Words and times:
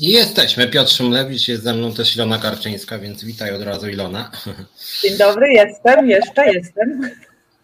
Jesteśmy. 0.00 0.68
Piotr 0.68 0.92
Szumlewicz, 0.92 1.48
jest 1.48 1.62
ze 1.62 1.74
mną 1.74 1.92
też 1.92 2.16
Ilona 2.16 2.38
Karczyńska, 2.38 2.98
więc 2.98 3.24
witaj 3.24 3.54
od 3.54 3.62
razu 3.62 3.88
Ilona. 3.88 4.30
Dzień 5.02 5.18
dobry, 5.18 5.52
jestem, 5.52 6.10
jeszcze 6.10 6.52
jestem. 6.52 7.10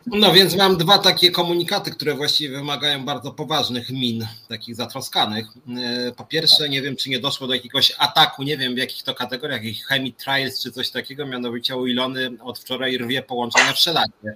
No 0.07 0.33
więc 0.33 0.57
mam 0.57 0.77
dwa 0.77 0.99
takie 0.99 1.31
komunikaty, 1.31 1.91
które 1.91 2.15
właściwie 2.15 2.57
wymagają 2.57 3.05
bardzo 3.05 3.33
poważnych 3.33 3.91
min, 3.91 4.27
takich 4.49 4.77
zatroskanych. 4.77 5.47
E, 5.79 6.13
po 6.13 6.25
pierwsze, 6.25 6.69
nie 6.69 6.83
wiem, 6.83 6.97
czy 6.97 7.11
nie 7.11 7.19
doszło 7.19 7.47
do 7.47 7.55
jakiegoś 7.55 7.93
ataku, 7.99 8.43
nie 8.43 8.59
wiem 8.59 8.75
w 8.75 8.79
jakich 8.79 9.03
to 9.03 9.15
kategoriach, 9.15 9.65
jakich 9.65 9.87
chemii 9.87 10.13
trials 10.13 10.63
czy 10.63 10.73
coś 10.73 10.91
takiego, 10.91 11.27
mianowicie 11.27 11.77
u 11.77 11.87
Ilony 11.87 12.31
od 12.43 12.59
wczoraj 12.59 12.99
rwie 12.99 13.23
połączenia 13.23 13.73
wszelakie. 13.73 14.35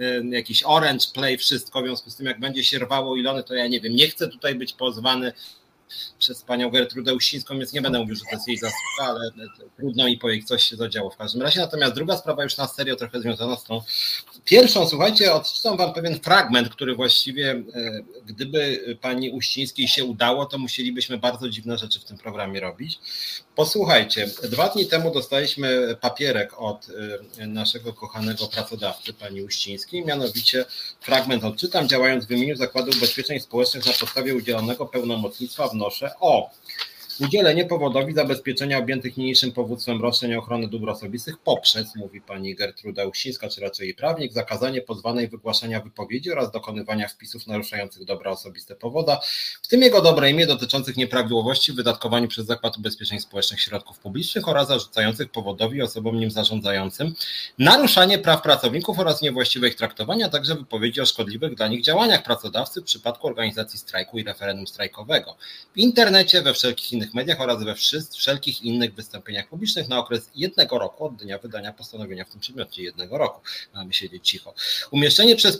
E, 0.00 0.04
jakiś 0.30 0.62
Orange 0.66 1.06
Play, 1.14 1.38
wszystko, 1.38 1.82
w 1.82 1.84
związku 1.84 2.10
z 2.10 2.16
tym 2.16 2.26
jak 2.26 2.40
będzie 2.40 2.64
się 2.64 2.78
rwało 2.78 3.16
Ilony, 3.16 3.42
to 3.42 3.54
ja 3.54 3.66
nie 3.66 3.80
wiem, 3.80 3.96
nie 3.96 4.08
chcę 4.08 4.28
tutaj 4.28 4.54
być 4.54 4.72
pozwany 4.72 5.32
przez 6.18 6.42
panią 6.42 6.70
Gertrudę 6.70 7.14
Uścińską, 7.14 7.58
więc 7.58 7.72
nie 7.72 7.82
będę 7.82 7.98
mówił, 7.98 8.16
że 8.16 8.22
to 8.24 8.30
jest 8.36 8.48
jej 8.48 8.56
zasługa, 8.56 8.80
ale 8.98 9.30
trudno 9.76 10.04
mi 10.04 10.18
powiedzieć, 10.18 10.48
coś 10.48 10.64
się 10.64 10.76
zadziało 10.76 11.10
w 11.10 11.16
każdym 11.16 11.42
razie. 11.42 11.60
Natomiast 11.60 11.94
druga 11.94 12.16
sprawa 12.16 12.42
już 12.42 12.56
na 12.56 12.66
serio 12.66 12.96
trochę 12.96 13.20
związana 13.20 13.56
z 13.56 13.64
tą 13.64 13.82
pierwszą, 14.44 14.88
słuchajcie, 14.88 15.32
odczytam 15.32 15.76
wam 15.76 15.92
pewien 15.92 16.20
fragment, 16.20 16.68
który 16.68 16.94
właściwie, 16.94 17.50
e, 17.50 17.62
gdyby 18.26 18.84
pani 19.00 19.30
Uścińskiej 19.30 19.88
się 19.88 20.04
udało, 20.04 20.46
to 20.46 20.58
musielibyśmy 20.58 21.18
bardzo 21.18 21.48
dziwne 21.48 21.78
rzeczy 21.78 22.00
w 22.00 22.04
tym 22.04 22.18
programie 22.18 22.60
robić. 22.60 22.98
Posłuchajcie, 23.56 24.26
dwa 24.42 24.68
dni 24.68 24.86
temu 24.86 25.10
dostaliśmy 25.10 25.96
papierek 26.00 26.60
od 26.60 26.86
e, 27.38 27.46
naszego 27.46 27.92
kochanego 27.92 28.46
pracodawcy, 28.46 29.12
pani 29.12 29.42
Uścińskiej, 29.42 30.04
mianowicie 30.04 30.64
fragment. 31.00 31.44
Odczytam, 31.44 31.88
działając 31.88 32.26
w 32.26 32.30
imieniu 32.30 32.56
Zakładu 32.56 32.90
Ubezpieczeń 32.96 33.40
Społecznych 33.40 33.86
na 33.86 33.92
podstawie 33.92 34.34
udzielonego 34.34 34.86
pełnomocnictwa 34.86 35.68
wnoszę 35.68 36.10
o 36.20 36.50
udzielenie 37.20 37.64
powodowi 37.64 38.14
zabezpieczenia 38.14 38.78
objętych 38.78 39.16
niniejszym 39.16 39.52
powództwem 39.52 40.02
roszczeń 40.02 40.34
o 40.34 40.38
ochronę 40.38 40.68
dóbr 40.68 40.90
osobistych 40.90 41.38
poprzez, 41.38 41.96
mówi 41.96 42.20
pani 42.20 42.54
Gertruda 42.54 43.06
Uścińska, 43.06 43.48
czy 43.48 43.60
raczej 43.60 43.86
jej 43.86 43.94
prawnik, 43.94 44.32
zakazanie 44.32 44.80
pozwanej 44.80 45.28
wygłaszania 45.28 45.80
wypowiedzi 45.80 46.32
oraz 46.32 46.50
dokonywania 46.50 47.08
wpisów 47.08 47.46
naruszających 47.46 48.04
dobra 48.04 48.30
osobiste 48.30 48.76
powoda, 48.76 49.20
w 49.62 49.68
tym 49.68 49.82
jego 49.82 50.02
dobre 50.02 50.30
imię 50.30 50.46
dotyczących 50.46 50.96
nieprawidłowości 50.96 51.72
w 51.72 51.76
wydatkowaniu 51.76 52.28
przez 52.28 52.46
Zakład 52.46 52.78
Ubezpieczeń 52.78 53.20
Społecznych 53.20 53.60
środków 53.60 53.98
publicznych 53.98 54.48
oraz 54.48 54.68
zarzucających 54.68 55.30
powodowi 55.30 55.82
osobom 55.82 56.20
nim 56.20 56.30
zarządzającym 56.30 57.14
naruszanie 57.58 58.18
praw 58.18 58.42
pracowników 58.42 58.98
oraz 58.98 59.22
niewłaściwe 59.22 59.68
ich 59.68 59.74
traktowania, 59.74 60.26
a 60.26 60.28
także 60.28 60.54
wypowiedzi 60.54 61.00
o 61.00 61.06
szkodliwych 61.06 61.54
dla 61.54 61.68
nich 61.68 61.82
działaniach 61.82 62.22
pracodawcy 62.22 62.80
w 62.80 62.84
przypadku 62.84 63.26
organizacji 63.26 63.78
strajku 63.78 64.18
i 64.18 64.24
referendum 64.24 64.66
strajkowego. 64.66 65.36
W 65.74 65.78
internecie, 65.78 66.42
we 66.42 66.54
wszelkich 66.54 66.92
innych 66.92 67.09
mediach 67.14 67.40
oraz 67.40 67.64
we 67.64 67.74
wszelkich 68.14 68.62
innych 68.62 68.94
wystąpieniach 68.94 69.48
publicznych 69.48 69.88
na 69.88 69.98
okres 69.98 70.30
jednego 70.34 70.78
roku 70.78 71.04
od 71.04 71.16
dnia 71.16 71.38
wydania 71.38 71.72
postanowienia 71.72 72.24
w 72.24 72.30
tym 72.30 72.40
przedmiocie 72.40 72.82
jednego 72.82 73.18
roku. 73.18 73.40
Mamy 73.74 73.92
siedzieć 73.92 74.28
cicho. 74.28 74.54
Umieszczenie 74.90 75.36
przez 75.36 75.58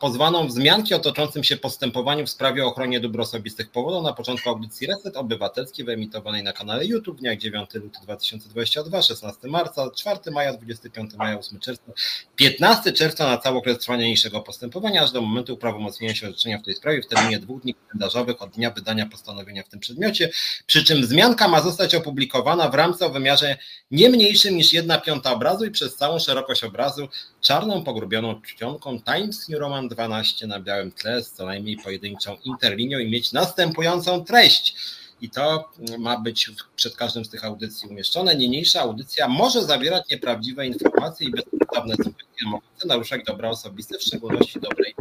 pozwaną 0.00 0.46
wzmianki 0.46 0.94
o 0.94 0.98
toczącym 0.98 1.44
się 1.44 1.56
postępowaniu 1.56 2.26
w 2.26 2.30
sprawie 2.30 2.64
o 2.64 2.68
ochronie 2.68 3.00
dóbr 3.00 3.20
osobistych 3.20 3.70
powodu 3.70 4.02
na 4.02 4.12
początku 4.12 4.48
audycji 4.48 4.86
Reset 4.86 5.16
Obywatelskiej 5.16 5.84
wyemitowanej 5.84 6.42
na 6.42 6.52
kanale 6.52 6.86
YouTube 6.86 7.16
w 7.16 7.20
dniach 7.20 7.38
9 7.38 7.74
luty 7.74 7.98
2022, 8.02 9.02
16 9.02 9.48
marca, 9.48 9.90
4 9.90 10.30
maja, 10.30 10.52
25 10.52 11.14
maja, 11.14 11.38
8 11.38 11.60
czerwca, 11.60 11.92
15 12.36 12.92
czerwca 12.92 13.26
na 13.26 13.38
cały 13.38 13.58
okres 13.58 13.78
trwania 13.78 14.02
niniejszego 14.02 14.40
postępowania, 14.40 15.02
aż 15.02 15.12
do 15.12 15.20
momentu 15.22 15.54
uprawomocnienia 15.54 16.14
się 16.14 16.28
orzeczenia 16.28 16.58
w 16.58 16.62
tej 16.62 16.74
sprawie 16.74 17.02
w 17.02 17.06
terminie 17.06 17.38
dwóch 17.38 17.62
dni 17.62 17.74
kalendarzowych 17.74 18.42
od 18.42 18.50
dnia 18.50 18.70
wydania 18.70 19.06
postanowienia 19.06 19.62
w 19.62 19.68
tym 19.68 19.80
przedmiocie, 19.80 20.30
przy 20.66 20.84
czym 20.92 21.50
ma 21.50 21.60
zostać 21.60 21.94
opublikowana 21.94 22.68
w 22.68 22.74
ramce 22.74 23.06
o 23.06 23.10
wymiarze 23.10 23.58
nie 23.90 24.08
mniejszym 24.08 24.56
niż 24.56 24.72
1 24.72 25.00
piąta 25.00 25.32
obrazu 25.32 25.64
i 25.64 25.70
przez 25.70 25.96
całą 25.96 26.18
szerokość 26.18 26.64
obrazu 26.64 27.08
czarną 27.40 27.84
pogrubioną 27.84 28.42
czcionką 28.42 29.00
Times 29.00 29.48
New 29.48 29.60
Roman 29.60 29.88
12 29.88 30.46
na 30.46 30.60
białym 30.60 30.92
tle 30.92 31.22
z 31.22 31.32
co 31.32 31.46
najmniej 31.46 31.76
pojedynczą 31.76 32.36
interlinią 32.44 32.98
i 32.98 33.10
mieć 33.10 33.32
następującą 33.32 34.24
treść. 34.24 34.76
I 35.20 35.30
to 35.30 35.72
ma 35.98 36.18
być 36.18 36.50
przed 36.76 36.96
każdym 36.96 37.24
z 37.24 37.30
tych 37.30 37.44
audycji 37.44 37.88
umieszczone. 37.88 38.36
Niniejsza 38.36 38.80
audycja 38.80 39.28
może 39.28 39.64
zawierać 39.64 40.08
nieprawdziwe 40.10 40.66
informacje 40.66 41.28
i 41.28 41.30
bezpodstawne 41.30 41.94
sugestie 41.96 42.44
mogące 42.46 42.88
naruszać 42.88 43.20
dobra 43.26 43.48
osobiste, 43.48 43.98
w 43.98 44.02
szczególności 44.02 44.60
dobrej 44.60 44.94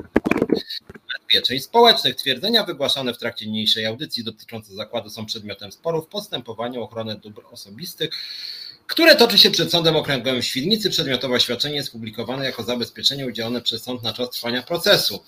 ubezpieczeń 1.31 1.59
społecznych. 1.59 2.15
Twierdzenia 2.15 2.63
wygłaszane 2.63 3.13
w 3.13 3.17
trakcie 3.17 3.45
niniejszej 3.45 3.85
audycji 3.85 4.23
dotyczące 4.23 4.73
zakładu 4.73 5.09
są 5.09 5.25
przedmiotem 5.25 5.71
sporu 5.71 6.01
w 6.01 6.07
postępowaniu 6.07 6.81
o 6.81 6.83
ochronę 6.83 7.15
dóbr 7.15 7.41
osobistych, 7.51 8.09
które 8.87 9.15
toczy 9.15 9.37
się 9.37 9.51
przed 9.51 9.71
Sądem 9.71 9.95
Okręgowym 9.95 10.41
w 10.41 10.45
Świdnicy. 10.45 10.89
Przedmiotowe 10.89 11.35
oświadczenie 11.35 11.75
jest 11.75 11.91
publikowane 11.91 12.45
jako 12.45 12.63
zabezpieczenie 12.63 13.27
udzielone 13.27 13.61
przez 13.61 13.83
sąd 13.83 14.03
na 14.03 14.13
czas 14.13 14.29
trwania 14.29 14.63
procesu. 14.63 15.23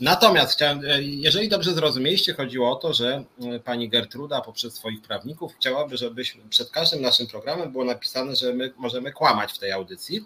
Natomiast 0.00 0.52
chciałem, 0.52 0.82
jeżeli 1.00 1.48
dobrze 1.48 1.74
zrozumieliście, 1.74 2.34
chodziło 2.34 2.70
o 2.70 2.74
to, 2.74 2.94
że 2.94 3.24
pani 3.64 3.88
Gertruda 3.88 4.40
poprzez 4.40 4.74
swoich 4.74 5.02
prawników 5.02 5.54
chciałaby, 5.56 5.96
żebyśmy 5.96 6.42
przed 6.48 6.70
każdym 6.70 7.02
naszym 7.02 7.26
programem 7.26 7.72
było 7.72 7.84
napisane, 7.84 8.36
że 8.36 8.52
my 8.52 8.72
możemy 8.76 9.12
kłamać 9.12 9.52
w 9.52 9.58
tej 9.58 9.72
audycji. 9.72 10.24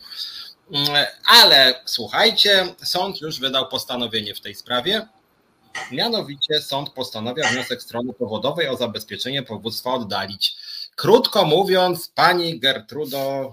Ale 1.26 1.80
słuchajcie, 1.84 2.74
sąd 2.82 3.20
już 3.20 3.40
wydał 3.40 3.68
postanowienie 3.68 4.34
w 4.34 4.40
tej 4.40 4.54
sprawie. 4.54 5.08
Mianowicie 5.90 6.60
sąd 6.62 6.90
postanawia 6.90 7.48
wniosek 7.48 7.82
strony 7.82 8.12
powodowej 8.12 8.68
o 8.68 8.76
zabezpieczenie 8.76 9.42
powództwa 9.42 9.94
oddalić. 9.94 10.56
Krótko 10.96 11.44
mówiąc, 11.44 12.08
pani 12.08 12.60
Gertrudo 12.60 13.52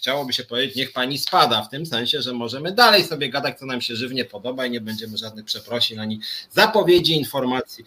chciałoby 0.00 0.32
się 0.32 0.44
powiedzieć, 0.44 0.76
niech 0.76 0.92
pani 0.92 1.18
spada, 1.18 1.62
w 1.62 1.68
tym 1.68 1.86
sensie, 1.86 2.22
że 2.22 2.32
możemy 2.32 2.72
dalej 2.72 3.04
sobie 3.04 3.30
gadać, 3.30 3.58
co 3.58 3.66
nam 3.66 3.80
się 3.80 3.96
żywnie 3.96 4.24
podoba 4.24 4.66
i 4.66 4.70
nie 4.70 4.80
będziemy 4.80 5.18
żadnych 5.18 5.44
przeprosin 5.44 6.00
ani 6.00 6.20
zapowiedzi 6.50 7.16
informacji 7.16 7.84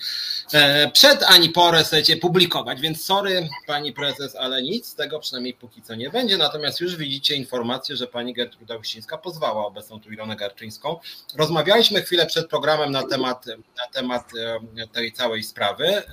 e, 0.53 0.91
przed 0.91 1.23
ani 1.23 1.49
po 1.49 1.71
resecie 1.71 2.17
publikować. 2.17 2.81
Więc 2.81 3.05
sorry, 3.05 3.49
pani 3.67 3.93
prezes, 3.93 4.35
ale 4.35 4.63
nic 4.63 4.87
z 4.87 4.95
tego 4.95 5.19
przynajmniej 5.19 5.53
póki 5.53 5.81
co 5.81 5.95
nie 5.95 6.09
będzie. 6.09 6.37
Natomiast 6.37 6.79
już 6.79 6.95
widzicie 6.95 7.35
informację, 7.35 7.95
że 7.95 8.07
pani 8.07 8.33
Gertruda 8.33 8.75
Uścińska 8.77 9.17
pozwała 9.17 9.65
obecną 9.65 9.99
tu 9.99 10.11
Ilonę 10.11 10.35
Garczyńską. 10.35 10.99
Rozmawialiśmy 11.35 12.01
chwilę 12.01 12.25
przed 12.25 12.49
programem 12.49 12.91
na 12.91 13.03
temat, 13.03 13.45
na 13.47 13.87
temat 13.93 14.31
e, 14.77 14.87
tej 14.87 15.11
całej 15.11 15.43
sprawy. 15.43 16.03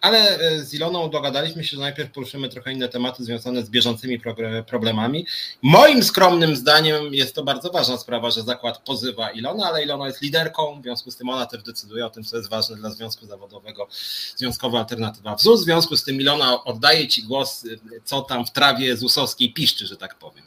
Ale 0.00 0.38
e, 0.38 0.58
z 0.58 0.74
Iloną 0.74 1.10
dogadaliśmy 1.10 1.64
się, 1.64 1.76
że 1.76 1.82
najpierw 1.82 2.10
poruszymy 2.10 2.48
trochę 2.48 2.72
inne 2.72 2.88
tematy 2.88 3.24
związane 3.24 3.62
z 3.62 3.70
bieżącymi 3.70 4.20
problemami. 4.66 5.26
Moim 5.62 6.02
skromnym 6.02 6.56
zdaniem 6.56 7.14
jest 7.14 7.34
to 7.34 7.44
bardzo 7.44 7.70
ważna 7.70 7.98
sprawa, 7.98 8.30
że 8.30 8.42
zakład 8.42 8.78
pozywa 8.78 9.30
Ilona, 9.30 9.66
ale 9.66 9.82
Ilona 9.82 10.06
jest 10.06 10.22
liderką, 10.22 10.80
w 10.80 10.82
związku 10.82 11.10
z 11.10 11.16
tym 11.16 11.28
ona 11.28 11.46
też 11.46 11.62
decyduje 11.62 12.06
o 12.06 12.10
tym, 12.10 12.24
co 12.24 12.36
jest 12.36 12.50
ważne 12.50 12.76
dla 12.76 12.90
Związku 12.90 13.26
Zawodowego, 13.26 13.88
Związkowa 14.36 14.78
Alternatywa 14.78 15.36
w 15.36 15.42
ZUS. 15.42 15.60
W 15.60 15.64
związku 15.64 15.96
z 15.96 16.04
tym 16.04 16.20
Ilona 16.20 16.64
oddaje 16.64 17.08
Ci 17.08 17.22
głos, 17.22 17.66
co 18.04 18.22
tam 18.22 18.46
w 18.46 18.52
trawie 18.52 18.96
ZUS-owskiej 18.96 19.52
piszczy, 19.52 19.86
że 19.86 19.96
tak 19.96 20.14
powiem. 20.14 20.44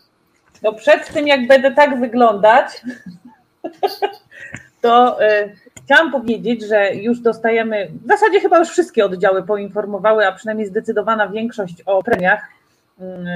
No 0.61 0.73
przed 0.73 1.13
tym, 1.13 1.27
jak 1.27 1.47
będę 1.47 1.71
tak 1.71 1.99
wyglądać, 1.99 2.67
to 4.81 5.23
y, 5.23 5.55
Chciałam 5.91 6.11
powiedzieć, 6.11 6.61
że 6.67 6.95
już 6.95 7.19
dostajemy, 7.19 7.91
w 8.03 8.07
zasadzie 8.07 8.39
chyba 8.39 8.59
już 8.59 8.69
wszystkie 8.69 9.05
oddziały 9.05 9.43
poinformowały, 9.43 10.27
a 10.27 10.31
przynajmniej 10.31 10.67
zdecydowana 10.67 11.27
większość 11.27 11.81
o 11.85 12.03
premiach, 12.03 12.43
mm, 12.99 13.27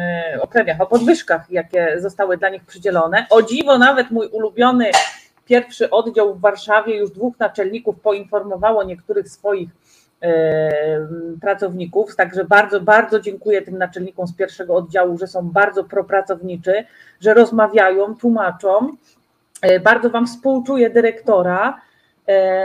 o 0.41 0.47
premiach, 0.47 0.81
o 0.81 0.85
podwyżkach, 0.85 1.51
jakie 1.51 1.95
zostały 1.99 2.37
dla 2.37 2.49
nich 2.49 2.65
przydzielone. 2.65 3.25
O 3.29 3.41
dziwo, 3.41 3.77
nawet 3.77 4.11
mój 4.11 4.27
ulubiony 4.27 4.91
pierwszy 5.45 5.89
oddział 5.89 6.35
w 6.35 6.41
Warszawie, 6.41 6.97
już 6.97 7.11
dwóch 7.11 7.39
naczelników 7.39 7.99
poinformowało 7.99 8.83
niektórych 8.83 9.29
swoich 9.29 9.69
pracowników, 11.41 12.15
także 12.15 12.43
bardzo, 12.43 12.81
bardzo 12.81 13.19
dziękuję 13.19 13.61
tym 13.61 13.77
naczelnikom 13.77 14.27
z 14.27 14.35
pierwszego 14.35 14.75
oddziału, 14.75 15.17
że 15.17 15.27
są 15.27 15.49
bardzo 15.49 15.83
propracowniczy, 15.83 16.83
że 17.21 17.33
rozmawiają, 17.33 18.15
tłumaczą. 18.15 18.89
E, 19.61 19.79
bardzo 19.79 20.09
Wam 20.09 20.27
współczuję 20.27 20.89
dyrektora, 20.89 21.84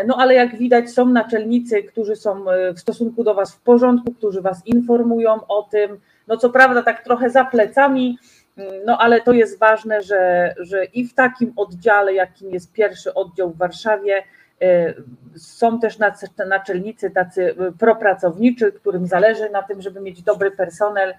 no 0.07 0.17
ale 0.17 0.35
jak 0.35 0.57
widać, 0.57 0.91
są 0.91 1.07
naczelnicy, 1.07 1.83
którzy 1.83 2.17
są 2.17 2.51
e, 2.51 2.73
w 2.75 2.81
stosunku 2.81 3.25
do 3.25 3.35
Was 3.35 3.55
w 3.55 3.61
porządku, 3.61 4.15
którzy 4.15 4.41
Was 4.41 4.67
informują 4.67 5.47
o 5.49 5.63
tym. 5.63 6.01
No 6.29 6.37
co 6.37 6.51
prawda, 6.51 6.83
tak 6.83 7.05
trochę 7.05 7.31
za 7.31 7.45
plecami, 7.45 8.19
mm, 8.57 8.73
no 8.87 8.99
ale 8.99 9.21
to 9.21 9.33
jest 9.33 9.59
ważne, 9.59 10.03
że, 10.03 10.55
że 10.59 10.85
i 10.85 11.07
w 11.07 11.15
takim 11.15 11.53
oddziale, 11.57 12.15
jakim 12.15 12.51
jest 12.51 12.73
pierwszy 12.73 13.15
oddział 13.15 13.51
w 13.51 13.57
Warszawie, 13.57 14.23
e, 14.63 14.95
są 15.37 15.81
też 15.81 15.99
naczelnicy 16.47 17.11
tacy 17.11 17.55
propracowniczy, 17.79 18.73
którym 18.73 19.07
zależy 19.07 19.51
na 19.51 19.63
tym, 19.63 19.83
żeby 19.83 20.01
mieć 20.01 20.23
dobry 20.23 20.51
personel 20.51 21.15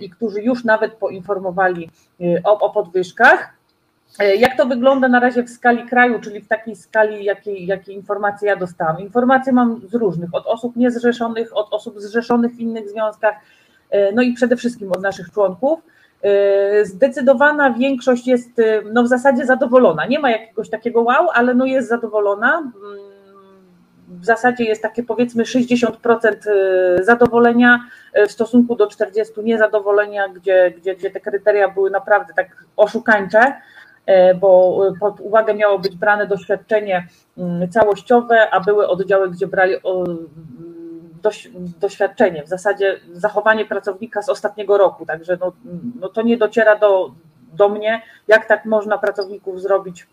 i 0.00 0.10
którzy 0.10 0.42
już 0.42 0.64
nawet 0.64 0.92
poinformowali 0.92 1.90
o, 2.44 2.58
o 2.58 2.70
podwyżkach. 2.70 3.55
Jak 4.18 4.56
to 4.56 4.66
wygląda 4.66 5.08
na 5.08 5.20
razie 5.20 5.42
w 5.42 5.50
skali 5.50 5.86
kraju, 5.88 6.20
czyli 6.20 6.40
w 6.40 6.48
takiej 6.48 6.76
skali, 6.76 7.24
jakiej, 7.24 7.66
jakiej 7.66 7.94
informacje 7.94 8.48
ja 8.48 8.56
dostałam? 8.56 9.00
Informacje 9.00 9.52
mam 9.52 9.80
z 9.88 9.94
różnych, 9.94 10.34
od 10.34 10.46
osób 10.46 10.76
niezrzeszonych, 10.76 11.56
od 11.56 11.72
osób 11.74 12.00
zrzeszonych 12.00 12.52
w 12.52 12.60
innych 12.60 12.88
związkach, 12.88 13.34
no 14.14 14.22
i 14.22 14.32
przede 14.32 14.56
wszystkim 14.56 14.92
od 14.92 15.02
naszych 15.02 15.30
członków. 15.30 15.80
Zdecydowana 16.82 17.70
większość 17.70 18.26
jest 18.26 18.50
no 18.92 19.02
w 19.02 19.08
zasadzie 19.08 19.46
zadowolona. 19.46 20.06
Nie 20.06 20.18
ma 20.18 20.30
jakiegoś 20.30 20.70
takiego 20.70 21.02
wow, 21.02 21.28
ale 21.34 21.54
no 21.54 21.64
jest 21.64 21.88
zadowolona. 21.88 22.58
Mm, 22.58 22.72
w 24.08 24.24
zasadzie 24.24 24.64
jest 24.64 24.82
takie 24.82 25.02
powiedzmy 25.02 25.44
60% 25.44 25.90
zadowolenia 27.02 27.80
w 28.28 28.32
stosunku 28.32 28.76
do 28.76 28.86
40% 28.86 29.44
niezadowolenia, 29.44 30.28
gdzie, 30.28 30.74
gdzie, 30.76 30.94
gdzie 30.94 31.10
te 31.10 31.20
kryteria 31.20 31.68
były 31.68 31.90
naprawdę 31.90 32.34
tak 32.34 32.64
oszukańcze. 32.76 33.54
E, 34.06 34.34
bo 34.34 34.80
pod 35.00 35.20
uwagę 35.20 35.54
miało 35.54 35.78
być 35.78 35.96
brane 35.96 36.26
doświadczenie 36.26 37.06
mm, 37.38 37.68
całościowe, 37.68 38.50
a 38.50 38.60
były 38.60 38.88
oddziały, 38.88 39.30
gdzie 39.30 39.46
brali 39.46 39.74
doświadczenie, 41.80 42.42
w 42.42 42.48
zasadzie 42.48 43.00
zachowanie 43.12 43.64
pracownika 43.64 44.22
z 44.22 44.28
ostatniego 44.28 44.78
roku, 44.78 45.06
także 45.06 45.38
no, 45.40 45.52
no 46.00 46.08
to 46.08 46.22
nie 46.22 46.36
dociera 46.36 46.76
do, 46.76 47.10
do 47.52 47.68
mnie, 47.68 48.02
jak 48.28 48.46
tak 48.46 48.64
można 48.64 48.98
pracowników 48.98 49.60
zrobić 49.60 50.06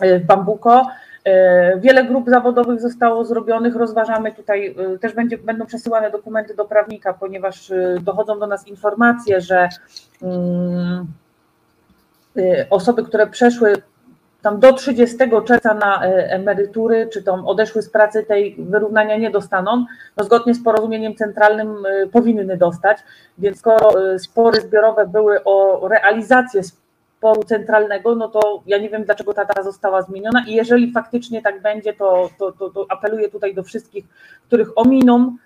e, 0.00 0.18
w 0.18 0.26
Bambuko. 0.26 0.86
E, 1.24 1.80
wiele 1.80 2.04
grup 2.04 2.28
zawodowych 2.28 2.80
zostało 2.80 3.24
zrobionych, 3.24 3.76
rozważamy 3.76 4.32
tutaj, 4.32 4.74
też 5.00 5.14
będzie, 5.14 5.38
będą 5.38 5.66
przesyłane 5.66 6.10
dokumenty 6.10 6.54
do 6.54 6.64
prawnika, 6.64 7.14
ponieważ 7.14 7.72
dochodzą 8.00 8.38
do 8.38 8.46
nas 8.46 8.68
informacje, 8.68 9.40
że 9.40 9.68
mm, 10.22 11.06
osoby, 12.70 13.02
które 13.04 13.26
przeszły 13.26 13.82
tam 14.42 14.60
do 14.60 14.72
30 14.72 15.16
czerwca 15.46 15.74
na 15.74 16.06
y, 16.06 16.08
emerytury, 16.30 17.08
czy 17.12 17.22
tam 17.22 17.46
odeszły 17.46 17.82
z 17.82 17.90
pracy, 17.90 18.22
tej 18.22 18.56
wyrównania 18.58 19.16
nie 19.16 19.30
dostaną, 19.30 19.86
no 20.16 20.24
zgodnie 20.24 20.54
z 20.54 20.64
porozumieniem 20.64 21.14
centralnym 21.14 21.86
y, 21.86 22.08
powinny 22.12 22.56
dostać, 22.56 22.98
więc 23.38 23.58
skoro 23.58 23.92
spory 24.18 24.60
zbiorowe 24.60 25.06
były 25.06 25.44
o 25.44 25.88
realizację 25.88 26.62
sporu 27.22 27.42
centralnego, 27.44 28.14
no 28.14 28.28
to 28.28 28.62
ja 28.66 28.78
nie 28.78 28.90
wiem, 28.90 29.04
dlaczego 29.04 29.34
ta 29.34 29.44
data 29.44 29.62
została 29.62 30.02
zmieniona. 30.02 30.44
I 30.48 30.54
jeżeli 30.54 30.92
faktycznie 30.92 31.42
tak 31.42 31.62
będzie, 31.62 31.92
to, 31.92 32.30
to, 32.38 32.52
to, 32.52 32.70
to 32.70 32.86
apeluję 32.88 33.28
tutaj 33.28 33.54
do 33.54 33.62
wszystkich, 33.62 34.04
których 34.46 34.78
ominą 34.78 35.36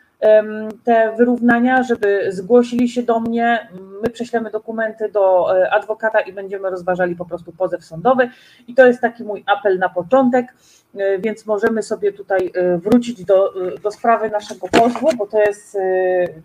te 0.85 1.15
wyrównania, 1.17 1.83
żeby 1.83 2.33
zgłosili 2.33 2.89
się 2.89 3.03
do 3.03 3.21
mnie. 3.21 3.69
My 4.03 4.11
prześlemy 4.11 4.51
dokumenty 4.51 5.09
do 5.09 5.57
e, 5.59 5.71
adwokata 5.71 6.21
i 6.21 6.33
będziemy 6.33 6.71
rozważali 6.71 7.17
po 7.17 7.25
prostu 7.25 7.53
pozew 7.53 7.85
sądowy. 7.85 8.31
I 8.69 8.75
to 8.75 8.87
jest 8.87 9.01
taki 9.01 9.25
mój 9.25 9.45
apel 9.47 9.79
na 9.79 9.89
początek, 9.89 10.55
e, 10.97 11.19
więc 11.19 11.47
możemy 11.47 11.83
sobie 11.83 12.13
tutaj 12.13 12.53
e, 12.55 12.79
wrócić 12.79 13.25
do, 13.25 13.55
do 13.83 13.91
sprawy 13.91 14.31
naszego 14.31 14.69
pozwu, 14.69 15.09
bo 15.17 15.27
to 15.27 15.41
jest 15.41 15.79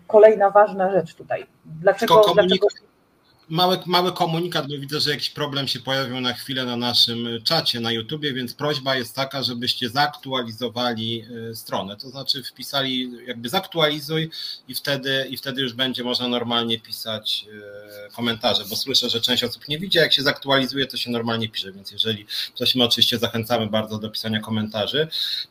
kolejna 0.06 0.50
ważna 0.50 0.92
rzecz 0.92 1.14
tutaj. 1.14 1.46
Dlaczego, 1.64 2.22
dlaczego 2.34 2.66
mały, 3.52 3.78
mały 3.86 4.12
komunikat, 4.12 4.68
bo 4.68 4.78
widzę, 4.78 5.00
że 5.00 5.10
jakiś 5.10 5.30
problem 5.30 5.68
się 5.68 5.80
pojawił 5.80 6.20
na 6.20 6.32
chwilę 6.32 6.64
na 6.64 6.76
naszym 6.76 7.28
czacie 7.44 7.80
na 7.80 7.92
YouTubie, 7.92 8.32
więc 8.32 8.54
prośba 8.54 8.96
jest 8.96 9.16
taka, 9.16 9.42
żebyście 9.42 9.88
zaktualizowali 9.88 11.24
e, 11.50 11.54
stronę, 11.54 11.96
to 11.96 12.10
znaczy 12.10 12.42
wpisali 12.42 13.10
jakby 13.26 13.48
zaktualizuj 13.48 14.30
i 14.68 14.74
wtedy, 14.74 15.26
i 15.30 15.36
wtedy 15.36 15.62
już 15.62 15.72
będzie 15.72 16.04
można 16.04 16.28
normalnie 16.28 16.80
pisać 16.80 17.46
e, 18.06 18.10
komentarze, 18.10 18.64
bo 18.70 18.76
słyszę, 18.76 19.10
że 19.10 19.20
część 19.20 19.44
osób 19.44 19.68
nie 19.68 19.78
widzi, 19.78 19.98
jak 19.98 20.12
się 20.12 20.22
zaktualizuje, 20.22 20.86
to 20.86 20.96
się 20.96 21.10
normalnie 21.10 21.48
pisze, 21.48 21.72
więc 21.72 21.92
jeżeli 21.92 22.26
coś 22.54 22.74
my 22.74 22.84
oczywiście 22.84 23.18
zachęcamy 23.18 23.66
bardzo 23.66 23.98
do 23.98 24.10
pisania 24.10 24.40
komentarzy. 24.40 25.08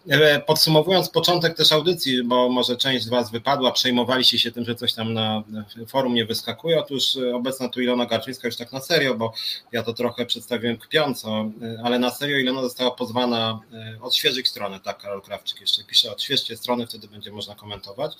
E, 0.10 0.40
podsumowując 0.40 1.10
początek 1.10 1.58
też 1.58 1.72
audycji, 1.72 2.24
bo 2.24 2.50
może 2.50 2.78
część 2.78 3.06
z 3.06 3.10
Was 3.10 3.32
wypadła, 3.32 3.72
przejmowaliście 3.72 4.40
się 4.40 4.52
tym, 4.52 4.66
że 4.66 4.76
coś 4.76 4.94
tam 4.94 5.14
na 5.14 5.44
forum 5.88 6.14
nie 6.14 6.26
wyskakuje, 6.26 6.80
otóż 6.80 7.18
obecna 7.34 7.70
tu 7.70 7.82
Ilona 7.92 8.06
Garczyńska 8.06 8.48
już 8.48 8.58
tak 8.58 8.72
na 8.72 8.82
serio, 8.82 9.16
bo 9.16 9.34
ja 9.72 9.84
to 9.84 9.94
trochę 9.94 10.26
przedstawiłem 10.26 10.78
kpiąco, 10.78 11.52
e, 11.62 11.82
ale 11.84 12.00
na 12.00 12.10
serio 12.10 12.40
Ilona 12.40 12.62
została 12.62 12.92
pozwana 12.92 13.60
e, 13.74 13.98
odświeżyć 14.02 14.48
stronę, 14.48 14.80
tak 14.80 14.98
Karol 14.98 15.22
Krawczyk 15.22 15.62
jeszcze 15.62 15.84
pisze, 15.84 16.12
odświeżcie 16.12 16.58
stronę, 16.58 16.88
wtedy 16.88 17.08
będzie 17.08 17.32
można 17.32 17.56
komentować. 17.56 18.14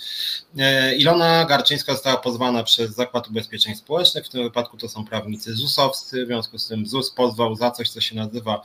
E, 0.58 0.96
Ilona 0.96 1.46
Garczyńska 1.46 1.94
została 1.94 2.18
pozwana 2.18 2.64
przez 2.64 2.92
Zakład 2.92 3.28
Ubezpieczeń 3.28 3.76
Społecznych, 3.76 4.26
w 4.26 4.30
tym 4.30 4.44
wypadku 4.44 4.78
to 4.78 4.90
są 4.90 5.06
prawnicy 5.06 5.56
ZUS-owscy, 5.56 6.24
w 6.24 6.28
związku 6.28 6.58
z 6.58 6.68
tym 6.68 6.88
ZUS 6.88 7.12
pozwał 7.12 7.56
za 7.56 7.72
coś, 7.72 7.90
co 7.90 8.02
się 8.02 8.16
nazywa 8.16 8.62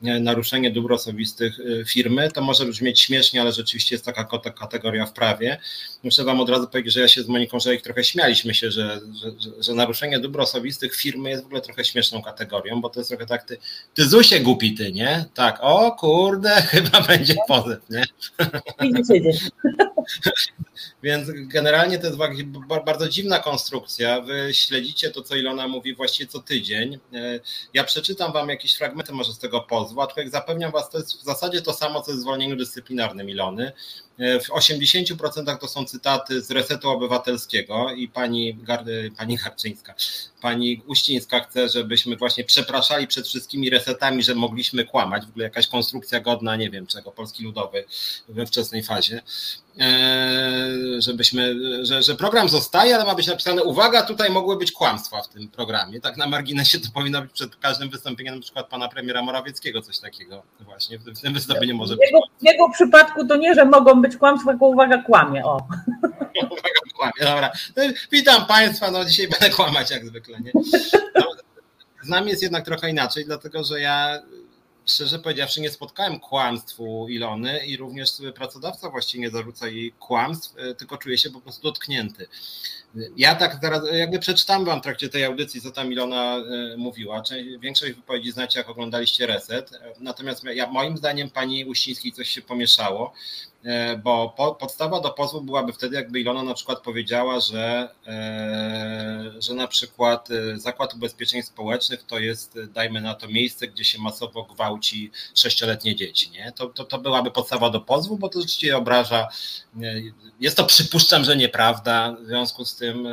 naruszenie 0.00 0.70
dóbr 0.70 0.92
osobistych 0.92 1.58
firmy. 1.86 2.30
To 2.30 2.40
może 2.42 2.66
brzmieć 2.66 3.00
śmiesznie, 3.00 3.40
ale 3.40 3.52
rzeczywiście 3.52 3.94
jest 3.94 4.04
taka 4.04 4.28
kategoria 4.58 5.06
w 5.06 5.12
prawie. 5.12 5.60
Muszę 6.02 6.24
Wam 6.24 6.40
od 6.40 6.48
razu 6.48 6.68
powiedzieć, 6.68 6.94
że 6.94 7.00
ja 7.00 7.08
się 7.08 7.22
z 7.22 7.28
Moniką 7.28 7.60
Żejk 7.60 7.82
trochę 7.82 8.04
śmialiśmy 8.04 8.54
się, 8.54 8.70
że, 8.70 9.00
że, 9.22 9.62
że 9.62 9.74
naruszenie 9.74 10.18
dóbr 10.18 10.40
osobistych 10.50 10.94
firmy 10.94 11.30
jest 11.30 11.42
w 11.42 11.46
ogóle 11.46 11.60
trochę 11.60 11.84
śmieszną 11.84 12.22
kategorią, 12.22 12.80
bo 12.80 12.90
to 12.90 13.00
jest 13.00 13.10
trochę 13.10 13.26
tak, 13.26 13.44
ty, 13.44 13.58
ty 13.94 14.08
Zusie 14.08 14.40
głupi 14.40 14.74
ty, 14.74 14.92
nie? 14.92 15.24
Tak, 15.34 15.58
o 15.60 15.92
kurde, 15.92 16.62
chyba 16.72 17.00
będzie 17.00 17.34
pozew, 17.48 17.80
nie? 17.90 18.04
Więc 21.02 21.28
generalnie 21.34 21.98
to 21.98 22.06
jest 22.06 22.18
bardzo 22.86 23.08
dziwna 23.08 23.38
konstrukcja. 23.38 24.20
Wy 24.20 24.48
śledzicie 24.52 25.10
to, 25.10 25.22
co 25.22 25.36
Ilona 25.36 25.68
mówi 25.68 25.94
właściwie 25.94 26.30
co 26.30 26.40
tydzień. 26.40 26.98
E, 27.14 27.40
ja 27.74 27.84
przeczytam 27.84 28.32
wam 28.32 28.48
jakieś 28.48 28.74
fragmenty 28.74 29.12
może 29.12 29.32
z 29.32 29.38
tego 29.38 29.60
pozwu, 29.60 30.00
aczkolwiek 30.00 30.32
zapewniam 30.32 30.72
was, 30.72 30.90
to 30.90 30.98
jest 30.98 31.16
w 31.16 31.22
zasadzie 31.22 31.62
to 31.62 31.72
samo, 31.72 32.02
co 32.02 32.10
jest 32.10 32.20
w 32.20 32.22
zwolnieniu 32.22 32.56
dyscyplinarnym 32.56 33.30
Ilony. 33.30 33.72
E, 34.20 34.40
w 34.40 34.48
80% 34.48 35.58
to 35.58 35.68
są 35.68 35.84
cytaty 35.84 36.42
z 36.42 36.50
resetu 36.50 36.90
obywatelskiego 36.90 37.90
i 37.90 38.08
pani, 38.08 38.58
pani 39.16 39.36
Garczyńska, 39.36 39.94
pani 40.40 40.82
Uścińska 40.86 41.40
chce, 41.40 41.68
żebyśmy 41.68 42.16
właśnie 42.16 42.44
przepraszali 42.44 43.06
przed 43.06 43.28
wszystkimi 43.28 43.70
resetami, 43.70 44.22
że 44.22 44.34
mogliśmy 44.34 44.84
kłamać. 44.84 45.26
W 45.26 45.28
ogóle 45.28 45.44
jakaś 45.44 45.66
konstrukcja 45.66 46.20
godna, 46.20 46.56
nie 46.56 46.70
wiem 46.70 46.86
czego, 46.86 47.10
Polski 47.10 47.44
Ludowy 47.44 47.84
we 48.28 48.46
wczesnej 48.46 48.82
fazie. 48.82 49.22
E, 49.78 51.02
żebyśmy, 51.02 51.54
że, 51.86 52.02
że 52.02 52.14
program 52.14 52.48
zostaje, 52.48 52.94
ale 52.94 53.04
ma 53.04 53.14
być 53.14 53.26
napisane, 53.26 53.64
uwaga, 53.64 54.02
tutaj 54.02 54.30
mogły 54.30 54.58
być 54.58 54.72
kłamstwa 54.72 55.22
w 55.22 55.28
tym 55.28 55.48
programie. 55.48 56.00
Tak 56.00 56.16
na 56.16 56.26
marginesie 56.26 56.80
to 56.80 56.88
powinno 56.94 57.22
być 57.22 57.32
przed 57.32 57.56
każdym 57.56 57.90
wystąpieniem 57.90 58.34
na 58.34 58.40
przykład 58.40 58.68
pana 58.68 58.88
premiera 58.88 59.22
Morawieckiego, 59.22 59.82
coś 59.82 59.98
takiego 59.98 60.42
właśnie. 60.60 60.98
W 60.98 61.20
tym 61.20 61.34
wystąpieniu 61.34 61.76
może 61.76 61.96
w 61.96 61.98
jego, 62.00 62.20
W 62.40 62.46
jego 62.46 62.70
przypadku 62.70 63.26
to 63.26 63.36
nie, 63.36 63.54
że 63.54 63.64
mogą 63.64 64.02
być 64.02 64.16
kłamstwa, 64.16 64.50
tylko 64.50 64.66
uwaga, 64.66 65.02
kłamie. 65.02 65.44
O. 65.44 65.56
uwaga, 66.34 66.80
kłamie, 66.96 67.12
dobra. 67.20 67.52
Witam 68.12 68.46
państwa, 68.46 68.90
no 68.90 69.04
dzisiaj 69.04 69.28
będę 69.28 69.56
kłamać 69.56 69.90
jak 69.90 70.06
zwykle. 70.06 70.40
Nie? 70.40 70.50
No, 71.14 71.26
z 72.02 72.08
nami 72.08 72.30
jest 72.30 72.42
jednak 72.42 72.64
trochę 72.64 72.90
inaczej, 72.90 73.24
dlatego 73.24 73.64
że 73.64 73.80
ja 73.80 74.18
szczerze 74.90 75.18
powiedziawszy, 75.18 75.60
nie 75.60 75.70
spotkałem 75.70 76.20
kłamstwu 76.20 77.08
Ilony 77.08 77.66
i 77.66 77.76
również 77.76 78.10
pracodawca 78.34 78.90
właściwie 78.90 79.22
nie 79.22 79.30
zarzuca 79.30 79.68
jej 79.68 79.92
kłamstw, 79.92 80.54
e, 80.58 80.74
tylko 80.74 80.96
czuje 80.96 81.18
się 81.18 81.30
po 81.30 81.40
prostu 81.40 81.62
dotknięty. 81.62 82.26
Ja 83.16 83.34
tak 83.34 83.58
zaraz, 83.62 83.82
jakby 83.92 84.18
przeczytam 84.18 84.64
wam 84.64 84.80
w 84.80 84.82
trakcie 84.82 85.08
tej 85.08 85.24
audycji, 85.24 85.60
co 85.60 85.70
tam 85.70 85.92
Ilona 85.92 86.36
e, 86.36 86.76
mówiła. 86.76 87.22
Większość 87.60 87.92
wypowiedzi 87.92 88.32
znacie, 88.32 88.60
jak 88.60 88.68
oglądaliście 88.68 89.26
reset. 89.26 89.72
E, 89.72 89.92
natomiast 90.00 90.44
ja, 90.44 90.66
moim 90.66 90.96
zdaniem 90.96 91.30
pani 91.30 91.64
Uścińskiej 91.64 92.12
coś 92.12 92.28
się 92.28 92.42
pomieszało. 92.42 93.12
E, 93.64 93.96
bo 93.96 94.34
podstawa 94.60 95.00
do 95.00 95.10
pozwu 95.10 95.40
byłaby 95.40 95.72
wtedy, 95.72 95.96
jakby 95.96 96.20
Ilona 96.20 96.42
na 96.42 96.54
przykład 96.54 96.80
powiedziała, 96.80 97.40
że, 97.40 97.88
że 99.38 99.54
na 99.54 99.68
przykład 99.68 100.28
Zakład 100.54 100.94
Ubezpieczeń 100.94 101.42
Społecznych 101.42 102.02
to 102.02 102.18
jest, 102.18 102.58
dajmy 102.74 103.00
na 103.00 103.14
to, 103.14 103.28
miejsce, 103.28 103.68
gdzie 103.68 103.84
się 103.84 103.98
masowo 103.98 104.42
gwałci 104.42 105.10
sześcioletnie 105.34 105.96
dzieci. 105.96 106.30
Nie? 106.30 106.52
To, 106.52 106.66
to, 106.66 106.84
to 106.84 106.98
byłaby 106.98 107.30
podstawa 107.30 107.70
do 107.70 107.80
pozwu, 107.80 108.18
bo 108.18 108.28
to 108.28 108.40
rzeczywiście 108.40 108.76
obraża, 108.76 109.28
jest 110.40 110.56
to 110.56 110.64
przypuszczam, 110.64 111.24
że 111.24 111.36
nieprawda, 111.36 112.16
w 112.22 112.26
związku 112.26 112.64
z 112.64 112.79
tym 112.80 113.08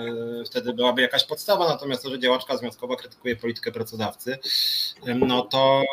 wtedy 0.45 0.73
byłaby 0.73 1.01
jakaś 1.01 1.23
podstawa, 1.23 1.67
natomiast 1.67 2.03
to, 2.03 2.09
że 2.09 2.19
działaczka 2.19 2.57
związkowa 2.57 2.95
krytykuje 2.95 3.35
politykę 3.35 3.71
pracodawcy, 3.71 4.37
no 5.15 5.41
to 5.41 5.83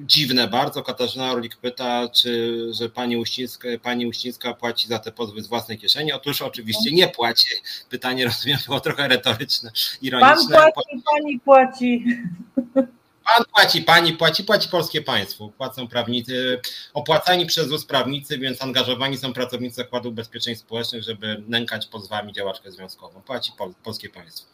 dziwne 0.00 0.48
bardzo. 0.48 0.82
Katarzyna 0.82 1.32
Orlik 1.32 1.56
pyta, 1.56 2.08
czy, 2.08 2.60
że 2.72 2.88
pani 2.88 3.16
Uścińska 3.16 3.68
pani 3.82 4.06
Uścińska 4.06 4.54
płaci 4.54 4.88
za 4.88 4.98
te 4.98 5.12
pozwy 5.12 5.42
z 5.42 5.46
własnej 5.46 5.78
kieszeni? 5.78 6.12
Otóż 6.12 6.42
oczywiście 6.42 6.92
nie 6.92 7.08
płaci. 7.08 7.48
Pytanie 7.88 8.24
rozumiem 8.30 8.58
było 8.66 8.80
trochę 8.80 9.08
retoryczne, 9.08 9.70
ironiczne. 10.02 10.56
Pan 10.56 10.72
płaci, 10.72 11.02
pani 11.12 11.40
płaci. 11.40 12.04
Pan 13.36 13.44
płaci, 13.54 13.82
pani 13.82 14.12
płaci, 14.12 14.44
płaci 14.44 14.68
polskie 14.68 15.02
państwo. 15.02 15.48
Płacą 15.48 15.88
prawnicy, 15.88 16.60
opłacani 16.94 17.46
przez 17.46 17.68
ZUS 17.68 17.84
prawnicy, 17.84 18.38
więc 18.38 18.62
angażowani 18.62 19.18
są 19.18 19.32
pracownicy 19.32 19.76
Zakładu 19.76 20.08
Ubezpieczeń 20.08 20.56
Społecznych, 20.56 21.02
żeby 21.02 21.42
nękać 21.48 21.86
pozwami 21.86 22.32
działaczkę 22.32 22.72
związkową. 22.72 23.22
Płaci 23.22 23.52
pol, 23.58 23.74
polskie 23.84 24.08
państwo. 24.08 24.46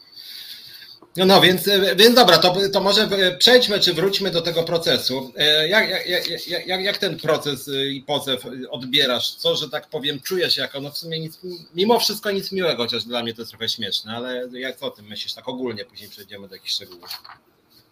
No, 1.16 1.24
no 1.24 1.40
więc, 1.40 1.68
więc 1.96 2.14
dobra, 2.14 2.38
to, 2.38 2.56
to 2.72 2.80
może 2.80 3.08
przejdźmy, 3.38 3.80
czy 3.80 3.94
wróćmy 3.94 4.30
do 4.30 4.42
tego 4.42 4.62
procesu. 4.62 5.32
Jak, 5.68 6.08
jak, 6.08 6.48
jak, 6.66 6.80
jak, 6.80 6.98
ten 6.98 7.16
proces 7.18 7.70
i 7.90 8.02
pozew 8.06 8.46
odbierasz? 8.70 9.34
Co, 9.34 9.56
że 9.56 9.70
tak 9.70 9.88
powiem, 9.88 10.20
czujesz 10.20 10.56
jako, 10.56 10.80
no 10.80 10.90
w 10.90 10.98
sumie 10.98 11.20
nic, 11.20 11.38
mimo 11.74 12.00
wszystko 12.00 12.30
nic 12.30 12.52
miłego, 12.52 12.82
chociaż 12.82 13.04
dla 13.04 13.22
mnie 13.22 13.34
to 13.34 13.42
jest 13.42 13.50
trochę 13.50 13.68
śmieszne, 13.68 14.12
ale 14.12 14.48
jak 14.52 14.82
o 14.82 14.90
tym 14.90 15.06
myślisz 15.06 15.34
tak 15.34 15.48
ogólnie, 15.48 15.84
później 15.84 16.10
przejdziemy 16.10 16.48
do 16.48 16.54
jakichś 16.54 16.74
szczegółów. 16.74 17.10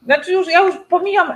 Znaczy 0.04 0.32
już, 0.32 0.48
ja 0.48 0.60
już 0.60 0.76
pomijam 0.88 1.32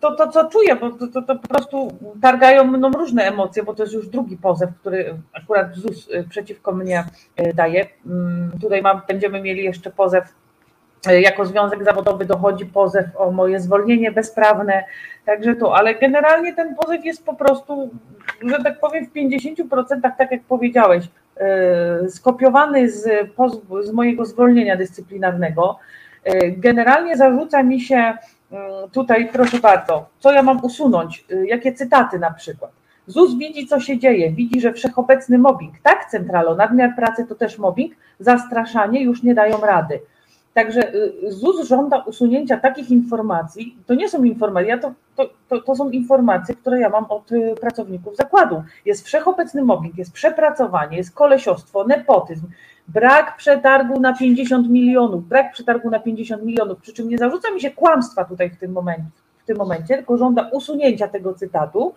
to, 0.00 0.16
to, 0.16 0.28
co 0.28 0.50
czuję, 0.50 0.76
bo 0.76 0.90
to, 0.90 1.06
to, 1.06 1.22
to, 1.22 1.36
po 1.36 1.48
prostu 1.48 1.88
targają 2.22 2.64
mną 2.64 2.90
różne 2.90 3.24
emocje, 3.24 3.62
bo 3.62 3.74
to 3.74 3.82
jest 3.82 3.94
już 3.94 4.08
drugi 4.08 4.36
pozew, 4.36 4.70
który 4.80 5.14
akurat 5.32 5.74
ZUS 5.74 6.08
przeciwko 6.28 6.72
mnie 6.72 7.04
daje. 7.54 7.86
Mm, 8.06 8.50
tutaj 8.60 8.82
mam, 8.82 9.00
będziemy 9.08 9.40
mieli 9.40 9.64
jeszcze 9.64 9.90
pozew 9.90 10.34
E, 11.06 11.20
jako 11.20 11.44
związek 11.46 11.84
zawodowy 11.84 12.24
dochodzi 12.24 12.66
pozew 12.66 13.06
o 13.16 13.30
moje 13.30 13.60
zwolnienie 13.60 14.12
bezprawne, 14.12 14.84
także 15.24 15.56
to, 15.56 15.76
ale 15.76 15.94
generalnie 15.94 16.54
ten 16.54 16.74
pozew 16.74 17.04
jest 17.04 17.24
po 17.24 17.34
prostu, 17.34 17.90
że 18.42 18.62
tak 18.62 18.80
powiem, 18.80 19.06
w 19.06 19.12
50%, 19.12 20.00
tak 20.18 20.30
jak 20.30 20.42
powiedziałeś, 20.42 21.08
e, 21.36 22.08
skopiowany 22.08 22.90
z, 22.90 23.30
z 23.80 23.92
mojego 23.92 24.24
zwolnienia 24.24 24.76
dyscyplinarnego. 24.76 25.78
E, 26.26 26.50
generalnie 26.50 27.16
zarzuca 27.16 27.62
mi 27.62 27.80
się 27.80 27.96
mm, 27.96 28.90
tutaj, 28.92 29.28
proszę 29.32 29.58
bardzo, 29.58 30.06
co 30.18 30.32
ja 30.32 30.42
mam 30.42 30.64
usunąć, 30.64 31.24
jakie 31.44 31.72
cytaty 31.72 32.18
na 32.18 32.30
przykład. 32.30 32.70
ZUS 33.06 33.38
widzi, 33.38 33.66
co 33.66 33.80
się 33.80 33.98
dzieje, 33.98 34.30
widzi, 34.30 34.60
że 34.60 34.72
wszechobecny 34.72 35.38
mobbing, 35.38 35.74
tak 35.82 36.10
centralo, 36.10 36.54
nadmiar 36.54 36.94
pracy 36.96 37.26
to 37.26 37.34
też 37.34 37.58
mobbing, 37.58 37.92
zastraszanie 38.20 39.02
już 39.02 39.22
nie 39.22 39.34
dają 39.34 39.60
rady. 39.60 40.00
Także 40.56 40.94
y, 40.94 41.32
ZUS 41.32 41.68
żąda 41.68 41.98
usunięcia 41.98 42.56
takich 42.56 42.90
informacji. 42.90 43.76
To 43.86 43.94
nie 43.94 44.08
są 44.08 44.24
informacje, 44.24 44.68
ja 44.68 44.78
to, 44.78 44.92
to, 45.16 45.30
to, 45.48 45.60
to, 45.60 45.74
są 45.74 45.90
informacje, 45.90 46.54
które 46.54 46.80
ja 46.80 46.88
mam 46.88 47.04
od 47.04 47.32
y, 47.32 47.54
pracowników 47.60 48.16
zakładu. 48.16 48.62
Jest 48.84 49.06
wszechobecny 49.06 49.64
mobbing, 49.64 49.98
jest 49.98 50.12
przepracowanie, 50.12 50.96
jest 50.96 51.14
kolesiostwo, 51.14 51.84
nepotyzm, 51.84 52.46
brak 52.88 53.36
przetargu 53.36 54.00
na 54.00 54.14
50 54.14 54.68
milionów, 54.70 55.28
brak 55.28 55.52
przetargu 55.52 55.90
na 55.90 56.00
50 56.00 56.42
milionów, 56.42 56.78
przy 56.78 56.92
czym 56.92 57.08
nie 57.08 57.18
zarzuca 57.18 57.50
mi 57.50 57.60
się 57.60 57.70
kłamstwa 57.70 58.24
tutaj 58.24 58.50
w 58.50 58.56
tym 58.56 58.72
momencie, 58.72 59.10
w 59.42 59.46
tym 59.46 59.56
momencie 59.56 59.96
tylko 59.96 60.16
żąda 60.16 60.50
usunięcia 60.52 61.08
tego 61.08 61.34
cytatu. 61.34 61.94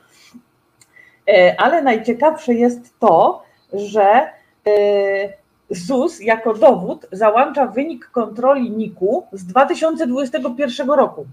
E, 1.28 1.56
ale 1.62 1.82
najciekawsze 1.82 2.54
jest 2.54 3.00
to, 3.00 3.44
że 3.74 4.30
e, 4.68 5.39
ZUS 5.70 6.20
jako 6.20 6.54
dowód 6.54 7.08
załącza 7.12 7.66
wynik 7.66 8.06
kontroli 8.06 8.72
NIK-u 8.72 9.24
z 9.32 9.46
2021 9.46 10.90
roku. 10.90 11.26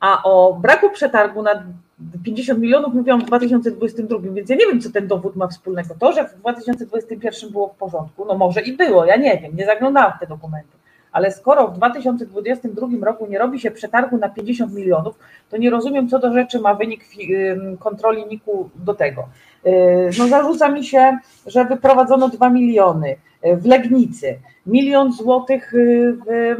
A 0.00 0.22
o 0.22 0.54
braku 0.54 0.90
przetargu 0.90 1.42
na 1.42 1.64
50 2.24 2.60
milionów 2.60 2.94
mówiłam 2.94 3.20
w 3.20 3.24
2022, 3.24 4.18
więc 4.32 4.50
ja 4.50 4.56
nie 4.56 4.66
wiem, 4.66 4.80
co 4.80 4.90
ten 4.90 5.06
dowód 5.06 5.36
ma 5.36 5.48
wspólnego. 5.48 5.94
To, 5.98 6.12
że 6.12 6.28
w 6.28 6.34
2021 6.34 7.50
było 7.50 7.68
w 7.68 7.76
porządku, 7.76 8.24
no 8.24 8.34
może 8.34 8.60
i 8.60 8.76
było, 8.76 9.04
ja 9.04 9.16
nie 9.16 9.38
wiem, 9.38 9.56
nie 9.56 9.66
zaglądałam 9.66 10.12
w 10.16 10.20
te 10.20 10.26
dokumenty. 10.26 10.80
Ale 11.12 11.32
skoro 11.32 11.68
w 11.68 11.76
2022 11.76 12.86
roku 13.02 13.26
nie 13.26 13.38
robi 13.38 13.60
się 13.60 13.70
przetargu 13.70 14.18
na 14.18 14.28
50 14.28 14.74
milionów, 14.74 15.18
to 15.50 15.56
nie 15.56 15.70
rozumiem, 15.70 16.08
co 16.08 16.18
do 16.18 16.32
rzeczy 16.32 16.60
ma 16.60 16.74
wynik 16.74 17.04
kontroli 17.78 18.26
NIK-u 18.26 18.70
do 18.74 18.94
tego. 18.94 19.28
Yy, 19.64 20.10
no 20.18 20.28
zarzuca 20.28 20.68
mi 20.68 20.84
się, 20.84 21.18
że 21.46 21.64
wyprowadzono 21.64 22.28
2 22.28 22.50
miliony 22.50 23.16
w 23.42 23.66
Legnicy, 23.66 24.38
milion 24.66 25.12
złotych 25.12 25.74
y, 25.74 26.16
w, 26.26 26.56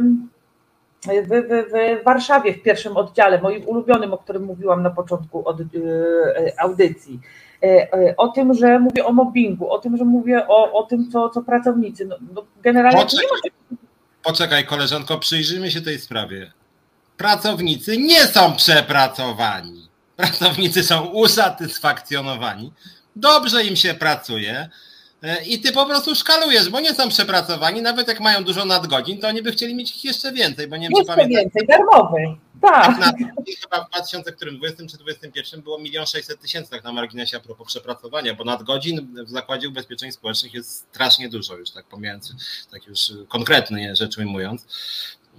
w, 1.05 1.27
w, 1.27 2.01
w 2.01 2.03
Warszawie 2.05 2.53
w 2.53 2.63
pierwszym 2.63 2.97
oddziale, 2.97 3.41
moim 3.41 3.67
ulubionym, 3.67 4.13
o 4.13 4.17
którym 4.17 4.43
mówiłam 4.43 4.83
na 4.83 4.89
początku 4.89 5.47
od, 5.47 5.59
y, 5.59 6.53
audycji. 6.57 7.19
Y, 7.63 8.15
o 8.17 8.27
tym, 8.27 8.53
że 8.53 8.79
mówię 8.79 9.05
o 9.05 9.13
mobbingu, 9.13 9.71
o 9.71 9.79
tym, 9.79 9.97
że 9.97 10.05
mówię 10.05 10.47
o, 10.47 10.73
o 10.73 10.83
tym, 10.83 11.11
co, 11.11 11.29
co 11.29 11.41
pracownicy. 11.41 12.05
No, 12.05 12.15
no 12.33 12.43
generalnie 12.61 13.01
poczekaj, 13.01 13.27
nie 13.43 13.51
ma... 13.71 13.77
poczekaj, 14.23 14.65
koleżanko, 14.65 15.17
przyjrzyjmy 15.17 15.71
się 15.71 15.81
tej 15.81 15.99
sprawie. 15.99 16.51
Pracownicy 17.17 17.97
nie 17.97 18.19
są 18.19 18.55
przepracowani. 18.55 19.89
Pracownicy 20.15 20.83
są 20.83 21.05
usatysfakcjonowani. 21.05 22.73
Dobrze 23.15 23.63
im 23.63 23.75
się 23.75 23.93
pracuje 23.93 24.69
E, 24.69 24.90
I 25.45 25.59
ty 25.59 25.71
po 25.71 25.85
prostu 25.85 26.15
szkalujesz, 26.15 26.69
bo 26.69 26.79
nie 26.79 26.95
są 26.95 27.09
przepracowani, 27.09 27.81
nawet 27.81 28.07
jak 28.07 28.19
mają 28.19 28.43
dużo 28.43 28.65
nadgodzin, 28.65 29.19
to 29.19 29.27
oni 29.27 29.41
by 29.41 29.51
chcieli 29.51 29.75
mieć 29.75 29.95
ich 29.95 30.03
jeszcze 30.03 30.31
więcej, 30.31 30.67
bo 30.67 30.77
nie 30.77 30.89
wiem, 30.89 30.97
jeszcze 30.97 31.27
więcej, 31.27 31.67
darmowy. 31.67 32.17
Tak. 32.61 32.99
Na, 32.99 33.11
chyba 33.61 33.85
w 33.85 33.89
2020 33.89 34.77
czy 34.77 34.97
2021 34.97 35.61
było 35.61 35.79
1 35.79 36.05
600 36.05 36.39
tysięcy 36.39 36.71
tak 36.71 36.83
na 36.83 36.93
marginesie 36.93 37.37
a 37.37 37.39
propos 37.39 37.67
przepracowania, 37.67 38.33
bo 38.33 38.43
nadgodzin 38.43 39.15
w 39.25 39.29
Zakładzie 39.29 39.69
Ubezpieczeń 39.69 40.11
Społecznych 40.11 40.53
jest 40.53 40.77
strasznie 40.77 41.29
dużo 41.29 41.55
już, 41.57 41.71
tak 41.71 41.85
pomijając, 41.85 42.33
tak 42.71 42.87
już 42.87 43.13
konkretnie 43.27 43.95
rzecz 43.95 44.17
ujmując. 44.17 44.67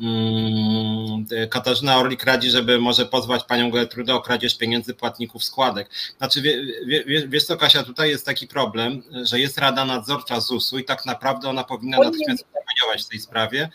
Mm, 0.00 1.26
Katarzyna 1.50 1.98
Orlik 1.98 2.24
radzi, 2.24 2.50
żeby 2.50 2.78
może 2.78 3.06
pozwać 3.06 3.44
panią 3.44 3.70
Gertrudę 3.70 4.14
o 4.14 4.20
kradzież 4.20 4.58
pieniędzy 4.58 4.94
płatników 4.94 5.44
składek. 5.44 5.90
Znaczy, 6.18 6.42
wie, 6.42 6.64
wie, 6.86 7.28
wiesz 7.28 7.44
co, 7.44 7.56
Kasia, 7.56 7.82
tutaj 7.82 8.10
jest 8.10 8.26
taki 8.26 8.46
problem, 8.46 9.02
że 9.22 9.40
jest 9.40 9.58
Rada 9.58 9.84
Nadzorcza 9.84 10.40
ZUS-u 10.40 10.78
i 10.78 10.84
tak 10.84 11.06
naprawdę 11.06 11.48
ona 11.48 11.64
powinna 11.64 11.98
natychmiast 11.98 12.44
interweniować 12.46 13.04
w 13.04 13.08
tej 13.08 13.20
sprawie, 13.20 13.70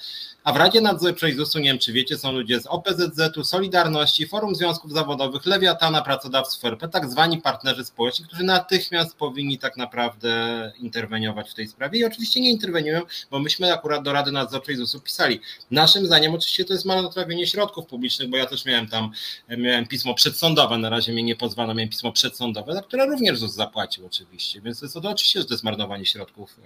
a 0.47 0.53
w 0.53 0.55
Radzie 0.55 0.81
Nadzorczej 0.81 1.33
ZUS-u, 1.33 1.59
nie 1.59 1.69
wiem 1.69 1.79
czy 1.79 1.93
wiecie, 1.93 2.17
są 2.17 2.31
ludzie 2.31 2.59
z 2.59 2.67
OPZZ-u, 2.67 3.43
Solidarności, 3.43 4.27
Forum 4.27 4.55
Związków 4.55 4.91
Zawodowych, 4.91 5.45
Lewiatana, 5.45 6.01
Pracodawców 6.01 6.65
RP, 6.65 6.87
tak 6.87 7.09
zwani 7.09 7.41
partnerzy 7.41 7.85
społeczni, 7.85 8.25
którzy 8.25 8.43
natychmiast 8.43 9.15
powinni 9.15 9.59
tak 9.59 9.77
naprawdę 9.77 10.71
interweniować 10.79 11.49
w 11.49 11.53
tej 11.53 11.67
sprawie 11.67 11.99
i 11.99 12.05
oczywiście 12.05 12.41
nie 12.41 12.51
interweniują, 12.51 13.01
bo 13.31 13.39
myśmy 13.39 13.73
akurat 13.73 14.03
do 14.03 14.13
Rady 14.13 14.31
Nadzorczej 14.31 14.75
ZUS-u 14.75 14.99
pisali. 14.99 15.39
Naszym 15.71 16.05
zdaniem 16.05 16.33
oczywiście 16.33 16.65
to 16.65 16.73
jest 16.73 16.85
marnotrawienie 16.85 17.47
środków 17.47 17.85
publicznych, 17.85 18.29
bo 18.29 18.37
ja 18.37 18.45
też 18.45 18.65
miałem 18.65 18.87
tam, 18.87 19.11
miałem 19.57 19.87
pismo 19.87 20.13
przedsądowe, 20.13 20.77
na 20.77 20.89
razie 20.89 21.13
mnie 21.13 21.23
nie 21.23 21.35
pozwano, 21.35 21.73
miałem 21.73 21.89
pismo 21.89 22.11
przedsądowe, 22.11 22.73
za 22.73 22.81
które 22.81 23.05
również 23.05 23.39
ZUS 23.39 23.53
zapłacił 23.53 24.05
oczywiście, 24.05 24.61
więc 24.61 24.79
to 24.79 24.85
jest 24.85 24.93
to 24.93 25.09
oczywiście, 25.09 25.39
że 25.39 25.45
to 25.45 25.53
jest 25.53 25.63
marnowanie 25.63 26.05
środków 26.05 26.59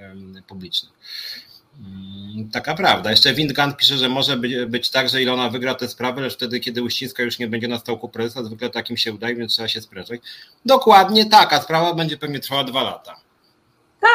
publicznych. 0.47 0.91
Mm, 1.79 2.49
taka 2.49 2.75
prawda. 2.75 3.09
Jeszcze 3.09 3.33
Windgant 3.33 3.77
pisze, 3.77 3.97
że 3.97 4.09
może 4.09 4.37
być, 4.37 4.65
być 4.65 4.91
tak, 4.91 5.09
że 5.09 5.21
Ilona 5.21 5.49
wygra 5.49 5.75
tę 5.75 5.87
sprawę, 5.87 6.21
lecz 6.21 6.33
wtedy, 6.33 6.59
kiedy 6.59 6.83
Uścińska 6.83 7.23
już 7.23 7.39
nie 7.39 7.47
będzie 7.47 7.67
na 7.67 7.77
stołku 7.77 8.09
prezesa, 8.09 8.43
zwykle 8.43 8.69
takim 8.69 8.97
się 8.97 9.13
udaje, 9.13 9.35
więc 9.35 9.53
trzeba 9.53 9.67
się 9.67 9.81
sprężać. 9.81 10.21
Dokładnie 10.65 11.25
tak, 11.25 11.53
a 11.53 11.61
sprawa 11.61 11.93
będzie 11.93 12.17
pewnie 12.17 12.39
trwała 12.39 12.63
dwa 12.63 12.83
lata. 12.83 13.15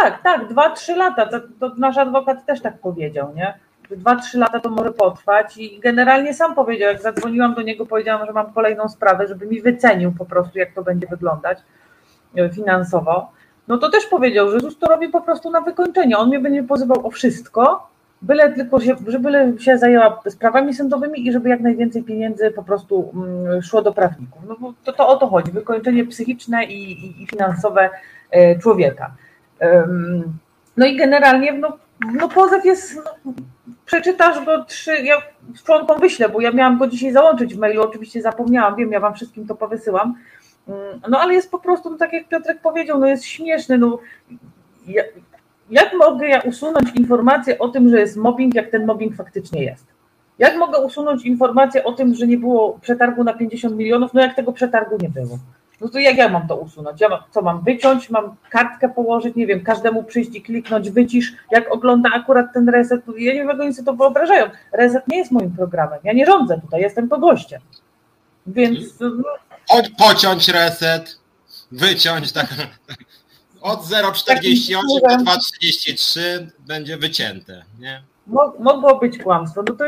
Tak, 0.00 0.22
tak, 0.22 0.48
dwa, 0.48 0.70
trzy 0.70 0.96
lata. 0.96 1.26
To, 1.26 1.40
to 1.60 1.74
nasz 1.78 1.96
adwokat 1.96 2.46
też 2.46 2.62
tak 2.62 2.80
powiedział, 2.80 3.34
nie? 3.34 3.58
Dwa, 3.90 4.16
trzy 4.16 4.38
lata 4.38 4.60
to 4.60 4.70
może 4.70 4.92
potrwać 4.92 5.56
i 5.56 5.80
generalnie 5.80 6.34
sam 6.34 6.54
powiedział, 6.54 6.88
jak 6.88 7.02
zadzwoniłam 7.02 7.54
do 7.54 7.62
niego, 7.62 7.86
powiedziałam, 7.86 8.26
że 8.26 8.32
mam 8.32 8.52
kolejną 8.52 8.88
sprawę, 8.88 9.28
żeby 9.28 9.46
mi 9.46 9.62
wycenił 9.62 10.12
po 10.12 10.24
prostu, 10.24 10.58
jak 10.58 10.74
to 10.74 10.82
będzie 10.82 11.06
wyglądać 11.06 11.58
e, 12.36 12.50
finansowo 12.50 13.32
no 13.68 13.78
to 13.78 13.90
też 13.90 14.06
powiedział, 14.06 14.50
że 14.50 14.60
ZUS 14.60 14.78
to 14.78 14.86
robi 14.86 15.08
po 15.08 15.20
prostu 15.20 15.50
na 15.50 15.60
wykończenie. 15.60 16.18
On 16.18 16.28
mnie 16.28 16.40
będzie 16.40 16.62
pozywał 16.62 17.06
o 17.06 17.10
wszystko, 17.10 17.88
byle 18.22 18.52
tylko 18.52 18.80
się, 18.80 18.96
żeby 19.06 19.54
się 19.58 19.78
zajęła 19.78 20.22
sprawami 20.28 20.74
sądowymi 20.74 21.26
i 21.26 21.32
żeby 21.32 21.48
jak 21.48 21.60
najwięcej 21.60 22.02
pieniędzy 22.02 22.50
po 22.50 22.62
prostu 22.62 23.12
mm, 23.14 23.62
szło 23.62 23.82
do 23.82 23.92
prawników. 23.92 24.42
No 24.48 24.56
bo 24.60 24.74
to, 24.84 24.92
to 24.92 25.08
o 25.08 25.16
to 25.16 25.26
chodzi, 25.26 25.52
wykończenie 25.52 26.06
psychiczne 26.06 26.64
i, 26.64 26.92
i, 26.92 27.22
i 27.22 27.26
finansowe 27.26 27.90
e, 28.30 28.58
człowieka. 28.58 29.14
No 30.76 30.86
i 30.86 30.96
generalnie 30.96 31.52
no, 31.52 31.76
no 32.12 32.28
pozew 32.28 32.64
jest, 32.64 32.96
no, 32.96 33.32
przeczytasz 33.86 34.44
go 34.44 34.64
trzy, 34.64 34.96
ja 35.02 35.16
członkom 35.64 36.00
wyślę, 36.00 36.28
bo 36.28 36.40
ja 36.40 36.52
miałam 36.52 36.78
go 36.78 36.86
dzisiaj 36.86 37.12
załączyć 37.12 37.54
w 37.54 37.58
mailu, 37.58 37.82
oczywiście 37.82 38.22
zapomniałam, 38.22 38.76
wiem, 38.76 38.92
ja 38.92 39.00
wam 39.00 39.14
wszystkim 39.14 39.46
to 39.46 39.54
powysyłam, 39.54 40.14
no 41.08 41.20
ale 41.20 41.34
jest 41.34 41.50
po 41.50 41.58
prostu, 41.58 41.90
no, 41.90 41.96
tak 41.96 42.12
jak 42.12 42.28
Piotrek 42.28 42.60
powiedział, 42.60 42.98
no 42.98 43.06
jest 43.06 43.24
śmieszny. 43.24 43.78
No, 43.78 43.98
ja, 44.86 45.02
jak 45.70 45.92
mogę 45.98 46.28
ja 46.28 46.40
usunąć 46.40 46.90
informację 46.94 47.58
o 47.58 47.68
tym, 47.68 47.88
że 47.88 48.00
jest 48.00 48.16
mobbing, 48.16 48.54
jak 48.54 48.70
ten 48.70 48.86
mobbing 48.86 49.16
faktycznie 49.16 49.64
jest? 49.64 49.86
Jak 50.38 50.56
mogę 50.56 50.78
usunąć 50.78 51.24
informację 51.24 51.84
o 51.84 51.92
tym, 51.92 52.14
że 52.14 52.26
nie 52.26 52.38
było 52.38 52.78
przetargu 52.80 53.24
na 53.24 53.32
50 53.32 53.76
milionów, 53.76 54.14
no 54.14 54.20
jak 54.20 54.36
tego 54.36 54.52
przetargu 54.52 54.96
nie 55.00 55.08
było? 55.08 55.38
No 55.80 55.88
to 55.88 55.98
jak 55.98 56.16
ja 56.16 56.28
mam 56.28 56.48
to 56.48 56.56
usunąć? 56.56 57.00
Ja 57.00 57.08
mam, 57.08 57.20
co 57.30 57.42
mam 57.42 57.62
wyciąć, 57.62 58.10
mam 58.10 58.36
kartkę 58.50 58.88
położyć, 58.88 59.36
nie 59.36 59.46
wiem, 59.46 59.64
każdemu 59.64 60.04
przyjść 60.04 60.34
i 60.34 60.42
kliknąć 60.42 60.90
wycisz, 60.90 61.32
jak 61.50 61.74
ogląda 61.74 62.10
akurat 62.14 62.46
ten 62.54 62.68
reset. 62.68 63.06
No 63.06 63.14
ja 63.16 63.32
nie 63.32 63.38
wiem, 63.38 63.48
jak 63.48 63.60
oni 63.60 63.74
sobie 63.74 63.86
to 63.86 63.94
wyobrażają. 63.94 64.46
Reset 64.72 65.08
nie 65.08 65.18
jest 65.18 65.32
moim 65.32 65.50
programem. 65.50 65.98
Ja 66.04 66.12
nie 66.12 66.26
rządzę 66.26 66.60
tutaj, 66.60 66.80
jestem 66.80 67.08
to 67.08 67.18
gościem. 67.18 67.60
Więc 68.46 69.00
no, 69.00 69.08
od, 69.68 69.88
pociąć 69.98 70.48
reset, 70.48 71.18
wyciąć 71.72 72.32
tak. 72.32 72.46
Od 73.60 73.80
0,48 73.80 74.80
do 75.02 75.32
2,33 75.32 76.20
będzie 76.58 76.96
wycięte. 76.96 77.64
Nie? 77.78 78.02
mogło 78.58 78.98
być 78.98 79.18
kłamstwo. 79.18 79.62
No 79.68 79.74
to, 79.74 79.84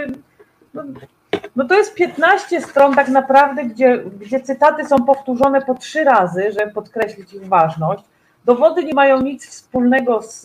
no, 0.75 0.83
no 1.57 1.65
to 1.65 1.75
jest 1.75 1.95
15 1.95 2.61
stron 2.61 2.95
tak 2.95 3.09
naprawdę, 3.09 3.65
gdzie, 3.65 4.05
gdzie 4.21 4.41
cytaty 4.41 4.85
są 4.85 4.97
powtórzone 5.05 5.63
po 5.63 5.75
trzy 5.75 6.05
razy, 6.05 6.53
żeby 6.53 6.73
podkreślić 6.73 7.33
ich 7.35 7.47
ważność. 7.47 8.03
Dowody 8.45 8.85
nie 8.85 8.95
mają 8.95 9.21
nic 9.23 9.47
wspólnego 9.47 10.23
z, 10.23 10.43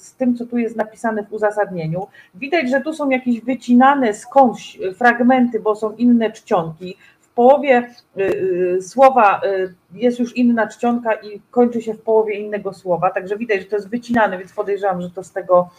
z 0.00 0.14
tym, 0.14 0.36
co 0.36 0.46
tu 0.46 0.58
jest 0.58 0.76
napisane 0.76 1.22
w 1.22 1.32
uzasadnieniu. 1.32 2.06
Widać, 2.34 2.70
że 2.70 2.80
tu 2.80 2.92
są 2.94 3.10
jakieś 3.10 3.40
wycinane 3.40 4.14
skądś 4.14 4.78
fragmenty, 4.98 5.60
bo 5.60 5.76
są 5.76 5.92
inne 5.92 6.32
czcionki. 6.32 6.96
Połowie 7.36 7.90
y, 8.16 8.22
y, 8.22 8.82
słowa 8.82 9.40
y, 9.44 9.74
jest 9.94 10.18
już 10.18 10.36
inna 10.36 10.66
czcionka 10.66 11.14
i 11.14 11.40
kończy 11.50 11.82
się 11.82 11.94
w 11.94 12.02
połowie 12.02 12.34
innego 12.34 12.72
słowa, 12.72 13.10
także 13.10 13.36
widać, 13.36 13.60
że 13.60 13.66
to 13.66 13.76
jest 13.76 13.88
wycinane, 13.88 14.38
więc 14.38 14.52
podejrzewam, 14.52 15.02
że 15.02 15.10
to 15.10 15.24
z 15.24 15.32
tego 15.32 15.70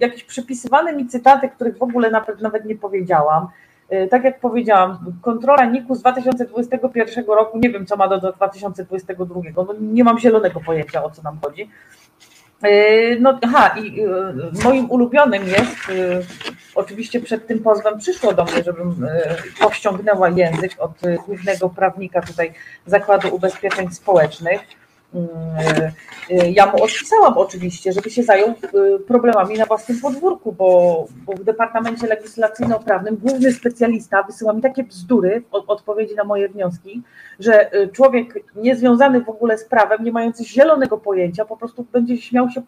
jakieś 0.00 0.24
przypisywane 0.24 0.92
mi 0.92 1.06
cytaty, 1.06 1.48
których 1.48 1.78
w 1.78 1.82
ogóle 1.82 2.10
nawet, 2.10 2.40
nawet 2.40 2.64
nie 2.64 2.76
powiedziałam. 2.76 3.48
Tak 4.10 4.24
jak 4.24 4.40
powiedziałam, 4.40 4.98
kontrola 5.22 5.64
NIK-u 5.64 5.94
z 5.94 6.00
2021 6.00 7.24
roku, 7.26 7.58
nie 7.58 7.70
wiem 7.70 7.86
co 7.86 7.96
ma 7.96 8.08
do 8.08 8.32
2022, 8.32 9.34
no 9.56 9.74
nie 9.80 10.04
mam 10.04 10.18
zielonego 10.18 10.60
pojęcia 10.60 11.04
o 11.04 11.10
co 11.10 11.22
nam 11.22 11.38
chodzi. 11.44 11.70
E, 12.62 13.16
no, 13.20 13.38
aha, 13.42 13.68
i 13.68 14.00
e, 14.00 14.06
moim 14.64 14.90
ulubionym 14.90 15.48
jest, 15.48 15.76
oczywiście 16.74 17.20
przed 17.20 17.46
tym 17.46 17.58
pozwem 17.58 17.98
przyszło 17.98 18.32
do 18.32 18.44
mnie, 18.44 18.62
żebym 18.64 19.06
powściągnęła 19.60 20.28
język 20.28 20.72
od 20.78 20.92
głównego 21.26 21.68
prawnika 21.68 22.22
tutaj 22.22 22.52
Zakładu 22.86 23.34
Ubezpieczeń 23.34 23.90
Społecznych 23.90 24.85
ja 26.52 26.66
mu 26.72 26.82
odpisałam 26.82 27.38
oczywiście, 27.38 27.92
żeby 27.92 28.10
się 28.10 28.22
zajął 28.22 28.48
y, 28.50 28.54
problemami 29.06 29.58
na 29.58 29.66
własnym 29.66 30.00
podwórku, 30.00 30.52
bo, 30.52 31.06
bo 31.26 31.32
w 31.32 31.44
Departamencie 31.44 32.06
Legislacyjno-Prawnym 32.06 33.16
główny 33.16 33.52
specjalista 33.52 34.22
wysyła 34.22 34.52
mi 34.52 34.62
takie 34.62 34.84
bzdury 34.84 35.42
w 35.50 35.70
odpowiedzi 35.70 36.14
na 36.14 36.24
moje 36.24 36.48
wnioski, 36.48 37.02
że 37.38 37.74
y, 37.74 37.88
człowiek 37.88 38.44
niezwiązany 38.56 39.20
w 39.20 39.28
ogóle 39.28 39.58
z 39.58 39.64
prawem, 39.64 40.04
nie 40.04 40.12
mający 40.12 40.44
zielonego 40.44 40.98
pojęcia, 40.98 41.44
po 41.44 41.56
prostu 41.56 41.86
będzie 41.92 42.18
śmiał 42.18 42.50
się 42.50 42.62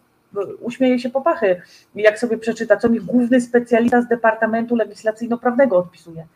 uśmieje 0.61 0.99
się 0.99 1.09
po 1.09 1.21
pachy, 1.21 1.61
jak 1.95 2.19
sobie 2.19 2.37
przeczyta, 2.37 2.77
co 2.77 2.89
mi 2.89 2.99
główny 2.99 3.41
specjalista 3.41 4.01
z 4.01 4.07
Departamentu 4.07 4.75
Legislacyjno-Prawnego 4.75 5.77
odpisuje. 5.77 6.27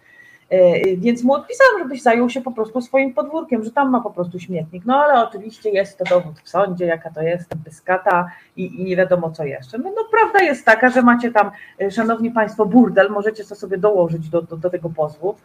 E, 0.50 0.96
więc 0.98 1.24
mu 1.24 1.34
odpisałam, 1.34 1.80
żebyś 1.80 2.02
zajął 2.02 2.30
się 2.30 2.42
po 2.42 2.52
prostu 2.52 2.82
swoim 2.82 3.14
podwórkiem, 3.14 3.64
że 3.64 3.72
tam 3.72 3.90
ma 3.90 4.02
po 4.02 4.12
prostu 4.12 4.40
śmietnik. 4.40 4.84
No 4.86 4.96
ale 4.96 5.28
oczywiście 5.28 5.70
jest 5.70 5.98
to 5.98 6.06
dowód 6.06 6.40
w 6.44 6.50
sądzie, 6.50 6.86
jaka 6.86 7.10
to 7.10 7.22
jest 7.22 7.50
pyskata 7.66 8.32
i, 8.58 8.82
i 8.82 8.84
nie 8.84 8.96
wiadomo 8.96 9.32
co 9.32 9.46
jeszcze. 9.46 9.78
No, 9.78 9.92
no, 9.96 10.02
prawda 10.12 10.42
jest 10.42 10.66
taka, 10.66 10.90
że 10.90 11.02
macie 11.02 11.32
tam, 11.32 11.52
e, 11.82 11.92
szanowni 11.92 12.32
państwo, 12.32 12.66
burdel, 12.66 13.10
możecie 13.10 13.44
to 13.44 13.56
sobie 13.56 13.78
dołożyć 13.78 14.30
do, 14.30 14.42
do, 14.42 14.58
do 14.58 14.70
tego 14.70 14.90
pozwu. 14.90 15.36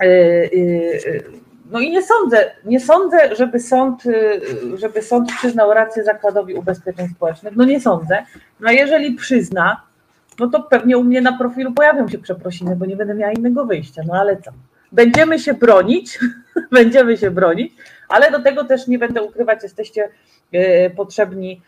E, 0.00 0.06
no 1.70 1.80
i 1.80 1.90
nie 1.90 2.02
sądzę, 2.02 2.50
nie 2.64 2.80
sądzę, 2.80 3.36
żeby 3.36 3.60
sąd, 3.60 4.02
żeby 4.74 5.02
sąd 5.02 5.32
przyznał 5.32 5.74
rację 5.74 6.04
zakładowi 6.04 6.54
ubezpieczeń 6.54 7.08
społecznych. 7.08 7.56
No 7.56 7.64
nie 7.64 7.80
sądzę. 7.80 8.24
No 8.60 8.68
a 8.68 8.72
jeżeli 8.72 9.14
przyzna, 9.14 9.89
no 10.40 10.48
to 10.48 10.62
pewnie 10.62 10.98
u 10.98 11.04
mnie 11.04 11.20
na 11.20 11.38
profilu 11.38 11.72
pojawią 11.72 12.08
się 12.08 12.18
przeprosiny, 12.18 12.76
bo 12.76 12.86
nie 12.86 12.96
będę 12.96 13.14
miała 13.14 13.32
innego 13.32 13.66
wyjścia. 13.66 14.02
No 14.06 14.14
ale 14.14 14.36
co? 14.36 14.50
Będziemy 14.92 15.38
się 15.38 15.54
bronić, 15.54 16.18
będziemy 16.72 17.16
się 17.16 17.30
bronić, 17.30 17.72
ale 18.08 18.30
do 18.30 18.42
tego 18.42 18.64
też 18.64 18.86
nie 18.86 18.98
będę 18.98 19.22
ukrywać, 19.22 19.62
jesteście 19.62 20.08
e, 20.52 20.90
potrzebni 20.90 21.60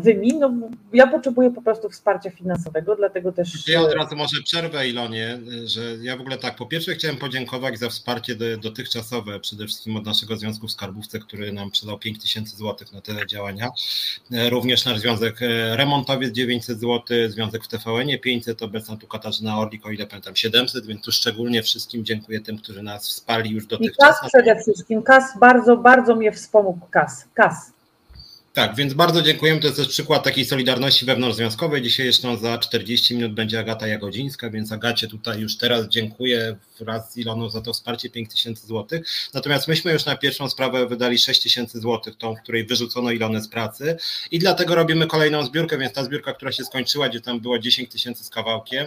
wymi. 0.00 0.38
No, 0.38 0.52
ja 0.92 1.06
potrzebuję 1.06 1.50
po 1.50 1.62
prostu 1.62 1.90
wsparcia 1.90 2.30
finansowego, 2.30 2.96
dlatego 2.96 3.32
też. 3.32 3.68
Ja 3.68 3.80
od 3.80 3.92
razu 3.92 4.16
może 4.16 4.42
przerwę, 4.42 4.88
Ilonie, 4.88 5.38
że 5.64 5.96
ja 6.02 6.16
w 6.16 6.20
ogóle 6.20 6.38
tak, 6.38 6.56
po 6.56 6.66
pierwsze 6.66 6.94
chciałem 6.94 7.16
podziękować 7.16 7.78
za 7.78 7.88
wsparcie 7.88 8.36
dotychczasowe, 8.62 9.40
przede 9.40 9.66
wszystkim 9.66 9.96
od 9.96 10.06
naszego 10.06 10.36
Związku 10.36 10.66
w 10.66 10.72
Skarbówce, 10.72 11.18
który 11.18 11.52
nam 11.52 11.70
przydał 11.70 11.98
5 11.98 12.22
tysięcy 12.22 12.56
złotych 12.56 12.92
na 12.92 13.00
te 13.00 13.26
działania. 13.26 13.70
E, 14.32 14.50
również 14.50 14.84
nasz 14.84 14.98
Związek 14.98 15.42
e, 15.42 15.76
Remontowiec 15.76 16.32
900 16.32 16.80
zł, 16.80 17.02
Związek 17.28 17.64
w 17.64 17.68
TVN 17.68 18.18
500, 18.22 18.62
obecna 18.62 18.96
tu 18.96 19.06
Katarzyna 19.06 19.58
Orlik, 19.58 19.86
o 19.86 19.90
ile 19.90 20.06
pamiętam 20.06 20.36
700, 20.36 20.86
więc 20.86 21.02
tu 21.02 21.12
szczególnie 21.12 21.62
wszystkim 21.62 22.04
dziękuję 22.04 22.40
tym, 22.40 22.58
którzy 22.58 22.82
nas 22.82 23.08
wsparli 23.08 23.50
już 23.50 23.66
dotychczas. 23.66 24.16
I 24.16 24.20
KAS 24.20 24.30
przede 24.32 24.62
wszystkim, 24.62 25.02
KAS 25.02 25.24
bardzo, 25.40 25.76
bardzo 25.76 26.16
mnie 26.16 26.32
wspomógł, 26.32 26.86
KAS, 26.90 27.24
KAS. 27.34 27.77
Tak, 28.58 28.76
więc 28.76 28.94
bardzo 28.94 29.22
dziękujemy. 29.22 29.60
To 29.60 29.66
jest 29.66 29.78
też 29.78 29.88
przykład 29.88 30.24
takiej 30.24 30.44
solidarności 30.44 31.06
wewnątrzzwiązkowej. 31.06 31.82
Dzisiaj 31.82 32.06
jeszcze 32.06 32.36
za 32.36 32.58
40 32.58 33.14
minut 33.14 33.32
będzie 33.32 33.58
Agata 33.58 33.86
Jagodzińska, 33.86 34.50
więc 34.50 34.72
Agacie 34.72 35.08
tutaj 35.08 35.40
już 35.40 35.56
teraz 35.56 35.88
dziękuję 35.88 36.56
wraz 36.80 37.12
z 37.12 37.16
Iloną 37.16 37.50
za 37.50 37.60
to 37.60 37.72
wsparcie 37.72 38.10
5 38.10 38.30
tysięcy 38.30 38.66
złotych. 38.66 39.06
Natomiast 39.34 39.68
myśmy 39.68 39.92
już 39.92 40.04
na 40.04 40.16
pierwszą 40.16 40.50
sprawę 40.50 40.86
wydali 40.86 41.18
6 41.18 41.42
tysięcy 41.42 41.80
złotych, 41.80 42.16
tą, 42.16 42.36
w 42.36 42.42
której 42.42 42.66
wyrzucono 42.66 43.10
Ilonę 43.10 43.42
z 43.42 43.48
pracy 43.48 43.96
i 44.30 44.38
dlatego 44.38 44.74
robimy 44.74 45.06
kolejną 45.06 45.44
zbiórkę, 45.44 45.78
więc 45.78 45.92
ta 45.92 46.04
zbiórka, 46.04 46.32
która 46.32 46.52
się 46.52 46.64
skończyła, 46.64 47.08
gdzie 47.08 47.20
tam 47.20 47.40
było 47.40 47.58
10 47.58 47.90
tysięcy 47.90 48.24
z 48.24 48.30
kawałkiem, 48.30 48.86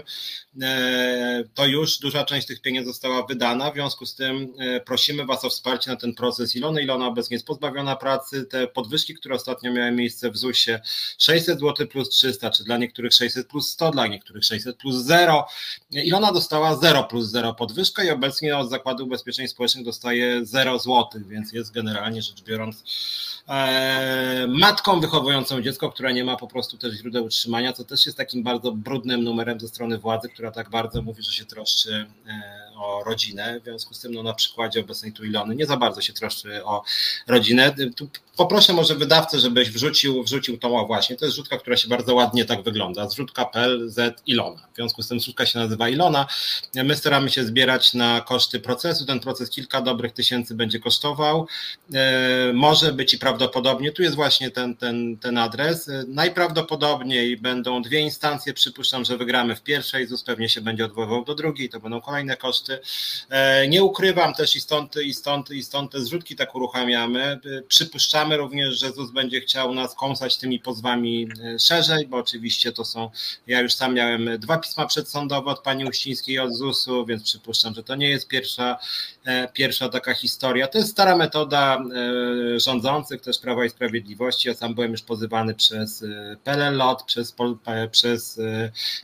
e, 0.61 1.43
to 1.53 1.65
już 1.65 1.99
duża 1.99 2.25
część 2.25 2.47
tych 2.47 2.61
pieniędzy 2.61 2.89
została 2.91 3.25
wydana. 3.25 3.71
W 3.71 3.73
związku 3.73 4.05
z 4.05 4.15
tym 4.15 4.53
e, 4.59 4.79
prosimy 4.79 5.25
Was 5.25 5.45
o 5.45 5.49
wsparcie 5.49 5.91
na 5.91 5.97
ten 5.97 6.13
proces 6.13 6.55
Ilony. 6.55 6.83
Ilona 6.83 7.07
obecnie 7.07 7.35
jest 7.35 7.45
pozbawiona 7.45 7.95
pracy. 7.95 8.45
Te 8.45 8.67
podwyżki, 8.67 9.13
które 9.13 9.35
ostatnio 9.35 9.60
miały 9.69 9.91
miejsce 9.91 10.31
w 10.31 10.37
ZUS-ie, 10.37 10.81
600 11.17 11.59
zł 11.59 11.87
plus 11.87 12.09
300, 12.09 12.49
czy 12.49 12.63
dla 12.63 12.77
niektórych 12.77 13.13
600 13.13 13.47
plus 13.47 13.71
100, 13.71 13.91
dla 13.91 14.07
niektórych 14.07 14.43
600 14.43 14.77
plus 14.77 14.95
0. 14.95 15.45
Ilona 15.91 16.31
dostała 16.31 16.75
0 16.75 17.03
plus 17.03 17.27
0 17.27 17.53
podwyżki 17.53 17.81
podwyżkę 17.81 18.05
i 18.05 18.09
obecnie 18.09 18.57
od 18.57 18.69
Zakładu 18.69 19.03
Ubezpieczeń 19.03 19.47
Społecznych 19.47 19.85
dostaje 19.85 20.45
0 20.45 20.79
zł, 20.79 21.07
więc 21.27 21.53
jest 21.53 21.71
generalnie 21.71 22.21
rzecz 22.21 22.43
biorąc 22.43 22.83
matką 24.47 24.99
wychowującą 24.99 25.61
dziecko, 25.61 25.91
która 25.91 26.11
nie 26.11 26.23
ma 26.23 26.37
po 26.37 26.47
prostu 26.47 26.77
też 26.77 26.93
źródeł 26.93 27.25
utrzymania, 27.25 27.73
co 27.73 27.83
też 27.83 28.05
jest 28.05 28.17
takim 28.17 28.43
bardzo 28.43 28.71
brudnym 28.71 29.23
numerem 29.23 29.59
ze 29.59 29.67
strony 29.67 29.97
władzy, 29.97 30.29
która 30.29 30.51
tak 30.51 30.69
bardzo 30.69 31.01
mówi, 31.01 31.23
że 31.23 31.31
się 31.31 31.45
troszczy 31.45 32.07
e, 32.27 32.71
o 32.75 33.03
rodzinę. 33.03 33.59
W 33.59 33.63
związku 33.63 33.93
z 33.93 33.99
tym, 33.99 34.13
no, 34.13 34.23
na 34.23 34.33
przykładzie 34.33 34.79
obecnej 34.79 35.13
tu 35.13 35.25
Ilony 35.25 35.55
nie 35.55 35.65
za 35.65 35.77
bardzo 35.77 36.01
się 36.01 36.13
troszczy 36.13 36.65
o 36.65 36.83
rodzinę. 37.27 37.75
Tu 37.95 38.09
poproszę 38.37 38.73
może 38.73 38.95
wydawcę, 38.95 39.39
żebyś 39.39 39.69
wrzucił, 39.69 40.23
wrzucił 40.23 40.57
tą, 40.57 40.85
właśnie, 40.85 41.15
to 41.15 41.25
jest 41.25 41.35
zrzutka, 41.35 41.57
która 41.57 41.77
się 41.77 41.87
bardzo 41.87 42.15
ładnie 42.15 42.45
tak 42.45 42.63
wygląda. 42.63 43.09
Zrzutka.pl 43.09 43.89
Z 43.89 44.21
Ilona. 44.27 44.67
W 44.73 44.75
związku 44.75 45.01
z 45.03 45.07
tym 45.07 45.19
zrzutka 45.19 45.45
się 45.45 45.59
nazywa 45.59 45.89
Ilona. 45.89 46.27
My 46.75 46.95
staramy 46.95 47.29
się 47.29 47.45
zbierać 47.45 47.93
na 47.93 48.21
koszty 48.21 48.59
procesu. 48.59 49.05
Ten 49.05 49.19
proces 49.19 49.49
kilka 49.49 49.81
dobrych 49.81 50.11
tysięcy 50.11 50.55
będzie 50.55 50.79
kosztował. 50.79 51.47
E, 51.93 52.53
może 52.53 52.93
być 52.93 53.13
i 53.13 53.17
prawdopodobnie, 53.17 53.40
tu 53.95 54.03
jest 54.03 54.15
właśnie 54.15 54.51
ten, 54.51 54.75
ten, 54.75 55.17
ten 55.17 55.37
adres. 55.37 55.89
Najprawdopodobniej 56.07 57.37
będą 57.37 57.81
dwie 57.81 57.99
instancje. 57.99 58.53
Przypuszczam, 58.53 59.05
że 59.05 59.17
wygramy 59.17 59.55
w 59.55 59.61
pierwszej, 59.61 60.07
ZUS 60.07 60.23
pewnie 60.23 60.49
się 60.49 60.61
będzie 60.61 60.85
odwoływał 60.85 61.25
do 61.25 61.35
drugiej, 61.35 61.69
to 61.69 61.79
będą 61.79 62.01
kolejne 62.01 62.37
koszty. 62.37 62.79
E, 63.29 63.67
nie 63.67 63.83
ukrywam 63.83 64.33
też 64.33 64.55
i 64.55 64.61
stąd, 64.61 64.95
i 64.95 65.13
stąd, 65.13 65.51
i 65.51 65.63
stąd 65.63 65.91
te 65.91 66.01
zrzutki 66.01 66.35
tak 66.35 66.55
uruchamiamy. 66.55 67.23
E, 67.23 67.39
przypuszczamy 67.67 68.37
również, 68.37 68.79
że 68.79 68.91
ZUS 68.91 69.11
będzie 69.11 69.41
chciał 69.41 69.73
nas 69.73 69.95
kąsać 69.95 70.37
tymi 70.37 70.59
pozwami 70.59 71.27
e, 71.43 71.59
szerzej, 71.59 72.07
bo 72.07 72.17
oczywiście 72.17 72.71
to 72.71 72.85
są, 72.85 73.09
ja 73.47 73.61
już 73.61 73.73
sam 73.73 73.93
miałem 73.93 74.39
dwa 74.39 74.57
pisma 74.57 74.85
przedsądowe 74.85 75.51
od 75.51 75.59
pani 75.59 75.85
Uścińskiej 75.85 76.39
od 76.39 76.53
ZUS-u, 76.53 77.05
więc 77.05 77.23
przypuszczam, 77.23 77.73
że 77.73 77.83
to 77.83 77.95
nie 77.95 78.09
jest 78.09 78.27
pierwsza, 78.27 78.77
pierwsza 79.53 79.89
taka 79.89 80.13
historia. 80.13 80.67
To 80.67 80.77
jest 80.77 80.91
stara 80.91 81.15
metoda 81.15 81.83
rządzących 82.57 83.20
też 83.21 83.39
Prawa 83.39 83.65
i 83.65 83.69
Sprawiedliwości. 83.69 84.47
Ja 84.47 84.53
sam 84.53 84.75
byłem 84.75 84.91
już 84.91 85.01
pozywany 85.01 85.53
przez 85.53 86.05
PLLOT, 86.43 87.03
przez, 87.03 87.35
przez 87.91 88.41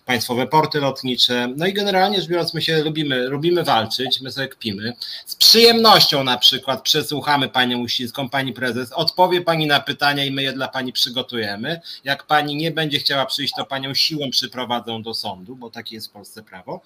państwowe 0.05 0.47
porty 0.47 0.79
lotnicze. 0.79 1.53
No 1.55 1.67
i 1.67 1.73
generalnie 1.73 2.21
rzecz 2.21 2.29
biorąc, 2.29 2.53
my 2.53 2.61
się 2.61 2.83
lubimy, 2.83 3.27
lubimy 3.27 3.47
lubimy 3.47 3.63
walczyć, 3.63 4.21
my 4.21 4.31
sobie 4.31 4.47
kpimy. 4.47 4.93
Z 5.25 5.35
przyjemnością 5.35 6.23
na 6.23 6.37
przykład 6.37 6.81
przesłuchamy 6.81 7.49
panią 7.49 7.79
Uścińską, 7.79 8.29
pani 8.29 8.53
prezes, 8.53 8.91
odpowie 8.91 9.41
pani 9.41 9.67
na 9.67 9.79
pytania 9.79 10.25
i 10.25 10.31
my 10.31 10.43
je 10.43 10.53
dla 10.53 10.67
pani 10.67 10.93
przygotujemy. 10.93 11.81
Jak 12.03 12.23
pani 12.23 12.55
nie 12.55 12.71
będzie 12.71 12.99
chciała 12.99 13.25
przyjść, 13.25 13.53
to 13.57 13.65
panią 13.65 13.93
siłą 13.93 14.29
przyprowadzą 14.29 15.01
do 15.01 15.13
sądu, 15.13 15.55
bo 15.55 15.69
takie 15.69 15.95
jest 15.95 16.07
w 16.07 16.11
Polsce 16.11 16.43
prawo. 16.43 16.81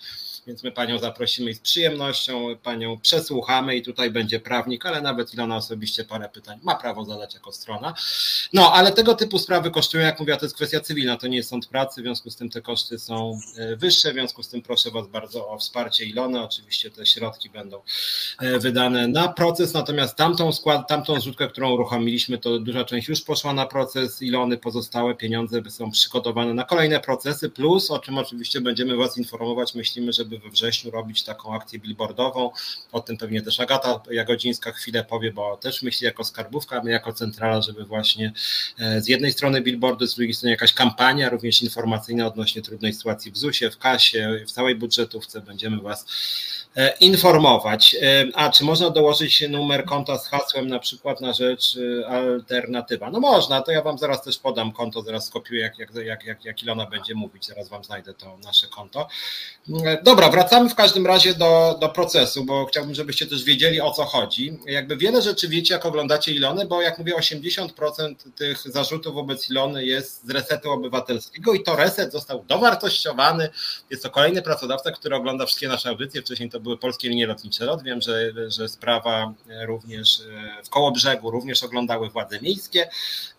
Więc 0.47 0.63
my 0.63 0.71
panią 0.71 0.99
zaprosimy 0.99 1.51
i 1.51 1.53
z 1.53 1.59
przyjemnością 1.59 2.55
panią 2.63 2.97
przesłuchamy 2.97 3.75
i 3.75 3.81
tutaj 3.81 4.11
będzie 4.11 4.39
prawnik, 4.39 4.85
ale 4.85 5.01
nawet 5.01 5.33
Ilona 5.33 5.55
osobiście 5.55 6.03
parę 6.03 6.29
pytań 6.29 6.59
ma 6.63 6.75
prawo 6.75 7.05
zadać 7.05 7.33
jako 7.33 7.51
strona. 7.51 7.93
No, 8.53 8.73
ale 8.73 8.91
tego 8.91 9.15
typu 9.15 9.39
sprawy 9.39 9.71
kosztują, 9.71 10.03
jak 10.03 10.19
mówię, 10.19 10.37
to 10.37 10.45
jest 10.45 10.55
kwestia 10.55 10.79
cywilna, 10.79 11.17
to 11.17 11.27
nie 11.27 11.37
jest 11.37 11.49
sąd 11.49 11.67
pracy, 11.67 12.01
w 12.01 12.03
związku 12.03 12.29
z 12.29 12.35
tym 12.35 12.49
te 12.49 12.61
koszty 12.61 12.99
są 12.99 13.39
e, 13.57 13.75
wyższe, 13.75 14.11
w 14.11 14.13
związku 14.13 14.43
z 14.43 14.49
tym 14.49 14.61
proszę 14.61 14.91
Was 14.91 15.07
bardzo 15.07 15.49
o 15.49 15.57
wsparcie 15.57 16.05
Ilony, 16.05 16.41
oczywiście 16.41 16.91
te 16.91 17.05
środki 17.05 17.49
będą 17.49 17.81
e, 18.39 18.59
wydane 18.59 19.07
na 19.07 19.27
proces, 19.27 19.73
natomiast 19.73 20.15
tamtą 20.15 20.51
skład, 20.51 20.87
tamtą 20.87 21.19
zrzutkę, 21.19 21.47
którą 21.47 21.71
uruchomiliśmy, 21.71 22.37
to 22.37 22.59
duża 22.59 22.85
część 22.85 23.07
już 23.07 23.21
poszła 23.21 23.53
na 23.53 23.65
proces, 23.65 24.21
Ilony 24.21 24.57
pozostałe 24.57 25.15
pieniądze 25.15 25.61
są 25.69 25.91
przygotowane 25.91 26.53
na 26.53 26.63
kolejne 26.63 26.99
procesy, 26.99 27.49
plus 27.49 27.91
o 27.91 27.99
czym 27.99 28.17
oczywiście 28.17 28.61
będziemy 28.61 28.95
Was 28.95 29.17
informować, 29.17 29.75
myślimy, 29.75 30.13
żeby 30.31 30.43
we 30.43 30.49
wrześniu 30.49 30.91
robić 30.91 31.23
taką 31.23 31.55
akcję 31.55 31.79
billboardową, 31.79 32.51
o 32.91 32.99
tym 32.99 33.17
pewnie 33.17 33.41
też 33.41 33.59
Agata 33.59 34.01
Jagodzińska 34.11 34.71
chwilę 34.71 35.03
powie, 35.03 35.33
bo 35.33 35.57
też 35.57 35.81
myśli 35.81 36.05
jako 36.05 36.23
skarbówka, 36.23 36.81
my 36.83 36.91
jako 36.91 37.13
centrala, 37.13 37.61
żeby 37.61 37.85
właśnie 37.85 38.33
e, 38.79 39.01
z 39.01 39.07
jednej 39.07 39.31
strony 39.31 39.61
billboardy, 39.61 40.07
z 40.07 40.15
drugiej 40.15 40.33
strony 40.33 40.51
jakaś 40.51 40.73
kampania, 40.73 41.29
również 41.29 41.61
informacyjna 41.61 42.27
odnośnie 42.27 42.61
trudnej 42.61 42.93
sytuacji 42.93 43.31
w 43.31 43.37
ZUS-ie, 43.37 43.71
w 43.71 43.77
kasie, 43.77 44.43
w 44.47 44.51
całej 44.51 44.75
budżetówce 44.75 45.41
będziemy 45.41 45.81
Was 45.81 46.05
e, 46.75 46.97
informować. 46.99 47.95
E, 48.01 48.25
a 48.33 48.49
czy 48.49 48.63
można 48.63 48.89
dołożyć 48.89 49.43
numer 49.49 49.85
konta 49.85 50.17
z 50.17 50.27
hasłem 50.27 50.67
na 50.67 50.79
przykład 50.79 51.21
na 51.21 51.33
rzecz 51.33 51.77
alternatywa? 52.07 53.09
No 53.11 53.19
można, 53.19 53.61
to 53.61 53.71
ja 53.71 53.81
Wam 53.81 53.97
zaraz 53.97 54.23
też 54.23 54.37
podam 54.37 54.71
konto, 54.71 55.01
zaraz 55.01 55.25
skopiuję, 55.25 55.61
jak, 55.61 55.79
jak, 55.79 56.25
jak, 56.25 56.45
jak, 56.45 56.63
Ilona 56.63 56.85
będzie 56.85 57.15
mówić, 57.15 57.45
zaraz 57.45 57.69
Wam 57.69 57.83
znajdę 57.83 58.13
to 58.13 58.37
nasze 58.43 58.67
konto. 58.67 59.07
Dobra, 60.03 60.20
wracamy 60.29 60.69
w 60.69 60.75
każdym 60.75 61.07
razie 61.07 61.33
do, 61.33 61.77
do 61.81 61.89
procesu, 61.89 62.43
bo 62.43 62.65
chciałbym, 62.65 62.95
żebyście 62.95 63.27
też 63.27 63.43
wiedzieli 63.43 63.81
o 63.81 63.91
co 63.91 64.05
chodzi. 64.05 64.59
Jakby 64.65 64.97
wiele 64.97 65.21
rzeczy 65.21 65.47
wiecie, 65.47 65.73
jak 65.73 65.85
oglądacie 65.85 66.31
Ilony, 66.31 66.65
bo 66.65 66.81
jak 66.81 66.99
mówię, 66.99 67.15
80% 67.15 68.15
tych 68.35 68.71
zarzutów 68.71 69.13
wobec 69.13 69.49
Ilony 69.49 69.85
jest 69.85 70.25
z 70.27 70.29
resetu 70.29 70.71
obywatelskiego 70.71 71.53
i 71.53 71.63
to 71.63 71.75
reset 71.75 72.11
został 72.11 72.43
dowartościowany. 72.43 73.49
Jest 73.89 74.03
to 74.03 74.09
kolejny 74.09 74.41
pracodawca, 74.41 74.91
który 74.91 75.15
ogląda 75.15 75.45
wszystkie 75.45 75.67
nasze 75.67 75.89
audycje. 75.89 76.21
Wcześniej 76.21 76.49
to 76.49 76.59
były 76.59 76.77
polskie 76.77 77.09
linie 77.09 77.27
lotnicze 77.27 77.65
LOT. 77.65 77.83
Wiem, 77.83 78.01
że, 78.01 78.31
że 78.47 78.69
sprawa 78.69 79.33
również 79.65 80.19
e, 80.19 80.63
w 80.63 80.69
Kołobrzegu 80.69 81.31
również 81.31 81.63
oglądały 81.63 82.09
władze 82.09 82.41
miejskie. 82.41 82.89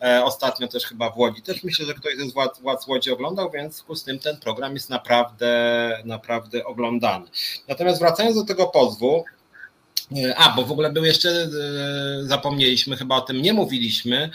E, 0.03 0.25
ostatnio 0.25 0.69
też 0.69 0.85
chyba 0.85 1.11
w 1.11 1.19
Łodzi. 1.19 1.43
Też 1.43 1.65
myślę, 1.65 1.87
że 1.87 1.95
ktoś 1.95 2.17
ze 2.17 2.25
władz, 2.25 2.61
władz 2.61 2.87
Łodzi 2.87 3.11
oglądał, 3.11 3.51
więc 3.51 3.73
w 3.73 3.77
związku 3.77 3.95
z 3.95 4.05
tym 4.05 4.19
ten 4.19 4.37
program 4.37 4.75
jest 4.75 4.91
naprawdę, 4.91 6.03
naprawdę 6.05 6.65
oglądany. 6.73 7.27
Natomiast 7.69 8.01
wracając 8.01 8.37
do 8.37 8.45
tego 8.45 8.67
pozwu, 8.67 9.25
e, 10.17 10.37
a, 10.37 10.57
bo 10.57 10.65
w 10.65 10.73
ogóle 10.73 10.93
był 10.93 11.05
jeszcze, 11.05 11.49
zapomnieliśmy, 12.23 12.97
chyba 12.97 13.17
o 13.17 13.21
tym 13.21 13.43
nie 13.43 13.53
mówiliśmy, 13.53 14.31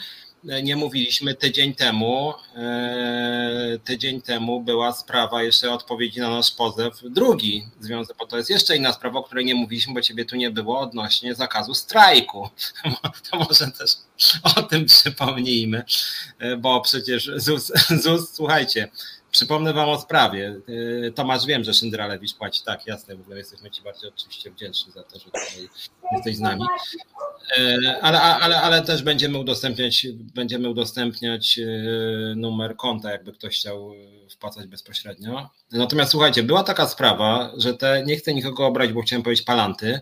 nie 0.62 0.76
mówiliśmy 0.76 1.34
tydzień 1.34 1.74
temu, 1.74 2.34
e, 2.56 3.78
tydzień 3.84 4.22
temu 4.22 4.60
była 4.60 4.92
sprawa 4.92 5.42
jeszcze 5.42 5.72
odpowiedzi 5.72 6.20
na 6.20 6.30
nasz 6.30 6.50
pozew, 6.50 7.00
drugi 7.10 7.66
związek, 7.80 8.16
bo 8.18 8.26
to 8.26 8.36
jest 8.36 8.50
jeszcze 8.50 8.76
inna 8.76 8.92
sprawa, 8.92 9.18
o 9.18 9.22
której 9.22 9.44
nie 9.44 9.54
mówiliśmy, 9.54 9.94
bo 9.94 10.00
ciebie 10.00 10.24
tu 10.24 10.36
nie 10.36 10.50
było 10.50 10.80
odnośnie 10.80 11.34
zakazu 11.34 11.74
strajku. 11.74 12.48
To 13.30 13.38
może 13.38 13.70
też 13.70 13.90
o 14.42 14.62
tym 14.62 14.86
przypomnijmy, 14.86 15.84
e, 16.38 16.56
bo 16.56 16.80
przecież 16.80 17.30
ZUS, 17.36 17.72
ZUS 18.02 18.34
słuchajcie, 18.34 18.88
Przypomnę 19.30 19.72
Wam 19.72 19.88
o 19.88 20.00
sprawie. 20.00 20.60
Y, 20.68 21.12
Tomasz, 21.14 21.46
wiem, 21.46 21.64
że 21.64 21.74
Szyndralewicz 21.74 22.34
płaci. 22.34 22.62
Tak, 22.64 22.86
jasne, 22.86 23.16
w 23.16 23.20
ogóle 23.20 23.38
jesteśmy 23.38 23.70
Ci 23.70 23.82
bardzo 23.82 24.08
oczywiście 24.08 24.50
wdzięczni 24.50 24.92
za 24.92 25.02
to, 25.02 25.18
że 25.18 25.24
tutaj 25.24 25.68
jesteś 26.12 26.36
z 26.36 26.40
nami. 26.40 26.62
Y, 27.58 28.02
ale, 28.02 28.20
ale, 28.20 28.60
ale 28.60 28.82
też 28.82 29.02
będziemy 29.02 29.38
udostępniać, 29.38 30.06
będziemy 30.34 30.68
udostępniać 30.68 31.58
y, 31.58 32.34
numer 32.36 32.76
konta, 32.76 33.10
jakby 33.10 33.32
ktoś 33.32 33.58
chciał 33.58 33.92
wpłacać 34.30 34.66
bezpośrednio. 34.66 35.50
Natomiast 35.72 36.10
słuchajcie, 36.10 36.42
była 36.42 36.64
taka 36.64 36.88
sprawa, 36.88 37.52
że 37.56 37.74
te, 37.74 38.02
nie 38.06 38.16
chcę 38.16 38.34
nikogo 38.34 38.66
obrać, 38.66 38.92
bo 38.92 39.02
chciałem 39.02 39.22
powiedzieć 39.22 39.44
palanty, 39.44 40.00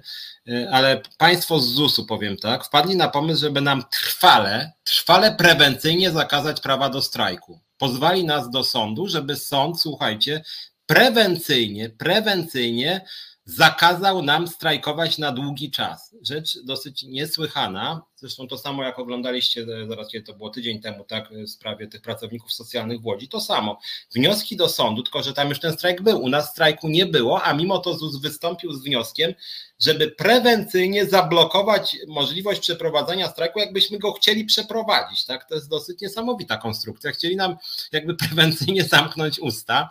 ale 0.70 1.02
państwo 1.18 1.58
z 1.58 1.66
ZUS-u, 1.66 2.06
powiem 2.06 2.36
tak, 2.36 2.64
wpadli 2.64 2.96
na 2.96 3.08
pomysł, 3.08 3.40
żeby 3.40 3.60
nam 3.60 3.84
trwale, 3.90 4.72
trwale 4.84 5.34
prewencyjnie 5.34 6.10
zakazać 6.10 6.60
prawa 6.60 6.88
do 6.88 7.02
strajku 7.02 7.60
pozwali 7.78 8.24
nas 8.24 8.50
do 8.50 8.64
sądu, 8.64 9.06
żeby 9.08 9.36
sąd, 9.36 9.80
słuchajcie, 9.80 10.42
prewencyjnie, 10.86 11.90
prewencyjnie 11.90 13.04
zakazał 13.46 14.22
nam 14.22 14.48
strajkować 14.48 15.18
na 15.18 15.32
długi 15.32 15.70
czas. 15.70 16.14
Rzecz 16.22 16.58
dosyć 16.64 17.02
niesłychana. 17.02 18.02
Zresztą 18.16 18.48
to 18.48 18.58
samo, 18.58 18.82
jak 18.82 18.98
oglądaliście, 18.98 19.66
e, 19.82 19.86
zaraz 19.88 20.08
kiedy 20.08 20.26
to 20.26 20.34
było 20.34 20.50
tydzień 20.50 20.80
temu, 20.80 21.04
tak, 21.04 21.30
w 21.30 21.48
sprawie 21.48 21.86
tych 21.86 22.00
pracowników 22.02 22.52
socjalnych 22.52 23.00
w 23.00 23.06
Łodzi, 23.06 23.28
to 23.28 23.40
samo. 23.40 23.78
Wnioski 24.14 24.56
do 24.56 24.68
sądu, 24.68 25.02
tylko 25.02 25.22
że 25.22 25.32
tam 25.32 25.48
już 25.48 25.60
ten 25.60 25.72
strajk 25.72 26.02
był. 26.02 26.22
U 26.22 26.28
nas 26.28 26.50
strajku 26.50 26.88
nie 26.88 27.06
było, 27.06 27.42
a 27.42 27.54
mimo 27.54 27.78
to 27.78 27.94
ZUS 27.94 28.20
wystąpił 28.20 28.72
z 28.72 28.84
wnioskiem, 28.84 29.34
żeby 29.80 30.10
prewencyjnie 30.10 31.06
zablokować 31.06 31.96
możliwość 32.08 32.60
przeprowadzenia 32.60 33.28
strajku, 33.28 33.58
jakbyśmy 33.58 33.98
go 33.98 34.12
chcieli 34.12 34.44
przeprowadzić. 34.44 35.24
Tak? 35.24 35.48
To 35.48 35.54
jest 35.54 35.68
dosyć 35.68 36.00
niesamowita 36.00 36.56
konstrukcja. 36.56 37.10
Chcieli 37.10 37.36
nam 37.36 37.56
jakby 37.92 38.14
prewencyjnie 38.26 38.84
zamknąć 38.84 39.38
usta. 39.38 39.88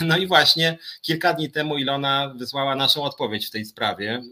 No 0.00 0.16
i 0.16 0.26
właśnie 0.26 0.78
kilka 1.02 1.32
dni 1.32 1.50
temu 1.50 1.78
Ilona 1.78 2.34
wysłała 2.36 2.74
naszą 2.74 3.02
odpowiedź 3.02 3.46
w 3.46 3.50
tej 3.50 3.64
sprawie. 3.64 4.22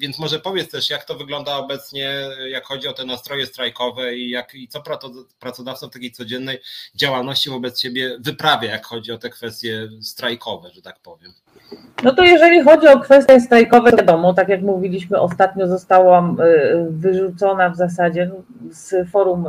Więc, 0.00 0.18
może 0.18 0.38
powiedz 0.38 0.70
też, 0.70 0.90
jak 0.90 1.04
to 1.04 1.14
wygląda 1.14 1.56
obecnie, 1.56 2.14
jak 2.48 2.64
chodzi 2.64 2.88
o 2.88 2.92
te 2.92 3.04
nastroje 3.04 3.46
strajkowe 3.46 4.14
i, 4.14 4.30
jak, 4.30 4.54
i 4.54 4.68
co 4.68 4.82
pracodawca 5.38 5.86
w 5.86 5.90
takiej 5.90 6.12
codziennej 6.12 6.58
działalności 6.94 7.50
wobec 7.50 7.80
siebie 7.80 8.16
wyprawia, 8.20 8.70
jak 8.70 8.86
chodzi 8.86 9.12
o 9.12 9.18
te 9.18 9.30
kwestie 9.30 9.88
strajkowe, 10.02 10.70
że 10.72 10.82
tak 10.82 10.98
powiem. 10.98 11.32
No 12.02 12.14
to 12.14 12.24
jeżeli 12.24 12.62
chodzi 12.62 12.88
o 12.88 13.00
kwestie 13.00 13.40
strajkowe, 13.40 13.90
wiadomo, 13.90 14.34
tak 14.34 14.48
jak 14.48 14.62
mówiliśmy, 14.62 15.20
ostatnio 15.20 15.68
zostałam 15.68 16.40
y, 16.40 16.86
wyrzucona 16.90 17.70
w 17.70 17.76
zasadzie 17.76 18.30
z 18.70 19.10
forum 19.10 19.48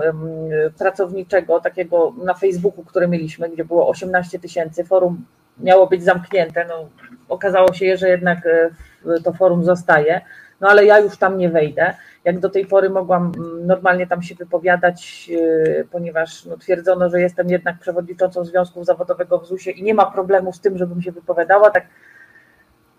pracowniczego, 0.77 1.59
takiego 1.59 2.13
na 2.23 2.33
Facebooku, 2.33 2.83
które 2.83 3.07
mieliśmy, 3.07 3.49
gdzie 3.49 3.65
było 3.65 3.89
18 3.89 4.14
tysięcy, 4.23 4.83
forum 4.83 5.25
miało 5.57 5.87
być 5.87 6.03
zamknięte, 6.03 6.65
no 6.69 6.89
okazało 7.29 7.73
się, 7.73 7.97
że 7.97 8.09
jednak 8.09 8.45
y, 8.45 9.23
to 9.23 9.33
forum 9.33 9.63
zostaje, 9.63 10.21
no 10.61 10.69
ale 10.69 10.85
ja 10.85 10.99
już 10.99 11.17
tam 11.17 11.37
nie 11.37 11.49
wejdę. 11.49 11.93
Jak 12.23 12.39
do 12.39 12.49
tej 12.49 12.65
pory 12.65 12.89
mogłam 12.89 13.31
mm, 13.37 13.67
normalnie 13.67 14.07
tam 14.07 14.21
się 14.21 14.35
wypowiadać, 14.35 15.29
y, 15.31 15.87
ponieważ 15.91 16.45
no, 16.45 16.57
twierdzono, 16.57 17.09
że 17.09 17.21
jestem 17.21 17.49
jednak 17.49 17.79
przewodniczącą 17.79 18.45
Związku 18.45 18.83
Zawodowego 18.83 19.39
w 19.39 19.47
ZUS-ie 19.47 19.75
i 19.75 19.83
nie 19.83 19.93
ma 19.93 20.11
problemu 20.11 20.53
z 20.53 20.59
tym, 20.59 20.77
żebym 20.77 21.01
się 21.01 21.11
wypowiadała, 21.11 21.69
tak 21.69 21.87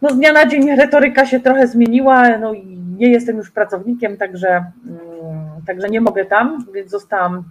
no 0.02 0.11
z 0.11 0.16
dnia 0.16 0.33
na 0.33 0.46
dzień 0.46 0.76
retoryka 0.76 1.26
się 1.26 1.40
trochę 1.40 1.66
zmieniła, 1.66 2.38
no 2.38 2.55
i 2.55 2.79
nie 2.96 3.11
jestem 3.11 3.37
już 3.37 3.50
pracownikiem, 3.50 4.16
także, 4.16 4.48
mm, 4.48 5.62
także 5.66 5.88
nie 5.88 6.00
mogę 6.00 6.24
tam, 6.24 6.64
więc 6.74 6.90
zostałam 6.90 7.44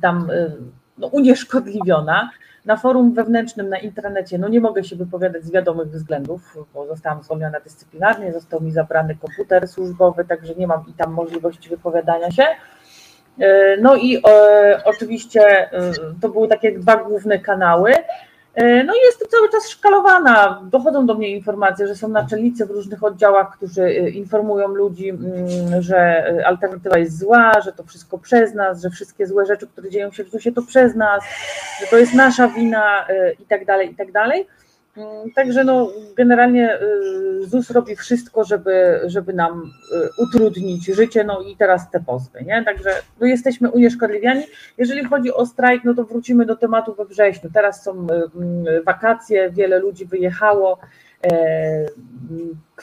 tam 0.00 0.30
y, 0.30 0.52
no, 0.98 1.06
unieszkodliwiona. 1.06 2.30
Na 2.66 2.76
forum 2.76 3.14
wewnętrznym, 3.14 3.68
na 3.68 3.78
intranecie, 3.78 4.38
no 4.38 4.48
nie 4.48 4.60
mogę 4.60 4.84
się 4.84 4.96
wypowiadać 4.96 5.44
z 5.44 5.50
wiadomych 5.50 5.88
względów, 5.88 6.56
bo 6.74 6.86
zostałam 6.86 7.22
zwolniona 7.22 7.60
dyscyplinarnie, 7.60 8.32
został 8.32 8.60
mi 8.60 8.72
zabrany 8.72 9.14
komputer 9.14 9.68
służbowy, 9.68 10.24
także 10.24 10.54
nie 10.54 10.66
mam 10.66 10.84
i 10.88 10.92
tam 10.92 11.12
możliwości 11.12 11.68
wypowiadania 11.68 12.30
się. 12.30 12.44
Y, 13.40 13.78
no 13.80 13.96
i 13.96 14.22
e, 14.28 14.80
oczywiście 14.84 15.72
y, 15.72 15.92
to 16.20 16.28
były 16.28 16.48
takie 16.48 16.78
dwa 16.78 16.96
główne 16.96 17.38
kanały. 17.38 17.92
E, 18.56 18.84
no 18.84 18.94
i 18.94 18.98
jest 19.06 19.30
cały 19.30 19.48
czas 19.50 19.68
szkalowana. 19.68 20.62
Dochodzą 20.64 21.06
do 21.06 21.14
mnie 21.14 21.28
informacje, 21.28 21.86
że 21.86 21.96
są 21.96 22.08
naczelnicy 22.08 22.66
w 22.66 22.70
różnych 22.70 23.04
oddziałach, 23.04 23.56
którzy 23.56 23.82
e, 23.82 24.10
informują 24.10 24.68
ludzi, 24.68 25.08
mm, 25.08 25.82
że 25.82 25.96
e, 25.98 26.46
alternatywa 26.46 26.98
jest 26.98 27.18
zła, 27.18 27.52
że 27.64 27.72
to 27.72 27.84
wszystko 27.84 28.18
przez 28.18 28.54
nas, 28.54 28.82
że 28.82 28.90
wszystkie 28.90 29.26
złe 29.26 29.46
rzeczy, 29.46 29.66
które 29.66 29.90
dzieją 29.90 30.12
się 30.12 30.24
w 30.24 30.30
ZUS-ie, 30.30 30.54
to 30.54 30.62
przez 30.62 30.94
nas, 30.94 31.24
że 31.80 31.86
to 31.86 31.98
jest 31.98 32.14
nasza 32.14 32.48
wina 32.48 33.06
i 33.40 33.44
tak 33.44 33.64
dalej, 33.64 33.92
i 33.92 33.94
tak 33.94 34.12
dalej. 34.12 34.46
Mm, 34.96 35.30
także 35.34 35.64
no, 35.64 35.92
generalnie 36.16 36.78
y, 36.80 37.46
ZUS 37.46 37.70
robi 37.70 37.96
wszystko, 37.96 38.44
żeby, 38.44 39.00
żeby 39.06 39.32
nam 39.32 39.72
y, 39.92 40.22
utrudnić 40.22 40.86
życie, 40.86 41.24
no 41.24 41.40
i 41.40 41.56
teraz 41.56 41.90
te 41.90 42.00
pozwy, 42.00 42.44
nie? 42.44 42.64
Także 42.64 42.90
no, 43.20 43.26
jesteśmy 43.26 43.70
unieszkodliwiani. 43.70 44.42
Jeżeli 44.78 45.04
chodzi 45.04 45.32
o 45.32 45.46
strajk, 45.46 45.84
no 45.84 45.94
to 45.94 46.04
wrócimy 46.04 46.46
do 46.46 46.56
tematu 46.56 46.94
we 46.94 47.04
wrześniu. 47.04 47.50
Teraz 47.54 47.82
są 47.82 48.06
y, 48.06 48.82
wakacje, 48.82 49.50
wiele 49.50 49.78
ludzi 49.78 50.06
wyjechało, 50.06 50.78
e, 51.24 51.86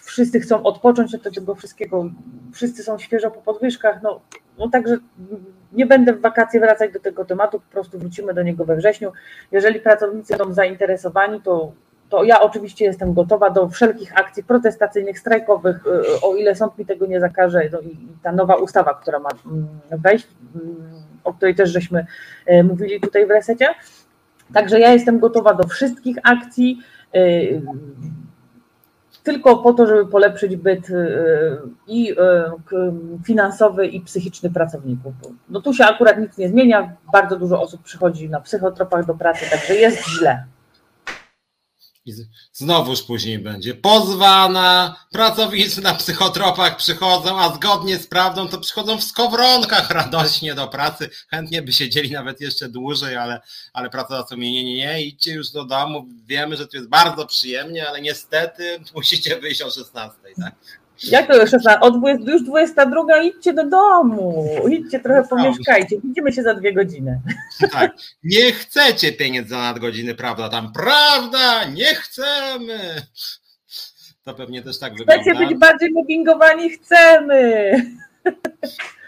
wszyscy 0.02 0.40
chcą 0.40 0.64
odpocząć 0.64 1.16
od 1.16 1.24
tego 1.24 1.56
wszystkiego, 1.56 2.10
wszyscy 2.54 2.84
są 2.84 2.98
świeżo 2.98 3.32
po 3.32 3.42
podwyżkach, 3.42 4.02
no, 4.04 4.22
no 4.58 4.70
także 4.70 4.98
nie 5.74 5.86
będę 5.86 6.14
w 6.14 6.22
wakacje 6.22 6.60
wracać 6.60 6.94
do 6.94 7.00
tego 7.00 7.26
tematu, 7.26 7.60
po 7.60 7.72
prostu 7.72 8.00
wrócimy 8.00 8.34
do 8.34 8.44
niego 8.44 8.66
we 8.66 8.76
wrześniu. 8.76 9.12
Jeżeli 9.52 9.80
pracownicy 9.80 10.38
będą 10.38 10.54
zainteresowani, 10.54 11.42
to 11.42 11.74
to 12.10 12.24
ja 12.24 12.42
oczywiście 12.42 12.86
jestem 12.86 13.14
gotowa 13.14 13.50
do 13.50 13.70
wszelkich 13.70 14.20
akcji 14.20 14.44
protestacyjnych, 14.44 15.20
strajkowych, 15.20 15.84
o 16.22 16.36
ile 16.36 16.56
sąd 16.56 16.78
mi 16.78 16.86
tego 16.86 17.06
nie 17.06 17.20
zakaże. 17.20 17.70
No 17.72 17.80
i 17.82 17.98
ta 18.24 18.32
nowa 18.32 18.56
ustawa, 18.56 18.94
która 18.94 19.20
ma 19.20 19.30
mm, 19.46 19.68
wejść, 19.92 20.28
mm, 20.56 20.76
o 21.24 21.34
której 21.34 21.56
też 21.56 21.70
żeśmy 21.70 22.06
mówili 22.64 23.02
tutaj 23.02 23.28
w 23.28 23.30
resecie. 23.30 23.68
Także 24.54 24.80
ja 24.80 24.94
jestem 24.94 25.20
gotowa 25.20 25.54
do 25.54 25.68
wszystkich 25.68 26.18
akcji 26.24 26.80
tylko 29.24 29.58
po 29.58 29.74
to, 29.74 29.88
żeby 29.88 30.06
polepszyć 30.06 30.56
byt 30.56 30.90
y, 30.90 31.16
i 31.88 32.12
y, 32.12 32.16
finansowy, 33.26 33.88
i 33.88 34.02
psychiczny 34.02 34.50
pracowników. 34.50 35.14
No 35.50 35.62
tu 35.62 35.74
się 35.74 35.86
akurat 35.86 36.20
nic 36.20 36.38
nie 36.38 36.50
zmienia, 36.50 36.94
bardzo 37.12 37.36
dużo 37.36 37.62
osób 37.62 37.84
przychodzi 37.84 38.30
na 38.30 38.42
psychotropach 38.42 39.06
do 39.06 39.14
pracy, 39.14 39.46
także 39.52 39.76
jest 39.76 40.10
źle. 40.10 40.46
I 42.06 42.14
znowuż 42.54 43.02
później 43.02 43.40
będzie 43.40 43.76
pozwana, 43.76 44.96
pracownicy 45.12 45.82
na 45.82 45.94
psychotropach 45.94 46.78
przychodzą, 46.78 47.40
a 47.40 47.56
zgodnie 47.56 47.98
z 47.98 48.08
prawdą 48.08 48.48
to 48.48 48.58
przychodzą 48.58 48.98
w 48.98 49.04
skowronkach 49.04 49.90
radośnie 49.90 50.56
do 50.56 50.68
pracy. 50.68 51.10
Chętnie 51.30 51.62
by 51.62 51.74
siedzieli 51.74 52.12
nawet 52.12 52.42
jeszcze 52.42 52.70
dłużej, 52.70 53.16
ale, 53.16 53.42
ale 53.74 53.90
pracodawca 53.90 54.36
mówi, 54.36 54.52
nie, 54.52 54.64
nie, 54.64 54.76
nie, 54.76 55.04
idźcie 55.04 55.34
już 55.34 55.50
do 55.50 55.66
domu, 55.66 56.08
wiemy, 56.26 56.58
że 56.58 56.68
tu 56.68 56.78
jest 56.78 56.90
bardzo 56.90 57.26
przyjemnie, 57.26 57.90
ale 57.90 58.02
niestety 58.02 58.80
musicie 58.96 59.40
wyjść 59.40 59.62
o 59.62 59.72
16, 59.72 60.20
tak? 60.42 60.56
Jak 61.04 61.28
to 61.28 61.42
już 61.42 61.50
16? 61.50 61.80
O 61.80 61.92
20, 61.92 62.32
już 62.32 62.44
22, 62.44 63.22
idźcie 63.24 63.54
do 63.54 63.66
domu, 63.66 64.48
idźcie 64.72 65.00
trochę 65.00 65.24
pomieszkajcie, 65.24 66.02
widzimy 66.04 66.34
się 66.34 66.44
za 66.44 66.54
dwie 66.54 66.74
godziny. 66.74 67.20
Tak, 67.72 67.92
nie 68.24 68.52
chcecie 68.52 69.12
pieniędzy 69.14 69.50
za 69.50 69.58
nadgodziny, 69.58 70.16
prawda? 70.16 70.50
Tam, 70.50 70.74
prawda, 70.74 71.66
nie 71.66 71.96
chcemy. 71.96 72.80
To 74.24 74.34
pewnie 74.34 74.62
też 74.62 74.80
tak 74.80 74.94
Chcecie 74.94 75.06
wygląda. 75.06 75.32
Chcecie 75.32 75.48
być 75.48 75.58
bardziej 75.58 75.92
mobbingowani? 75.92 76.70
Chcemy. 76.70 77.72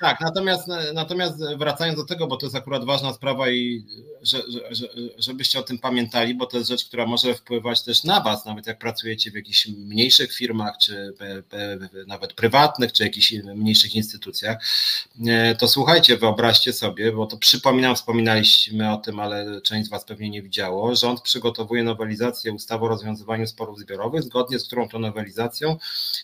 Tak, 0.06 0.22
natomiast, 0.22 0.68
natomiast 0.94 1.38
wracając 1.58 1.98
do 1.98 2.06
tego, 2.06 2.28
bo 2.28 2.38
to 2.38 2.46
jest 2.46 2.56
akurat 2.56 2.86
ważna 2.86 3.14
sprawa 3.14 3.50
i 3.50 3.86
że, 4.22 4.44
że, 4.72 4.88
żebyście 5.18 5.60
o 5.60 5.64
tym 5.64 5.80
pamiętali, 5.80 6.36
bo 6.36 6.46
to 6.46 6.58
jest 6.58 6.70
rzecz, 6.70 6.86
która 6.86 7.06
może 7.06 7.34
wpływać 7.34 7.84
też 7.84 8.04
na 8.04 8.22
Was, 8.22 8.46
nawet 8.46 8.68
jak 8.68 8.80
pracujecie 8.80 9.32
w 9.32 9.36
jakichś 9.36 9.68
mniejszych 9.68 10.34
firmach, 10.34 10.78
czy 10.78 11.14
nawet 12.08 12.34
prywatnych, 12.34 12.94
czy 12.94 13.04
jakichś 13.04 13.34
mniejszych 13.34 13.96
instytucjach, 13.96 14.58
e, 15.28 15.56
to 15.56 15.68
słuchajcie, 15.68 16.18
wyobraźcie 16.18 16.74
sobie, 16.74 17.12
bo 17.12 17.26
to 17.26 17.38
przypominam, 17.38 17.96
wspominaliśmy 17.96 18.92
o 18.92 18.98
tym, 18.98 19.20
ale 19.20 19.62
część 19.62 19.88
z 19.88 19.90
Was 19.90 20.06
pewnie 20.06 20.30
nie 20.30 20.42
widziało, 20.42 20.96
rząd 20.96 21.22
przygotowuje 21.22 21.84
nowelizację 21.84 22.54
ustawy 22.54 22.86
o 22.86 22.88
rozwiązywaniu 22.88 23.48
sporów 23.48 23.80
zbiorowych, 23.80 24.24
zgodnie 24.24 24.60
z 24.60 24.68
którą 24.68 24.90
to 24.90 25.00
nowelizacją 25.00 25.78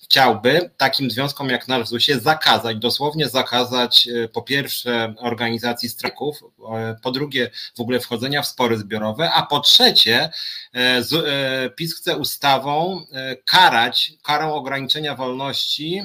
chciałby 0.03 0.69
takim 0.77 1.11
związkom 1.11 1.49
jak 1.49 1.67
nasz 1.67 1.87
ZUS-ie 1.87 2.19
zakazać, 2.19 2.77
dosłownie 2.77 3.29
zakazać 3.29 3.70
e, 3.73 4.27
po 4.27 4.41
pierwsze 4.41 5.13
organizacji 5.17 5.89
strajków, 5.89 6.39
e, 6.75 6.95
po 7.03 7.11
drugie 7.11 7.51
w 7.77 7.79
ogóle 7.79 7.99
wchodzenia 7.99 8.41
w 8.41 8.47
spory 8.47 8.77
zbiorowe, 8.77 9.31
a 9.31 9.45
po 9.45 9.59
trzecie 9.59 10.29
e, 10.73 11.69
PiS 11.75 11.95
chce 11.95 12.17
ustawą 12.17 13.05
karać 13.45 14.13
karą 14.23 14.53
ograniczenia 14.53 15.15
wolności 15.15 16.01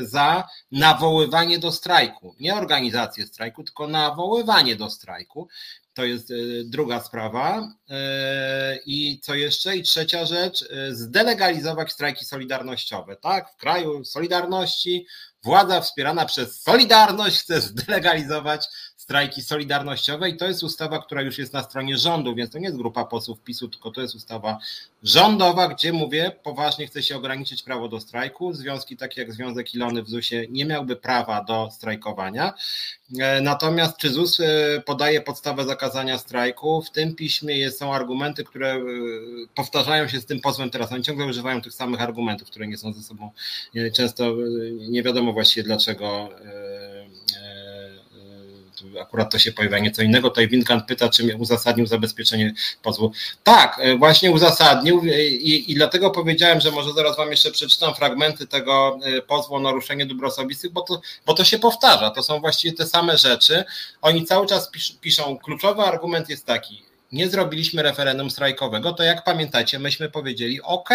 za 0.00 0.48
nawoływanie 0.72 1.58
do 1.58 1.72
strajku. 1.72 2.34
Nie 2.40 2.54
organizację 2.54 3.26
strajku, 3.26 3.64
tylko 3.64 3.88
nawoływanie 3.88 4.76
do 4.76 4.90
strajku. 4.90 5.48
To 5.94 6.04
jest 6.04 6.32
druga 6.64 7.00
sprawa. 7.00 7.68
I 8.86 9.20
co 9.22 9.34
jeszcze? 9.34 9.76
I 9.76 9.82
trzecia 9.82 10.26
rzecz, 10.26 10.64
zdelegalizować 10.90 11.92
strajki 11.92 12.24
solidarnościowe. 12.24 13.16
Tak, 13.16 13.50
w 13.50 13.56
kraju 13.56 14.04
Solidarności 14.04 15.06
władza 15.44 15.80
wspierana 15.80 16.26
przez 16.26 16.62
Solidarność 16.62 17.40
chce 17.40 17.60
zdelegalizować 17.60 18.68
strajki 19.12 19.42
solidarnościowe 19.42 20.28
i 20.28 20.36
to 20.36 20.46
jest 20.46 20.62
ustawa, 20.62 20.98
która 20.98 21.22
już 21.22 21.38
jest 21.38 21.52
na 21.52 21.62
stronie 21.62 21.96
rządu, 21.98 22.34
więc 22.34 22.50
to 22.50 22.58
nie 22.58 22.64
jest 22.64 22.76
grupa 22.76 23.04
posłów 23.04 23.40
PiSu, 23.40 23.68
tylko 23.68 23.90
to 23.90 24.00
jest 24.00 24.14
ustawa 24.14 24.58
rządowa, 25.02 25.68
gdzie 25.68 25.92
mówię, 25.92 26.32
poważnie 26.42 26.86
chce 26.86 27.02
się 27.02 27.16
ograniczyć 27.16 27.62
prawo 27.62 27.88
do 27.88 28.00
strajku. 28.00 28.52
Związki 28.52 28.96
takie 28.96 29.20
jak 29.20 29.32
Związek 29.32 29.74
Ilony 29.74 30.02
w 30.02 30.08
ZUS-ie 30.08 30.46
nie 30.50 30.64
miałby 30.64 30.96
prawa 30.96 31.44
do 31.44 31.68
strajkowania. 31.72 32.54
E, 33.20 33.40
natomiast 33.40 33.96
czy 33.96 34.10
ZUS 34.10 34.40
e, 34.40 34.82
podaje 34.86 35.20
podstawę 35.20 35.64
zakazania 35.64 36.18
strajku? 36.18 36.82
W 36.82 36.90
tym 36.90 37.14
piśmie 37.14 37.70
są 37.70 37.94
argumenty, 37.94 38.44
które 38.44 38.74
e, 38.74 38.80
powtarzają 39.54 40.08
się 40.08 40.20
z 40.20 40.26
tym 40.26 40.40
pozwem 40.40 40.70
teraz. 40.70 40.92
Oni 40.92 41.02
ciągle 41.02 41.26
używają 41.26 41.60
tych 41.62 41.72
samych 41.72 42.02
argumentów, 42.02 42.48
które 42.48 42.66
nie 42.66 42.78
są 42.78 42.92
ze 42.92 43.02
sobą 43.02 43.30
często 43.94 44.34
nie 44.88 45.02
wiadomo 45.02 45.32
właściwie 45.32 45.64
dlaczego 45.64 46.28
akurat 49.00 49.32
to 49.32 49.38
się 49.38 49.52
pojawia 49.52 49.78
nieco 49.78 50.02
innego. 50.02 50.28
Tutaj 50.28 50.48
Winkant 50.48 50.86
pyta, 50.86 51.08
czy 51.08 51.36
uzasadnił 51.36 51.86
zabezpieczenie 51.86 52.54
pozwu. 52.82 53.12
Tak, 53.44 53.80
e, 53.82 53.96
właśnie 53.96 54.30
uzasadnił 54.30 55.02
i, 55.04 55.64
i 55.68 55.74
dlatego 55.74 56.10
powiedziałem, 56.10 56.60
że 56.60 56.70
może 56.70 56.92
zaraz 56.92 57.16
Wam 57.16 57.30
jeszcze 57.30 57.50
przeczytam 57.50 57.94
fragmenty 57.94 58.46
tego 58.46 58.98
e, 59.02 59.22
pozwu 59.22 59.54
o 59.54 59.60
naruszenie 59.60 60.06
dóbr 60.06 60.24
osobistych, 60.24 60.72
bo 60.72 60.80
to, 60.80 61.00
bo 61.26 61.34
to 61.34 61.44
się 61.44 61.58
powtarza. 61.58 62.10
To 62.10 62.22
są 62.22 62.40
właściwie 62.40 62.76
te 62.76 62.86
same 62.86 63.18
rzeczy. 63.18 63.64
Oni 64.02 64.24
cały 64.24 64.46
czas 64.46 64.70
pisz, 64.70 64.92
piszą, 65.00 65.38
kluczowy 65.38 65.82
argument 65.82 66.28
jest 66.28 66.46
taki, 66.46 66.82
nie 67.12 67.28
zrobiliśmy 67.28 67.82
referendum 67.82 68.30
strajkowego, 68.30 68.92
to 68.92 69.02
jak 69.02 69.24
pamiętacie, 69.24 69.78
myśmy 69.78 70.10
powiedzieli, 70.10 70.62
OK, 70.62 70.88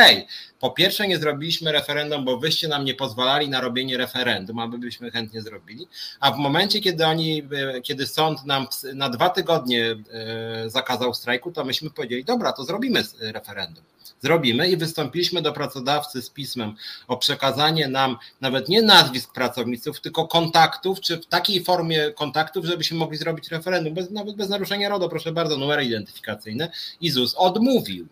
po 0.60 0.72
pierwsze 0.72 1.08
nie 1.08 1.18
zrobiliśmy 1.18 1.72
referendum, 1.72 2.26
bo 2.26 2.38
wyście 2.38 2.68
nam 2.68 2.86
nie 2.86 2.94
pozwalali 2.94 3.50
na 3.50 3.62
robienie 3.62 3.98
referendum, 3.98 4.60
aby 4.60 4.78
byśmy 4.78 5.12
chętnie 5.12 5.42
zrobili, 5.42 5.88
a 6.20 6.32
w 6.32 6.38
momencie, 6.38 6.82
kiedy 6.82 7.06
oni, 7.06 7.44
e, 7.76 7.82
kiedy 7.82 8.08
sąd 8.08 8.46
nam 8.46 8.68
na 8.94 9.10
dwa 9.10 9.30
tygodnie 9.30 9.96
e, 10.12 10.70
zakazał 10.70 11.14
strajku, 11.14 11.52
to 11.52 11.66
myśmy 11.66 11.90
powiedzieli, 11.90 12.24
dobra, 12.24 12.54
to 12.54 12.64
zrobimy 12.64 13.04
referendum. 13.20 13.84
Zrobimy 14.22 14.70
i 14.70 14.78
wystąpiliśmy 14.78 15.42
do 15.42 15.54
pracodawcy 15.54 16.22
z 16.22 16.30
pismem 16.30 16.76
o 17.08 17.18
przekazanie 17.18 17.88
nam 17.88 18.18
nawet 18.42 18.70
nie 18.70 18.82
nazwisk 18.82 19.34
pracowników, 19.34 20.02
tylko 20.02 20.28
kontaktów, 20.28 21.00
czy 21.00 21.18
w 21.18 21.26
takiej 21.26 21.64
formie 21.64 22.12
kontaktów, 22.12 22.66
żebyśmy 22.66 22.98
mogli 22.98 23.18
zrobić 23.18 23.50
referendum, 23.50 23.94
bez, 23.94 24.12
nawet 24.12 24.36
bez 24.36 24.50
naruszenia 24.50 24.90
RODO, 24.90 25.10
proszę 25.10 25.32
bardzo, 25.32 25.58
numery 25.58 25.86
identyfikacyjne. 25.86 26.72
I 27.02 27.10
ZUS 27.10 27.36
odmówił 27.36 28.08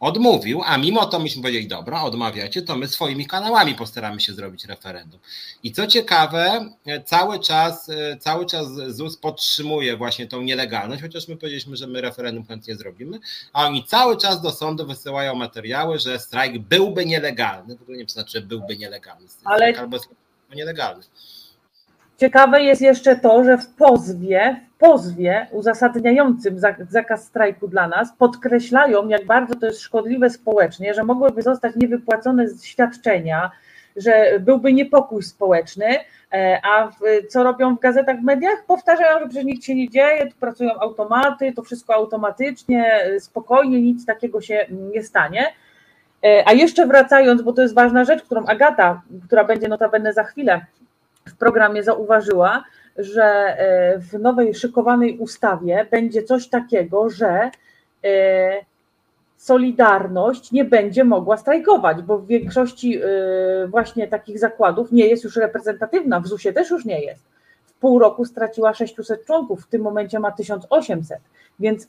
odmówił, 0.00 0.62
a 0.64 0.78
mimo 0.78 1.06
to 1.06 1.18
myśmy 1.18 1.42
powiedzieli, 1.42 1.68
dobra, 1.68 2.02
odmawiacie, 2.02 2.62
to 2.62 2.76
my 2.76 2.88
swoimi 2.88 3.26
kanałami 3.26 3.74
postaramy 3.74 4.20
się 4.20 4.32
zrobić 4.32 4.64
referendum. 4.64 5.20
I 5.62 5.72
co 5.72 5.86
ciekawe, 5.86 6.70
cały 7.04 7.40
czas, 7.40 7.90
cały 8.20 8.46
czas 8.46 8.66
ZUS 8.88 9.16
podtrzymuje 9.16 9.96
właśnie 9.96 10.26
tą 10.26 10.42
nielegalność, 10.42 11.02
chociaż 11.02 11.28
my 11.28 11.36
powiedzieliśmy, 11.36 11.76
że 11.76 11.86
my 11.86 12.00
referendum 12.00 12.46
chętnie 12.46 12.76
zrobimy, 12.76 13.18
a 13.52 13.66
oni 13.66 13.84
cały 13.84 14.16
czas 14.16 14.40
do 14.42 14.50
sądu 14.50 14.86
wysyłają 14.86 15.34
materiały, 15.34 15.98
że 15.98 16.18
strajk 16.18 16.58
byłby 16.58 17.06
nielegalny. 17.06 17.76
W 17.76 17.82
ogóle 17.82 17.98
nie 17.98 18.08
znaczy, 18.08 18.30
że 18.30 18.40
byłby 18.40 18.76
nielegalny. 18.76 19.28
Ale... 19.44 19.78
Albo 19.78 19.96
jest 19.96 20.08
nielegalny. 20.54 21.04
Ciekawe 22.18 22.62
jest 22.62 22.82
jeszcze 22.82 23.16
to, 23.16 23.44
że 23.44 23.58
w 23.58 23.66
pozwie, 23.66 24.60
w 24.74 24.78
pozwie 24.78 25.46
uzasadniającym 25.52 26.60
zakaz 26.90 27.24
strajku 27.24 27.68
dla 27.68 27.88
nas 27.88 28.12
podkreślają, 28.18 29.08
jak 29.08 29.26
bardzo 29.26 29.54
to 29.54 29.66
jest 29.66 29.80
szkodliwe 29.80 30.30
społecznie, 30.30 30.94
że 30.94 31.04
mogłyby 31.04 31.42
zostać 31.42 31.76
niewypłacone 31.76 32.46
świadczenia, 32.62 33.50
że 33.96 34.40
byłby 34.40 34.72
niepokój 34.72 35.22
społeczny, 35.22 35.86
e, 36.32 36.60
a 36.64 36.90
co 37.28 37.44
robią 37.44 37.76
w 37.76 37.80
gazetach, 37.80 38.20
w 38.20 38.24
mediach? 38.24 38.64
Powtarzają, 38.66 39.18
że 39.18 39.26
przecież 39.26 39.44
nic 39.44 39.64
się 39.64 39.74
nie 39.74 39.88
dzieje, 39.88 40.26
tu 40.26 40.36
pracują 40.40 40.70
automaty, 40.80 41.52
to 41.52 41.62
wszystko 41.62 41.94
automatycznie, 41.94 43.00
spokojnie, 43.18 43.82
nic 43.82 44.06
takiego 44.06 44.40
się 44.40 44.66
nie 44.92 45.02
stanie. 45.02 45.46
E, 46.24 46.42
a 46.46 46.52
jeszcze 46.52 46.86
wracając, 46.86 47.42
bo 47.42 47.52
to 47.52 47.62
jest 47.62 47.74
ważna 47.74 48.04
rzecz, 48.04 48.22
którą 48.22 48.46
Agata, 48.46 49.02
która 49.26 49.44
będzie 49.44 49.68
notabene 49.68 50.12
za 50.12 50.24
chwilę 50.24 50.66
w 51.28 51.36
programie 51.36 51.82
zauważyła, 51.82 52.64
że 52.98 53.24
e, 53.24 53.98
w 53.98 54.18
nowej 54.18 54.54
szykowanej 54.54 55.18
ustawie 55.18 55.86
będzie 55.90 56.22
coś 56.22 56.48
takiego, 56.48 57.10
że 57.10 57.50
e, 58.04 58.68
Solidarność 59.36 60.52
nie 60.52 60.64
będzie 60.64 61.04
mogła 61.04 61.36
strajkować, 61.36 62.02
bo 62.02 62.18
w 62.18 62.26
większości 62.26 63.00
e, 63.02 63.08
właśnie 63.66 64.08
takich 64.08 64.38
zakładów 64.38 64.92
nie 64.92 65.06
jest 65.06 65.24
już 65.24 65.36
reprezentatywna, 65.36 66.20
w 66.20 66.26
ZUS-ie 66.26 66.52
też 66.52 66.70
już 66.70 66.84
nie 66.84 67.00
jest. 67.00 67.22
W 67.66 67.72
pół 67.72 67.98
roku 67.98 68.24
straciła 68.24 68.74
600 68.74 69.24
członków, 69.24 69.64
w 69.64 69.68
tym 69.68 69.82
momencie 69.82 70.18
ma 70.18 70.32
1800, 70.32 71.18
więc 71.60 71.88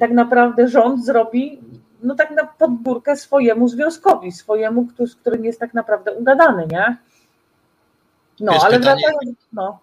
tak 0.00 0.10
naprawdę 0.10 0.68
rząd 0.68 1.04
zrobi 1.04 1.60
no 2.02 2.14
tak 2.14 2.30
na 2.30 2.46
podbórkę 2.46 3.16
swojemu 3.16 3.68
związkowi, 3.68 4.32
swojemu, 4.32 4.86
z 5.06 5.14
którym 5.14 5.44
jest 5.44 5.60
tak 5.60 5.74
naprawdę 5.74 6.12
ugadany, 6.12 6.66
nie? 6.70 6.96
No, 8.40 8.52
Wiesz, 8.52 8.62
ale 8.62 8.78
pytanie, 8.78 9.02
wracając, 9.06 9.38
no. 9.52 9.78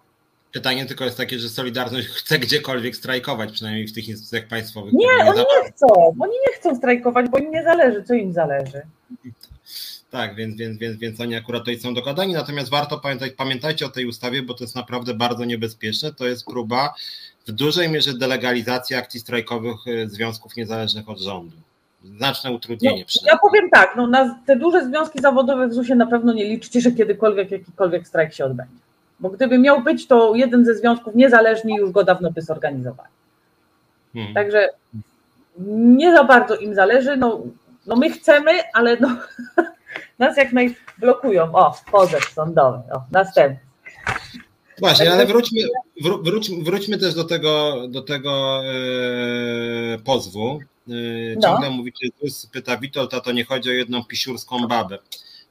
Pytanie 0.52 0.86
tylko 0.86 1.04
jest 1.04 1.16
takie, 1.16 1.38
że 1.38 1.48
Solidarność 1.48 2.08
chce 2.08 2.38
gdziekolwiek 2.38 2.96
strajkować, 2.96 3.52
przynajmniej 3.52 3.88
w 3.88 3.92
tych 3.92 4.08
instytucjach 4.08 4.48
państwowych. 4.48 4.92
Nie, 4.92 5.30
oni 5.30 5.38
nie 5.38 5.70
chcą, 5.72 5.86
oni 6.20 6.32
nie 6.32 6.52
chcą 6.54 6.76
strajkować, 6.76 7.28
bo 7.28 7.38
im 7.38 7.50
nie 7.50 7.62
zależy, 7.62 8.02
co 8.02 8.14
im 8.14 8.32
zależy. 8.32 8.82
Tak, 10.10 10.34
więc, 10.34 10.56
więc, 10.56 10.78
więc, 10.78 10.98
więc 10.98 11.20
oni 11.20 11.34
akurat 11.34 11.62
tutaj 11.62 11.80
są 11.80 11.94
dogadani, 11.94 12.32
natomiast 12.32 12.70
warto 12.70 12.98
pamiętać, 12.98 13.32
pamiętajcie 13.32 13.86
o 13.86 13.88
tej 13.88 14.06
ustawie, 14.06 14.42
bo 14.42 14.54
to 14.54 14.64
jest 14.64 14.76
naprawdę 14.76 15.14
bardzo 15.14 15.44
niebezpieczne. 15.44 16.12
To 16.12 16.26
jest 16.26 16.46
próba 16.46 16.94
w 17.46 17.52
dużej 17.52 17.88
mierze 17.88 18.14
delegalizacji 18.14 18.96
akcji 18.96 19.20
strajkowych 19.20 19.86
y, 19.86 20.08
związków 20.08 20.56
niezależnych 20.56 21.08
od 21.08 21.18
rządu. 21.18 21.56
Znaczne 22.16 22.52
utrudnienie. 22.52 23.04
No, 23.22 23.32
ja 23.32 23.38
powiem 23.38 23.70
tak, 23.70 23.94
no, 23.96 24.06
na 24.06 24.38
te 24.46 24.56
duże 24.56 24.84
związki 24.84 25.18
zawodowe 25.18 25.68
w 25.68 25.74
ZUS-ie 25.74 25.96
na 25.96 26.06
pewno 26.06 26.32
nie 26.32 26.44
liczcie, 26.44 26.80
że 26.80 26.92
kiedykolwiek 26.92 27.50
jakikolwiek 27.50 28.08
strajk 28.08 28.34
się 28.34 28.44
odbędzie. 28.44 28.74
Bo 29.20 29.30
gdyby 29.30 29.58
miał 29.58 29.82
być, 29.82 30.06
to 30.06 30.34
jeden 30.34 30.64
ze 30.64 30.74
związków 30.74 31.14
niezależni 31.14 31.76
już 31.76 31.90
go 31.90 32.04
dawno 32.04 32.30
by 32.30 32.42
zorganizowali. 32.42 33.08
Hmm. 34.14 34.34
Także 34.34 34.68
nie 35.68 36.12
za 36.12 36.24
bardzo 36.24 36.56
im 36.56 36.74
zależy. 36.74 37.16
No, 37.16 37.42
no 37.86 37.96
my 37.96 38.10
chcemy, 38.10 38.52
ale 38.74 38.96
no, 39.00 39.16
nas 40.18 40.36
jak 40.36 40.52
naj 40.52 40.76
blokują. 40.98 41.52
O, 41.52 41.74
pozew 41.92 42.24
sądowy, 42.24 42.78
o, 42.92 43.02
następny. 43.12 43.66
Właśnie, 44.78 45.12
ale 45.12 45.26
wróćmy, 45.26 45.60
wróćmy, 46.24 46.64
wróćmy 46.64 46.98
też 46.98 47.14
do 47.14 47.24
tego, 47.24 47.82
do 47.88 48.02
tego 48.02 48.62
e, 48.64 49.98
pozwu. 49.98 50.60
E, 50.88 51.40
ciągle 51.40 51.70
no. 51.70 51.76
mówicie, 51.76 52.08
pyta 52.52 52.76
Witold, 52.76 53.14
a 53.14 53.20
to 53.20 53.32
nie 53.32 53.44
chodzi 53.44 53.70
o 53.70 53.72
jedną 53.72 54.04
pisiurską 54.04 54.66
babę. 54.66 54.98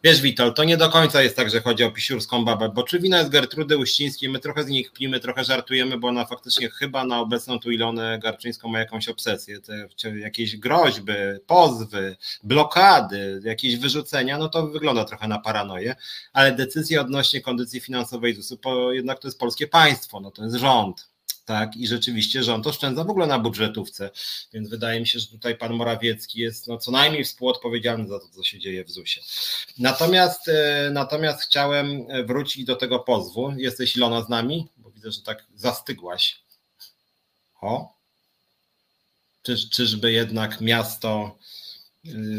Wiesz, 0.05 0.21
Witold, 0.21 0.55
to 0.55 0.63
nie 0.63 0.77
do 0.77 0.89
końca 0.89 1.21
jest 1.21 1.35
tak, 1.35 1.49
że 1.49 1.61
chodzi 1.61 1.83
o 1.83 1.91
pisiurską 1.91 2.45
babę, 2.45 2.69
bo 2.69 2.83
czy 2.83 2.99
wina 2.99 3.17
jest 3.17 3.29
Gertrudy 3.29 3.77
Uścińskiej, 3.77 4.29
my 4.29 4.39
trochę 4.39 4.63
z 4.63 4.67
nich 4.67 4.91
pijmy, 4.91 5.19
trochę 5.19 5.43
żartujemy, 5.43 5.97
bo 5.97 6.07
ona 6.07 6.25
faktycznie 6.25 6.69
chyba 6.69 7.05
na 7.05 7.19
obecną 7.19 7.59
tu 7.59 7.71
Ilonę 7.71 8.19
Garczyńską 8.19 8.69
ma 8.69 8.79
jakąś 8.79 9.09
obsesję, 9.09 9.59
te, 9.61 9.87
jakieś 10.19 10.57
groźby, 10.57 11.13
pozwy, 11.47 12.15
blokady, 12.43 13.41
jakieś 13.43 13.77
wyrzucenia, 13.77 14.37
no 14.37 14.49
to 14.49 14.67
wygląda 14.67 15.05
trochę 15.05 15.27
na 15.27 15.39
paranoję, 15.39 15.95
ale 16.33 16.51
decyzje 16.51 17.01
odnośnie 17.01 17.41
kondycji 17.41 17.79
finansowej 17.79 18.35
ZUS-u, 18.35 18.57
bo 18.63 18.91
jednak 18.91 19.19
to 19.19 19.27
jest 19.27 19.39
polskie 19.39 19.67
państwo, 19.67 20.19
no 20.19 20.31
to 20.31 20.43
jest 20.43 20.55
rząd, 20.55 21.14
tak, 21.45 21.75
i 21.75 21.87
rzeczywiście 21.87 22.43
rząd 22.43 22.67
oszczędza 22.67 23.03
w 23.03 23.09
ogóle 23.09 23.27
na 23.27 23.39
budżetówce, 23.39 24.09
więc 24.53 24.69
wydaje 24.69 24.99
mi 24.99 25.07
się, 25.07 25.19
że 25.19 25.27
tutaj 25.27 25.57
pan 25.57 25.73
Morawiecki 25.73 26.39
jest 26.39 26.67
no, 26.67 26.77
co 26.77 26.91
najmniej 26.91 27.23
współodpowiedzialny 27.23 28.07
za 28.07 28.19
to, 28.19 28.27
co 28.29 28.43
się 28.43 28.59
dzieje 28.59 28.85
w 28.85 28.89
ZUS-ie. 28.89 29.25
Natomiast, 29.77 30.47
e, 30.47 30.89
natomiast 30.93 31.41
chciałem 31.41 32.07
wrócić 32.25 32.65
do 32.65 32.75
tego 32.75 32.99
pozwu. 32.99 33.53
Jesteś 33.57 33.95
Ilona 33.95 34.21
z 34.21 34.29
nami? 34.29 34.67
Bo 34.77 34.91
widzę, 34.91 35.11
że 35.11 35.21
tak 35.21 35.45
zastygłaś. 35.55 36.39
O. 37.61 37.95
Czyż, 39.43 39.69
czyżby 39.69 40.11
jednak 40.11 40.61
miasto 40.61 41.37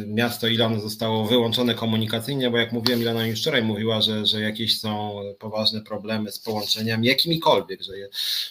miasto 0.06 0.46
Ilony 0.46 0.80
zostało 0.80 1.24
wyłączone 1.24 1.74
komunikacyjnie, 1.74 2.50
bo 2.50 2.58
jak 2.58 2.72
mówiłem, 2.72 3.00
Ilona 3.00 3.26
już 3.26 3.40
wczoraj 3.40 3.62
mówiła, 3.62 4.00
że, 4.00 4.26
że 4.26 4.40
jakieś 4.40 4.80
są 4.80 5.20
poważne 5.38 5.80
problemy 5.80 6.32
z 6.32 6.38
połączeniami, 6.38 7.06
jakimikolwiek, 7.06 7.82
że, 7.82 7.92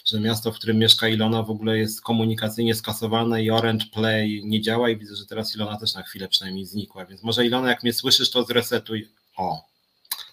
że 0.04 0.20
miasto, 0.20 0.52
w 0.52 0.54
którym 0.54 0.78
mieszka 0.78 1.08
Ilona 1.08 1.42
w 1.42 1.50
ogóle 1.50 1.78
jest 1.78 2.00
komunikacyjnie 2.00 2.74
skasowane 2.74 3.44
i 3.44 3.50
Orange 3.50 3.86
Play 3.92 4.42
nie 4.44 4.60
działa 4.60 4.90
i 4.90 4.96
widzę, 4.96 5.16
że 5.16 5.26
teraz 5.26 5.56
Ilona 5.56 5.76
też 5.76 5.94
na 5.94 6.02
chwilę 6.02 6.28
przynajmniej 6.28 6.64
znikła, 6.64 7.06
więc 7.06 7.22
może 7.22 7.46
Ilona 7.46 7.68
jak 7.68 7.82
mnie 7.82 7.92
słyszysz, 7.92 8.30
to 8.30 8.44
zresetuj. 8.44 9.08
O, 9.36 9.75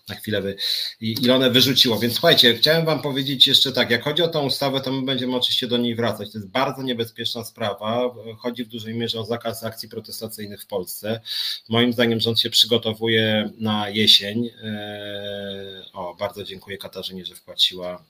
na 0.10 0.16
chwilę 0.16 0.42
wy, 0.42 0.56
Ilonę 1.02 1.50
wyrzuciło. 1.50 2.00
Więc 2.00 2.14
słuchajcie, 2.14 2.56
chciałem 2.56 2.86
Wam 2.86 3.02
powiedzieć 3.02 3.48
jeszcze 3.48 3.72
tak, 3.72 3.90
jak 3.90 4.04
chodzi 4.04 4.24
o 4.24 4.28
tą 4.28 4.46
ustawę, 4.46 4.82
to 4.82 4.92
my 4.92 5.06
będziemy 5.06 5.36
oczywiście 5.36 5.68
do 5.68 5.78
niej 5.78 5.96
wracać. 5.96 6.32
To 6.32 6.38
jest 6.38 6.50
bardzo 6.50 6.84
niebezpieczna 6.84 7.44
sprawa. 7.44 8.16
Chodzi 8.38 8.64
w 8.64 8.68
dużej 8.68 8.96
mierze 8.96 9.20
o 9.20 9.26
zakaz 9.26 9.64
akcji 9.64 9.90
protestacyjnych 9.90 10.62
w 10.62 10.68
Polsce. 10.68 11.22
Moim 11.70 11.94
zdaniem 11.94 12.20
rząd 12.20 12.40
się 12.40 12.50
przygotowuje 12.50 13.50
na 13.58 13.90
jesień. 13.90 14.50
E, 14.64 15.86
o, 15.94 16.16
bardzo 16.16 16.44
dziękuję 16.44 16.78
Katarzynie, 16.78 17.26
że 17.26 17.36
wpłaciła 17.36 18.04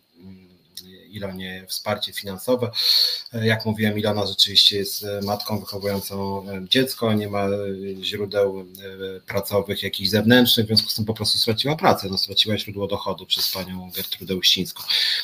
Ilonie 1.09 1.65
wsparcie 1.67 2.13
finansowe. 2.13 2.71
Jak 3.33 3.65
mówiłem, 3.65 3.99
Ilona 3.99 4.27
rzeczywiście 4.27 4.77
jest 4.77 5.03
e, 5.03 5.21
matką 5.21 5.59
wychowującą 5.59 6.45
e, 6.49 6.65
dziecko, 6.69 7.13
nie 7.13 7.27
ma 7.27 7.45
e, 7.45 7.49
źródeł 8.01 8.65
pracowych 9.27 9.83
jakichś 9.83 10.09
zewnętrznych, 10.09 10.65
w 10.65 10.67
związku 10.67 10.89
z 10.89 10.95
tym 10.95 11.05
po 11.05 11.13
prostu 11.13 11.38
straciła 11.38 11.75
pracę, 11.75 12.07
no 12.12 12.17
straciła 12.17 12.57
źródło 12.57 12.88
dochodu 12.88 13.25
przez 13.25 13.49
panią 13.49 13.91
Gertrudę 13.95 14.36
Uścińską. 14.36 14.83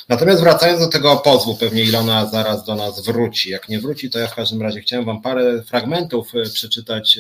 Natomiast 0.09 0.41
wracając 0.41 0.79
do 0.79 0.87
tego 0.87 1.17
pozwu, 1.17 1.55
pewnie 1.57 1.83
Ilona 1.83 2.25
zaraz 2.25 2.65
do 2.65 2.75
nas 2.75 3.05
wróci. 3.05 3.49
Jak 3.49 3.69
nie 3.69 3.79
wróci, 3.79 4.09
to 4.09 4.19
ja 4.19 4.27
w 4.27 4.35
każdym 4.35 4.61
razie 4.61 4.81
chciałem 4.81 5.05
wam 5.05 5.21
parę 5.21 5.63
fragmentów 5.63 6.31
przeczytać 6.53 7.19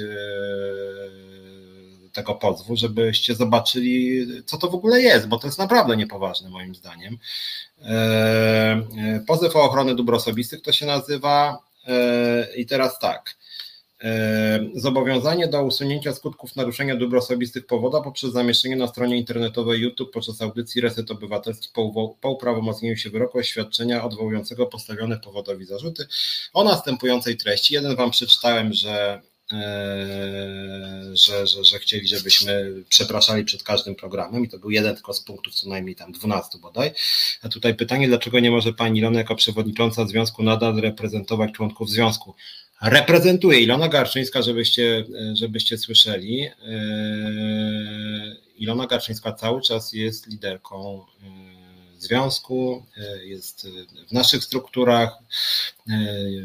tego 2.13 2.35
pozwu, 2.35 2.75
żebyście 2.75 3.35
zobaczyli, 3.35 4.27
co 4.45 4.57
to 4.57 4.69
w 4.69 4.75
ogóle 4.75 5.01
jest, 5.01 5.27
bo 5.27 5.39
to 5.39 5.47
jest 5.47 5.59
naprawdę 5.59 5.97
niepoważne 5.97 6.49
moim 6.49 6.75
zdaniem. 6.75 7.17
E, 7.81 7.91
e, 8.97 9.23
pozew 9.27 9.55
o 9.55 9.63
ochronę 9.63 9.95
dóbr 9.95 10.13
osobistych 10.15 10.61
to 10.61 10.71
się 10.71 10.85
nazywa. 10.85 11.57
E, 11.87 12.47
I 12.55 12.65
teraz 12.65 12.99
tak. 12.99 13.39
Zobowiązanie 14.75 15.47
do 15.47 15.63
usunięcia 15.63 16.13
skutków 16.13 16.55
naruszenia 16.55 16.95
dóbr 16.95 17.17
osobistych 17.17 17.65
powoda 17.65 18.01
poprzez 18.01 18.31
zamieszczenie 18.31 18.75
na 18.75 18.87
stronie 18.87 19.17
internetowej 19.17 19.81
YouTube 19.81 20.11
podczas 20.13 20.41
audycji 20.41 20.81
Reset 20.81 21.11
Obywatelski 21.11 21.67
po, 21.73 22.15
po 22.21 22.29
uprawomocnieniu 22.31 22.97
się 22.97 23.09
wyroku 23.09 23.37
oświadczenia 23.37 24.03
odwołującego 24.03 24.65
postawione 24.65 25.19
powodowi 25.19 25.65
zarzuty 25.65 26.07
o 26.53 26.63
następującej 26.63 27.37
treści. 27.37 27.73
Jeden 27.73 27.95
Wam 27.95 28.11
przeczytałem, 28.11 28.73
że 28.73 29.21
że, 31.13 31.47
że, 31.47 31.63
że 31.63 31.79
chcieli, 31.79 32.07
żebyśmy 32.07 32.73
przepraszali 32.89 33.45
przed 33.45 33.63
każdym 33.63 33.95
programem 33.95 34.45
i 34.45 34.49
to 34.49 34.59
był 34.59 34.71
jeden 34.71 34.95
tylko 34.95 35.13
z 35.13 35.21
punktów, 35.21 35.53
co 35.53 35.69
najmniej 35.69 35.95
tam 35.95 36.11
12 36.11 36.57
bodaj. 36.57 36.91
A 37.43 37.49
tutaj 37.49 37.75
pytanie, 37.75 38.07
dlaczego 38.07 38.39
nie 38.39 38.51
może 38.51 38.73
pani 38.73 38.99
Ilona 38.99 39.19
jako 39.19 39.35
przewodnicząca 39.35 40.07
związku 40.07 40.43
nadal 40.43 40.75
reprezentować 40.75 41.51
członków 41.51 41.89
związku? 41.89 42.35
Reprezentuje 42.81 43.59
Ilona 43.59 43.87
Garczyńska, 43.87 44.41
żebyście, 44.41 45.05
żebyście 45.33 45.77
słyszeli. 45.77 46.41
Eee, 46.41 46.51
Ilona 48.57 48.87
Garczyńska 48.87 49.33
cały 49.33 49.61
czas 49.61 49.93
jest 49.93 50.27
liderką 50.27 51.05
związku, 52.03 52.85
e, 52.97 53.25
jest 53.25 53.67
w 54.07 54.11
naszych 54.11 54.43
strukturach, 54.43 55.17
e, 55.89 55.93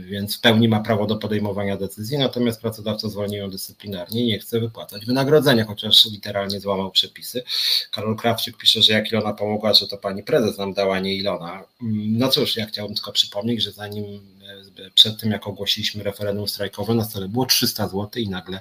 więc 0.04 0.36
w 0.36 0.40
pełni 0.40 0.68
ma 0.68 0.80
prawo 0.80 1.06
do 1.06 1.16
podejmowania 1.16 1.76
decyzji, 1.76 2.18
natomiast 2.18 2.60
pracodawca 2.60 3.08
zwolni 3.08 3.36
ją 3.36 3.50
dyscyplinarnie 3.50 4.22
i 4.22 4.26
nie 4.26 4.38
chce 4.38 4.60
wypłacać 4.60 5.06
wynagrodzenia, 5.06 5.64
chociaż 5.64 6.04
literalnie 6.04 6.60
złamał 6.60 6.90
przepisy. 6.90 7.42
Karol 7.90 8.16
Krawczyk 8.16 8.56
pisze, 8.56 8.82
że 8.82 8.92
jak 8.92 9.12
Ilona 9.12 9.32
pomogła, 9.32 9.74
że 9.74 9.88
to 9.88 9.98
pani 9.98 10.22
prezes 10.22 10.58
nam 10.58 10.72
dała, 10.72 11.00
nie 11.00 11.14
Ilona. 11.14 11.64
Mm, 11.82 12.18
no 12.18 12.28
cóż, 12.28 12.56
ja 12.56 12.66
chciałbym 12.66 12.94
tylko 12.94 13.12
przypomnieć, 13.12 13.62
że 13.62 13.72
zanim 13.72 14.33
przed 14.94 15.20
tym, 15.20 15.30
jak 15.30 15.46
ogłosiliśmy 15.46 16.02
referendum 16.02 16.48
strajkowe, 16.48 16.94
na 16.94 17.04
stole 17.04 17.28
było 17.28 17.46
300 17.46 17.88
zł 17.88 18.10
i 18.16 18.28
nagle 18.28 18.60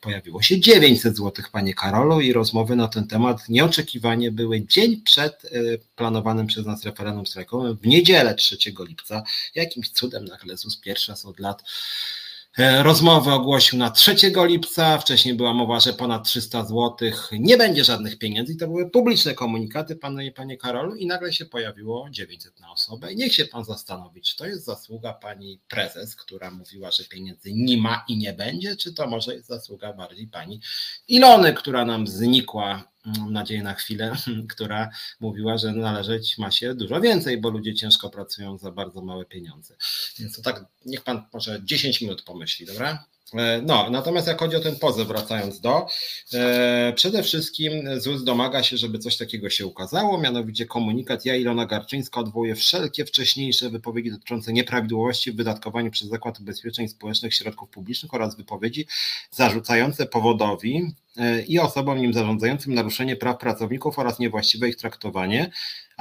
pojawiło 0.00 0.42
się 0.42 0.60
900 0.60 1.16
zł, 1.16 1.44
panie 1.52 1.74
Karolu, 1.74 2.20
i 2.20 2.32
rozmowy 2.32 2.76
na 2.76 2.88
ten 2.88 3.06
temat 3.06 3.48
nieoczekiwanie 3.48 4.32
były 4.32 4.66
dzień 4.66 5.00
przed 5.00 5.44
e, 5.44 5.48
planowanym 5.96 6.46
przez 6.46 6.66
nas 6.66 6.84
referendum 6.84 7.26
strajkowym, 7.26 7.76
w 7.76 7.86
niedzielę 7.86 8.34
3 8.34 8.56
lipca. 8.88 9.22
Jakimś 9.54 9.90
cudem 9.90 10.24
nagle 10.24 10.56
ZUS 10.56 10.76
pierwszy 10.76 11.12
raz 11.12 11.24
od 11.24 11.40
lat 11.40 11.62
E, 11.62 12.21
rozmowę 12.58 13.32
ogłosił 13.32 13.78
na 13.78 13.90
3 13.90 14.16
lipca. 14.44 14.98
Wcześniej 14.98 15.34
była 15.34 15.54
mowa, 15.54 15.80
że 15.80 15.92
ponad 15.92 16.24
300 16.24 16.64
zł 16.64 16.96
nie 17.32 17.56
będzie 17.56 17.84
żadnych 17.84 18.18
pieniędzy. 18.18 18.52
I 18.52 18.56
to 18.56 18.66
były 18.66 18.90
publiczne 18.90 19.34
komunikaty, 19.34 19.96
panie, 19.96 20.32
panie 20.32 20.56
Karolu, 20.56 20.94
i 20.94 21.06
nagle 21.06 21.32
się 21.32 21.46
pojawiło 21.46 22.10
900 22.10 22.60
na 22.60 22.72
osobę. 22.72 23.12
I 23.12 23.16
niech 23.16 23.34
się 23.34 23.44
pan 23.44 23.64
zastanowi, 23.64 24.22
czy 24.22 24.36
to 24.36 24.46
jest 24.46 24.64
zasługa 24.64 25.12
pani 25.12 25.60
prezes, 25.68 26.16
która 26.16 26.50
mówiła, 26.50 26.90
że 26.90 27.04
pieniędzy 27.04 27.52
nie 27.52 27.76
ma 27.76 28.04
i 28.08 28.16
nie 28.16 28.32
będzie, 28.32 28.76
czy 28.76 28.94
to 28.94 29.06
może 29.06 29.34
jest 29.34 29.48
zasługa 29.48 29.92
bardziej 29.92 30.28
pani 30.28 30.60
Ilony, 31.08 31.54
która 31.54 31.84
nam 31.84 32.06
znikła 32.06 32.91
mam 33.04 33.32
nadzieję 33.32 33.62
na 33.62 33.74
chwilę, 33.74 34.16
która 34.54 34.90
mówiła, 35.20 35.58
że 35.58 35.72
należeć 35.72 36.38
ma 36.38 36.50
się 36.50 36.74
dużo 36.74 37.00
więcej, 37.00 37.40
bo 37.40 37.50
ludzie 37.50 37.74
ciężko 37.74 38.10
pracują 38.10 38.58
za 38.58 38.70
bardzo 38.70 39.02
małe 39.02 39.24
pieniądze. 39.24 39.76
Więc 40.18 40.36
to 40.36 40.42
tak, 40.42 40.64
niech 40.84 41.04
pan 41.04 41.22
może 41.32 41.60
10 41.64 42.00
minut 42.00 42.22
pomyśli, 42.22 42.66
dobra? 42.66 43.04
E, 43.34 43.62
no, 43.62 43.90
natomiast 43.90 44.26
jak 44.26 44.40
chodzi 44.40 44.56
o 44.56 44.60
ten 44.60 44.76
pozew, 44.76 45.08
wracając 45.08 45.60
do, 45.60 45.86
e, 46.34 46.92
przede 46.96 47.22
wszystkim 47.22 48.00
ZUS 48.00 48.24
domaga 48.24 48.62
się, 48.62 48.76
żeby 48.76 48.98
coś 48.98 49.16
takiego 49.16 49.50
się 49.50 49.66
ukazało, 49.66 50.18
mianowicie 50.18 50.66
komunikat 50.66 51.24
ja 51.24 51.36
Ilona 51.36 51.66
Garczyńska 51.66 52.20
odwołuje 52.20 52.54
wszelkie 52.54 53.04
wcześniejsze 53.04 53.70
wypowiedzi 53.70 54.10
dotyczące 54.10 54.52
nieprawidłowości 54.52 55.32
w 55.32 55.36
wydatkowaniu 55.36 55.90
przez 55.90 56.08
Zakład 56.08 56.40
Ubezpieczeń 56.40 56.88
Społecznych 56.88 57.34
środków 57.34 57.68
publicznych 57.68 58.14
oraz 58.14 58.36
wypowiedzi 58.36 58.86
zarzucające 59.30 60.06
powodowi 60.06 60.94
e, 61.16 61.42
i 61.42 61.58
osobom 61.58 61.98
nim 61.98 62.12
zarządzającym 62.12 62.74
naruszenie 62.74 63.16
praw 63.16 63.38
pracowników 63.38 63.98
oraz 63.98 64.18
niewłaściwe 64.18 64.68
ich 64.68 64.76
traktowanie, 64.76 65.50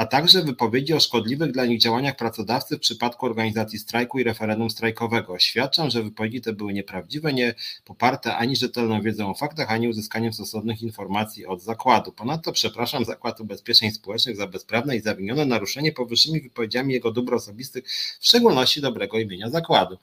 a 0.02 0.06
także 0.06 0.43
wypowiedzi 0.43 0.93
o 0.93 0.99
szkodliwych 0.99 1.52
dla 1.52 1.66
nich 1.66 1.80
działaniach 1.80 2.16
pracodawcy 2.16 2.78
w 2.78 2.80
przypadku 2.80 3.26
organizacji 3.26 3.80
strajku 3.80 4.20
i 4.20 4.24
referendum 4.24 4.70
strajkowego. 4.70 5.34
Oświadczam, 5.34 5.89
że 5.89 6.04
wypowiedzi 6.04 6.41
te 6.41 6.54
były 6.54 6.74
nieprawdziwe, 6.74 7.34
nie 7.34 7.54
poparte 7.86 8.36
ani 8.36 8.56
rzetelną 8.56 9.02
wiedzą 9.02 9.30
o 9.30 9.34
faktach, 9.34 9.72
ani 9.72 9.88
uzyskaniem 9.88 10.34
stosownych 10.34 10.82
informacji 10.82 11.45
od 11.45 11.62
zakładu. 11.62 12.12
Ponadto 12.12 12.52
przepraszam 12.52 13.06
Zakład 13.06 13.39
Ubezpieczeń 13.39 13.91
Społecznych 13.91 14.36
za 14.38 14.47
bezprawne 14.47 14.97
i 14.97 15.02
zawinione 15.02 15.45
naruszenie 15.45 15.91
powyższymi 15.91 16.41
wypowiedziami 16.41 16.93
jego 16.93 17.12
dóbr 17.12 17.34
osobistych, 17.34 17.84
w 18.20 18.26
szczególności 18.26 18.82
dobrego 18.82 19.20
imienia 19.20 19.49
zakładu. 19.49 19.97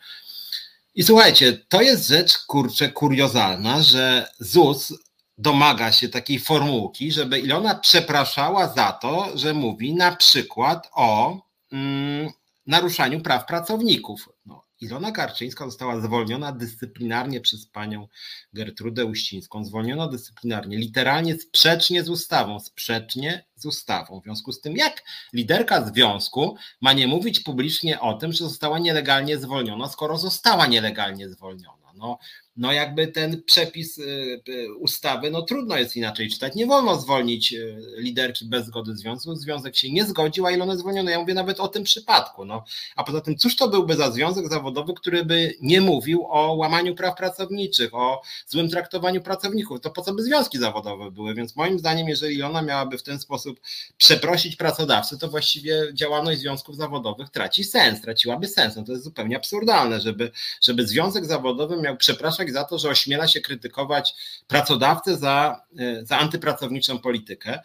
I 0.95 1.03
słuchajcie, 1.03 1.59
to 1.69 1.83
jest 1.83 2.09
rzecz 2.09 2.39
kurczę 2.39 2.89
kuriozalna, 2.89 3.83
że 3.83 4.29
ZUS 4.39 4.93
domaga 5.39 5.93
się 5.93 6.09
takiej 6.09 6.39
formułki, 6.39 7.13
żeby 7.13 7.39
Ilona 7.39 7.75
przepraszała 7.75 8.69
za 8.69 8.93
to, 8.93 9.29
że 9.35 9.55
mówi 9.55 9.95
na 9.95 10.17
przykład 10.17 10.91
o 10.93 11.41
mm, 11.73 12.31
naruszaniu 12.67 13.21
praw 13.21 13.47
pracowników. 13.47 14.29
No, 14.47 14.65
Ilona 14.81 15.13
Karczyńska 15.13 15.65
została 15.65 16.01
zwolniona 16.01 16.53
dyscyplinarnie 16.53 17.41
przez 17.41 17.67
panią 17.67 18.09
Gertrudę 18.53 19.05
Uścińską. 19.05 19.65
Zwolniona 19.65 20.09
dyscyplinarnie, 20.09 20.77
literalnie 20.77 21.39
sprzecznie 21.39 22.05
z 22.05 22.09
ustawą, 22.09 22.61
sprzecznie 22.61 23.47
z 23.55 23.67
ustawą. 23.67 24.21
W 24.21 24.25
związku 24.25 24.53
z 24.53 24.61
tym, 24.61 24.77
jak 24.77 25.05
liderka 25.33 25.87
związku 25.87 26.57
ma 26.81 26.93
nie 26.93 27.09
mówić 27.09 27.41
publicznie 27.41 28.01
o 28.01 28.15
tym, 28.15 28.33
że 28.33 28.45
została 28.45 28.79
nielegalnie 28.79 29.39
zwolniona, 29.39 29.89
skoro 29.89 30.19
została 30.19 30.67
nielegalnie 30.67 31.29
zwolniona? 31.29 31.93
No, 31.95 32.19
no 32.59 32.73
jakby 32.73 33.07
ten 33.09 33.43
przepis 33.43 33.99
y, 33.99 34.43
y, 34.49 34.75
ustawy, 34.75 35.31
no 35.31 35.43
trudno 35.43 35.77
jest 35.77 35.97
inaczej 35.97 36.31
czytać. 36.31 36.55
Nie 36.55 36.67
wolno 36.67 37.01
zwolnić 37.01 37.53
y, 37.53 37.77
liderki 37.99 38.45
bez 38.45 38.67
zgody 38.67 38.97
związku. 38.97 39.35
Związek 39.35 39.77
się 39.77 39.93
nie 39.93 40.05
zgodził, 40.05 40.47
a 40.47 40.51
Ilona 40.51 40.77
zwolniona. 40.77 41.11
Ja 41.11 41.21
mówię 41.21 41.35
nawet 41.35 41.61
o 41.61 41.69
tym 41.69 41.85
przypadku. 41.85 42.45
No. 42.45 42.65
A 42.97 43.05
poza 43.05 43.21
tym, 43.21 43.37
cóż 43.37 43.57
to 43.57 43.69
byłby 43.69 43.97
za 43.97 44.11
związek 44.11 44.49
zawodowy, 44.49 44.95
który 44.95 45.25
by 45.25 45.55
nie 45.61 45.81
mówił 45.81 46.27
o 46.29 46.55
łamaniu 46.55 46.95
praw 46.95 47.17
pracowniczych, 47.17 47.95
o 47.95 48.23
złym 48.47 48.69
traktowaniu 48.69 49.21
pracowników? 49.21 49.81
To 49.81 49.91
po 49.91 50.03
co 50.03 50.15
by 50.15 50.23
związki 50.23 50.59
zawodowe 50.59 51.11
były? 51.11 51.35
Więc 51.35 51.57
moim 51.57 51.79
zdaniem, 51.79 52.09
jeżeli 52.09 52.43
ona 52.43 52.63
miałaby 52.63 52.99
w 52.99 53.03
ten 53.03 53.21
sposób 53.21 53.61
przeprosić 53.97 54.57
pracodawcę, 54.57 55.19
to 55.19 55.29
właściwie 55.29 55.83
działalność 55.95 56.41
związków 56.41 56.77
zawodowych 56.77 57.31
traci 57.31 57.65
sens, 57.65 58.01
traciłaby 58.01 58.49
sens. 58.49 58.77
No 58.77 58.85
to 58.85 58.93
jest 58.93 59.05
zupełnie 59.05 59.37
absurdalne, 59.37 60.01
żeby, 60.01 60.31
żeby 60.63 60.87
związek 60.87 61.27
zawodowy 61.27 61.77
miał 61.77 61.97
przepraszać 61.97 62.48
za 62.53 62.65
to, 62.65 62.79
że 62.79 62.89
ośmiela 62.89 63.29
się 63.29 63.41
krytykować 63.41 64.15
pracodawcę 64.47 65.17
za, 65.17 65.63
e, 65.79 66.07
za 66.07 66.19
antypracowniczą 66.19 66.99
politykę. 66.99 67.61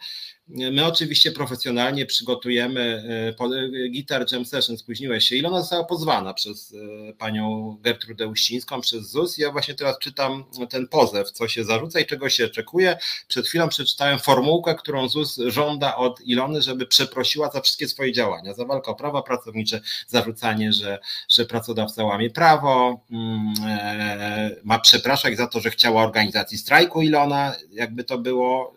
My 0.48 0.86
oczywiście 0.86 1.32
profesjonalnie 1.32 2.06
przygotujemy 2.06 3.04
e, 3.38 3.88
Gitar 3.88 4.26
Jam 4.32 4.44
Session, 4.44 4.78
spóźniłeś 4.78 5.24
się. 5.24 5.36
Ilona 5.36 5.60
została 5.60 5.84
pozwana 5.84 6.34
przez 6.34 6.74
e, 7.08 7.12
panią 7.12 7.76
Gertrudę 7.80 8.28
Uścińską, 8.28 8.80
przez 8.80 9.10
ZUS. 9.10 9.38
Ja 9.38 9.52
właśnie 9.52 9.74
teraz 9.74 9.98
czytam 9.98 10.44
ten 10.70 10.88
pozew, 10.88 11.30
co 11.30 11.48
się 11.48 11.64
zarzuca 11.64 12.00
i 12.00 12.06
czego 12.06 12.28
się 12.28 12.44
oczekuje. 12.44 12.98
Przed 13.28 13.46
chwilą 13.46 13.68
przeczytałem 13.68 14.18
formułkę, 14.18 14.74
którą 14.74 15.08
ZUS 15.08 15.40
żąda 15.46 15.96
od 15.96 16.20
Ilony, 16.20 16.62
żeby 16.62 16.86
przeprosiła 16.86 17.50
za 17.50 17.60
wszystkie 17.60 17.88
swoje 17.88 18.12
działania, 18.12 18.54
za 18.54 18.64
walkę 18.64 18.90
o 18.90 18.94
prawa 18.94 19.22
pracownicze, 19.22 19.80
zarzucanie, 20.06 20.72
że, 20.72 20.98
że 21.28 21.44
pracodawca 21.44 22.04
łamie 22.04 22.30
prawo, 22.30 23.00
mm, 23.10 23.54
e, 23.66 24.56
ma 24.64 24.78
przepraszać 24.78 25.36
za 25.36 25.46
to, 25.46 25.60
że 25.60 25.70
chciała 25.70 26.02
organizacji 26.02 26.58
strajku 26.58 27.02
Ilona, 27.02 27.54
jakby 27.70 28.04
to 28.04 28.18
było 28.18 28.74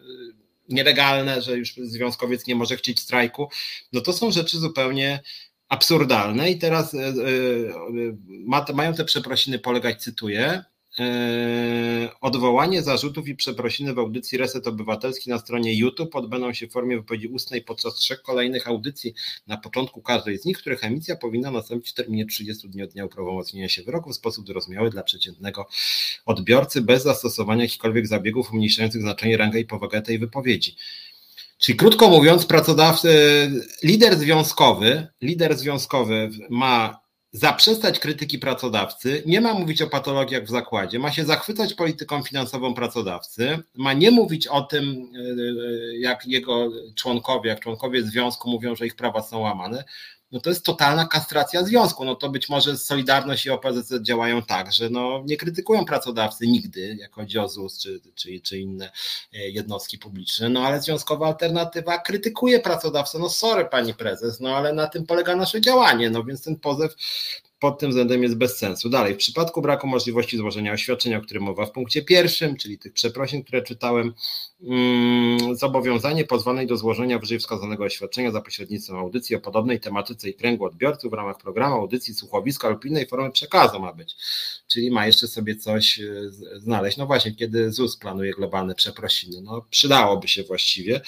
nielegalne, 0.70 1.42
że 1.42 1.58
już 1.58 1.74
związkowiec 1.76 2.48
nie 2.48 2.56
może 2.56 2.78
chcieć 2.78 3.00
strajku, 3.00 3.50
no 3.94 4.02
to 4.02 4.14
są 4.14 4.32
rzeczy 4.32 4.60
zupełnie 4.60 5.20
absurdalne 5.70 6.52
i 6.52 6.58
teraz 6.58 6.94
e, 6.94 7.08
e, 8.68 8.74
mają 8.74 8.94
te 8.94 9.06
przeprosiny 9.06 9.60
polegać, 9.60 10.04
cytuję, 10.04 10.64
E, 10.77 10.77
odwołanie 12.22 12.82
zarzutów 12.82 13.28
i 13.28 13.36
przeprosiny 13.36 13.94
w 13.94 14.00
audycji 14.00 14.38
Reset 14.38 14.68
Obywatelski 14.68 15.30
na 15.30 15.38
stronie 15.40 15.74
YouTube 15.74 16.16
odbędą 16.16 16.54
się 16.54 16.68
w 16.68 16.72
formie 16.72 16.98
wypowiedzi 16.98 17.28
ustnej 17.28 17.62
podczas 17.62 17.94
trzech 17.94 18.22
kolejnych 18.22 18.68
audycji 18.68 19.14
na 19.48 19.58
początku 19.58 20.02
każdej 20.02 20.38
z 20.38 20.46
nich, 20.46 20.58
których 20.58 20.84
emisja 20.84 21.16
powinna 21.16 21.52
nastąpić 21.52 21.90
w 21.90 21.94
terminie 21.94 22.26
30 22.26 22.70
dni 22.70 22.84
od 22.84 22.90
dnia 22.90 23.06
uprawomocnienia 23.06 23.70
się 23.70 23.84
wyroku 23.84 24.10
w 24.10 24.16
sposób 24.16 24.48
zrozumiały 24.48 24.90
dla 24.90 25.04
przeciętnego 25.04 25.68
odbiorcy, 26.26 26.82
bez 26.82 27.04
zastosowania 27.04 27.62
jakichkolwiek 27.62 28.08
zabiegów 28.08 28.52
umniejszających 28.52 29.02
znaczenie, 29.02 29.38
rangę 29.38 29.60
i 29.60 29.66
powagę 29.66 30.02
tej 30.02 30.20
wypowiedzi. 30.20 30.76
Czyli 31.58 31.78
krótko 31.78 32.10
mówiąc, 32.10 32.46
pracodawcy, 32.46 33.12
lider 33.84 34.18
związkowy, 34.18 35.08
lider 35.22 35.58
związkowy 35.58 36.30
ma 36.50 37.07
zaprzestać 37.32 38.00
krytyki 38.00 38.40
pracodawcy, 38.40 39.24
nie 39.26 39.42
ma 39.42 39.54
mówić 39.54 39.82
o 39.82 39.88
patologiach 39.88 40.44
w 40.44 40.50
zakładzie, 40.50 41.00
ma 41.00 41.12
się 41.12 41.26
zachwycać 41.26 41.74
polityką 41.74 42.24
finansową 42.24 42.74
pracodawcy, 42.74 43.60
ma 43.76 43.94
nie 43.94 44.12
mówić 44.12 44.48
o 44.48 44.62
tym, 44.62 44.84
e, 44.84 45.20
e, 45.20 45.98
jak 45.98 46.28
jego 46.28 46.70
członkowie, 46.96 47.50
jak 47.50 47.60
członkowie 47.60 48.04
związku 48.04 48.50
mówią, 48.50 48.76
że 48.76 48.86
ich 48.86 48.96
prawa 48.96 49.22
są 49.22 49.40
łamane, 49.40 49.84
no 50.32 50.40
to 50.40 50.50
jest 50.50 50.66
totalna 50.66 51.08
kastracja 51.08 51.64
związku. 51.64 52.06
No 52.06 52.16
to 52.16 52.30
być 52.30 52.50
może 52.50 52.78
Solidarność 52.78 53.46
i 53.46 53.50
OPZZ 53.50 53.94
działają 54.02 54.42
tak, 54.42 54.74
że 54.74 54.90
no 54.90 55.24
nie 55.26 55.38
krytykują 55.38 55.86
pracodawcy 55.86 56.48
nigdy, 56.48 56.98
jak 57.00 57.14
chodzi 57.14 57.40
o 57.40 57.48
ZUS 57.48 57.80
czy, 57.80 58.02
czy, 58.16 58.40
czy 58.40 58.60
inne 58.60 58.92
e, 59.34 59.50
jednostki 59.50 59.98
publiczne, 59.98 60.50
no 60.50 60.62
ale 60.62 60.82
związkowa 60.82 61.28
alternatywa 61.28 61.98
krytykuje 61.98 62.60
pracodawcę. 62.60 63.20
No 63.20 63.30
sorry 63.30 63.66
pani 63.66 63.94
prezes, 63.94 64.40
no 64.40 64.56
ale 64.56 64.74
na 64.74 64.88
tym 64.88 65.06
polega 65.06 65.36
nasze 65.36 65.62
działanie, 65.62 66.10
no 66.10 66.24
więc 66.24 66.44
ten 66.44 66.56
pozew 66.56 66.96
pod 67.60 67.80
tym 67.80 67.90
względem 67.90 68.24
jest 68.24 68.36
bez 68.36 68.58
sensu. 68.58 68.90
Dalej, 68.90 69.14
w 69.14 69.18
przypadku 69.18 69.62
braku 69.62 69.88
możliwości 69.88 70.38
złożenia 70.38 70.74
oświadczenia, 70.74 71.18
o 71.18 71.22
którym 71.22 71.44
mowa 71.44 71.66
w 71.66 71.72
punkcie 71.72 72.02
pierwszym, 72.02 72.58
czyli 72.58 72.80
tych 72.80 72.94
przeprosin, 72.94 73.44
które 73.44 73.62
czytałem, 73.62 74.14
mm, 74.62 75.56
zobowiązanie 75.56 76.26
pozwanej 76.26 76.68
do 76.68 76.78
złożenia 76.78 77.20
wyżej 77.20 77.40
wskazanego 77.40 77.84
oświadczenia 77.84 78.32
za 78.32 78.42
pośrednictwem 78.42 78.98
audycji 78.98 79.36
o 79.36 79.40
podobnej 79.40 79.80
tematyce 79.80 80.30
i 80.30 80.34
kręgu 80.34 80.66
odbiorców 80.66 81.12
w 81.12 81.14
ramach 81.14 81.38
programu 81.38 81.76
audycji 81.76 82.14
słuchowiska 82.14 82.70
lub 82.70 82.86
innej 82.86 83.08
formy 83.08 83.32
przekazu 83.32 83.80
ma 83.80 83.94
być. 83.94 84.16
Czyli 84.68 84.92
ma 84.92 85.06
jeszcze 85.06 85.28
sobie 85.28 85.56
coś 85.56 86.00
e, 86.00 86.06
znaleźć. 86.60 86.98
No 86.98 87.06
właśnie, 87.06 87.36
kiedy 87.36 87.72
ZUS 87.72 87.98
planuje 87.98 88.34
globalne 88.34 88.76
przeprosiny, 88.76 89.42
no 89.42 89.66
przydałoby 89.70 90.28
się 90.28 90.44
właściwie. 90.44 91.02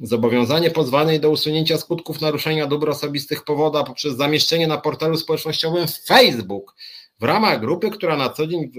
Zobowiązanie 0.00 0.70
pozwanej 0.70 1.20
do 1.20 1.30
usunięcia 1.30 1.78
skutków 1.78 2.20
naruszenia 2.20 2.66
dóbr 2.66 2.90
osobistych 2.90 3.44
powoda 3.44 3.84
poprzez 3.84 4.16
zamieszczenie 4.16 4.66
na 4.66 4.78
portalu 4.78 5.16
społecznościowym 5.16 5.86
Facebook 5.88 6.74
w 7.20 7.22
ramach 7.22 7.60
grupy, 7.60 7.90
która 7.90 8.16
na 8.16 8.28
co 8.28 8.46
dzień, 8.46 8.70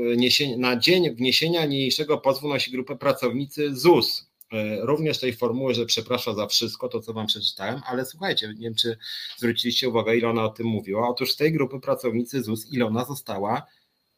na 0.57 0.75
dzień 0.75 1.15
wniesienia 1.15 1.65
niniejszego 1.65 2.17
pozwu 2.17 2.47
nosi 2.47 2.71
grupę 2.71 2.95
pracownicy 2.95 3.75
ZUS. 3.75 4.29
E, 4.51 4.85
również 4.85 5.19
tej 5.19 5.33
formuły, 5.33 5.73
że 5.73 5.85
przeprasza 5.85 6.33
za 6.33 6.47
wszystko, 6.47 6.89
to 6.89 6.99
co 6.99 7.13
Wam 7.13 7.27
przeczytałem, 7.27 7.81
ale 7.85 8.05
słuchajcie, 8.05 8.47
nie 8.47 8.53
wiem, 8.53 8.75
czy 8.75 8.97
zwróciliście 9.37 9.89
uwagę, 9.89 10.17
ile 10.17 10.29
ona 10.29 10.43
o 10.43 10.49
tym 10.49 10.67
mówiła. 10.67 11.09
Otóż 11.09 11.31
z 11.31 11.35
tej 11.35 11.51
grupy 11.51 11.79
pracownicy 11.79 12.43
ZUS 12.43 12.73
Ilona 12.73 13.05
została 13.05 13.65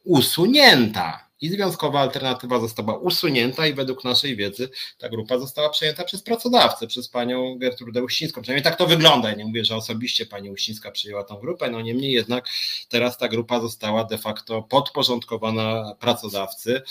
usunięta 0.04 1.31
i 1.42 1.48
związkowa 1.48 2.00
alternatywa 2.00 2.60
została 2.60 2.98
usunięta 2.98 3.66
i 3.66 3.74
według 3.74 4.04
naszej 4.04 4.36
wiedzy 4.36 4.68
ta 4.98 5.08
grupa 5.08 5.38
została 5.38 5.70
przejęta 5.70 6.04
przez 6.04 6.22
pracodawcę, 6.22 6.86
przez 6.86 7.08
panią 7.08 7.58
Gertrudę 7.58 8.02
Uścińską. 8.02 8.42
Przynajmniej 8.42 8.64
tak 8.64 8.76
to 8.76 8.86
wygląda. 8.86 9.28
Ja 9.28 9.34
nie 9.34 9.44
mówię, 9.44 9.64
że 9.64 9.76
osobiście 9.76 10.26
pani 10.26 10.50
Uścińska 10.50 10.90
przyjęła 10.90 11.24
tą 11.24 11.36
grupę, 11.36 11.70
no 11.70 11.80
niemniej 11.80 12.12
jednak 12.12 12.48
teraz 12.88 13.18
ta 13.18 13.28
grupa 13.28 13.60
została 13.60 14.04
de 14.04 14.18
facto 14.18 14.62
podporządkowana 14.62 15.94
pracodawcy. 16.00 16.82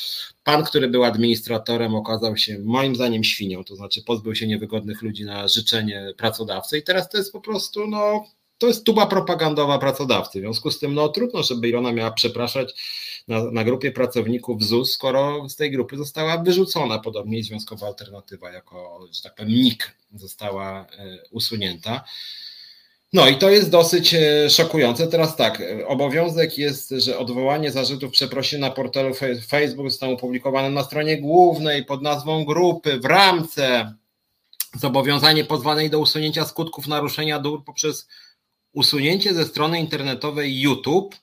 Pan, 0.43 0.63
który 0.63 0.87
był 0.87 1.03
administratorem, 1.03 1.95
okazał 1.95 2.37
się 2.37 2.59
moim 2.59 2.95
zdaniem 2.95 3.23
świnią, 3.23 3.63
to 3.63 3.75
znaczy 3.75 4.01
pozbył 4.03 4.35
się 4.35 4.47
niewygodnych 4.47 5.01
ludzi 5.01 5.25
na 5.25 5.47
życzenie 5.47 6.13
pracodawcy 6.17 6.77
i 6.77 6.83
teraz 6.83 7.09
to 7.09 7.17
jest 7.17 7.31
po 7.31 7.41
prostu 7.41 7.87
no 7.87 8.25
to 8.61 8.67
jest 8.67 8.83
tuba 8.83 9.05
propagandowa 9.05 9.79
pracodawcy. 9.79 10.39
W 10.39 10.41
związku 10.41 10.71
z 10.71 10.79
tym 10.79 10.93
no, 10.93 11.09
trudno, 11.09 11.43
żeby 11.43 11.69
Ilona 11.69 11.91
miała 11.91 12.11
przepraszać 12.11 12.73
na, 13.27 13.51
na 13.51 13.63
grupie 13.63 13.91
pracowników 13.91 14.63
ZUS, 14.63 14.93
skoro 14.93 15.49
z 15.49 15.55
tej 15.55 15.71
grupy 15.71 15.97
została 15.97 16.37
wyrzucona, 16.37 16.99
podobnie 16.99 17.39
i 17.39 17.43
Związkowa 17.43 17.87
Alternatywa 17.87 18.51
jako, 18.51 19.07
że 19.11 19.21
tak 19.21 19.35
powiem, 19.35 19.51
NIK 19.51 19.95
została 20.15 20.79
e, 20.81 21.17
usunięta. 21.31 22.03
No 23.13 23.27
i 23.27 23.35
to 23.35 23.49
jest 23.49 23.69
dosyć 23.69 24.13
e, 24.13 24.49
szokujące. 24.49 25.07
Teraz 25.07 25.35
tak, 25.35 25.63
obowiązek 25.87 26.57
jest, 26.57 26.89
że 26.89 27.17
odwołanie 27.17 27.71
zarzutów 27.71 28.11
przeprosin 28.11 28.59
na 28.59 28.71
portalu 28.71 29.13
Facebook 29.47 29.89
zostało 29.89 30.13
opublikowane 30.13 30.69
na 30.69 30.83
stronie 30.83 31.17
głównej 31.17 31.85
pod 31.85 32.01
nazwą 32.01 32.45
grupy 32.45 32.99
w 32.99 33.05
ramce 33.05 33.93
zobowiązanie 34.79 35.45
pozwanej 35.45 35.89
do 35.89 35.99
usunięcia 35.99 36.45
skutków 36.45 36.87
naruszenia 36.87 37.39
dóbr 37.39 37.63
poprzez 37.65 38.07
usunięcie 38.73 39.33
ze 39.33 39.45
strony 39.45 39.79
internetowej 39.79 40.61
YouTube 40.61 41.15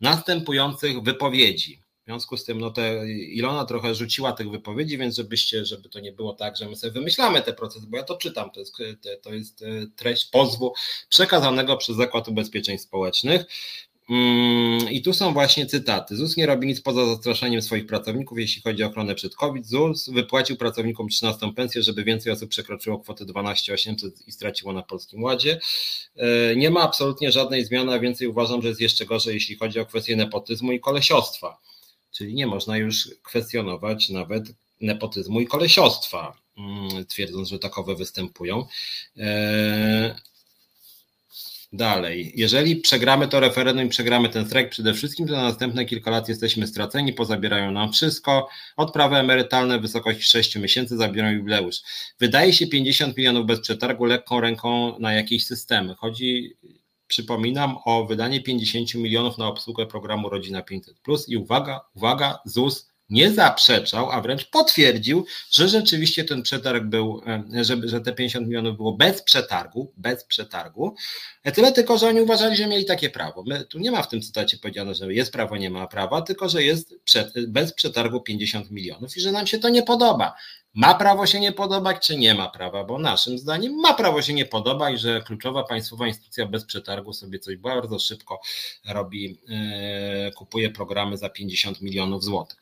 następujących 0.00 1.02
wypowiedzi. 1.02 1.82
W 2.02 2.04
związku 2.04 2.36
z 2.36 2.44
tym, 2.44 2.60
no 2.60 2.70
te 2.70 3.08
Ilona 3.12 3.64
trochę 3.64 3.94
rzuciła 3.94 4.32
tych 4.32 4.50
wypowiedzi, 4.50 4.98
więc 4.98 5.16
żebyście, 5.16 5.64
żeby 5.64 5.88
to 5.88 6.00
nie 6.00 6.12
było 6.12 6.32
tak, 6.32 6.56
że 6.56 6.68
my 6.68 6.76
sobie 6.76 6.92
wymyślamy 6.92 7.42
te 7.42 7.52
procesy, 7.52 7.86
bo 7.88 7.96
ja 7.96 8.02
to 8.02 8.16
czytam, 8.16 8.50
to 8.50 8.60
jest, 8.60 8.76
to 9.22 9.34
jest 9.34 9.64
treść 9.96 10.24
pozwu 10.24 10.72
przekazanego 11.08 11.76
przez 11.76 11.96
Zakład 11.96 12.28
Ubezpieczeń 12.28 12.78
Społecznych. 12.78 13.44
Mm, 14.10 14.90
I 14.90 15.02
tu 15.02 15.12
są 15.12 15.32
właśnie 15.32 15.66
cytaty. 15.66 16.16
ZUS 16.16 16.36
nie 16.36 16.46
robi 16.46 16.66
nic 16.66 16.80
poza 16.80 17.06
zastraszaniem 17.06 17.62
swoich 17.62 17.86
pracowników, 17.86 18.38
jeśli 18.38 18.62
chodzi 18.62 18.84
o 18.84 18.86
ochronę 18.86 19.14
przed 19.14 19.34
COVID. 19.36 19.66
ZUS 19.66 20.08
wypłacił 20.08 20.56
pracownikom 20.56 21.08
13 21.08 21.52
pensję, 21.52 21.82
żeby 21.82 22.04
więcej 22.04 22.32
osób 22.32 22.50
przekroczyło 22.50 22.98
kwotę 22.98 23.24
12 23.24 23.74
800 23.74 24.28
i 24.28 24.32
straciło 24.32 24.72
na 24.72 24.82
Polskim 24.82 25.22
Ładzie. 25.22 25.60
E, 26.16 26.56
nie 26.56 26.70
ma 26.70 26.80
absolutnie 26.80 27.32
żadnej 27.32 27.64
zmiany, 27.64 27.92
a 27.92 27.98
więcej 27.98 28.28
uważam, 28.28 28.62
że 28.62 28.68
jest 28.68 28.80
jeszcze 28.80 29.06
gorzej, 29.06 29.34
jeśli 29.34 29.56
chodzi 29.56 29.80
o 29.80 29.86
kwestię 29.86 30.16
nepotyzmu 30.16 30.72
i 30.72 30.80
kolesiostwa. 30.80 31.58
Czyli 32.10 32.34
nie 32.34 32.46
można 32.46 32.76
już 32.76 33.08
kwestionować 33.22 34.08
nawet 34.08 34.44
nepotyzmu 34.80 35.40
i 35.40 35.46
kolesiostwa, 35.46 36.36
mm, 36.58 37.06
twierdząc, 37.06 37.48
że 37.48 37.58
takowe 37.58 37.94
występują. 37.94 38.66
Dalej, 41.74 42.32
jeżeli 42.36 42.76
przegramy 42.76 43.28
to 43.28 43.40
referendum 43.40 43.86
i 43.86 43.88
przegramy 43.88 44.28
ten 44.28 44.46
strajk 44.46 44.70
przede 44.70 44.94
wszystkim, 44.94 45.26
to 45.26 45.32
na 45.32 45.42
następne 45.42 45.84
kilka 45.84 46.10
lat 46.10 46.28
jesteśmy 46.28 46.66
straceni, 46.66 47.12
pozabierają 47.12 47.70
nam 47.70 47.92
wszystko. 47.92 48.48
Odprawy 48.76 49.16
emerytalne 49.16 49.78
w 49.78 49.82
wysokości 49.82 50.22
6 50.22 50.56
miesięcy 50.56 50.96
zabiorą 50.96 51.30
jubileusz. 51.30 51.82
Wydaje 52.20 52.52
się 52.52 52.66
50 52.66 53.16
milionów 53.16 53.46
bez 53.46 53.60
przetargu 53.60 54.04
lekką 54.04 54.40
ręką 54.40 54.98
na 54.98 55.12
jakieś 55.12 55.46
systemy. 55.46 55.94
Chodzi, 55.94 56.56
przypominam, 57.06 57.76
o 57.84 58.06
wydanie 58.06 58.42
50 58.42 58.94
milionów 58.94 59.38
na 59.38 59.46
obsługę 59.46 59.86
programu 59.86 60.28
Rodzina 60.28 60.62
500. 60.62 60.96
I 61.28 61.36
uwaga, 61.36 61.80
uwaga, 61.94 62.38
ZUS 62.44 62.91
nie 63.12 63.32
zaprzeczał, 63.32 64.10
a 64.10 64.20
wręcz 64.20 64.44
potwierdził, 64.44 65.26
że 65.50 65.68
rzeczywiście 65.68 66.24
ten 66.24 66.42
przetarg 66.42 66.84
był, 66.84 67.22
e, 67.26 67.64
że, 67.64 67.76
że 67.84 68.00
te 68.00 68.12
50 68.12 68.46
milionów 68.46 68.76
było 68.76 68.92
bez 68.92 69.22
przetargu, 69.22 69.92
bez 69.96 70.24
przetargu. 70.24 70.94
E, 71.44 71.52
tyle 71.52 71.72
tylko, 71.72 71.98
że 71.98 72.08
oni 72.08 72.20
uważali, 72.20 72.56
że 72.56 72.66
mieli 72.66 72.84
takie 72.84 73.10
prawo. 73.10 73.44
My, 73.46 73.64
tu 73.64 73.78
nie 73.78 73.90
ma 73.90 74.02
w 74.02 74.08
tym 74.08 74.22
cytacie 74.22 74.58
powiedziane, 74.58 74.94
że 74.94 75.14
jest 75.14 75.32
prawo, 75.32 75.56
nie 75.56 75.70
ma 75.70 75.86
prawa, 75.86 76.22
tylko 76.22 76.48
że 76.48 76.62
jest 76.62 76.94
przed, 77.04 77.46
bez 77.46 77.72
przetargu 77.72 78.20
50 78.20 78.70
milionów 78.70 79.16
i 79.16 79.20
że 79.20 79.32
nam 79.32 79.46
się 79.46 79.58
to 79.58 79.68
nie 79.68 79.82
podoba 79.82 80.34
ma 80.74 80.94
prawo 80.94 81.26
się 81.26 81.40
nie 81.40 81.52
podobać, 81.52 82.06
czy 82.06 82.16
nie 82.16 82.34
ma 82.34 82.48
prawa, 82.48 82.84
bo 82.84 82.98
naszym 82.98 83.38
zdaniem 83.38 83.74
ma 83.74 83.94
prawo 83.94 84.22
się 84.22 84.32
nie 84.32 84.46
podobać, 84.46 85.00
że 85.00 85.22
kluczowa 85.26 85.64
państwowa 85.64 86.06
instytucja 86.06 86.46
bez 86.46 86.64
przetargu 86.64 87.12
sobie 87.12 87.38
coś 87.38 87.56
bardzo 87.56 87.98
szybko 87.98 88.40
robi, 88.88 89.38
e, 89.48 90.30
kupuje 90.32 90.70
programy 90.70 91.16
za 91.16 91.28
50 91.28 91.80
milionów 91.80 92.24
złotych. 92.24 92.58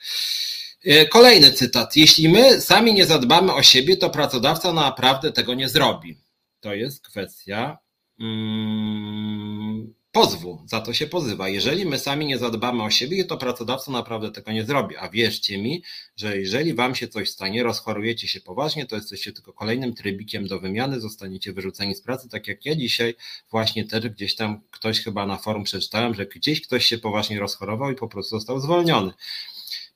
E, 0.85 1.07
kolejny 1.07 1.53
cytat. 1.53 1.97
Jeśli 1.97 2.29
my 2.29 2.61
sami 2.61 2.95
nie 2.95 3.07
zadbamy 3.07 3.55
o 3.55 3.63
siebie, 3.63 3.97
to 3.97 4.11
pracodawca 4.11 4.73
naprawdę 4.73 5.33
tego 5.33 5.55
nie 5.55 5.69
zrobi. 5.69 6.17
To 6.61 6.75
jest 6.75 7.09
kwestia 7.09 7.79
mm, 8.21 9.95
pozwu, 10.13 10.63
za 10.67 10.81
to 10.81 10.93
się 10.93 11.07
pozywa. 11.07 11.49
Jeżeli 11.49 11.87
my 11.87 11.99
sami 11.99 12.27
nie 12.27 12.39
zadbamy 12.39 12.83
o 12.83 12.91
siebie, 12.91 13.25
to 13.25 13.37
pracodawca 13.37 13.93
naprawdę 13.93 14.31
tego 14.31 14.53
nie 14.53 14.65
zrobi. 14.65 14.97
A 14.97 15.09
wierzcie 15.09 15.59
mi, 15.59 15.83
że 16.17 16.39
jeżeli 16.39 16.75
wam 16.75 16.95
się 16.95 17.09
coś 17.09 17.31
stanie, 17.31 17.63
rozchorujecie 17.63 18.29
się 18.29 18.41
poważnie, 18.41 18.87
to 18.87 18.97
jesteście 18.97 19.33
tylko 19.33 19.53
kolejnym 19.53 19.95
trybikiem 19.95 20.47
do 20.47 20.61
wymiany, 20.61 21.01
zostaniecie 21.01 21.53
wyrzuceni 21.53 21.95
z 21.95 22.03
pracy, 22.03 22.29
tak 22.29 22.49
jak 22.49 22.67
ja 22.67 22.77
dzisiaj 22.77 23.15
właśnie 23.51 23.85
też 23.85 24.09
gdzieś 24.09 24.35
tam 24.35 24.61
ktoś 24.71 25.01
chyba 25.01 25.27
na 25.27 25.37
forum 25.37 25.65
przeczytałem, 25.65 26.15
że 26.15 26.27
gdzieś 26.27 26.61
ktoś 26.61 26.87
się 26.87 26.99
poważnie 26.99 27.41
rozchorował 27.41 27.91
i 27.91 27.95
po 27.95 28.09
prostu 28.09 28.37
został 28.37 28.61
zwolniony. 28.61 29.13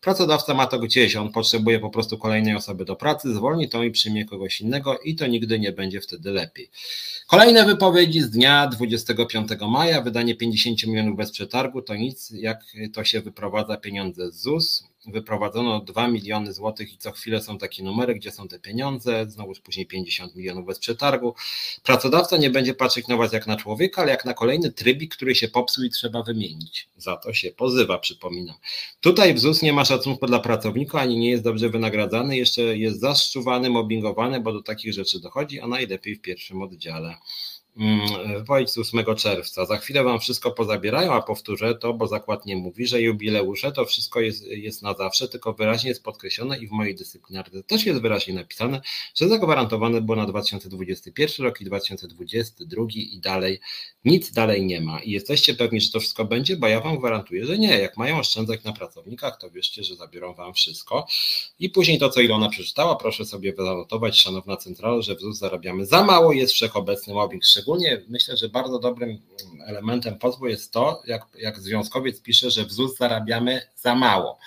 Pracodawca 0.04 0.54
ma 0.54 0.66
to 0.66 0.78
gdzieś, 0.78 1.16
on 1.16 1.32
potrzebuje 1.32 1.80
po 1.80 1.90
prostu 1.90 2.18
kolejnej 2.18 2.54
osoby 2.54 2.84
do 2.84 2.96
pracy, 2.96 3.34
zwolni 3.34 3.68
to 3.68 3.82
i 3.82 3.90
przyjmie 3.90 4.24
kogoś 4.24 4.60
innego 4.60 4.98
i 4.98 5.14
to 5.14 5.26
nigdy 5.26 5.58
nie 5.58 5.72
będzie 5.72 6.00
wtedy 6.00 6.30
lepiej. 6.30 6.70
Kolejne 7.26 7.64
wypowiedzi 7.64 8.20
z 8.20 8.30
dnia 8.30 8.66
25 8.66 9.48
maja, 9.68 10.02
wydanie 10.02 10.34
50 10.34 10.86
milionów 10.86 11.16
bez 11.16 11.32
przetargu, 11.32 11.82
to 11.82 11.96
nic, 11.96 12.30
jak 12.30 12.60
to 12.92 13.04
się 13.04 13.20
wyprowadza 13.20 13.76
pieniądze 13.76 14.32
z 14.32 14.36
ZUS, 14.36 14.84
wyprowadzono 15.06 15.80
2 15.80 16.08
miliony 16.08 16.52
złotych 16.52 16.92
i 16.92 16.98
co 16.98 17.12
chwilę 17.12 17.42
są 17.42 17.58
takie 17.58 17.82
numery, 17.82 18.14
gdzie 18.14 18.30
są 18.30 18.48
te 18.48 18.58
pieniądze, 18.58 19.26
znowuż 19.28 19.60
później 19.60 19.86
50 19.86 20.36
milionów 20.36 20.66
bez 20.66 20.78
przetargu. 20.78 21.34
Pracodawca 21.82 22.36
nie 22.36 22.50
będzie 22.50 22.74
patrzeć 22.74 23.08
na 23.08 23.16
was 23.16 23.32
jak 23.32 23.46
na 23.46 23.56
człowieka, 23.56 24.02
ale 24.02 24.10
jak 24.10 24.24
na 24.24 24.34
kolejny 24.34 24.72
trybik, 24.72 25.16
który 25.16 25.34
się 25.34 25.48
popsuł 25.48 25.84
i 25.84 25.90
trzeba 25.90 26.22
wymienić. 26.22 26.88
Za 26.96 27.16
to 27.16 27.34
się 27.34 27.50
pozywa, 27.50 27.98
przypominam. 27.98 28.56
Tutaj 29.00 29.34
w 29.34 29.38
ZUS 29.38 29.62
nie 29.62 29.72
ma 29.72 29.84
szacunku 29.84 30.26
dla 30.26 30.38
pracownika, 30.38 31.00
ani 31.00 31.18
nie 31.18 31.30
jest 31.30 31.44
dobrze 31.44 31.68
wynagradzany, 31.68 32.36
jeszcze 32.36 32.62
jest 32.62 33.00
zaszczuwany, 33.00 33.70
mobbingowany, 33.70 34.40
bo 34.40 34.52
do 34.52 34.62
takich 34.62 34.92
rzeczy 34.92 35.20
dochodzi, 35.20 35.60
a 35.60 35.66
najlepiej 35.66 36.14
w 36.14 36.20
pierwszym 36.20 36.62
oddziale. 36.62 37.14
Wypowiedź 38.38 38.70
z 38.70 38.78
8 38.78 39.04
czerwca. 39.16 39.66
Za 39.66 39.76
chwilę 39.76 40.04
wam 40.04 40.20
wszystko 40.20 40.50
pozabierają, 40.50 41.12
a 41.12 41.22
powtórzę 41.22 41.74
to, 41.74 41.94
bo 41.94 42.06
zakład 42.06 42.46
nie 42.46 42.56
mówi, 42.56 42.86
że 42.86 43.02
jubileusze 43.02 43.72
to 43.72 43.84
wszystko 43.84 44.20
jest, 44.20 44.46
jest 44.46 44.82
na 44.82 44.94
zawsze, 44.94 45.28
tylko 45.28 45.52
wyraźnie 45.52 45.88
jest 45.88 46.04
podkreślone 46.04 46.58
i 46.58 46.66
w 46.66 46.70
mojej 46.70 46.94
dyscyplinarce 46.94 47.62
też 47.62 47.86
jest 47.86 48.00
wyraźnie 48.00 48.34
napisane, 48.34 48.80
że 49.14 49.28
zagwarantowane 49.28 50.00
było 50.00 50.16
na 50.16 50.26
2021 50.26 51.46
rok 51.46 51.60
i 51.60 51.64
2022 51.64 52.84
i 52.94 53.18
dalej 53.18 53.60
nic 54.04 54.32
dalej 54.32 54.66
nie 54.66 54.80
ma. 54.80 55.00
I 55.00 55.10
jesteście 55.10 55.54
pewni, 55.54 55.80
że 55.80 55.90
to 55.90 56.00
wszystko 56.00 56.24
będzie, 56.24 56.56
bo 56.56 56.68
ja 56.68 56.80
wam 56.80 56.98
gwarantuję, 56.98 57.46
że 57.46 57.58
nie. 57.58 57.78
Jak 57.78 57.96
mają 57.96 58.18
oszczędzać 58.18 58.64
na 58.64 58.72
pracownikach, 58.72 59.38
to 59.38 59.50
wierzcie, 59.50 59.84
że 59.84 59.96
zabiorą 59.96 60.34
wam 60.34 60.54
wszystko. 60.54 61.06
I 61.58 61.70
później 61.70 61.98
to, 61.98 62.08
co 62.10 62.20
Ilona 62.20 62.48
przeczytała, 62.48 62.96
proszę 62.96 63.24
sobie 63.24 63.54
zanotować, 63.58 64.20
szanowna 64.20 64.56
centrala, 64.56 65.02
że 65.02 65.16
w 65.16 65.20
ZUS 65.20 65.38
zarabiamy 65.38 65.86
za 65.86 66.04
mało, 66.04 66.32
jest 66.32 66.52
wszechobecny 66.52 67.14
mobbing, 67.14 67.44
Szczególnie 67.64 68.00
myślę, 68.08 68.36
że 68.36 68.48
bardzo 68.48 68.78
dobrym 68.78 69.18
elementem 69.66 70.18
pozwu 70.18 70.46
jest 70.46 70.72
to, 70.72 71.02
jak, 71.06 71.26
jak 71.38 71.60
związkowiec 71.60 72.20
pisze, 72.20 72.50
że 72.50 72.64
w 72.64 72.72
ZUS 72.72 72.96
zarabiamy 72.96 73.62
za 73.76 73.94
mało. 73.94 74.38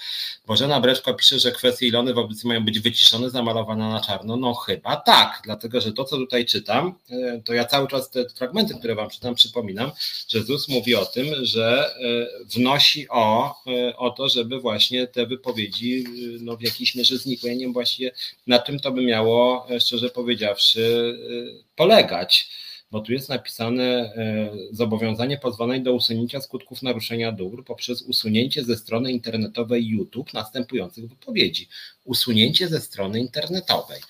Bożena 0.48 0.80
Breczko 0.80 1.14
pisze, 1.14 1.40
że 1.40 1.52
kwestie 1.52 1.88
Ilony 1.88 2.14
wobec 2.14 2.44
mają 2.44 2.66
być 2.66 2.80
wyciszone, 2.80 3.30
zamalowane 3.30 3.90
na 3.90 4.02
czarno. 4.02 4.38
No 4.38 4.54
chyba 4.54 4.96
tak, 4.96 5.42
dlatego 5.44 5.82
że 5.82 5.94
to, 5.94 6.04
co 6.04 6.18
tutaj 6.18 6.46
czytam, 6.46 6.94
e, 7.10 7.42
to 7.46 7.54
ja 7.54 7.66
cały 7.66 7.88
czas 7.88 8.10
te 8.10 8.30
fragmenty, 8.30 8.76
które 8.76 8.96
wam 8.96 9.10
czytam, 9.10 9.36
przypominam, 9.36 9.92
że 10.30 10.44
ZUS 10.44 10.68
mówi 10.68 10.96
o 10.96 11.06
tym, 11.06 11.46
że 11.46 11.96
e, 11.96 12.46
wnosi 12.46 13.10
o, 13.10 13.56
e, 13.68 13.98
o 13.98 14.10
to, 14.10 14.30
żeby 14.30 14.60
właśnie 14.60 15.08
te 15.08 15.26
wypowiedzi 15.26 16.06
no, 16.40 16.58
w 16.58 16.62
jakiejś 16.62 16.96
mierze 16.96 17.18
znikły. 17.18 17.50
Ja 17.50 17.56
nie 17.56 17.62
wiem 17.62 17.74
właściwie 17.74 18.12
na 18.48 18.60
czym 18.60 18.80
to 18.80 18.92
by 18.92 19.02
miało, 19.02 19.68
szczerze 19.80 20.10
powiedziawszy, 20.10 21.18
polegać 21.76 22.50
bo 22.92 23.02
tu 23.02 23.14
jest 23.14 23.30
napisane 23.30 23.84
e, 23.84 24.52
zobowiązanie 24.72 25.38
pozwolenia 25.38 25.84
do 25.84 25.94
usunięcia 25.94 26.42
skutków 26.42 26.82
naruszenia 26.82 27.32
dóbr 27.32 27.64
poprzez 27.64 28.02
usunięcie 28.02 28.64
ze 28.64 28.78
strony 28.78 29.12
internetowej 29.12 29.88
YouTube 29.88 30.34
następujących 30.34 31.10
wypowiedzi. 31.10 31.70
Usunięcie 32.04 32.68
ze 32.68 32.82
strony 32.82 33.20
internetowej. 33.20 34.02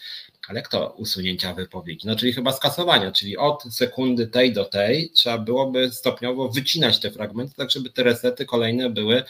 Ale 0.48 0.60
jak 0.60 0.68
to 0.68 0.90
usunięcia 0.90 1.54
wypowiedzi? 1.54 2.08
No 2.08 2.16
czyli 2.16 2.34
chyba 2.34 2.52
skasowania, 2.52 3.12
czyli 3.12 3.38
od 3.38 3.64
sekundy 3.64 4.28
tej 4.28 4.54
do 4.54 4.66
tej 4.66 5.10
trzeba 5.10 5.38
byłoby 5.38 5.92
stopniowo 5.92 6.50
wycinać 6.50 7.00
te 7.00 7.12
fragmenty, 7.12 7.56
tak 7.56 7.72
żeby 7.72 7.90
te 7.90 8.04
resety 8.04 8.46
kolejne 8.46 8.90
były 8.90 9.24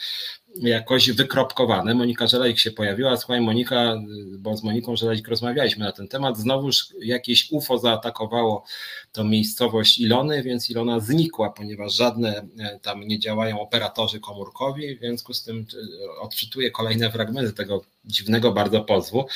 jakoś 0.56 1.10
wykropkowane. 1.10 1.94
Monika 1.94 2.26
Żelajk 2.26 2.58
się 2.58 2.70
pojawiła. 2.70 3.16
Słuchaj, 3.16 3.40
Monika, 3.40 3.94
bo 4.38 4.56
z 4.56 4.62
Moniką 4.62 4.96
Żelajk 4.96 5.28
rozmawialiśmy 5.28 5.84
na 5.84 5.92
ten 5.92 6.08
temat. 6.08 6.38
Znowuż 6.38 6.86
jakieś 7.00 7.52
UFO 7.52 7.78
zaatakowało 7.78 8.64
tą 9.12 9.24
miejscowość 9.24 9.98
Ilony, 9.98 10.42
więc 10.42 10.70
Ilona 10.70 11.00
znikła, 11.00 11.50
ponieważ 11.50 11.94
żadne 11.94 12.48
e, 12.58 12.78
tam 12.82 13.00
nie 13.00 13.18
działają 13.18 13.60
operatorzy 13.60 14.20
komórkowi, 14.20 14.96
w 14.96 14.98
związku 14.98 15.34
z 15.34 15.42
tym 15.42 15.66
e, 16.16 16.20
odczytuję 16.20 16.70
kolejne 16.70 17.10
fragmenty 17.10 17.52
tego 17.52 17.84
dziwnego 18.04 18.52
bardzo 18.52 18.80
pozwu. 18.80 19.26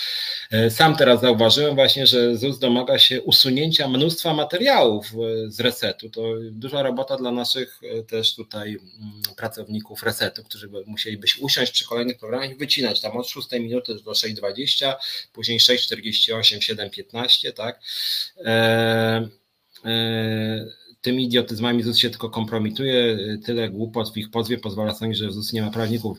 E, 0.51 0.71
sam 0.71 0.97
teraz 0.97 1.21
zauważyłem 1.21 1.75
właśnie, 1.75 2.07
że 2.07 2.37
ZUS 2.37 2.59
domaga 2.59 2.99
się 2.99 3.23
usunięcia 3.23 3.89
mnóstwa 3.89 4.35
materiałów 4.35 5.13
z 5.47 5.61
resetu. 5.61 6.11
To 6.11 6.23
duża 6.51 6.83
robota 6.83 7.17
dla 7.17 7.31
naszych 7.31 7.81
też 8.09 8.35
tutaj 8.35 8.69
mm, 8.69 9.23
pracowników 9.37 10.03
resetu, 10.03 10.45
którzy 10.45 10.69
musieliby 10.87 11.02
się 11.03 11.41
usiąść 11.41 11.73
przy 11.73 11.85
kolejnych 11.85 12.19
programach 12.19 12.51
i 12.51 12.55
wycinać 12.55 13.01
tam 13.01 13.17
od 13.17 13.29
6 13.29 13.53
minuty 13.53 13.95
do 13.95 14.11
6.20, 14.11 14.95
później 15.33 15.61
6.48, 15.61 16.59
7.15, 16.59 17.53
tak. 17.53 17.81
E, 18.45 19.29
e, 19.85 20.67
tymi 21.01 21.25
idiotyzmami 21.25 21.83
ZUS 21.83 21.99
się 21.99 22.11
tylko 22.11 22.31
kompromituje, 22.31 23.19
tyle 23.45 23.69
głupot 23.69 24.15
w 24.15 24.17
ich 24.17 24.31
pozwie 24.31 24.59
pozwala 24.59 24.95
sądzić, 24.95 25.19
że 25.19 25.33
ZUS 25.33 25.53
nie 25.53 25.63
ma 25.63 25.71
prawników. 25.71 26.19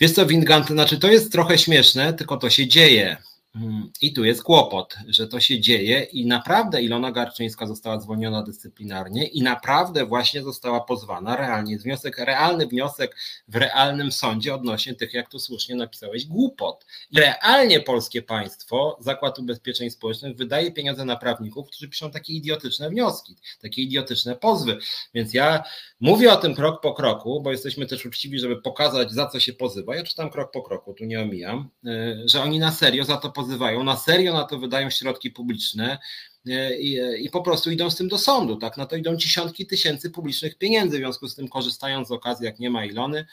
Wiesz 0.00 0.12
co, 0.12 0.26
Wingant, 0.26 0.66
znaczy 0.68 0.98
to 0.98 1.08
jest 1.08 1.32
trochę 1.32 1.58
śmieszne, 1.58 2.12
tylko 2.12 2.36
to 2.36 2.50
się 2.50 2.66
dzieje. 2.66 3.16
Mm, 3.54 3.90
I 4.02 4.12
tu 4.12 4.24
jest 4.24 4.42
kłopot, 4.42 4.96
że 5.08 5.28
to 5.28 5.40
się 5.40 5.60
dzieje 5.60 6.02
i 6.02 6.26
naprawdę 6.26 6.82
Ilona 6.82 7.12
Garczyńska 7.12 7.66
została 7.66 8.00
zwolniona 8.00 8.42
dyscyplinarnie 8.42 9.26
i 9.26 9.42
naprawdę 9.42 10.06
właśnie 10.06 10.42
została 10.42 10.80
pozwana 10.80 11.36
realnie. 11.36 11.72
Jest 11.72 11.84
wniosek, 11.84 12.18
realny 12.18 12.66
wniosek 12.66 13.16
w 13.48 13.56
realnym 13.56 14.12
sądzie 14.12 14.54
odnośnie 14.54 14.94
tych, 14.94 15.14
jak 15.14 15.30
tu 15.30 15.38
słusznie 15.38 15.74
napisałeś, 15.74 16.26
głupot. 16.26 16.86
I 17.10 17.18
realnie 17.18 17.80
polskie 17.80 18.22
państwo, 18.22 18.96
Zakład 19.00 19.38
Ubezpieczeń 19.38 19.90
Społecznych 19.90 20.36
wydaje 20.36 20.72
pieniądze 20.72 21.04
na 21.04 21.16
prawników, 21.16 21.68
którzy 21.68 21.88
piszą 21.88 22.10
takie 22.10 22.32
idiotyczne 22.32 22.90
wnioski, 22.90 23.36
takie 23.62 23.82
idiotyczne 23.82 24.36
pozwy. 24.36 24.78
Więc 25.14 25.34
ja 25.34 25.62
mówię 26.00 26.32
o 26.32 26.36
tym 26.36 26.54
krok 26.54 26.80
po 26.80 26.94
kroku, 26.94 27.40
bo 27.40 27.50
jesteśmy 27.50 27.86
też 27.86 28.06
uczciwi, 28.06 28.38
żeby 28.38 28.62
pokazać, 28.62 29.12
za 29.12 29.26
co 29.26 29.40
się 29.40 29.52
pozywa. 29.52 29.96
Ja 29.96 30.04
czytam 30.04 30.30
krok 30.30 30.50
po 30.50 30.62
kroku, 30.62 30.94
tu 30.94 31.04
nie 31.04 31.20
omijam, 31.20 31.68
y, 31.86 32.22
że 32.28 32.42
oni 32.42 32.58
na 32.58 32.72
serio 32.72 33.04
za 33.04 33.16
to 33.16 33.30
pozywają, 33.40 33.84
na 33.84 33.96
serio 33.96 34.32
na 34.32 34.44
to 34.44 34.58
wydają 34.58 34.90
środki 34.90 35.30
publiczne 35.30 35.98
e, 36.46 36.78
i, 36.78 37.24
i, 37.24 37.30
po 37.30 37.42
prostu 37.42 37.70
idą 37.70 37.90
z 37.90 37.96
tym 37.96 38.08
do 38.08 38.18
sądu, 38.18 38.56
tak? 38.56 38.76
Na 38.76 38.86
to 38.86 38.96
idą 38.96 39.16
dziesiątki 39.16 39.66
tysięcy 39.66 40.10
publicznych 40.10 40.58
pieniędzy, 40.58 40.96
w 40.96 41.00
związku 41.00 41.28
z 41.28 41.34
tym 41.34 41.48
korzystając 41.48 42.08
z 42.08 42.10
okazji, 42.10 42.46
jak 42.46 42.58
nie 42.58 42.70
ma 42.70 42.84
Ilony, 42.84 43.26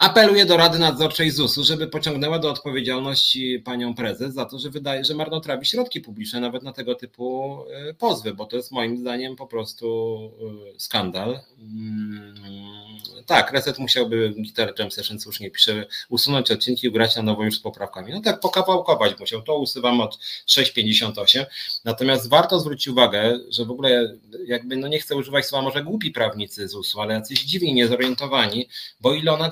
apeluję 0.00 0.46
do 0.46 0.56
Rady 0.56 0.78
Nadzorczej 0.78 1.30
ZUS-u, 1.30 1.64
żeby 1.64 1.86
pociągnęła 1.86 2.38
do 2.38 2.50
odpowiedzialności 2.50 3.58
panią 3.64 3.94
prezes 3.94 4.34
za 4.34 4.44
to, 4.44 4.58
że 4.58 4.70
wydaje, 4.70 5.04
że 5.04 5.14
marnotrawi 5.14 5.66
środki 5.66 6.00
publiczne 6.00 6.40
nawet 6.40 6.62
na 6.62 6.72
tego 6.72 6.94
typu 6.94 7.58
e, 7.70 7.94
pozwy, 7.94 8.34
bo 8.34 8.46
to 8.46 8.56
jest 8.56 8.72
moim 8.72 8.98
zdaniem 8.98 9.36
po 9.36 9.46
prostu 9.46 10.16
e, 10.74 10.80
skandal. 10.80 11.40
Mm, 11.58 12.34
tak, 13.26 13.52
reset 13.52 13.78
musiałby 13.78 14.34
Guitar 14.36 14.74
Jam 14.78 14.90
Session 14.90 15.20
słusznie 15.20 15.50
pisze, 15.50 15.86
usunąć 16.08 16.50
odcinki 16.50 16.86
i 16.86 16.92
grać 16.92 17.16
na 17.16 17.22
nowo 17.22 17.44
już 17.44 17.56
z 17.56 17.60
poprawkami. 17.60 18.12
No 18.12 18.20
tak, 18.20 18.40
pokawałkować 18.40 19.20
musiał, 19.20 19.42
to 19.42 19.58
usuwam 19.58 20.00
od 20.00 20.18
6,58. 20.48 21.46
Natomiast 21.84 22.28
warto 22.28 22.60
zwrócić 22.60 22.88
uwagę, 22.88 23.38
że 23.50 23.64
w 23.64 23.70
ogóle 23.70 24.18
jakby, 24.46 24.76
no 24.76 24.88
nie 24.88 25.00
chcę 25.00 25.16
używać 25.16 25.46
słowa 25.46 25.64
może 25.64 25.84
głupi 25.84 26.10
prawnicy 26.10 26.68
ZUS-u, 26.68 27.00
ale 27.00 27.14
jacyś 27.14 27.44
dziwnie 27.44 27.74
niezorientowani, 27.74 28.68
bo 29.00 29.14
Ilona 29.14 29.48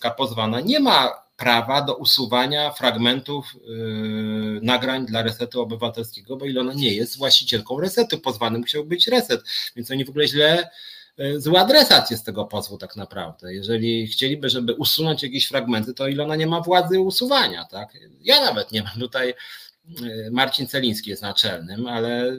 Garczyńska 0.00 0.10
pozwana 0.10 0.60
nie 0.60 0.80
ma 0.80 1.22
prawa 1.36 1.82
do 1.82 1.96
usuwania 1.96 2.70
fragmentów 2.70 3.54
yy, 3.64 4.60
nagrań 4.62 5.06
dla 5.06 5.22
resetu 5.22 5.60
obywatelskiego, 5.60 6.36
bo 6.36 6.46
Ilona 6.46 6.72
nie 6.72 6.94
jest 6.94 7.18
właścicielką 7.18 7.80
resetu. 7.80 8.18
Pozwany 8.18 8.58
musiał 8.58 8.84
być 8.84 9.06
reset, 9.06 9.42
więc 9.76 9.90
oni 9.90 10.04
w 10.04 10.10
ogóle 10.10 10.28
źle 10.28 10.70
E, 11.18 11.40
zły 11.40 11.58
adresat 11.58 12.10
jest 12.10 12.26
tego 12.26 12.44
pozwu 12.44 12.78
tak 12.78 12.96
naprawdę. 12.96 13.54
Jeżeli 13.54 14.06
chcieliby, 14.06 14.48
żeby 14.48 14.74
usunąć 14.74 15.22
jakieś 15.22 15.46
fragmenty, 15.46 15.94
to 15.94 16.08
Ilona 16.08 16.36
nie 16.36 16.46
ma 16.46 16.60
władzy 16.60 17.00
usuwania. 17.00 17.64
Tak? 17.64 17.98
Ja 18.20 18.40
nawet 18.40 18.72
nie 18.72 18.82
mam 18.82 19.00
tutaj, 19.00 19.30
e, 19.30 20.30
Marcin 20.30 20.66
Celiński 20.66 21.10
jest 21.10 21.22
naczelnym, 21.22 21.86
ale 21.86 22.36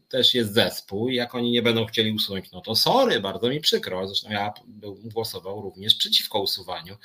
też 0.00 0.34
jest 0.34 0.54
zespół 0.54 1.08
i 1.08 1.14
jak 1.14 1.34
oni 1.34 1.50
nie 1.50 1.62
będą 1.62 1.86
chcieli 1.86 2.12
usunąć, 2.12 2.50
no 2.52 2.60
to 2.60 2.76
sorry, 2.76 3.20
bardzo 3.20 3.48
mi 3.48 3.60
przykro. 3.60 4.06
Zresztą 4.06 4.30
ja 4.30 4.52
bym 4.66 4.94
głosował 5.08 5.62
również 5.62 5.94
przeciwko 5.94 6.40
usuwaniu. 6.40 6.96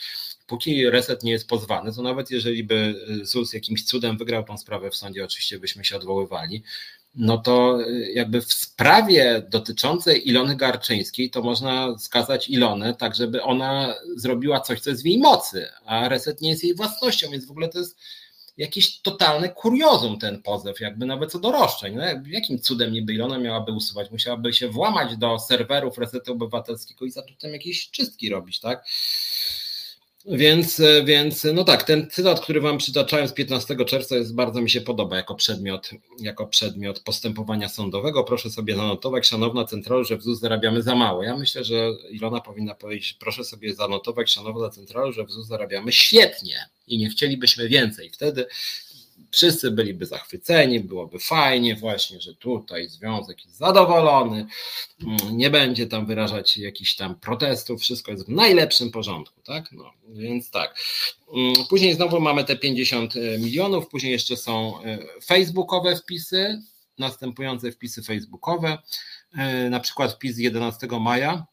Póki 0.47 0.89
reset 0.89 1.23
nie 1.23 1.31
jest 1.31 1.47
pozwany, 1.47 1.93
to 1.93 2.01
nawet 2.01 2.31
jeżeli 2.31 2.63
by 2.63 3.05
ZUS 3.23 3.53
jakimś 3.53 3.83
cudem 3.83 4.17
wygrał 4.17 4.43
tą 4.43 4.57
sprawę 4.57 4.91
w 4.91 4.95
sądzie, 4.95 5.25
oczywiście 5.25 5.59
byśmy 5.59 5.85
się 5.85 5.95
odwoływali, 5.95 6.63
no 7.17 7.37
to 7.37 7.81
y, 7.81 8.11
jakby 8.11 8.41
w 8.41 8.53
sprawie 8.53 9.43
dotyczącej 9.49 10.29
Ilony 10.29 10.55
Garczyńskiej 10.55 11.29
to 11.29 11.41
można 11.41 11.97
skazać 11.99 12.49
Ilonę 12.49 12.93
tak, 12.93 13.15
żeby 13.15 13.43
ona 13.43 13.95
zrobiła 14.15 14.59
coś, 14.59 14.79
co 14.79 14.89
jest 14.89 15.03
w 15.03 15.05
jej 15.05 15.17
mocy, 15.17 15.67
a 15.85 16.09
reset 16.09 16.41
nie 16.41 16.49
jest 16.49 16.63
jej 16.63 16.75
własnością, 16.75 17.31
więc 17.31 17.45
w 17.45 17.51
ogóle 17.51 17.69
to 17.69 17.79
jest 17.79 17.99
jakiś 18.57 19.01
totalny 19.01 19.49
kuriozum 19.49 20.19
ten 20.19 20.41
pozew, 20.41 20.79
jakby 20.79 21.05
nawet 21.05 21.31
co 21.31 21.39
do 21.39 21.51
roszczeń. 21.51 21.95
No, 21.95 22.03
jakim 22.27 22.59
cudem 22.59 22.91
niby 22.91 23.13
Ilona 23.13 23.39
miałaby 23.39 23.71
usuwać? 23.71 24.11
Musiałaby 24.11 24.53
się 24.53 24.69
włamać 24.69 25.17
do 25.17 25.39
serwerów 25.39 25.97
Resetu 25.97 26.31
Obywatelskiego 26.31 27.05
i 27.05 27.11
zacząć 27.11 27.43
jakieś 27.43 27.89
czystki 27.89 28.29
robić, 28.29 28.59
tak? 28.59 28.85
Więc, 30.29 30.81
więc 31.05 31.47
no 31.53 31.63
tak, 31.63 31.83
ten 31.83 32.09
cytat, 32.09 32.39
który 32.39 32.61
wam 32.61 32.77
przytaczałem 32.77 33.27
z 33.27 33.33
15 33.33 33.75
czerwca 33.85 34.15
jest 34.15 34.35
bardzo 34.35 34.61
mi 34.61 34.69
się 34.69 34.81
podoba 34.81 35.15
jako 35.15 35.35
przedmiot, 35.35 35.89
jako 36.19 36.47
przedmiot 36.47 36.99
postępowania 36.99 37.69
sądowego. 37.69 38.23
Proszę 38.23 38.49
sobie 38.49 38.75
zanotować, 38.75 39.27
szanowna 39.27 39.65
centralu, 39.65 40.03
że 40.03 40.17
w 40.17 40.23
ZUS 40.23 40.39
zarabiamy 40.39 40.81
za 40.81 40.95
mało. 40.95 41.23
Ja 41.23 41.37
myślę, 41.37 41.63
że 41.63 41.89
Ilona 42.11 42.41
powinna 42.41 42.75
powiedzieć, 42.75 43.13
proszę 43.13 43.43
sobie 43.43 43.73
zanotować, 43.73 44.31
szanowna 44.31 44.69
centralu, 44.69 45.11
że 45.11 45.25
w 45.25 45.31
ZUS 45.31 45.47
zarabiamy 45.47 45.91
świetnie 45.91 46.69
i 46.87 46.97
nie 46.97 47.09
chcielibyśmy 47.09 47.69
więcej. 47.69 48.09
Wtedy 48.09 48.45
wszyscy 49.37 49.71
byliby 49.71 50.05
zachwyceni, 50.05 50.79
byłoby 50.79 51.19
fajnie 51.19 51.75
właśnie, 51.75 52.21
że 52.21 52.35
tutaj 52.35 52.89
związek 52.89 53.45
jest 53.45 53.57
zadowolony, 53.57 54.47
mm, 55.03 55.37
nie 55.37 55.49
będzie 55.49 55.87
tam 55.87 56.05
wyrażać 56.05 56.57
jakichś 56.57 56.95
tam 56.95 57.19
protestów, 57.19 57.81
wszystko 57.81 58.11
jest 58.11 58.25
w 58.25 58.29
najlepszym 58.29 58.91
porządku, 58.91 59.41
tak? 59.41 59.71
No, 59.71 59.91
więc 60.07 60.51
tak. 60.51 60.75
Mm, 61.33 61.53
później 61.69 61.93
znowu 61.93 62.19
mamy 62.19 62.43
te 62.43 62.55
50 62.55 63.15
e, 63.15 63.39
milionów, 63.39 63.87
później 63.87 64.11
jeszcze 64.11 64.37
są 64.37 64.83
e, 64.83 64.99
facebookowe 65.25 65.95
wpisy, 65.95 66.61
następujące 66.97 67.71
wpisy 67.71 68.03
facebookowe, 68.03 68.77
e, 69.33 69.69
na 69.69 69.79
przykład 69.79 70.13
wpis 70.13 70.37
11 70.37 70.87
maja, 70.99 71.45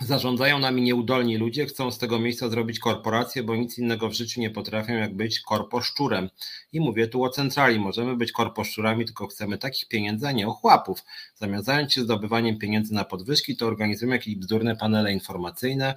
Zarządzają 0.00 0.58
nami 0.58 0.82
nieudolni 0.82 1.36
ludzie, 1.36 1.66
chcą 1.66 1.90
z 1.90 1.98
tego 1.98 2.18
miejsca 2.18 2.48
zrobić 2.48 2.78
korporację, 2.78 3.42
bo 3.42 3.56
nic 3.56 3.78
innego 3.78 4.08
w 4.08 4.12
życiu 4.12 4.40
nie 4.40 4.50
potrafią, 4.50 4.92
jak 4.92 5.16
być 5.16 5.40
korposzczurem. 5.40 6.30
I 6.72 6.80
mówię 6.80 7.08
tu 7.08 7.24
o 7.24 7.28
centrali. 7.28 7.78
Możemy 7.78 8.16
być 8.16 8.32
korposzczurami, 8.32 9.04
tylko 9.04 9.26
chcemy 9.26 9.58
takich 9.58 9.88
pieniędzy, 9.88 10.26
a 10.28 10.32
nie 10.32 10.48
ochłapów. 10.48 11.04
Zamiast 11.34 11.66
zająć 11.66 11.94
się 11.94 12.02
zdobywaniem 12.02 12.58
pieniędzy 12.58 12.94
na 12.94 13.04
podwyżki, 13.04 13.56
to 13.56 13.66
organizujemy 13.66 14.16
jakieś 14.16 14.36
bzdurne 14.36 14.76
panele 14.76 15.12
informacyjne, 15.12 15.94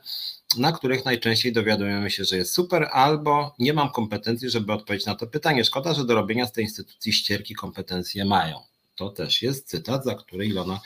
na 0.58 0.72
których 0.72 1.06
najczęściej 1.06 1.54
dowiadujemy 1.54 2.12
się, 2.12 2.26
że 2.26 2.38
jest 2.38 2.54
super, 2.54 2.89
albo 2.91 3.56
nie 3.60 3.74
mam 3.74 3.89
kompetencji, 3.89 4.50
żeby 4.50 4.74
odpowiedzieć 4.74 5.08
na 5.08 5.16
to 5.16 5.28
pytanie. 5.28 5.66
Szkoda, 5.66 5.94
że 5.94 6.06
do 6.06 6.16
robienia 6.16 6.48
z 6.48 6.52
tej 6.52 6.64
instytucji 6.64 7.14
ścierki 7.14 7.56
kompetencje 7.56 8.26
mają. 8.26 8.73
To 8.96 9.10
też 9.10 9.41
jest 9.41 9.68
cytat, 9.68 10.06
za 10.06 10.16
który 10.16 10.46
Ilona 10.46 10.82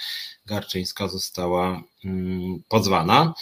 Garczyńska 0.45 1.07
została 1.07 1.83
mm, 2.05 2.63
pozwana. 2.69 3.33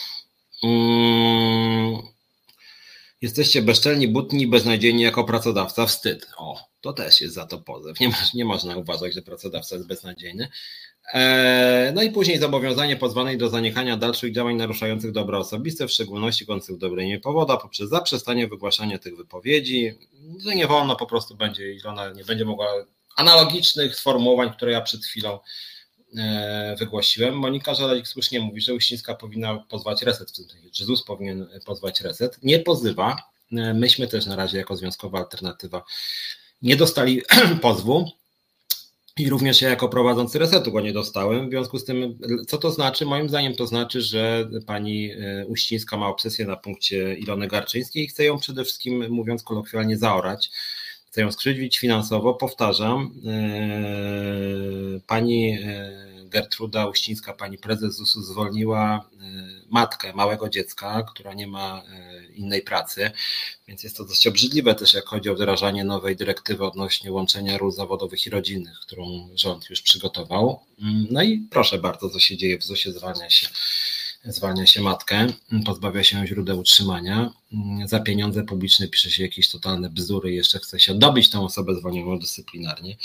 Mm, 0.64 2.02
jesteście 3.22 3.62
bezczelni, 3.62 4.08
butni, 4.08 4.48
beznadziejni 4.48 5.04
jako 5.04 5.24
pracodawca. 5.24 5.86
Wstyd. 5.86 6.28
O, 6.38 6.60
to 6.82 6.94
też 6.94 7.22
jest 7.22 7.34
za 7.34 7.46
to 7.46 7.58
pozew. 7.58 8.00
Nie, 8.00 8.12
nie 8.34 8.46
można 8.46 8.78
uważać, 8.78 9.14
że 9.14 9.22
pracodawca 9.22 9.76
jest 9.76 9.88
beznadziejny. 9.88 10.50
E, 11.14 11.92
no 11.96 12.04
i 12.04 12.12
później 12.12 12.40
zobowiązanie 12.40 12.96
pozwanej 12.96 13.38
do 13.38 13.50
zaniechania 13.50 13.98
dalszych 13.98 14.34
działań 14.34 14.56
naruszających 14.56 15.12
dobra 15.12 15.38
osobiste, 15.38 15.88
w 15.88 15.92
szczególności 15.92 16.46
końcych 16.46 16.76
udobrenie 16.76 17.20
powoda 17.20 17.58
poprzez 17.58 17.90
zaprzestanie 17.90 18.48
wygłaszania 18.48 19.00
tych 19.00 19.18
wypowiedzi, 19.18 19.94
że 20.46 20.56
nie 20.56 20.68
wolno 20.68 20.96
po 20.96 21.06
prostu 21.06 21.36
będzie, 21.36 21.74
Ilona 21.74 22.10
nie 22.10 22.24
będzie 22.24 22.46
mogła 22.46 22.68
analogicznych 23.16 23.96
sformułowań, 23.96 24.54
które 24.54 24.72
ja 24.72 24.82
przed 24.82 25.06
chwilą 25.06 25.40
e, 26.18 26.76
wygłosiłem. 26.80 27.38
Monika 27.38 27.74
Żelalik 27.74 28.08
słusznie 28.08 28.40
mówi, 28.40 28.62
że 28.62 28.74
Uścińska 28.74 29.16
powinna 29.16 29.56
pozwać 29.70 30.02
reset 30.02 30.32
w 30.32 30.36
tym 30.36 30.50
sensie, 30.50 30.70
czy 30.72 30.86
ZUS 30.86 31.04
powinien 31.04 31.48
pozwać 31.66 32.02
reset. 32.02 32.44
Nie 32.44 32.60
pozywa. 32.60 33.18
E, 33.52 33.74
myśmy 33.74 34.08
też 34.08 34.26
na 34.26 34.36
razie 34.36 34.58
jako 34.58 34.76
związkowa 34.76 35.20
alternatywa 35.20 35.84
nie 36.62 36.76
dostali 36.76 37.22
pozwu. 37.62 38.12
I 39.18 39.30
również 39.30 39.62
ja 39.62 39.70
jako 39.70 39.90
prowadzący 39.90 40.40
resetu 40.40 40.72
go 40.72 40.82
nie 40.82 40.94
dostałem. 40.94 41.48
W 41.48 41.50
związku 41.50 41.80
z 41.80 41.86
tym, 41.86 42.20
co 42.48 42.58
to 42.58 42.72
znaczy? 42.72 43.06
Moim 43.06 43.30
zdaniem 43.30 43.56
to 43.56 43.68
znaczy, 43.68 44.02
że 44.02 44.50
pani 44.68 45.12
e, 45.12 45.46
Uścińska 45.48 45.98
ma 45.98 46.08
obsesję 46.08 46.46
na 46.46 46.56
punkcie 46.56 47.16
Ilony 47.16 47.48
Garczyńskiej 47.48 48.04
i 48.04 48.08
chce 48.08 48.24
ją 48.24 48.40
przede 48.40 48.64
wszystkim, 48.64 49.10
mówiąc 49.10 49.44
kolokwialnie, 49.44 49.98
zaorać 49.98 50.50
chcę 51.16 51.22
ją 51.22 51.32
skrzywdzić 51.32 51.80
finansowo. 51.80 52.34
Powtarzam, 52.34 53.12
e, 53.26 55.00
pani 55.08 55.52
e, 55.52 55.92
Gertruda 56.26 56.88
Uścińska, 56.88 57.34
pani 57.34 57.58
prezes 57.58 57.96
ZUS-u 57.96 58.22
zwolniła 58.22 59.06
e, 59.22 59.26
matkę 59.70 60.14
małego 60.14 60.50
dziecka, 60.50 61.04
która 61.04 61.34
nie 61.34 61.48
ma 61.48 61.84
innej 62.34 62.62
pracy, 62.62 63.12
więc 63.68 63.84
jest 63.84 63.98
to 63.98 64.06
dość 64.06 64.28
obrzydliwe 64.28 64.76
też, 64.76 64.94
jak 64.94 65.06
chodzi 65.06 65.30
o 65.30 65.36
wdrażanie 65.36 65.84
nowej 65.84 66.16
dyrektywy 66.16 66.66
odnośnie 66.66 67.12
łączenia 67.12 67.58
ról 67.58 67.72
zawodowych 67.72 68.28
i 68.28 68.30
rodzinnych, 68.30 68.80
którą 68.80 69.30
rząd 69.36 69.70
już 69.70 69.82
przygotował. 69.82 70.60
Mm, 70.82 71.08
no 71.12 71.24
i 71.24 71.48
proszę 71.50 71.78
bardzo, 71.78 72.10
co 72.10 72.20
się 72.20 72.38
dzieje 72.38 72.58
w 72.58 72.64
ZUS-ie, 72.64 72.96
zwalnia 72.96 73.30
się 73.30 73.48
zwalnia 74.28 74.66
się 74.66 74.82
matkę, 74.82 75.28
pozbawia 75.66 76.04
się 76.04 76.28
źródeł 76.28 76.60
utrzymania, 76.60 77.34
za 77.86 78.00
pieniądze 78.00 78.44
publiczne 78.44 78.88
pisze 78.88 79.12
się 79.12 79.24
jakieś 79.24 79.50
totalne 79.50 79.90
bzdury 79.90 80.32
jeszcze 80.32 80.60
chce 80.60 80.80
się 80.80 80.96
dobić 80.96 81.30
tę 81.30 81.40
osobę 81.40 81.76
zwolnioną 81.76 82.20
dyscyplinarnie. 82.20 82.96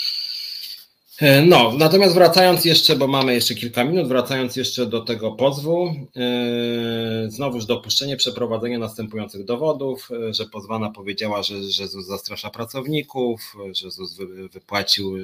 E, 1.21 1.41
no, 1.45 1.73
natomiast 1.77 2.13
wracając 2.13 2.65
jeszcze, 2.65 2.95
bo 2.95 3.07
mamy 3.07 3.33
jeszcze 3.33 3.55
kilka 3.55 3.83
minut, 3.83 4.07
wracając 4.07 4.55
jeszcze 4.55 4.85
do 4.85 5.01
tego 5.01 5.31
pozwu, 5.31 5.95
yy, 6.15 7.31
znowuż 7.31 7.65
dopuszczenie 7.65 8.17
przeprowadzenia 8.17 8.79
następujących 8.79 9.45
dowodów, 9.45 10.09
yy, 10.11 10.33
że 10.33 10.45
pozwana 10.45 10.89
powiedziała, 10.89 11.43
że, 11.43 11.63
że 11.63 11.87
ZUS 11.87 12.05
zastrasza 12.05 12.49
pracowników, 12.49 13.55
że 13.71 13.91
ZUS 13.91 14.15
wy, 14.15 14.49
wypłacił 14.49 15.17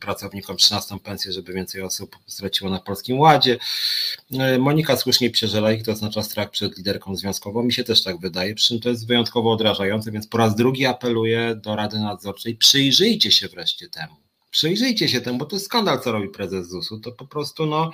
pracownikom 0.00 0.56
13 0.56 0.98
pensję, 0.98 1.32
żeby 1.32 1.52
więcej 1.52 1.82
osób 1.82 2.16
straciło 2.26 2.70
na 2.70 2.78
Polskim 2.78 3.20
Ładzie. 3.20 3.58
Monika 4.58 4.96
słusznie 4.96 5.30
przeżela 5.30 5.72
ich, 5.72 5.82
to 5.82 5.92
oznacza 5.92 6.22
strach 6.22 6.50
przed 6.50 6.76
liderką 6.76 7.16
związkową, 7.16 7.62
mi 7.62 7.72
się 7.72 7.84
też 7.84 8.02
tak 8.02 8.20
wydaje, 8.20 8.54
przy 8.54 8.68
czym 8.68 8.80
to 8.80 8.88
jest 8.88 9.06
wyjątkowo 9.06 9.52
odrażające, 9.52 10.10
więc 10.10 10.26
po 10.26 10.38
raz 10.38 10.56
drugi 10.56 10.86
apeluję 10.86 11.54
do 11.62 11.76
Rady 11.76 11.98
Nadzorczej, 11.98 12.56
przyjrzyjcie 12.56 13.30
się 13.30 13.48
wreszcie 13.48 13.88
temu 13.88 14.23
przyjrzyjcie 14.54 15.08
się 15.08 15.20
temu, 15.20 15.38
bo 15.38 15.44
to 15.44 15.56
jest 15.56 15.66
skandal, 15.66 16.00
co 16.00 16.12
robi 16.12 16.28
prezes 16.28 16.68
ZUS-u. 16.68 17.00
To 17.00 17.12
po 17.12 17.26
prostu 17.26 17.66
no, 17.66 17.90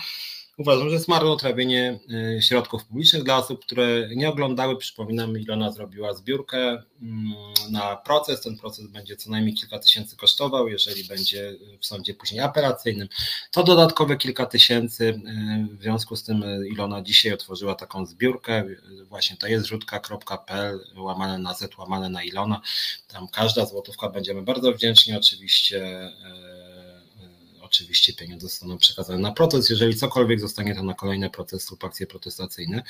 uważam, 0.61 0.89
że 0.89 0.95
jest 0.95 1.09
marnotrawienie 1.09 1.99
y, 2.37 2.43
środków 2.43 2.85
publicznych 2.85 3.23
dla 3.23 3.37
osób, 3.37 3.65
które 3.65 4.09
nie 4.17 4.29
oglądały. 4.29 4.77
Przypominam, 4.77 5.39
Ilona 5.39 5.73
zrobiła 5.73 6.15
zbiórkę 6.15 6.59
mm, 7.03 7.35
na 7.71 7.97
proces. 7.97 8.41
Ten 8.41 8.57
proces 8.57 8.87
będzie 8.87 9.17
co 9.17 9.31
najmniej 9.31 9.55
kilka 9.55 9.79
tysięcy 9.79 10.17
kosztował. 10.17 10.69
Jeżeli 10.69 11.05
będzie 11.05 11.57
w 11.81 11.87
sądzie 11.87 12.15
później 12.15 12.41
apelacyjnym, 12.41 13.09
to 13.51 13.63
dodatkowe 13.63 14.17
kilka 14.17 14.47
tysięcy. 14.47 15.05
Y, 15.05 15.77
w 15.77 15.83
związku 15.83 16.17
z 16.17 16.23
tym 16.23 16.45
Ilona 16.67 17.03
dzisiaj 17.03 17.33
otworzyła 17.33 17.75
taką 17.75 18.07
zbiórkę. 18.07 18.65
Właśnie 19.05 19.37
to 19.37 19.47
jest 19.47 19.67
rzutka.pl 19.67 20.81
łamane 20.97 21.39
na 21.39 21.55
Z, 21.55 21.79
łamane 21.79 22.09
na 22.09 22.23
Ilona. 22.23 22.61
Tam 23.09 23.29
każda 23.29 23.67
złotówka 23.67 24.09
będziemy 24.09 24.43
bardzo 24.43 24.73
wdzięczni 24.73 25.17
oczywiście 25.17 26.07
y, 26.07 26.60
oczywiście 27.71 28.13
pieniądze 28.13 28.49
zostaną 28.49 28.79
przekazane 28.79 29.19
na 29.19 29.33
proces. 29.33 29.71
Jeżeli 29.71 29.97
cokolwiek 29.97 30.41
zostanie 30.41 30.75
to 30.75 30.83
na 30.83 30.95
kolejne 30.95 31.31
protesty 31.31 31.71
lub 31.71 31.85
akcje 31.85 32.07
protestacyjne. 32.07 32.83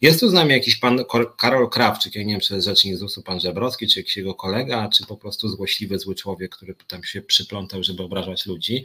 Jest 0.00 0.20
tu 0.20 0.28
z 0.28 0.32
nami 0.32 0.52
jakiś 0.52 0.76
pan 0.76 1.04
Karol 1.38 1.70
Krawczyk, 1.70 2.14
ja 2.14 2.22
nie 2.22 2.32
wiem, 2.32 2.40
czy 2.40 2.62
rzecznik 2.62 2.96
ZUS-u 2.96 3.22
pan 3.22 3.40
Żebrowski, 3.40 3.88
czy 3.88 4.00
jakiś 4.00 4.16
jego 4.16 4.34
kolega, 4.34 4.88
czy 4.88 5.06
po 5.06 5.16
prostu 5.16 5.48
złośliwy, 5.48 5.98
zły 5.98 6.14
człowiek, 6.14 6.56
który 6.56 6.74
tam 6.86 7.04
się 7.04 7.22
przyplątał, 7.22 7.82
żeby 7.82 8.02
obrażać 8.02 8.46
ludzi. 8.46 8.84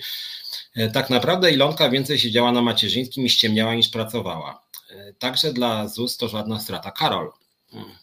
E, 0.75 0.89
tak 0.89 1.09
naprawdę 1.09 1.51
Ilonka 1.51 1.89
więcej 1.89 2.19
siedziała 2.19 2.51
na 2.51 2.61
macierzyńskim 2.61 3.25
i 3.25 3.29
ściemniała 3.29 3.75
niż 3.75 3.89
pracowała. 3.89 4.63
E, 4.89 5.13
także 5.13 5.53
dla 5.53 5.87
ZUS 5.87 6.17
to 6.17 6.27
żadna 6.27 6.59
strata. 6.59 6.91
Karol, 6.91 7.31
hmm. 7.71 7.95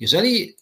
jeżeli 0.00 0.56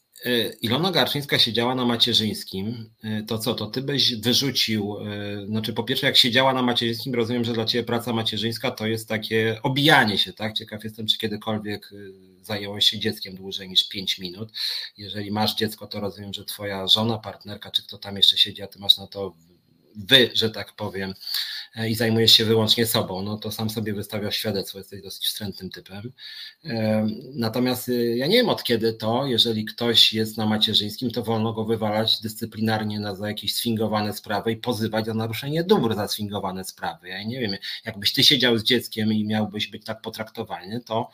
Ilona 0.62 0.90
Garczyńska 0.90 1.38
siedziała 1.38 1.74
na 1.74 1.84
macierzyńskim, 1.84 2.90
y, 3.04 3.24
to 3.26 3.38
co, 3.38 3.54
to 3.54 3.66
ty 3.66 3.82
byś 3.82 4.14
wyrzucił, 4.16 4.96
y, 5.42 5.46
znaczy 5.46 5.72
po 5.72 5.84
pierwsze 5.84 6.06
jak 6.06 6.16
siedziała 6.16 6.52
na 6.52 6.62
macierzyńskim, 6.62 7.14
rozumiem, 7.14 7.44
że 7.44 7.52
dla 7.52 7.64
ciebie 7.64 7.84
praca 7.84 8.12
macierzyńska 8.12 8.70
to 8.70 8.86
jest 8.86 9.08
takie 9.08 9.60
obijanie 9.62 10.18
się, 10.18 10.32
tak? 10.32 10.52
Ciekaw 10.52 10.84
jestem, 10.84 11.06
czy 11.06 11.18
kiedykolwiek 11.18 11.90
zajęłaś 12.42 12.84
się 12.84 12.98
dzieckiem 12.98 13.34
dłużej 13.34 13.68
niż 13.68 13.88
5 13.88 14.18
minut. 14.18 14.52
Jeżeli 14.96 15.30
masz 15.30 15.54
dziecko, 15.54 15.86
to 15.86 16.00
rozumiem, 16.00 16.34
że 16.34 16.44
twoja 16.44 16.86
żona, 16.86 17.18
partnerka, 17.18 17.70
czy 17.70 17.82
kto 17.82 17.98
tam 17.98 18.16
jeszcze 18.16 18.38
siedzi, 18.38 18.62
a 18.62 18.66
ty 18.66 18.78
masz 18.78 18.98
na 18.98 19.06
to 19.06 19.34
wy, 19.96 20.30
że 20.34 20.50
tak 20.50 20.72
powiem, 20.72 21.10
e, 21.10 21.14
i 21.76 21.94
zajmujesz 21.94 22.32
się 22.32 22.44
wyłącznie 22.44 22.86
sobą, 22.86 23.22
no 23.22 23.38
to 23.38 23.52
sam 23.52 23.70
sobie 23.70 23.94
wystawiasz 23.94 24.36
świadectwo, 24.36 24.78
jesteś 24.78 25.02
dosyć 25.02 25.26
wstrętnym 25.26 25.70
typem. 25.70 26.12
E, 26.64 27.06
natomiast 27.34 27.88
y, 27.88 28.16
ja 28.16 28.26
nie 28.26 28.36
wiem 28.36 28.48
od 28.48 28.62
kiedy 28.62 28.92
to, 28.92 29.26
jeżeli 29.26 29.64
ktoś 29.64 30.12
jest 30.12 30.36
na 30.36 30.46
macierzyńskim, 30.46 31.10
to 31.10 31.22
wolno 31.22 31.52
go 31.52 31.64
wywalać 31.64 32.20
dyscyplinarnie 32.20 33.00
na, 33.00 33.14
za 33.14 33.28
jakieś 33.28 33.54
sfingowane 33.54 34.12
sprawy 34.12 34.52
i 34.52 34.56
pozywać 34.56 35.06
za 35.06 35.14
naruszenie 35.14 35.64
dóbr 35.64 35.94
za 35.94 36.08
sfingowane 36.08 36.64
sprawy. 36.64 37.08
Ja 37.08 37.22
nie 37.22 37.40
wiem, 37.40 37.56
jakbyś 37.84 38.12
ty 38.12 38.24
siedział 38.24 38.58
z 38.58 38.62
dzieckiem 38.64 39.12
i 39.12 39.24
miałbyś 39.24 39.66
być 39.66 39.84
tak 39.84 40.00
potraktowany, 40.00 40.80
to 40.80 41.10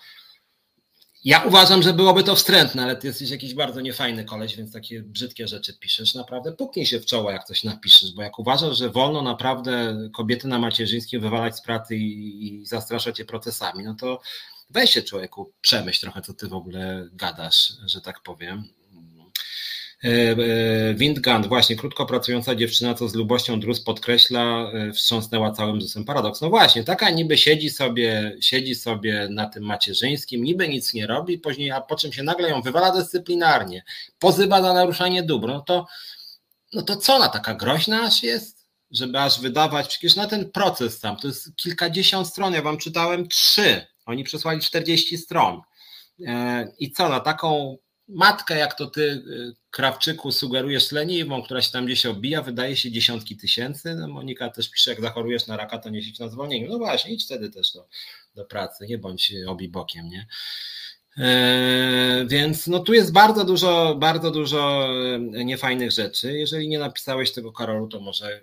ja 1.25 1.43
uważam, 1.43 1.83
że 1.83 1.93
byłoby 1.93 2.23
to 2.23 2.35
wstrętne, 2.35 2.83
ale 2.83 2.97
ty 2.97 3.07
jesteś 3.07 3.31
jakiś 3.31 3.55
bardzo 3.55 3.81
niefajny 3.81 4.25
koleś, 4.25 4.57
więc 4.57 4.73
takie 4.73 5.03
brzydkie 5.03 5.49
rzeczy 5.49 5.79
piszesz. 5.79 6.15
Naprawdę 6.15 6.53
puknij 6.53 6.87
się 6.87 7.01
w 7.01 7.07
czoło, 7.07 7.31
jak 7.31 7.45
coś 7.45 7.65
napiszesz, 7.65 8.13
bo 8.13 8.23
jak 8.23 8.39
uważasz, 8.39 8.79
że 8.79 8.91
wolno 8.91 9.23
naprawdę 9.23 9.97
kobiety 10.15 10.49
na 10.49 10.59
macierzyńskim 10.59 11.21
wywalać 11.21 11.57
z 11.57 11.63
pracy 11.63 11.97
i, 11.97 12.47
i 12.47 12.67
zastraszać 12.67 13.19
je 13.19 13.25
procesami, 13.25 13.85
no 13.85 13.95
to 13.95 14.21
weź 14.71 14.91
się 14.91 15.03
człowieku, 15.03 15.53
przemyśl 15.61 16.01
trochę, 16.01 16.23
co 16.23 16.35
ty 16.35 16.49
w 16.49 16.55
ogóle 16.55 17.09
gadasz, 17.13 17.73
że 17.87 18.01
tak 18.01 18.21
powiem. 18.23 18.69
E, 20.05 20.09
e, 20.09 20.95
Windgand, 20.95 21.47
właśnie, 21.47 21.77
krótko 21.77 22.07
pracująca 22.07 22.55
dziewczyna, 22.55 22.95
co 22.95 23.09
z 23.09 23.15
lubością 23.15 23.61
drus 23.61 23.81
podkreśla, 23.81 24.73
e, 24.73 24.93
wstrząsnęła 24.93 25.53
całym 25.53 25.81
ZUS-em. 25.81 26.05
Paradoks. 26.05 26.41
No 26.41 26.51
właśnie, 26.51 26.85
taka 26.85 27.11
niby 27.11 27.39
siedzi 27.39 27.71
sobie, 27.71 28.37
siedzi 28.41 28.75
sobie 28.75 29.29
na 29.31 29.47
tym 29.47 29.65
macierzyńskim, 29.65 30.45
niby 30.45 30.69
nic 30.69 30.95
nie 30.95 31.07
robi, 31.07 31.39
później, 31.39 31.71
a 31.71 31.81
po 31.81 31.97
czym 31.97 32.13
się 32.13 32.23
nagle 32.23 32.49
ją 32.49 32.63
wywala 32.63 32.93
dyscyplinarnie, 32.93 33.85
pozywa 34.19 34.63
za 34.63 34.73
naruszanie 34.73 35.23
dóbr. 35.23 35.49
No 35.49 35.61
to, 35.61 35.87
no 36.73 36.83
to 36.83 36.97
co 36.97 37.15
ona 37.15 37.29
taka 37.29 37.55
groźna 37.55 38.03
aż 38.03 38.23
jest? 38.23 38.67
Żeby 38.91 39.21
aż 39.21 39.41
wydawać, 39.41 39.89
przecież 39.89 40.17
na 40.17 40.27
ten 40.27 40.51
proces 40.51 41.01
tam, 41.01 41.17
to 41.17 41.29
jest 41.29 41.57
kilkadziesiąt 41.57 42.29
stron, 42.29 42.55
ja 42.55 42.63
wam 42.63 42.79
czytałem 42.79 43.29
trzy, 43.29 43.87
oni 44.07 44.25
przesłali 44.25 44.61
40 44.61 45.19
stron. 45.19 45.61
I 46.79 46.93
co, 46.93 47.09
na 47.09 47.21
taką 47.21 47.77
matkę, 48.11 48.59
jak 48.59 48.75
to 48.75 48.87
ty, 48.87 49.03
y, 49.03 49.53
Krawczyku, 49.71 50.33
sugerujesz 50.33 50.93
leniwą, 50.93 51.43
która 51.43 51.63
się 51.63 51.73
tam 51.73 51.87
gdzieś 51.87 52.07
obija, 52.07 52.43
wydaje 52.43 52.77
się 52.77 52.91
dziesiątki 52.91 53.37
tysięcy. 53.37 53.95
No 53.95 54.09
Monika 54.09 54.51
też 54.51 54.71
pisze, 54.71 54.91
jak 54.91 55.01
zachorujesz 55.01 55.47
na 55.47 55.57
raka, 55.57 55.79
to 55.79 55.91
nie 55.91 56.03
siedź 56.03 56.19
na 56.19 56.29
zwolnieniu. 56.29 56.69
No 56.69 56.79
właśnie, 56.79 57.13
idź 57.13 57.25
wtedy 57.25 57.51
też 57.51 57.73
do, 57.73 57.89
do 58.35 58.45
pracy, 58.45 58.87
nie 58.87 58.99
bądź 58.99 59.33
obibokiem, 59.47 60.09
nie? 60.09 60.27
E, 61.19 62.25
więc 62.29 62.67
no 62.67 62.79
tu 62.79 62.95
jest 62.95 63.13
bardzo 63.13 63.45
dużo, 63.45 63.97
bardzo 63.99 64.31
dużo 64.31 64.89
e, 65.15 65.45
niefajnych 65.45 65.93
rzeczy. 65.93 66.33
Jeżeli 66.33 66.69
nie 66.69 66.79
napisałeś 66.79 67.33
tego 67.33 67.53
Karolu, 67.53 67.89
to 67.89 68.01
może 68.01 68.41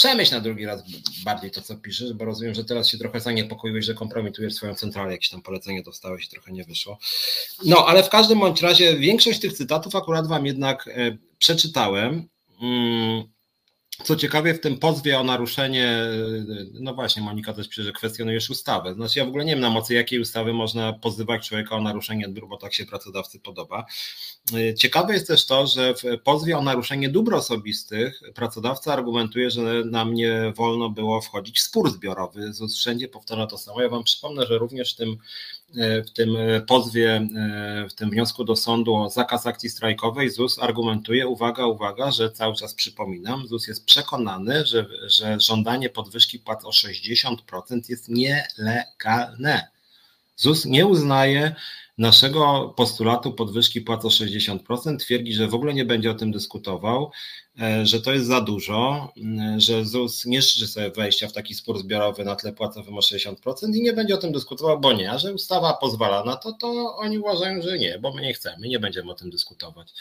przemyśl 0.00 0.34
na 0.34 0.40
drugi 0.40 0.66
raz 0.66 0.82
bardziej 1.24 1.50
to, 1.50 1.60
co 1.60 1.76
piszesz, 1.76 2.12
bo 2.12 2.24
rozumiem, 2.24 2.54
że 2.54 2.64
teraz 2.64 2.88
się 2.88 2.98
trochę 2.98 3.20
zaniepokoiłeś, 3.20 3.84
że 3.84 3.94
kompromitujesz 3.94 4.54
swoją 4.54 4.74
centralę, 4.74 5.12
jakieś 5.12 5.28
tam 5.28 5.42
polecenie 5.42 5.82
dostałeś 5.82 6.24
i 6.24 6.28
trochę 6.28 6.52
nie 6.52 6.64
wyszło. 6.64 6.98
No, 7.64 7.86
ale 7.86 8.02
w 8.02 8.08
każdym 8.08 8.40
bądź 8.40 8.62
razie 8.62 8.96
większość 8.96 9.40
tych 9.40 9.52
cytatów 9.52 9.96
akurat 9.96 10.26
wam 10.26 10.46
jednak 10.46 10.88
e, 10.88 11.16
przeczytałem. 11.38 12.28
Mm, 12.62 13.24
co 14.04 14.16
ciekawe, 14.16 14.54
w 14.54 14.60
tym 14.60 14.78
pozwie 14.78 15.18
o 15.18 15.24
naruszenie, 15.24 16.02
no 16.72 16.94
właśnie, 16.94 17.22
Monika 17.22 17.52
też 17.52 17.68
pisze, 17.68 17.82
że 17.82 17.92
kwestionujesz 17.92 18.50
ustawę. 18.50 18.94
Znaczy, 18.94 19.18
ja 19.18 19.24
w 19.24 19.28
ogóle 19.28 19.44
nie 19.44 19.52
wiem, 19.52 19.60
na 19.60 19.70
mocy 19.70 19.94
jakiej 19.94 20.20
ustawy 20.20 20.52
można 20.52 20.92
pozywać 20.92 21.48
człowieka 21.48 21.76
o 21.76 21.80
naruszenie 21.80 22.28
dóbr, 22.28 22.46
bo 22.48 22.56
tak 22.56 22.74
się 22.74 22.86
pracodawcy 22.86 23.40
podoba. 23.40 23.86
Ciekawe 24.76 25.12
jest 25.14 25.26
też 25.26 25.46
to, 25.46 25.66
że 25.66 25.94
w 25.94 26.02
pozwie 26.24 26.58
o 26.58 26.62
naruszenie 26.62 27.08
dóbr 27.08 27.34
osobistych 27.34 28.20
pracodawca 28.34 28.92
argumentuje, 28.92 29.50
że 29.50 29.82
nam 29.84 30.14
nie 30.14 30.52
wolno 30.56 30.90
było 30.90 31.20
wchodzić 31.20 31.58
w 31.58 31.62
spór 31.62 31.90
zbiorowy. 31.90 32.52
Wszędzie 32.76 33.08
powtarza 33.08 33.46
to 33.46 33.58
samo. 33.58 33.82
Ja 33.82 33.88
Wam 33.88 34.04
przypomnę, 34.04 34.46
że 34.46 34.58
również 34.58 34.94
w 34.94 34.96
tym 34.96 35.16
E, 35.16 35.59
w 35.74 36.10
tym 36.10 36.36
e, 36.36 36.60
pozwie, 36.60 37.26
e, 37.36 37.86
w 37.90 37.94
tym 37.94 38.10
wniosku 38.10 38.44
do 38.44 38.56
sądu 38.56 38.94
o 38.94 39.10
zakaz 39.10 39.46
akcji 39.46 39.70
strajkowej 39.70 40.30
ZUS 40.30 40.58
argumentuje, 40.58 41.28
uwaga, 41.28 41.66
uwaga, 41.66 42.10
że 42.10 42.30
cały 42.30 42.54
czas 42.54 42.74
przypominam, 42.74 43.46
ZUS 43.46 43.68
jest 43.68 43.84
przekonany, 43.84 44.66
że, 44.66 44.86
że 45.06 45.40
żądanie 45.40 45.90
podwyżki 45.90 46.38
płat 46.38 46.64
o 46.64 46.70
60% 46.70 47.36
jest 47.88 48.08
nielegalne. 48.08 49.68
ZUS 50.36 50.64
nie 50.64 50.86
uznaje 50.86 51.54
naszego 51.98 52.74
postulatu 52.76 53.32
podwyżki 53.32 53.80
płac 53.80 54.04
o 54.04 54.08
60%, 54.08 54.96
twierdzi, 54.96 55.32
że 55.32 55.48
w 55.48 55.54
ogóle 55.54 55.74
nie 55.74 55.84
będzie 55.84 56.10
o 56.10 56.14
tym 56.14 56.32
dyskutował, 56.32 57.04
e, 57.04 57.49
że 57.82 58.00
to 58.00 58.12
jest 58.12 58.26
za 58.26 58.40
dużo, 58.40 59.12
e, 59.16 59.60
że 59.60 59.84
ZUS 59.84 60.26
nie 60.26 60.42
życzy 60.42 60.66
sobie 60.66 60.90
wejścia 60.90 61.28
w 61.28 61.32
taki 61.32 61.54
spór 61.54 61.78
zbiorowy 61.78 62.24
na 62.24 62.36
tle 62.36 62.52
płacowym 62.52 62.98
o 62.98 63.00
60% 63.00 63.76
i 63.76 63.82
nie 63.82 63.92
będzie 63.92 64.14
o 64.14 64.18
tym 64.18 64.32
dyskutował, 64.32 64.80
bo 64.80 64.92
nie, 64.92 65.10
a 65.10 65.18
że 65.18 65.34
ustawa 65.34 65.72
pozwala 65.74 66.24
na 66.24 66.36
to, 66.36 66.52
to 66.52 66.96
oni 66.96 67.18
uważają, 67.18 67.62
że 67.62 67.78
nie, 67.78 67.98
bo 67.98 68.12
my 68.12 68.22
nie 68.22 68.34
chcemy, 68.34 68.68
nie 68.68 68.78
będziemy 68.78 69.10
o 69.10 69.14
tym 69.14 69.30
dyskutować. 69.30 69.92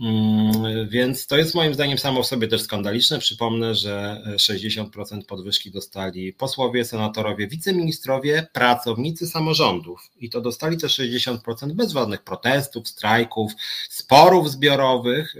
Mm, 0.00 0.88
więc 0.88 1.26
to 1.26 1.36
jest 1.36 1.54
moim 1.54 1.74
zdaniem 1.74 1.98
samo 1.98 2.22
w 2.22 2.26
sobie 2.26 2.48
też 2.48 2.62
skandaliczne. 2.62 3.18
Przypomnę, 3.18 3.74
że 3.74 4.22
60% 4.36 5.24
podwyżki 5.24 5.70
dostali 5.70 6.32
posłowie, 6.32 6.84
senatorowie, 6.84 7.48
wiceministrowie, 7.48 8.46
pracownicy 8.52 9.26
samorządów 9.26 10.10
i 10.20 10.30
to 10.30 10.40
dostali 10.40 10.76
te 10.76 10.88
60 10.88 11.38
60% 11.38 11.72
bez 11.72 11.92
żadnych 11.92 12.22
protestów, 12.22 12.88
strajków, 12.88 13.52
sporów 13.88 14.50
zbiorowych, 14.50 15.36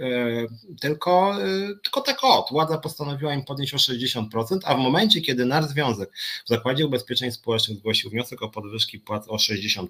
tylko, 0.81 1.37
tylko 1.83 2.01
tak 2.01 2.23
o, 2.23 2.45
władza 2.51 2.77
postanowiła 2.77 3.33
im 3.33 3.43
podnieść 3.43 3.73
o 3.73 3.77
60%, 3.77 4.59
a 4.63 4.75
w 4.75 4.77
momencie, 4.77 5.21
kiedy 5.21 5.45
nasz 5.45 5.65
związek 5.65 6.11
w 6.45 6.49
Zakładzie 6.49 6.85
Ubezpieczeń 6.85 7.31
Społecznych 7.31 7.77
zgłosił 7.77 8.09
wniosek 8.09 8.41
o 8.41 8.49
podwyżki 8.49 8.99
płac 8.99 9.27
o 9.27 9.35
60%, 9.35 9.87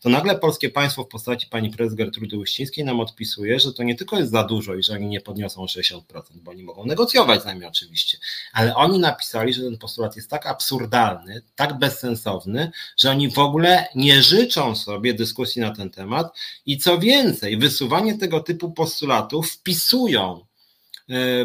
to 0.00 0.08
nagle 0.08 0.38
polskie 0.38 0.70
państwo 0.70 1.04
w 1.04 1.08
postaci 1.08 1.46
pani 1.46 1.70
prezes 1.70 1.94
Gertrudy 1.94 2.36
Uścińskiej 2.38 2.84
nam 2.84 3.00
odpisuje, 3.00 3.60
że 3.60 3.72
to 3.72 3.82
nie 3.82 3.94
tylko 3.94 4.18
jest 4.18 4.30
za 4.30 4.44
dużo 4.44 4.74
i 4.74 4.82
że 4.82 4.92
oni 4.92 5.06
nie 5.06 5.20
podniosą 5.20 5.64
60%, 5.64 6.00
bo 6.34 6.50
oni 6.50 6.62
mogą 6.62 6.86
negocjować 6.86 7.42
z 7.42 7.44
nami 7.44 7.64
oczywiście, 7.64 8.18
ale 8.52 8.74
oni 8.74 8.98
napisali, 8.98 9.52
że 9.52 9.62
ten 9.62 9.78
postulat 9.78 10.16
jest 10.16 10.30
tak 10.30 10.46
absurdalny, 10.46 11.42
tak 11.56 11.78
bezsensowny, 11.78 12.70
że 12.96 13.10
oni 13.10 13.30
w 13.30 13.38
ogóle 13.38 13.86
nie 13.94 14.22
życzą 14.22 14.76
sobie 14.76 15.14
dyskusji 15.14 15.62
na 15.62 15.70
ten 15.70 15.90
temat 15.90 16.38
i 16.66 16.78
co 16.78 16.98
więcej, 16.98 17.56
wysuwanie 17.56 18.18
tego 18.18 18.40
typu 18.40 18.72
postulatów 18.72 19.50
wpisują 19.50 20.44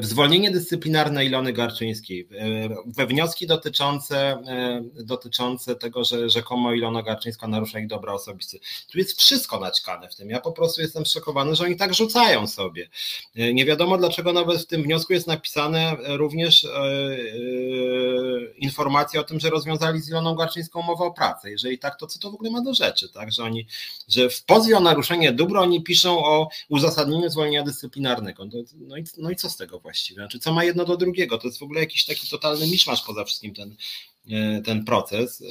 w 0.01 0.05
zwolnienie 0.05 0.51
dyscyplinarne 0.51 1.25
Ilony 1.25 1.53
Garczyńskiej, 1.53 2.27
e, 2.39 2.69
we 2.85 3.07
wnioski 3.07 3.47
dotyczące, 3.47 4.17
e, 4.17 4.81
dotyczące 5.03 5.75
tego, 5.75 6.03
że 6.03 6.29
rzekomo 6.29 6.73
Ilona 6.73 7.03
Garczyńska 7.03 7.47
narusza 7.47 7.79
ich 7.79 7.87
dobra 7.87 8.13
osobiste. 8.13 8.57
Tu 8.91 8.97
jest 8.97 9.19
wszystko 9.19 9.59
naćkane 9.59 10.09
w 10.09 10.15
tym. 10.15 10.29
Ja 10.29 10.41
po 10.41 10.51
prostu 10.51 10.81
jestem 10.81 11.05
szokowany, 11.05 11.55
że 11.55 11.63
oni 11.63 11.75
tak 11.75 11.93
rzucają 11.93 12.47
sobie. 12.47 12.89
Nie 13.35 13.65
wiadomo 13.65 13.97
dlaczego 13.97 14.33
nawet 14.33 14.61
w 14.61 14.67
tym 14.67 14.83
wniosku 14.83 15.13
jest 15.13 15.27
napisane 15.27 15.95
również 16.07 16.67
informacja 18.57 19.21
o 19.21 19.23
tym, 19.23 19.39
że 19.39 19.49
rozwiązali 19.49 20.01
z 20.01 20.09
Iloną 20.09 20.35
Garczyńską 20.35 20.79
umowę 20.79 21.03
o 21.03 21.11
pracę. 21.11 21.51
Jeżeli 21.51 21.79
tak, 21.79 21.99
to 21.99 22.07
co 22.07 22.19
to 22.19 22.31
w 22.31 22.33
ogóle 22.33 22.51
ma 22.51 22.61
do 22.61 22.73
rzeczy, 22.73 23.09
tak? 23.09 23.31
Że 23.31 23.43
oni, 23.43 23.67
że 24.07 24.29
w 24.29 24.43
pozwie 24.43 24.77
o 24.77 24.79
naruszenie 24.79 25.31
dóbr 25.31 25.57
oni 25.57 25.83
piszą 25.83 26.25
o 26.25 26.49
uzasadnieniu 26.69 27.29
zwolnienia 27.29 27.63
dyscyplinarnego. 27.63 28.45
No 28.75 28.97
i, 28.97 29.03
no 29.17 29.29
i 29.29 29.35
co 29.35 29.49
z 29.55 29.57
tego 29.57 29.79
właściwie? 29.79 30.15
Znaczy, 30.15 30.39
co 30.39 30.53
ma 30.53 30.63
jedno 30.63 30.85
do 30.85 30.97
drugiego? 30.97 31.37
To 31.37 31.47
jest 31.47 31.59
w 31.59 31.63
ogóle 31.63 31.79
jakiś 31.79 32.05
taki 32.05 32.27
totalny 32.27 32.67
miszmasz 32.67 33.01
poza 33.01 33.25
wszystkim 33.25 33.53
ten, 33.53 33.75
ten 34.65 34.85
proces. 34.85 35.41
E, 35.41 35.45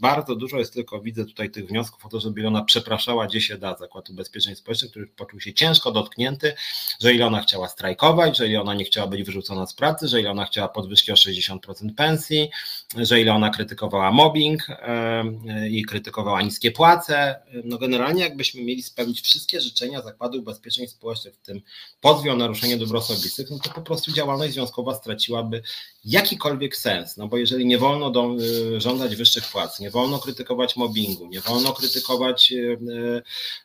bardzo 0.00 0.36
dużo 0.36 0.58
jest 0.58 0.72
tylko, 0.72 1.00
widzę 1.00 1.24
tutaj 1.24 1.50
tych 1.50 1.66
wniosków 1.66 2.06
o 2.06 2.08
to, 2.08 2.20
żeby 2.20 2.46
ona 2.46 2.64
przepraszała, 2.64 3.26
gdzie 3.26 3.40
się 3.40 3.58
da 3.58 3.76
Zakład 3.76 4.10
Ubezpieczeń 4.10 4.54
Społecznych, 4.54 4.90
który 4.90 5.06
poczuł 5.06 5.40
się 5.40 5.54
ciężko 5.54 5.92
dotknięty, 5.92 6.54
że 7.00 7.14
ile 7.14 7.26
ona 7.26 7.42
chciała 7.42 7.68
strajkować, 7.68 8.36
że 8.36 8.48
ile 8.48 8.60
ona 8.60 8.74
nie 8.74 8.84
chciała 8.84 9.06
być 9.06 9.22
wyrzucona 9.22 9.66
z 9.66 9.74
pracy, 9.74 10.08
że 10.08 10.20
ile 10.20 10.30
ona 10.30 10.44
chciała 10.44 10.68
podwyżki 10.68 11.12
o 11.12 11.14
60% 11.14 11.58
pensji, 11.96 12.50
że 12.96 13.20
ile 13.20 13.32
ona 13.32 13.50
krytykowała 13.50 14.12
mobbing 14.12 14.66
e, 14.70 15.68
i 15.68 15.84
krytykowała 15.84 16.42
niskie 16.42 16.70
płace. 16.70 17.40
No 17.64 17.78
generalnie 17.78 18.22
jakbyśmy 18.22 18.62
mieli 18.62 18.82
spełnić 18.82 19.20
wszystkie 19.20 19.60
życzenia 19.60 20.02
Zakładu 20.02 20.38
Ubezpieczeń 20.38 20.88
Społecznych, 20.88 21.34
w 21.34 21.40
tym 21.40 21.60
pozwie 22.00 22.32
o 22.32 22.36
naruszenie 22.36 22.76
dóbr 22.76 22.96
osobistych, 22.96 23.50
no 23.50 23.58
to 23.58 23.70
po 23.70 23.82
prostu 23.82 24.12
działalność 24.12 24.52
związkowa 24.52 24.94
straciłaby 24.94 25.62
jakikolwiek 26.04 26.76
sens, 26.76 27.16
no 27.16 27.28
bo 27.28 27.36
jeżeli 27.36 27.66
nie 27.66 27.78
wolno 27.78 28.10
do, 28.10 28.36
y, 28.76 28.80
żądać 28.80 29.16
wyższych 29.16 29.44
płac, 29.52 29.80
nie 29.80 29.90
wolno 29.90 30.18
krytykować 30.18 30.76
mobbingu, 30.76 31.26
nie 31.26 31.40
wolno 31.40 31.72
krytykować 31.72 32.52
y, 32.52 32.78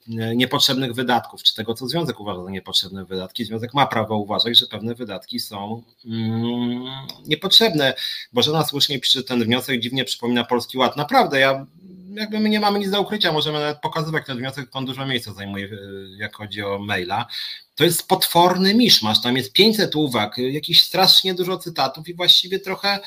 y, 0.09 0.36
niepotrzebnych 0.36 0.93
wydatków, 0.93 1.43
czy 1.43 1.55
tego, 1.55 1.73
co 1.73 1.88
związek 1.88 2.19
uważa 2.19 2.43
za 2.43 2.51
niepotrzebne 2.51 3.05
wydatki, 3.05 3.45
związek 3.45 3.73
ma 3.73 3.88
prawo 3.88 4.17
uważać, 4.17 4.59
że 4.59 4.65
pewne 4.67 4.95
wydatki 4.95 5.39
są 5.39 5.83
mm, 6.05 6.83
niepotrzebne. 7.25 7.93
Bożena 8.33 8.65
słusznie 8.65 8.99
pisze, 8.99 9.23
ten 9.23 9.43
wniosek 9.43 9.79
dziwnie 9.79 10.05
przypomina 10.05 10.43
Polski 10.43 10.77
Ład. 10.77 10.97
Naprawdę, 10.97 11.39
ja 11.39 11.65
jakby 12.16 12.39
my 12.39 12.49
nie 12.49 12.59
mamy 12.59 12.80
nic 12.80 12.89
do 12.89 13.01
ukrycia, 13.01 13.32
możemy 13.32 13.59
nawet 13.59 13.80
pokazywać 13.82 14.26
ten 14.26 14.38
wniosek, 14.38 14.70
on 14.72 14.86
dużo 14.86 15.05
miejsca 15.05 15.34
zajmuje, 15.34 15.70
jak 16.18 16.36
chodzi 16.36 16.63
o 16.63 16.80
maila 16.80 17.28
to 17.76 17.84
jest 17.84 18.07
potworny 18.07 18.76
miszmasz. 18.76 19.22
Tam 19.22 19.38
jest 19.38 19.53
500 19.53 19.95
uwag, 19.95 20.38
jakiś 20.38 20.82
strasznie 20.82 21.34
dużo 21.34 21.57
cytatów 21.57 22.07
i 22.07 22.13
właściwie 22.13 22.59
trochę, 22.59 22.99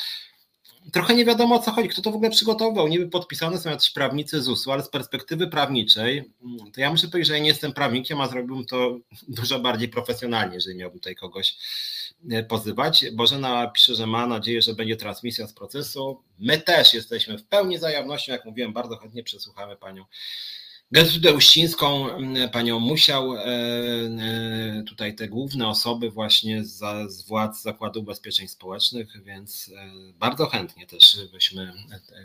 trochę 0.92 1.14
nie 1.14 1.24
wiadomo 1.24 1.54
o 1.54 1.58
co 1.58 1.70
chodzi. 1.72 1.88
Kto 1.88 2.02
to 2.02 2.10
w 2.10 2.14
ogóle 2.14 2.30
przygotował? 2.30 2.88
Niby 2.88 3.08
podpisane 3.08 3.58
są 3.58 3.70
jacyś 3.70 3.90
prawnicy 3.90 4.42
ZUS-u, 4.42 4.72
ale 4.72 4.82
z 4.82 4.88
perspektywy 4.88 5.48
prawniczej, 5.48 6.18
mm, 6.42 6.72
to 6.72 6.80
ja 6.80 6.90
muszę 6.90 7.08
powiedzieć, 7.08 7.28
że 7.28 7.34
ja 7.34 7.42
nie 7.42 7.48
jestem 7.48 7.72
prawnikiem, 7.72 8.20
a 8.20 8.28
zrobiłbym 8.28 8.66
to 8.66 8.98
dużo 9.28 9.60
bardziej 9.60 9.88
profesjonalnie, 9.88 10.54
jeżeli 10.54 10.76
miałbym 10.76 10.98
tutaj 10.98 11.14
kogoś 11.14 11.50
e, 11.50 12.07
pozywać. 12.48 13.04
Bożena 13.12 13.66
pisze, 13.66 13.94
że 13.94 14.06
ma 14.06 14.26
nadzieję, 14.26 14.62
że 14.62 14.74
będzie 14.74 14.96
transmisja 14.96 15.46
z 15.46 15.52
procesu. 15.52 16.22
My 16.38 16.60
też 16.60 16.94
jesteśmy 16.94 17.38
w 17.38 17.44
pełni 17.44 17.78
zajawnością, 17.78 18.32
jak 18.32 18.44
mówiłem, 18.44 18.72
bardzo 18.72 18.96
chętnie 18.96 19.22
przesłuchamy 19.22 19.76
panią 19.76 20.04
Gertrudę 20.92 21.34
Uścińską, 21.34 22.08
panią 22.52 22.80
Musiał, 22.80 23.34
e, 23.34 23.44
e, 23.44 24.82
tutaj 24.86 25.14
te 25.14 25.28
główne 25.28 25.68
osoby 25.68 26.10
właśnie 26.10 26.64
z, 26.64 26.78
z 27.12 27.22
władz 27.22 27.62
Zakładu 27.62 28.00
Ubezpieczeń 28.00 28.48
Społecznych, 28.48 29.22
więc 29.24 29.70
e, 29.76 30.12
bardzo 30.12 30.46
chętnie 30.46 30.86
też 30.86 31.16
byśmy 31.32 31.72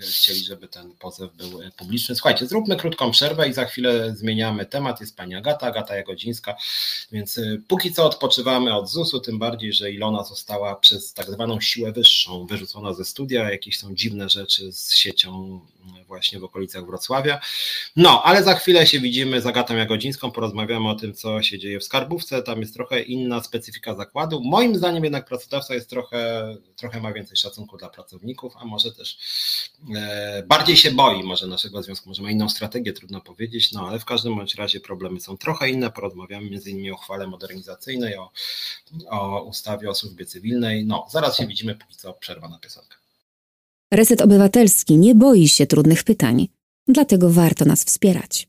chcieli, 0.02 0.40
żeby 0.40 0.68
ten 0.68 0.92
pozew 0.92 1.34
był 1.34 1.60
publiczny. 1.78 2.16
Słuchajcie, 2.16 2.48
zróbmy 2.48 2.76
krótką 2.76 3.12
przerwę 3.12 3.50
i 3.50 3.54
za 3.54 3.66
chwilę 3.66 4.16
zmieniamy 4.16 4.66
temat. 4.66 5.02
Jest 5.02 5.18
pani 5.18 5.36
Agata, 5.36 5.68
Agata 5.68 5.96
Jagodzińska, 5.96 6.56
więc 7.12 7.40
póki 7.68 7.94
co 7.94 8.06
odpoczywamy 8.06 8.76
od 8.76 8.90
ZUS-u, 8.90 9.20
tym 9.20 9.40
bardziej, 9.40 9.74
że 9.74 9.92
Ilona 9.92 10.24
została 10.24 10.76
przez 10.76 11.14
tak 11.14 11.32
zwaną 11.32 11.62
siłę 11.62 11.92
wyższą 11.92 12.46
wyrzucona 12.46 12.94
ze 12.94 13.06
studia. 13.06 13.52
Jakieś 13.52 13.80
są 13.80 13.96
dziwne 13.96 14.30
rzeczy 14.30 14.72
z 14.72 14.96
siecią 14.96 15.62
właśnie 16.08 16.40
w 16.40 16.44
okolicach 16.44 16.86
Wrocławia. 16.86 17.40
No, 17.96 18.24
ale 18.24 18.44
za 18.44 18.56
chwilę 18.56 18.88
się 18.88 19.00
widzimy 19.00 19.42
z 19.42 19.46
Agatą 19.46 19.76
Jagodzińską, 19.76 20.32
porozmawiamy 20.32 20.90
o 20.90 20.96
tym, 20.96 21.14
co 21.14 21.42
się 21.42 21.60
dzieje 21.60 21.80
w 21.80 21.84
skarbówce. 21.84 22.44
Tam 22.44 22.60
jest 22.60 22.74
trochę 22.74 23.02
inna 23.02 23.44
specyfika 23.44 23.96
zakładu. 23.96 24.42
Moim 24.44 24.76
zdaniem 24.76 25.04
jednak 25.04 25.26
pracodawca 25.26 25.76
jest 25.76 25.90
trochę, 25.90 26.48
trochę 26.76 27.02
ma 27.02 27.14
więcej 27.14 27.38
szacunku 27.38 27.78
dla 27.78 27.90
pracowników, 27.90 28.54
a 28.58 28.66
może 28.66 28.92
też 28.92 29.18
e, 29.96 30.44
bardziej 30.48 30.78
się 30.78 30.92
boi 30.92 31.24
może 31.24 31.48
naszego 31.48 31.84
związku, 31.84 32.10
może 32.10 32.22
ma 32.22 32.32
inną 32.32 32.50
strategię, 32.50 32.94
trudno 32.94 33.22
powiedzieć, 33.22 33.72
no 33.72 33.88
ale 33.88 34.00
w 34.00 34.06
każdym 34.06 34.36
bądź 34.36 34.56
razie 34.56 34.80
problemy 34.80 35.20
są 35.20 35.38
trochę 35.38 35.70
inne. 35.70 35.92
Porozmawiamy 35.92 36.50
między 36.50 36.72
innymi 36.72 36.92
o 36.92 36.94
uchwale 36.94 37.28
modernizacyjnej, 37.28 38.18
o, 38.18 38.32
o 39.10 39.44
ustawie 39.44 39.90
o 39.90 39.96
służbie 39.96 40.26
cywilnej. 40.26 40.86
No, 40.86 41.08
zaraz 41.12 41.38
się 41.38 41.48
widzimy, 41.48 41.76
póki 41.76 41.96
co 41.96 42.14
przerwa 42.14 42.50
na 42.50 42.60
piosenkę. 42.60 43.03
Reset 43.94 44.22
Obywatelski 44.22 44.98
nie 44.98 45.16
boi 45.16 45.48
się 45.48 45.68
trudnych 45.68 46.04
pytań, 46.04 46.48
dlatego 46.88 47.30
warto 47.30 47.66
nas 47.66 47.84
wspierać. 47.84 48.48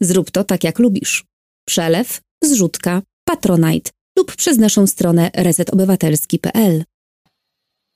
Zrób 0.00 0.30
to 0.30 0.44
tak 0.44 0.64
jak 0.64 0.78
lubisz. 0.78 1.24
Przelew, 1.66 2.20
zrzutka, 2.44 3.02
patronite 3.24 3.90
lub 4.18 4.36
przez 4.36 4.58
naszą 4.58 4.86
stronę 4.86 5.30
resetobywatelski.pl. 5.34 6.84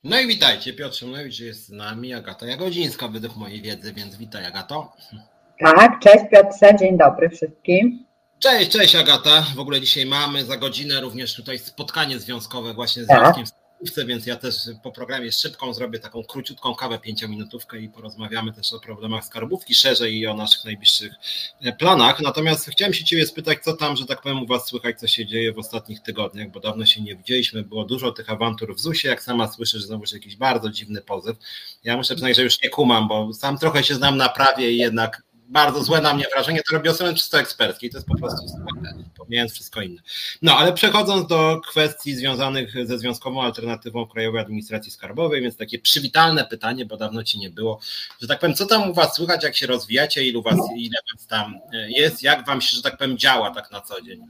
No 0.03 0.19
i 0.19 0.27
witajcie, 0.27 0.73
Piotr 0.73 0.95
Szymlewicz 0.95 1.39
jest 1.39 1.65
z 1.65 1.69
nami, 1.69 2.13
Agata 2.13 2.45
Jagodzińska, 2.45 3.07
według 3.07 3.35
mojej 3.35 3.61
wiedzy, 3.61 3.93
więc 3.93 4.15
witaj 4.15 4.45
Agato. 4.45 4.93
Tak, 5.59 5.99
cześć 5.99 6.25
Piotrze, 6.31 6.75
dzień 6.79 6.97
dobry 6.97 7.29
wszystkim. 7.29 8.05
Cześć, 8.39 8.71
cześć 8.71 8.95
Agata. 8.95 9.45
W 9.55 9.59
ogóle 9.59 9.81
dzisiaj 9.81 10.05
mamy 10.05 10.45
za 10.45 10.57
godzinę 10.57 11.01
również 11.01 11.35
tutaj 11.35 11.59
spotkanie 11.59 12.19
związkowe 12.19 12.73
właśnie 12.73 13.03
z 13.03 13.07
tak. 13.07 13.35
Więc 14.07 14.25
ja 14.25 14.35
też 14.35 14.55
po 14.83 14.91
programie 14.91 15.31
szybką 15.31 15.73
zrobię 15.73 15.99
taką 15.99 16.23
króciutką 16.23 16.75
kawę 16.75 16.99
pięciominutówkę 16.99 17.79
i 17.79 17.89
porozmawiamy 17.89 18.53
też 18.53 18.73
o 18.73 18.79
problemach 18.79 19.25
skarbówki 19.25 19.75
szerzej 19.75 20.17
i 20.17 20.27
o 20.27 20.33
naszych 20.33 20.65
najbliższych 20.65 21.13
e, 21.61 21.73
planach. 21.73 22.21
Natomiast 22.21 22.69
chciałem 22.69 22.93
się 22.93 23.03
Ciebie 23.03 23.25
spytać, 23.25 23.63
co 23.63 23.73
tam, 23.73 23.95
że 23.95 24.05
tak 24.05 24.21
powiem, 24.21 24.43
u 24.43 24.47
Was 24.47 24.67
słychać, 24.67 24.99
co 24.99 25.07
się 25.07 25.25
dzieje 25.25 25.53
w 25.53 25.59
ostatnich 25.59 26.01
tygodniach, 26.01 26.51
bo 26.51 26.59
dawno 26.59 26.85
się 26.85 27.01
nie 27.01 27.15
widzieliśmy, 27.15 27.63
było 27.63 27.85
dużo 27.85 28.11
tych 28.11 28.29
awantur 28.29 28.75
w 28.75 28.79
ZUS-ie, 28.79 29.11
jak 29.11 29.23
sama 29.23 29.47
słyszysz, 29.47 29.83
znowu 29.83 30.03
jakiś 30.13 30.35
bardzo 30.35 30.69
dziwny 30.69 31.01
pozew. 31.01 31.37
Ja 31.83 31.97
muszę 31.97 32.15
przyznać, 32.15 32.35
że 32.35 32.43
już 32.43 32.61
nie 32.61 32.69
kumam, 32.69 33.07
bo 33.07 33.33
sam 33.33 33.57
trochę 33.57 33.83
się 33.83 33.95
znam 33.95 34.17
na 34.17 34.29
prawie 34.29 34.71
i 34.71 34.77
jednak 34.77 35.23
bardzo 35.51 35.83
złe 35.83 36.01
na 36.01 36.13
mnie 36.13 36.25
wrażenie, 36.33 36.61
to 36.69 36.75
robi 36.75 36.89
osobę 36.89 37.13
czysto 37.13 37.39
eksperckiej, 37.39 37.89
to 37.89 37.97
jest 37.97 38.07
po 38.07 38.17
prostu 38.17 38.47
złe, 38.47 38.65
pomijając 39.17 39.53
wszystko 39.53 39.81
inne. 39.81 40.01
No, 40.41 40.57
ale 40.57 40.73
przechodząc 40.73 41.27
do 41.27 41.61
kwestii 41.67 42.15
związanych 42.15 42.87
ze 42.87 42.99
związkową 42.99 43.43
alternatywą 43.43 44.07
Krajowej 44.07 44.41
Administracji 44.41 44.91
Skarbowej, 44.91 45.41
więc 45.41 45.57
takie 45.57 45.79
przywitalne 45.79 46.45
pytanie, 46.45 46.85
bo 46.85 46.97
dawno 46.97 47.23
ci 47.23 47.39
nie 47.39 47.49
było, 47.49 47.79
że 48.21 48.27
tak 48.27 48.39
powiem, 48.39 48.55
co 48.55 48.65
tam 48.65 48.89
u 48.89 48.93
was 48.93 49.15
słychać, 49.15 49.43
jak 49.43 49.55
się 49.55 49.67
rozwijacie, 49.67 50.25
ilu 50.25 50.41
was, 50.41 50.59
ile 50.77 50.97
was 51.13 51.27
tam 51.27 51.59
jest, 51.87 52.23
jak 52.23 52.45
wam 52.45 52.61
się, 52.61 52.75
że 52.75 52.81
tak 52.81 52.97
powiem, 52.97 53.17
działa 53.17 53.51
tak 53.51 53.71
na 53.71 53.81
co 53.81 54.01
dzień? 54.01 54.21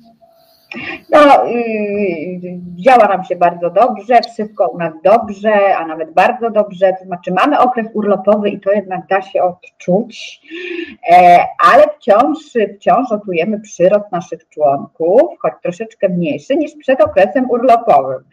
No, 1.09 1.45
yy, 1.45 2.59
działa 2.76 3.07
nam 3.07 3.24
się 3.24 3.36
bardzo 3.36 3.69
dobrze, 3.69 4.22
wszystko 4.34 4.67
u 4.67 4.78
nas 4.78 4.93
dobrze, 5.03 5.76
a 5.78 5.88
nawet 5.88 6.13
bardzo 6.13 6.49
dobrze. 6.49 6.93
To 6.99 7.05
znaczy, 7.05 7.32
mamy 7.32 7.59
okres 7.59 7.88
urlopowy 7.93 8.49
i 8.49 8.59
to 8.59 8.72
jednak 8.72 9.07
da 9.07 9.22
się 9.22 9.43
odczuć, 9.43 10.41
e, 11.11 11.45
ale 11.74 11.84
wciąż, 11.84 12.38
wciąż 12.78 13.09
notujemy 13.09 13.59
przyrost 13.59 14.11
naszych 14.11 14.49
członków, 14.49 15.22
choć 15.39 15.53
troszeczkę 15.63 16.09
mniejszy 16.09 16.55
niż 16.55 16.76
przed 16.76 17.01
okresem 17.01 17.49
urlopowym. 17.49 18.24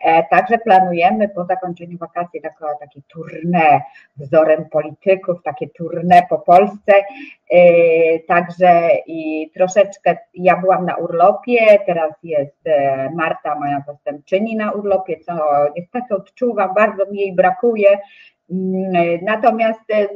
E, 0.00 0.24
także 0.24 0.58
planujemy 0.58 1.28
po 1.28 1.44
zakończeniu 1.44 1.98
wakacji 1.98 2.40
takie, 2.40 2.64
takie 2.80 3.00
tournée 3.14 3.80
wzorem 4.16 4.64
polityków, 4.64 5.42
takie 5.42 5.66
tournée 5.66 6.22
po 6.28 6.38
Polsce. 6.38 6.92
E, 7.50 8.18
także 8.18 8.90
i 9.06 9.50
troszeczkę 9.54 10.16
ja 10.34 10.56
byłam 10.56 10.86
na 10.86 10.96
urlopie, 10.96 11.78
teraz 11.86 12.12
jest 12.22 12.66
e, 12.66 13.10
Marta, 13.14 13.58
moja 13.58 13.84
zastępczyni 13.86 14.56
na 14.56 14.72
urlopie, 14.72 15.20
co 15.20 15.32
niestety 15.76 16.14
odczuwam, 16.14 16.74
bardzo 16.74 17.10
mi 17.10 17.18
jej 17.18 17.34
brakuje. 17.34 17.98
Mm, 18.50 19.18
natomiast 19.22 19.90
e, 19.90 20.08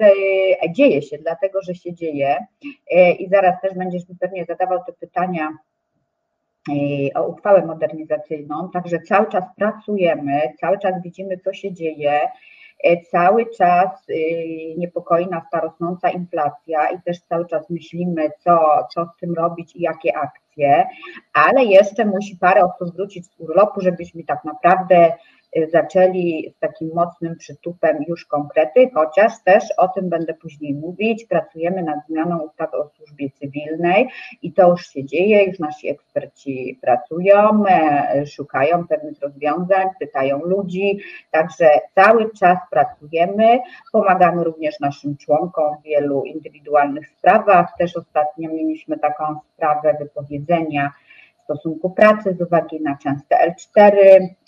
dzieje 0.73 1.03
się, 1.03 1.19
dlatego 1.19 1.63
że 1.63 1.75
się 1.75 1.95
dzieje 1.95 2.37
e, 2.91 3.13
i 3.13 3.29
zaraz 3.29 3.61
też 3.61 3.75
będziesz 3.75 4.09
mi 4.09 4.17
pewnie 4.21 4.45
zadawał 4.45 4.85
te 4.87 4.93
pytania 4.93 5.49
o 7.15 7.27
uchwałę 7.27 7.67
modernizacyjną, 7.67 8.71
także 8.73 9.01
cały 9.01 9.27
czas 9.27 9.45
pracujemy, 9.57 10.41
cały 10.61 10.79
czas 10.79 11.03
widzimy, 11.03 11.39
co 11.39 11.53
się 11.53 11.73
dzieje. 11.73 12.21
Cały 13.11 13.47
czas 13.47 13.91
niepokoi 14.77 15.27
nas 15.27 15.45
ta 15.53 15.61
rosnąca 15.61 16.11
inflacja 16.11 16.91
i 16.91 17.03
też 17.03 17.21
cały 17.21 17.47
czas 17.47 17.71
myślimy, 17.71 18.31
co, 18.39 18.59
co 18.95 19.05
z 19.05 19.21
tym 19.21 19.35
robić 19.35 19.77
i 19.77 19.83
jakie 19.83 20.17
akcje 20.17 20.41
ale 21.33 21.65
jeszcze 21.65 22.05
musi 22.05 22.37
parę 22.37 22.65
osób 22.65 22.97
wrócić 22.97 23.27
z 23.27 23.41
urlopu, 23.41 23.81
żebyśmy 23.81 24.25
tak 24.25 24.45
naprawdę 24.45 25.07
y, 25.07 25.13
zaczęli 25.73 26.53
z 26.57 26.59
takim 26.59 26.91
mocnym 26.95 27.37
przytupem 27.37 28.05
już 28.09 28.27
konkrety, 28.27 28.91
chociaż 28.95 29.33
też 29.45 29.65
o 29.77 29.89
tym 29.89 30.09
będę 30.09 30.35
później 30.35 30.75
mówić. 30.75 31.25
Pracujemy 31.25 31.83
nad 31.83 31.99
zmianą 32.09 32.39
ustawy 32.39 32.77
o 32.77 32.89
służbie 32.89 33.31
cywilnej 33.31 34.09
i 34.43 34.53
to 34.53 34.69
już 34.69 34.87
się 34.87 35.05
dzieje, 35.05 35.45
już 35.45 35.59
nasi 35.59 35.89
eksperci 35.89 36.79
pracują, 36.83 37.65
e, 37.67 38.27
szukają 38.27 38.87
pewnych 38.87 39.21
rozwiązań, 39.21 39.87
pytają 40.01 40.39
ludzi, 40.39 40.99
także 41.31 41.71
cały 41.95 42.31
czas 42.33 42.59
pracujemy, 42.71 43.59
pomagamy 43.93 44.45
również 44.45 44.81
naszym 44.81 45.17
członkom 45.17 45.77
w 45.77 45.83
wielu 45.83 46.25
indywidualnych 46.25 47.09
sprawach. 47.09 47.73
Też 47.79 47.97
ostatnio 47.97 48.51
mieliśmy 48.51 48.99
taką 48.99 49.41
sprawę 49.55 49.97
wypowiedzenia 50.01 50.93
stosunku 51.51 51.91
pracy 51.91 52.37
z 52.39 52.43
uwagi 52.43 52.81
na 52.81 52.97
częste 52.97 53.37
L4. 53.37 53.97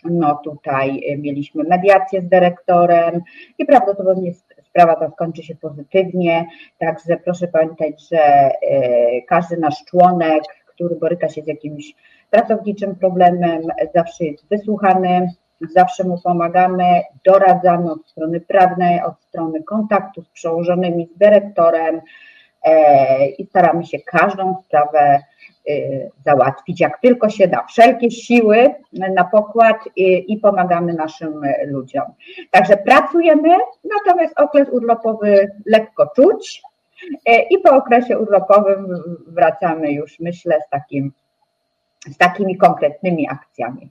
No 0.04 0.40
tutaj 0.44 1.00
y, 1.12 1.18
mieliśmy 1.18 1.64
mediację 1.64 2.22
z 2.22 2.28
dyrektorem 2.28 3.20
i 3.58 3.64
prawdopodobnie 3.64 4.32
sprawa 4.62 4.96
ta 4.96 5.10
skończy 5.10 5.42
się 5.42 5.54
pozytywnie. 5.54 6.46
Także 6.78 7.16
proszę 7.24 7.48
pamiętać, 7.48 8.08
że 8.08 8.50
y, 8.50 9.22
każdy 9.28 9.56
nasz 9.56 9.84
członek, 9.84 10.42
który 10.66 10.96
boryka 10.96 11.28
się 11.28 11.42
z 11.42 11.46
jakimś 11.46 11.94
pracowniczym 12.30 12.94
problemem, 12.94 13.62
zawsze 13.94 14.24
jest 14.24 14.48
wysłuchany, 14.48 15.28
zawsze 15.74 16.04
mu 16.04 16.20
pomagamy, 16.24 17.02
doradzamy 17.24 17.92
od 17.92 18.08
strony 18.08 18.40
prawnej, 18.40 19.02
od 19.02 19.22
strony 19.22 19.62
kontaktu 19.62 20.22
z 20.22 20.28
przełożonymi, 20.28 21.08
z 21.14 21.18
dyrektorem 21.18 22.00
i 23.38 23.46
staramy 23.46 23.86
się 23.86 23.98
każdą 23.98 24.62
sprawę 24.66 25.22
Y, 25.68 26.10
załatwić, 26.24 26.80
jak 26.80 27.00
tylko 27.00 27.28
się 27.28 27.48
da. 27.48 27.64
Wszelkie 27.68 28.10
siły 28.10 28.74
na 28.92 29.24
pokład 29.24 29.76
i, 29.96 30.32
i, 30.32 30.38
pomagamy 30.38 30.92
naszym 30.92 31.40
ludziom. 31.66 32.04
Także 32.50 32.76
pracujemy, 32.76 33.48
natomiast 33.84 34.40
okres 34.40 34.68
urlopowy 34.68 35.50
lekko 35.66 36.06
czuć 36.16 36.62
y, 37.28 37.32
i 37.50 37.58
po 37.58 37.76
okresie 37.76 38.18
urlopowym 38.18 38.86
wracamy 39.26 39.92
już, 39.92 40.20
myślę, 40.20 40.58
z, 40.66 40.70
takim, 40.70 41.12
z 42.10 42.16
takimi 42.16 42.56
konkretnymi 42.56 43.28
akcjami. 43.28 43.90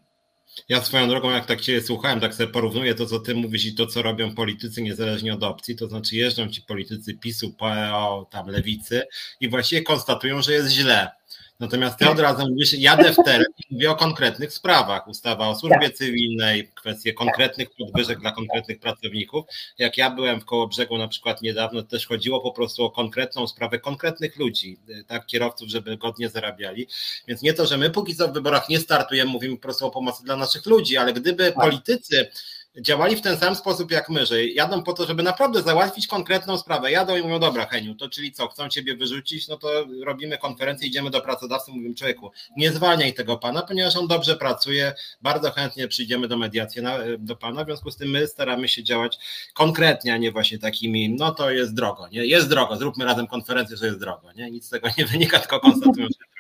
Ja 0.70 0.82
swoją 0.82 1.10
drogą, 1.10 1.32
jak 1.32 1.45
tak 1.45 1.62
Cię 1.62 1.82
słuchałem, 1.82 2.20
tak 2.20 2.34
sobie 2.36 2.49
porównuję 2.54 2.95
to, 2.95 3.06
co 3.06 3.20
Ty 3.20 3.36
mówisz 3.36 3.66
i 3.66 3.76
to, 3.76 3.88
co 3.88 4.02
robią 4.02 4.36
politycy 4.36 4.82
niezależnie 4.82 5.34
od 5.34 5.43
opcji, 5.43 5.76
to 5.76 5.88
znaczy 5.88 6.16
jeżdżą 6.16 6.49
ci 6.49 6.62
politycy 6.62 7.14
PiSu, 7.14 7.54
PO, 7.54 8.28
tam 8.32 8.47
lewicy 8.47 9.04
i 9.39 9.49
właściwie 9.49 9.82
konstatują, 9.82 10.41
że 10.41 10.54
jest 10.54 10.70
źle 10.72 11.20
Natomiast 11.62 11.99
ty 11.99 12.09
od 12.09 12.20
razu 12.20 12.47
mówisz, 12.49 12.74
jadę 12.74 13.14
w 13.14 13.16
teren 13.16 13.45
i 13.57 13.74
mówię 13.74 13.91
o 13.91 13.95
konkretnych 13.95 14.53
sprawach. 14.53 15.07
Ustawa 15.07 15.47
o 15.47 15.55
służbie 15.55 15.89
tak. 15.89 15.93
cywilnej, 15.93 16.72
kwestie 16.76 17.14
konkretnych 17.14 17.70
podwyżek 17.78 18.20
dla 18.20 18.32
konkretnych 18.32 18.80
pracowników. 18.80 19.45
Jak 19.78 19.97
ja 19.97 20.09
byłem 20.09 20.41
w 20.41 20.45
Kołobrzegu 20.45 20.97
na 20.97 21.07
przykład 21.07 21.41
niedawno, 21.41 21.82
to 21.82 21.88
też 21.88 22.07
chodziło 22.07 22.41
po 22.41 22.51
prostu 22.51 22.84
o 22.84 22.91
konkretną 22.91 23.47
sprawę 23.47 23.80
konkretnych 23.80 24.38
ludzi, 24.38 24.78
tak, 25.07 25.26
kierowców, 25.26 25.70
żeby 25.70 25.97
godnie 25.97 26.30
zarabiali. 26.30 26.88
Więc 27.28 27.41
nie 27.41 27.53
to, 27.53 27.66
że 27.66 27.78
my 27.78 27.89
póki 27.89 28.16
co 28.16 28.28
w 28.28 28.34
wyborach 28.34 28.70
nie 28.70 28.80
startujemy, 28.80 29.32
mówimy 29.32 29.55
po 29.55 29.62
prostu 29.62 29.86
o 29.86 29.91
pomocy 29.91 30.24
dla 30.24 30.36
naszych 30.36 30.66
ludzi, 30.66 30.97
ale 30.97 31.14
gdyby 31.14 31.51
tak. 31.51 31.55
politycy 31.55 32.32
działali 32.80 33.15
w 33.15 33.22
ten 33.22 33.38
sam 33.38 33.55
sposób 33.55 33.91
jak 33.91 34.09
my, 34.09 34.26
że 34.26 34.45
jadą 34.45 34.84
po 34.84 34.93
to, 34.93 35.05
żeby 35.05 35.24
naprawdę 35.24 35.61
załatwić 35.61 36.07
konkretną 36.07 36.57
sprawę. 36.57 36.91
Jadą 36.91 37.15
i 37.15 37.22
mówią, 37.22 37.39
dobra 37.39 37.65
Heniu, 37.65 37.95
to 37.95 38.09
czyli 38.09 38.32
co, 38.32 38.47
chcą 38.47 38.69
ciebie 38.69 38.95
wyrzucić, 38.95 39.47
no 39.47 39.57
to 39.57 39.86
robimy 40.05 40.38
konferencję, 40.38 40.88
idziemy 40.88 41.09
do 41.09 41.22
pracodawcy, 41.22 41.72
mówimy 41.72 41.95
człowieku, 41.95 42.32
nie 42.57 42.72
zwalniaj 42.72 43.13
tego 43.13 43.38
pana, 43.38 43.61
ponieważ 43.61 43.95
on 43.95 44.07
dobrze 44.07 44.36
pracuje, 44.36 44.93
bardzo 45.22 45.51
chętnie 45.51 45.88
przyjdziemy 45.88 46.28
do 46.28 46.38
mediacji 46.38 46.82
na, 46.82 46.97
do 47.19 47.36
pana, 47.36 47.63
w 47.63 47.67
związku 47.67 47.91
z 47.91 47.97
tym 47.97 48.09
my 48.09 48.28
staramy 48.28 48.67
się 48.67 48.84
działać 48.84 49.17
konkretnie, 49.53 50.13
a 50.13 50.17
nie 50.17 50.32
właśnie 50.32 50.59
takimi, 50.59 51.09
no 51.09 51.32
to 51.32 51.51
jest 51.51 51.74
drogo, 51.74 52.07
nie? 52.07 52.26
Jest 52.26 52.49
drogo, 52.49 52.76
zróbmy 52.76 53.05
razem 53.05 53.28
konferencję, 53.28 53.78
że 53.78 53.86
jest 53.86 53.99
drogo, 53.99 54.32
nie? 54.36 54.51
Nic 54.51 54.65
z 54.65 54.69
tego 54.69 54.89
nie 54.97 55.05
wynika, 55.05 55.39
tylko 55.39 55.59
konstatujemy, 55.59 56.09
że 56.19 56.31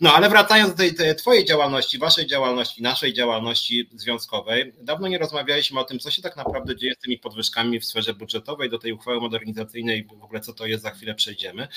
no 0.00 0.14
ale 0.14 0.28
wracając 0.28 0.70
do 0.70 0.76
tej, 0.76 0.94
tej 0.94 1.16
Twojej 1.16 1.44
działalności, 1.44 1.98
Waszej 1.98 2.26
działalności, 2.26 2.82
naszej 2.82 3.12
działalności 3.14 3.90
związkowej, 3.94 4.72
dawno 4.80 5.08
nie 5.08 5.18
rozmawialiśmy 5.18 5.80
o 5.80 5.84
tym, 5.84 5.98
co 5.98 6.10
się 6.10 6.22
tak 6.22 6.36
naprawdę 6.36 6.76
dzieje 6.76 6.94
z 6.94 6.98
tymi 6.98 7.18
podwyżkami 7.18 7.80
w 7.80 7.84
sferze 7.84 8.14
budżetowej, 8.14 8.70
do 8.70 8.78
tej 8.78 8.92
uchwały 8.92 9.20
modernizacyjnej, 9.20 10.08
w 10.18 10.24
ogóle 10.24 10.40
co 10.40 10.52
to 10.52 10.66
jest, 10.66 10.82
za 10.82 10.90
chwilę 10.90 11.14
przejdziemy. 11.14 11.68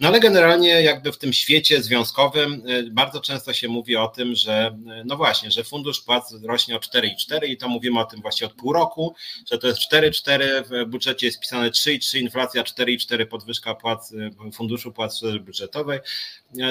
No 0.00 0.08
ale 0.08 0.20
generalnie 0.20 0.68
jakby 0.68 1.12
w 1.12 1.18
tym 1.18 1.32
świecie 1.32 1.82
związkowym 1.82 2.62
y, 2.68 2.90
bardzo 2.90 3.20
często 3.20 3.52
się 3.52 3.68
mówi 3.68 3.96
o 3.96 4.08
tym, 4.08 4.34
że 4.34 4.76
y, 5.00 5.04
no 5.04 5.16
właśnie, 5.16 5.50
że 5.50 5.64
fundusz 5.64 6.00
płac 6.00 6.34
rośnie 6.42 6.76
o 6.76 6.78
4,4 6.78 7.48
i 7.48 7.56
to 7.56 7.68
mówimy 7.68 8.00
o 8.00 8.04
tym 8.04 8.20
właśnie 8.20 8.46
od 8.46 8.52
pół 8.52 8.72
roku, 8.72 9.14
że 9.50 9.58
to 9.58 9.66
jest 9.66 9.80
4,4, 9.92 10.64
w 10.64 10.90
budżecie 10.90 11.26
jest 11.26 11.40
pisane 11.40 11.70
3,3, 11.70 12.18
inflacja 12.18 12.62
4,4, 12.62 13.26
podwyżka 13.26 13.74
płac, 13.74 14.12
y, 14.12 14.52
funduszu 14.52 14.92
płac 14.92 15.20
budżetowej. 15.40 16.00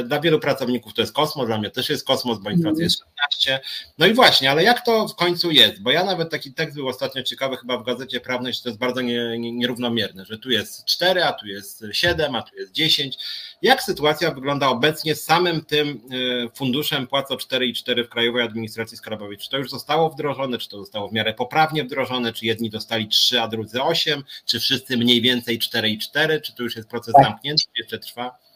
Dla 0.03 0.19
wielu 0.19 0.39
pracowników 0.39 0.56
to 0.95 1.01
jest 1.01 1.13
kosmos, 1.13 1.47
dla 1.47 1.57
mnie 1.57 1.69
też 1.69 1.89
jest 1.89 2.07
kosmos, 2.07 2.39
bo 2.39 2.49
inflacja 2.49 2.83
jest 2.83 3.03
16. 3.39 3.59
No 3.97 4.05
i 4.05 4.13
właśnie, 4.13 4.51
ale 4.51 4.63
jak 4.63 4.85
to 4.85 5.07
w 5.07 5.15
końcu 5.15 5.51
jest? 5.51 5.81
Bo 5.81 5.91
ja 5.91 6.03
nawet 6.03 6.29
taki 6.29 6.53
tekst 6.53 6.75
był 6.75 6.87
ostatnio 6.87 7.23
ciekawy 7.23 7.57
chyba 7.57 7.77
w 7.77 7.83
Gazecie 7.83 8.19
Prawnej, 8.19 8.53
że 8.53 8.61
to 8.61 8.69
jest 8.69 8.79
bardzo 8.79 9.01
nie, 9.01 9.39
nie, 9.39 9.51
nierównomierne, 9.51 10.25
że 10.25 10.37
tu 10.37 10.49
jest 10.49 10.85
4, 10.85 11.23
a 11.23 11.33
tu 11.33 11.47
jest 11.47 11.83
7, 11.91 12.35
a 12.35 12.41
tu 12.41 12.55
jest 12.55 12.71
10. 12.71 13.17
Jak 13.61 13.83
sytuacja 13.83 14.31
wygląda 14.31 14.67
obecnie 14.67 15.15
z 15.15 15.23
samym 15.23 15.65
tym 15.65 16.01
y, 16.11 16.49
funduszem 16.55 17.07
płac 17.07 17.31
o 17.31 17.35
4,4 17.35 18.05
w 18.05 18.09
Krajowej 18.09 18.43
Administracji 18.43 18.97
Skarbowej? 18.97 19.37
Czy 19.37 19.49
to 19.49 19.57
już 19.57 19.69
zostało 19.69 20.09
wdrożone, 20.09 20.57
czy 20.57 20.69
to 20.69 20.77
zostało 20.77 21.09
w 21.09 21.13
miarę 21.13 21.33
poprawnie 21.33 21.83
wdrożone, 21.83 22.33
czy 22.33 22.45
jedni 22.45 22.69
dostali 22.69 23.07
3, 23.07 23.41
a 23.41 23.47
drudzy 23.47 23.81
8, 23.83 24.23
czy 24.45 24.59
wszyscy 24.59 24.97
mniej 24.97 25.21
więcej 25.21 25.59
4,4, 25.59 26.41
czy 26.41 26.55
to 26.55 26.63
już 26.63 26.75
jest 26.75 26.89
proces 26.89 27.13
tak. 27.13 27.23
zamknięty, 27.23 27.63
jeszcze 27.77 27.99
trwa? 27.99 28.46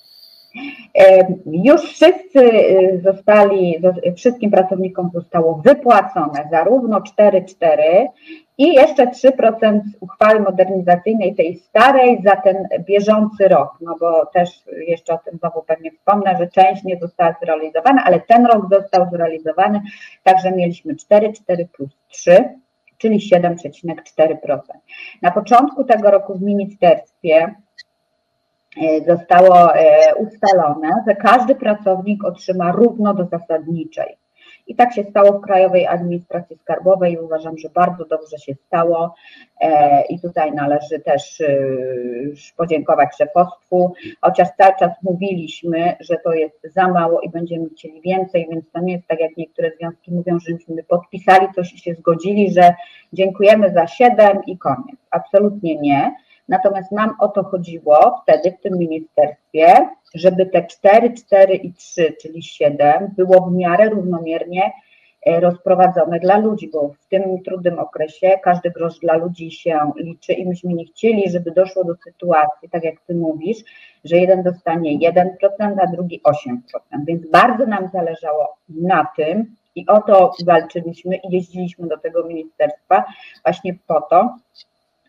Już 1.45 1.81
wszyscy 1.81 2.39
y, 2.39 3.01
zostali, 3.03 3.81
wszystkim 4.15 4.51
pracownikom 4.51 5.09
zostało 5.13 5.61
wypłacone 5.65 6.47
zarówno 6.51 6.99
4,4 6.99 8.07
i 8.57 8.73
jeszcze 8.73 9.07
3% 9.07 9.79
uchwały 9.99 10.39
modernizacyjnej 10.39 11.35
tej 11.35 11.55
starej 11.55 12.21
za 12.23 12.35
ten 12.35 12.67
bieżący 12.79 13.47
rok, 13.47 13.77
no 13.81 13.95
bo 13.99 14.25
też 14.25 14.49
jeszcze 14.87 15.13
o 15.13 15.17
tym 15.17 15.37
znowu 15.37 15.63
pewnie 15.63 15.91
wspomnę, 15.91 16.37
że 16.39 16.47
część 16.47 16.83
nie 16.83 16.99
została 16.99 17.35
zrealizowana, 17.43 18.03
ale 18.05 18.19
ten 18.19 18.45
rok 18.45 18.65
został 18.71 19.09
zrealizowany, 19.11 19.81
także 20.23 20.51
mieliśmy 20.51 20.95
4,4 20.95 21.65
plus 21.73 21.89
3, 22.07 22.49
czyli 22.97 23.19
7,4%. 23.33 24.59
Na 25.21 25.31
początku 25.31 25.83
tego 25.83 26.11
roku 26.11 26.33
w 26.33 26.41
ministerstwie 26.41 27.21
E, 27.23 27.70
zostało 29.07 29.75
e, 29.75 30.15
ustalone, 30.15 30.89
że 31.07 31.15
każdy 31.15 31.55
pracownik 31.55 32.23
otrzyma 32.23 32.71
równo 32.71 33.13
do 33.13 33.25
zasadniczej. 33.25 34.17
I 34.67 34.75
tak 34.75 34.93
się 34.93 35.03
stało 35.03 35.31
w 35.39 35.41
Krajowej 35.41 35.87
Administracji 35.87 36.57
Skarbowej 36.57 37.17
uważam, 37.17 37.57
że 37.57 37.69
bardzo 37.69 38.05
dobrze 38.05 38.37
się 38.37 38.53
stało. 38.67 39.15
E, 39.61 40.01
I 40.09 40.19
tutaj 40.19 40.51
należy 40.51 40.99
też 40.99 41.39
y, 41.39 42.33
podziękować 42.57 43.09
szefostwu, 43.17 43.93
chociaż 44.21 44.47
cały 44.57 44.73
czas 44.79 44.91
mówiliśmy, 45.03 45.95
że 45.99 46.17
to 46.23 46.33
jest 46.33 46.59
za 46.63 46.87
mało 46.87 47.21
i 47.21 47.29
będziemy 47.29 47.69
chcieli 47.69 48.01
więcej, 48.01 48.47
więc 48.51 48.71
to 48.71 48.79
nie 48.79 48.93
jest 48.93 49.07
tak, 49.07 49.19
jak 49.19 49.37
niektóre 49.37 49.71
związki 49.77 50.11
mówią, 50.11 50.39
że 50.39 50.53
myśmy 50.53 50.83
podpisali 50.83 51.47
coś 51.55 51.73
i 51.73 51.79
się 51.79 51.93
zgodzili, 51.93 52.53
że 52.53 52.73
dziękujemy 53.13 53.73
za 53.73 53.87
siedem 53.87 54.39
i 54.47 54.57
koniec. 54.57 54.97
Absolutnie 55.11 55.75
nie. 55.75 56.15
Natomiast 56.51 56.91
nam 56.91 57.15
o 57.19 57.27
to 57.27 57.43
chodziło 57.43 58.21
wtedy 58.23 58.51
w 58.51 58.61
tym 58.61 58.77
ministerstwie, 58.77 59.89
żeby 60.13 60.45
te 60.45 60.67
4, 60.67 61.13
4 61.13 61.55
i 61.55 61.73
3, 61.73 62.13
czyli 62.21 62.43
7 62.43 63.13
było 63.17 63.41
w 63.41 63.53
miarę 63.53 63.89
równomiernie 63.89 64.71
e, 65.25 65.39
rozprowadzone 65.39 66.19
dla 66.19 66.37
ludzi, 66.37 66.69
bo 66.73 66.89
w 66.89 67.07
tym 67.07 67.43
trudnym 67.43 67.79
okresie 67.79 68.39
każdy 68.43 68.71
grosz 68.71 68.99
dla 68.99 69.15
ludzi 69.15 69.51
się 69.51 69.79
liczy 69.95 70.33
i 70.33 70.47
myśmy 70.47 70.73
nie 70.73 70.85
chcieli, 70.85 71.29
żeby 71.29 71.51
doszło 71.51 71.83
do 71.83 71.95
sytuacji, 71.95 72.69
tak 72.69 72.83
jak 72.83 72.95
ty 73.07 73.15
mówisz, 73.15 73.57
że 74.03 74.17
jeden 74.17 74.43
dostanie 74.43 75.11
1%, 75.11 75.25
a 75.81 75.87
drugi 75.87 76.21
8%. 76.21 76.55
Więc 77.07 77.25
bardzo 77.31 77.65
nam 77.65 77.89
zależało 77.93 78.57
na 78.69 79.07
tym 79.15 79.55
i 79.75 79.87
o 79.87 80.01
to 80.01 80.33
walczyliśmy 80.45 81.15
i 81.15 81.33
jeździliśmy 81.35 81.87
do 81.87 81.97
tego 81.97 82.23
ministerstwa 82.23 83.03
właśnie 83.43 83.75
po 83.87 84.01
to, 84.01 84.35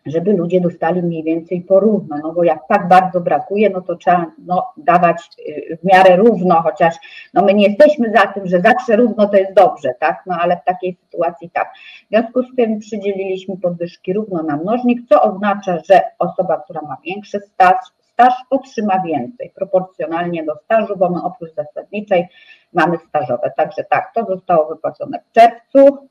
żeby 0.05 0.33
ludzie 0.33 0.61
dostali 0.61 1.03
mniej 1.03 1.23
więcej 1.23 1.61
porówno, 1.61 2.17
no 2.23 2.33
bo 2.33 2.43
jak 2.43 2.67
tak 2.67 2.87
bardzo 2.87 3.21
brakuje, 3.21 3.69
no 3.69 3.81
to 3.81 3.95
trzeba 3.95 4.25
no, 4.45 4.65
dawać 4.77 5.29
y, 5.47 5.77
w 5.81 5.83
miarę 5.83 6.15
równo, 6.15 6.61
chociaż 6.61 6.95
no 7.33 7.41
my 7.41 7.53
nie 7.53 7.67
jesteśmy 7.67 8.11
za 8.11 8.27
tym, 8.27 8.47
że 8.47 8.61
zawsze 8.61 8.95
równo 8.95 9.27
to 9.27 9.37
jest 9.37 9.53
dobrze, 9.53 9.93
tak, 9.99 10.23
no 10.25 10.35
ale 10.39 10.57
w 10.57 10.63
takiej 10.63 10.97
sytuacji 11.03 11.49
tak. 11.49 11.73
W 12.05 12.09
związku 12.09 12.43
z 12.43 12.55
tym 12.55 12.79
przydzieliliśmy 12.79 13.57
podwyżki 13.57 14.13
równo 14.13 14.43
na 14.43 14.57
mnożnik, 14.57 14.99
co 15.09 15.21
oznacza, 15.21 15.79
że 15.89 16.01
osoba, 16.19 16.61
która 16.63 16.81
ma 16.81 16.97
większy 17.05 17.39
staż, 17.39 17.77
staż 18.13 18.33
otrzyma 18.49 18.99
więcej, 18.99 19.51
proporcjonalnie 19.55 20.43
do 20.43 20.55
stażu, 20.55 20.97
bo 20.97 21.09
my 21.09 21.23
oprócz 21.23 21.53
zasadniczej 21.53 22.27
mamy 22.73 22.97
stażowe, 23.09 23.51
także 23.57 23.83
tak, 23.83 24.11
to 24.15 24.25
zostało 24.25 24.69
wypłacone 24.69 25.19
w 25.19 25.31
czerwcu 25.31 26.07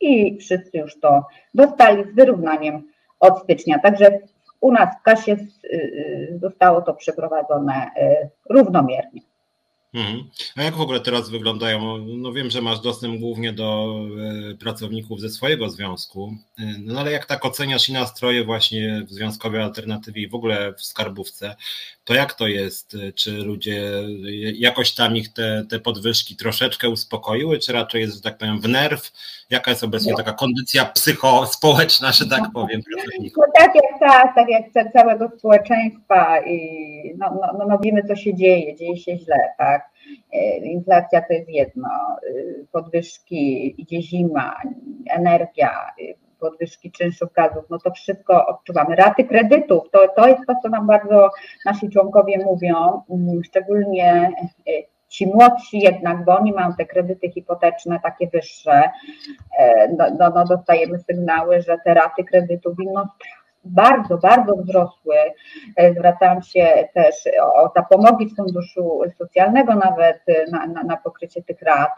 i 0.00 0.38
wszyscy 0.38 0.78
już 0.78 1.00
to 1.00 1.26
dostali 1.54 2.04
z 2.04 2.14
wyrównaniem 2.14 2.82
od 3.20 3.42
stycznia. 3.42 3.78
Także 3.78 4.18
u 4.60 4.72
nas 4.72 4.88
w 5.00 5.02
kasie 5.02 5.32
y, 5.32 5.68
y, 5.74 6.38
zostało 6.42 6.82
to 6.82 6.94
przeprowadzone 6.94 7.90
y, 7.96 8.28
równomiernie. 8.50 9.20
Mhm. 9.94 10.30
A 10.56 10.62
jak 10.62 10.74
w 10.74 10.80
ogóle 10.80 11.00
teraz 11.00 11.30
wyglądają? 11.30 11.98
No 11.98 12.32
wiem, 12.32 12.50
że 12.50 12.62
masz 12.62 12.80
dostęp 12.80 13.20
głównie 13.20 13.52
do 13.52 13.94
pracowników 14.60 15.20
ze 15.20 15.30
swojego 15.30 15.70
związku, 15.70 16.32
no 16.78 17.00
ale 17.00 17.12
jak 17.12 17.26
tak 17.26 17.44
oceniasz 17.44 17.88
i 17.88 17.92
nastroje 17.92 18.44
właśnie 18.44 19.04
w 19.08 19.12
Związkowej 19.12 19.62
Alternatywie 19.62 20.22
i 20.22 20.28
w 20.28 20.34
ogóle 20.34 20.72
w 20.72 20.82
Skarbówce, 20.82 21.56
to 22.06 22.14
jak 22.14 22.34
to 22.34 22.46
jest? 22.46 22.96
Czy 23.14 23.30
ludzie 23.30 24.02
jakoś 24.54 24.94
tam 24.94 25.16
ich 25.16 25.32
te, 25.32 25.64
te 25.70 25.80
podwyżki 25.80 26.36
troszeczkę 26.36 26.88
uspokoiły, 26.88 27.58
czy 27.58 27.72
raczej 27.72 28.00
jest, 28.00 28.14
że 28.14 28.20
tak 28.22 28.38
powiem, 28.38 28.60
w 28.60 28.68
nerw? 28.68 29.12
Jaka 29.50 29.70
jest 29.70 29.84
obecnie 29.84 30.12
no. 30.12 30.18
taka 30.18 30.32
kondycja 30.32 30.84
psychospołeczna, 30.84 32.12
że 32.12 32.28
tak 32.28 32.42
powiem, 32.54 32.82
pracowników? 32.82 33.44
No 33.46 33.52
tak 33.54 33.74
jak 33.74 34.00
ta, 34.00 34.32
tak 34.34 34.48
jak 34.48 34.92
całego 34.92 35.30
społeczeństwa 35.38 36.40
i 36.46 36.58
no, 37.18 37.30
no, 37.40 37.58
no, 37.58 37.66
no 37.68 37.78
wiemy, 37.78 38.02
co 38.08 38.16
się 38.16 38.34
dzieje, 38.34 38.76
dzieje 38.76 38.96
się 38.96 39.18
źle, 39.18 39.54
tak? 39.58 39.90
E, 40.32 40.56
inflacja 40.56 41.22
to 41.22 41.32
jest 41.32 41.48
jedno, 41.48 41.88
e, 41.88 42.64
podwyżki, 42.72 43.74
idzie 43.82 44.02
zima, 44.02 44.56
energia, 45.10 45.70
e, 46.00 46.25
podwyżki 46.40 46.92
czynszów 46.92 47.32
gazów, 47.32 47.64
no 47.70 47.78
to 47.78 47.90
wszystko 47.90 48.46
odczuwamy. 48.46 48.96
Raty 48.96 49.24
kredytów, 49.24 49.90
to, 49.90 50.08
to 50.16 50.28
jest 50.28 50.40
to, 50.46 50.54
co 50.62 50.68
nam 50.68 50.86
bardzo 50.86 51.30
nasi 51.64 51.90
członkowie 51.90 52.44
mówią, 52.44 53.02
mm, 53.10 53.44
szczególnie 53.44 54.32
ci 55.08 55.26
młodsi 55.26 55.78
jednak, 55.78 56.24
bo 56.24 56.38
oni 56.38 56.52
mają 56.52 56.74
te 56.74 56.84
kredyty 56.86 57.30
hipoteczne 57.30 58.00
takie 58.02 58.28
wyższe, 58.28 58.82
no, 59.98 60.04
no, 60.18 60.30
no 60.30 60.44
dostajemy 60.44 60.98
sygnały, 60.98 61.62
że 61.62 61.76
te 61.84 61.94
raty 61.94 62.24
kredytów 62.24 62.74
no, 62.94 63.06
bardzo, 63.66 64.18
bardzo 64.18 64.56
wzrosły. 64.56 65.16
E, 65.76 65.94
zwracałam 65.94 66.42
się 66.42 66.88
też 66.94 67.14
o 67.42 67.72
zapomogi 67.76 68.28
z 68.28 68.36
Funduszu 68.36 69.00
Socjalnego 69.18 69.74
nawet 69.74 70.20
na, 70.52 70.66
na, 70.66 70.82
na 70.82 70.96
pokrycie 70.96 71.42
tych 71.42 71.62
rat. 71.62 71.92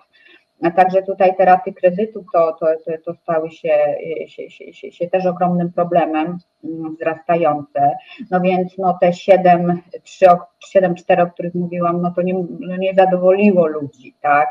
Także 0.76 1.02
tutaj 1.02 1.36
te 1.36 1.44
raty 1.44 1.72
kredytów 1.72 2.26
to, 2.32 2.56
to, 2.61 2.66
to, 2.84 2.92
to 3.04 3.14
stały 3.14 3.50
się, 3.50 3.96
się, 4.26 4.50
się, 4.50 4.92
się, 4.92 5.09
też 5.09 5.26
ogromnym 5.26 5.72
problemem 5.72 6.38
mm, 6.64 6.94
wzrastające. 6.94 7.96
No 8.30 8.40
więc 8.40 8.78
no 8.78 8.98
te 9.00 9.12
7, 9.12 9.82
3, 10.02 10.26
7, 10.59 10.94
4, 10.94 11.22
o 11.22 11.26
których 11.26 11.54
mówiłam, 11.54 12.02
no 12.02 12.12
to 12.16 12.22
nie, 12.22 12.34
no 12.61 12.76
nie 12.76 12.94
zadowoliło 12.94 13.66
ludzi, 13.66 14.14
tak? 14.20 14.48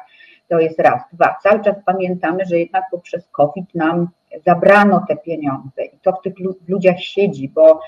To 0.50 0.60
jest 0.60 0.80
raz. 0.80 1.02
Dwa, 1.14 1.36
cały 1.44 1.64
czas 1.64 1.76
pamiętamy, 1.86 2.46
że 2.46 2.60
jednak 2.60 2.84
poprzez 2.92 3.28
COVID 3.32 3.76
nam 3.76 4.08
zabrano 4.46 5.06
te 5.08 5.18
pieniądze 5.18 5.86
i 5.94 6.00
to 6.00 6.12
w 6.12 6.22
tych 6.22 6.34
ludziach 6.68 7.00
siedzi, 7.00 7.50
bo 7.50 7.82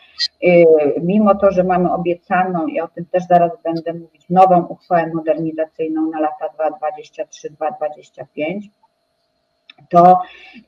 y, 0.43 0.65
mimo 1.03 1.35
to, 1.35 1.51
że 1.51 1.63
mamy 1.63 1.93
obiecaną 1.93 2.67
i 2.67 2.81
o 2.81 2.87
tym 2.87 3.05
też 3.05 3.27
zaraz 3.27 3.51
będę 3.63 3.93
mówić, 3.93 4.29
nową 4.29 4.65
uchwałę 4.65 5.11
modernizacyjną 5.13 6.11
na 6.11 6.19
lata 6.19 6.45
2023-2025, 6.57 8.59
to 9.89 10.21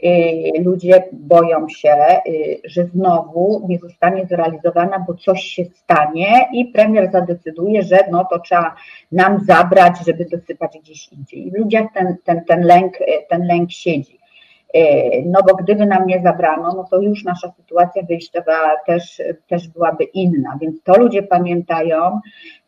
y, 0.04 0.62
ludzie 0.64 1.04
boją 1.12 1.70
się, 1.70 1.96
y, 2.28 2.62
że 2.64 2.86
znowu 2.86 3.66
nie 3.70 3.80
zostanie 3.80 4.26
zrealizowana, 4.26 5.06
bo 5.08 5.14
coś 5.14 5.42
się 5.42 5.66
stanie 5.66 6.50
i 6.54 6.66
premier 6.66 7.12
zadecyduje, 7.12 7.84
że 7.84 8.00
no 8.12 8.26
to 8.26 8.40
trzeba 8.40 8.76
nam 9.12 9.46
zabrać, 9.46 9.94
żeby 10.06 10.26
dosypać 10.26 10.78
gdzieś 10.80 11.14
indziej. 11.14 11.48
I 11.48 11.52
w 11.52 11.54
ludziach 11.54 11.86
ten, 11.94 12.16
ten, 12.24 12.46
ten, 12.46 12.62
lęk, 12.62 12.94
ten 13.30 13.48
lęk 13.48 13.72
siedzi. 13.72 14.21
E, 14.74 15.22
no 15.26 15.40
bo 15.48 15.56
gdyby 15.56 15.86
nam 15.86 16.08
nie 16.08 16.22
zabrano, 16.22 16.74
no 16.74 16.86
to 16.92 17.02
już 17.02 17.24
nasza 17.24 17.52
sytuacja 17.52 18.04
wyjściowa 18.04 18.78
też, 18.88 19.22
też 19.48 19.68
byłaby 19.68 20.04
inna, 20.04 20.58
więc 20.62 20.84
to 20.84 20.98
ludzie 20.98 21.24
pamiętają, 21.24 22.20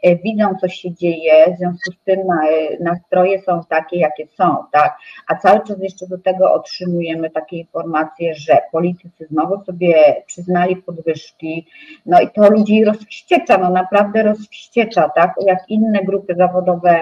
e, 0.03 0.15
widzą 0.15 0.55
co 0.61 0.67
się 0.67 0.93
dzieje, 0.93 1.53
w 1.55 1.57
związku 1.57 1.91
z 1.91 2.03
tym 2.05 2.19
e, 2.19 2.83
nastroje 2.83 3.41
są 3.41 3.61
takie, 3.69 3.97
jakie 3.97 4.27
są, 4.27 4.57
tak, 4.71 4.97
a 5.27 5.35
cały 5.35 5.59
czas 5.67 5.79
jeszcze 5.79 6.07
do 6.07 6.17
tego 6.17 6.53
otrzymujemy 6.53 7.29
takie 7.29 7.57
informacje, 7.57 8.35
że 8.35 8.61
politycy 8.71 9.25
znowu 9.25 9.65
sobie 9.65 10.23
przyznali 10.27 10.75
podwyżki, 10.75 11.67
no 12.05 12.21
i 12.21 12.29
to 12.29 12.49
ludzi 12.49 12.85
rozwściecza, 12.85 13.57
no 13.57 13.69
naprawdę 13.69 14.23
rozwściecza, 14.23 15.09
tak, 15.09 15.33
jak 15.45 15.59
inne 15.69 16.03
grupy 16.03 16.35
zawodowe 16.35 17.01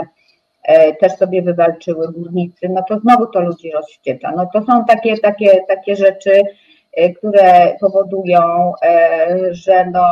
też 0.99 1.11
sobie 1.11 1.41
wywalczyły 1.41 2.11
górnicy, 2.11 2.69
no 2.69 2.83
to 2.89 2.99
znowu 2.99 3.27
to 3.27 3.41
ludzi 3.41 3.71
rozściecza. 3.71 4.31
No 4.35 4.49
to 4.53 4.61
są 4.61 4.85
takie, 4.85 5.17
takie, 5.17 5.63
takie 5.67 5.95
rzeczy, 5.95 6.41
e, 6.93 7.09
które 7.09 7.77
powodują, 7.79 8.73
e, 8.83 9.37
że 9.51 9.85
no, 9.85 10.03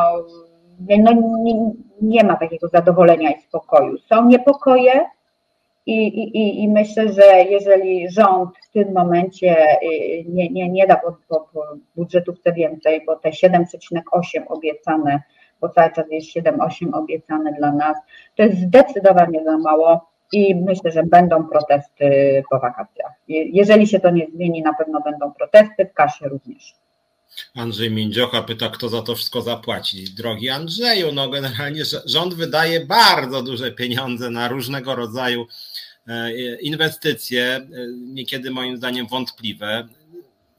no 0.88 1.12
nie, 1.42 1.70
nie 2.02 2.24
ma 2.24 2.36
takiego 2.36 2.68
zadowolenia 2.68 3.30
i 3.30 3.40
spokoju. 3.40 3.98
Są 3.98 4.26
niepokoje 4.26 5.04
i, 5.86 6.06
i, 6.06 6.62
i 6.62 6.68
myślę, 6.68 7.12
że 7.12 7.22
jeżeli 7.50 8.10
rząd 8.10 8.50
w 8.68 8.72
tym 8.72 8.92
momencie 8.92 9.56
nie, 10.28 10.48
nie, 10.48 10.68
nie 10.68 10.86
da 10.86 10.96
po, 10.96 11.16
po, 11.28 11.40
po 11.40 11.62
budżetówce 11.96 12.52
więcej, 12.52 13.02
bo 13.06 13.16
te 13.16 13.30
7,8 13.30 14.42
obiecane, 14.48 15.22
bo 15.60 15.68
cały 15.68 15.90
czas 15.90 16.04
jest 16.10 16.36
7,8 16.36 16.88
obiecane 16.92 17.52
dla 17.52 17.72
nas, 17.72 17.96
to 18.36 18.42
jest 18.42 18.58
zdecydowanie 18.58 19.44
za 19.44 19.58
mało 19.58 20.09
i 20.32 20.54
myślę, 20.54 20.92
że 20.92 21.02
będą 21.02 21.44
protesty 21.44 22.42
po 22.50 22.58
wakacjach. 22.58 23.12
Jeżeli 23.28 23.86
się 23.86 24.00
to 24.00 24.10
nie 24.10 24.26
zmieni, 24.34 24.62
na 24.62 24.74
pewno 24.74 25.00
będą 25.00 25.32
protesty, 25.32 25.86
w 25.86 25.92
kasie 25.92 26.28
również. 26.28 26.74
Andrzej 27.54 27.90
Międziocha 27.90 28.42
pyta, 28.42 28.68
kto 28.68 28.88
za 28.88 29.02
to 29.02 29.14
wszystko 29.14 29.42
zapłaci. 29.42 30.04
Drogi 30.14 30.48
Andrzeju, 30.48 31.12
no 31.12 31.28
generalnie 31.28 31.82
rząd 32.04 32.34
wydaje 32.34 32.86
bardzo 32.86 33.42
duże 33.42 33.72
pieniądze 33.72 34.30
na 34.30 34.48
różnego 34.48 34.94
rodzaju 34.94 35.46
e, 36.06 36.32
inwestycje, 36.60 37.44
e, 37.44 37.66
niekiedy 37.98 38.50
moim 38.50 38.76
zdaniem 38.76 39.06
wątpliwe. 39.06 39.88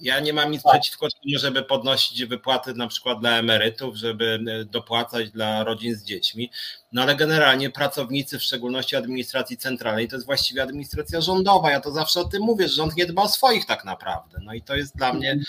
Ja 0.02 0.20
nie 0.20 0.34
mam 0.34 0.52
nic 0.52 0.64
tak. 0.64 0.72
przeciwko 0.74 1.08
temu, 1.10 1.39
żeby 1.39 1.64
podnosić 1.64 2.26
wypłaty 2.26 2.74
na 2.74 2.88
przykład 2.88 3.20
dla 3.20 3.39
emerytów, 3.39 3.95
żeby 3.95 4.39
e, 4.47 4.66
dopłacać 4.66 5.32
dla 5.32 5.64
rodzin 5.64 5.95
z 5.95 6.04
dziećmi, 6.04 6.52
no 6.91 7.02
ale 7.02 7.16
generalnie 7.16 7.70
pracownicy, 7.70 8.39
w 8.39 8.43
szczególności 8.43 8.95
administracji 8.95 9.58
centralnej, 9.58 10.08
to 10.08 10.16
jest 10.16 10.26
właściwie 10.26 10.64
administracja 10.64 11.22
rządowa. 11.22 11.72
Ja 11.72 11.82
to 11.82 11.91
zawsze 11.91 12.20
o 12.20 12.26
tym 12.26 12.41
mówię, 12.43 12.68
że 12.68 12.74
rząd 12.74 12.95
nie 12.95 13.06
dba 13.06 13.22
o 13.22 13.30
swoich 13.30 13.66
tak 13.66 13.86
naprawdę. 13.86 14.39
No 14.43 14.54
i 14.54 14.62
to 14.62 14.76
jest 14.76 14.97
dla 14.97 15.14
mnie 15.14 15.39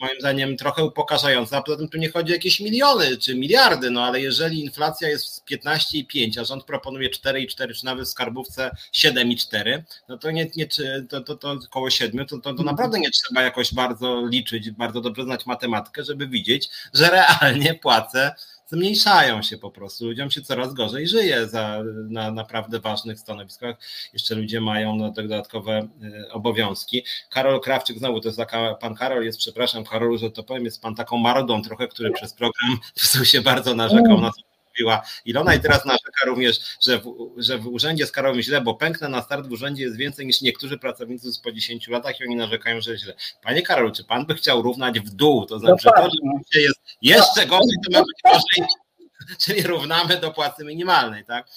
moim 0.00 0.20
zdaniem 0.20 0.56
trochę 0.56 0.84
upokarzające. 0.84 1.56
A 1.56 1.62
poza 1.62 1.78
tym 1.78 1.88
tu 1.88 1.98
nie 1.98 2.10
chodzi 2.10 2.32
o 2.32 2.34
jakieś 2.34 2.60
miliony 2.60 3.16
czy 3.16 3.34
miliardy, 3.34 3.90
no 3.90 4.04
ale 4.04 4.20
jeżeli 4.20 4.64
inflacja 4.64 5.08
jest 5.08 5.44
15,5, 5.50 6.40
a 6.40 6.44
rząd 6.44 6.64
proponuje 6.64 7.10
4,4 7.10 7.74
czy 7.74 7.84
nawet 7.84 8.06
w 8.06 8.10
skarbówce 8.10 8.70
7,4, 8.94 9.82
no 10.08 10.18
to 10.18 10.30
nie, 10.30 10.50
nie 10.56 10.68
to, 11.08 11.20
to, 11.20 11.36
to 11.36 11.56
około 11.68 11.90
7, 11.90 12.26
to, 12.26 12.38
to, 12.38 12.54
to 12.54 12.62
naprawdę 12.62 12.98
nie 12.98 13.10
trzeba 13.10 13.42
jakoś 13.42 13.74
bardzo 13.74 13.97
liczyć, 14.30 14.70
bardzo 14.70 15.00
dobrze 15.00 15.22
znać 15.22 15.46
matematykę, 15.46 16.04
żeby 16.04 16.28
widzieć, 16.28 16.70
że 16.94 17.10
realnie 17.10 17.74
płacę 17.74 18.34
zmniejszają 18.68 19.42
się 19.42 19.58
po 19.58 19.70
prostu. 19.70 20.04
Ludziom 20.04 20.30
się 20.30 20.42
coraz 20.42 20.74
gorzej 20.74 21.08
żyje 21.08 21.48
za, 21.48 21.82
na 22.08 22.30
naprawdę 22.30 22.80
ważnych 22.80 23.18
stanowiskach. 23.18 23.76
Jeszcze 24.12 24.34
ludzie 24.34 24.60
mają 24.60 24.96
no, 24.96 25.10
dodatkowe 25.10 25.88
e, 26.02 26.32
obowiązki. 26.32 27.04
Karol 27.30 27.60
Krawczyk, 27.60 27.98
znowu 27.98 28.20
to 28.20 28.28
jest 28.28 28.38
taka, 28.38 28.74
pan 28.74 28.94
Karol 28.94 29.24
jest, 29.24 29.38
przepraszam 29.38 29.84
Karolu, 29.84 30.18
że 30.18 30.30
to 30.30 30.42
powiem, 30.42 30.64
jest 30.64 30.82
pan 30.82 30.94
taką 30.94 31.16
marodą 31.16 31.62
trochę, 31.62 31.88
który 31.88 32.10
przez 32.10 32.34
program 32.34 32.78
w 32.96 33.26
się 33.26 33.40
bardzo 33.40 33.74
narzekał 33.74 34.20
na 34.20 34.28
to, 34.28 34.47
mówiła 34.78 35.02
Ilona 35.24 35.54
i 35.54 35.60
teraz 35.60 35.84
narzeka 35.84 36.26
również, 36.26 36.60
że 36.80 36.98
w, 36.98 37.14
że 37.36 37.58
w 37.58 37.66
urzędzie 37.66 38.06
skarowym 38.06 38.42
źle, 38.42 38.60
bo 38.60 38.74
pęknę 38.74 39.08
na 39.08 39.22
start 39.22 39.46
w 39.46 39.52
urzędzie 39.52 39.82
jest 39.82 39.96
więcej 39.96 40.26
niż 40.26 40.40
niektórzy 40.40 40.78
pracownicy 40.78 41.28
po 41.42 41.52
10 41.52 41.88
latach 41.88 42.20
i 42.20 42.24
oni 42.24 42.36
narzekają, 42.36 42.80
że 42.80 42.98
źle. 42.98 43.14
Panie 43.42 43.62
Karolu, 43.62 43.92
czy 43.92 44.04
pan 44.04 44.26
by 44.26 44.34
chciał 44.34 44.62
równać 44.62 45.00
w 45.00 45.10
dół? 45.10 45.46
To 45.46 45.58
znaczy, 45.58 45.82
że 45.84 45.90
to, 45.96 46.08
że 46.52 46.60
jest 46.60 46.80
jeszcze 47.02 47.46
gorzej, 47.46 47.76
to 47.84 47.98
ma 47.98 48.04
być 48.04 48.20
gorzej, 48.24 48.68
czyli 49.44 49.62
równamy 49.62 50.16
do 50.16 50.30
płacy 50.30 50.64
minimalnej, 50.64 51.24
tak? 51.24 51.48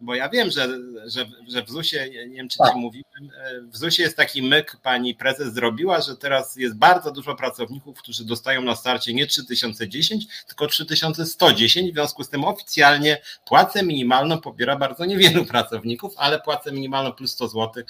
Bo 0.00 0.14
ja 0.14 0.28
wiem, 0.28 0.50
że, 0.50 0.68
że, 1.06 1.26
że 1.48 1.62
w 1.62 1.70
ZUS-ie, 1.70 2.28
nie 2.28 2.36
wiem 2.36 2.48
czy 2.48 2.58
tak. 2.58 2.72
ci 2.72 2.78
mówiłem, 2.78 3.30
w 3.62 3.76
ZUS-ie 3.76 4.04
jest 4.04 4.16
taki 4.16 4.42
myk, 4.42 4.76
pani 4.82 5.14
prezes 5.14 5.54
zrobiła, 5.54 6.00
że 6.00 6.16
teraz 6.16 6.56
jest 6.56 6.76
bardzo 6.76 7.12
dużo 7.12 7.34
pracowników, 7.34 7.98
którzy 7.98 8.24
dostają 8.24 8.62
na 8.62 8.76
starcie 8.76 9.14
nie 9.14 9.26
3010, 9.26 10.26
tylko 10.46 10.66
3110, 10.66 11.90
w 11.90 11.94
związku 11.94 12.24
z 12.24 12.28
tym 12.28 12.44
oficjalnie 12.44 13.20
płacę 13.44 13.82
minimalną 13.82 14.40
pobiera 14.40 14.76
bardzo 14.76 15.04
niewielu 15.04 15.44
pracowników, 15.54 16.14
ale 16.16 16.40
płacę 16.40 16.72
minimalną 16.72 17.12
plus 17.12 17.32
100 17.32 17.48
zł 17.48 17.84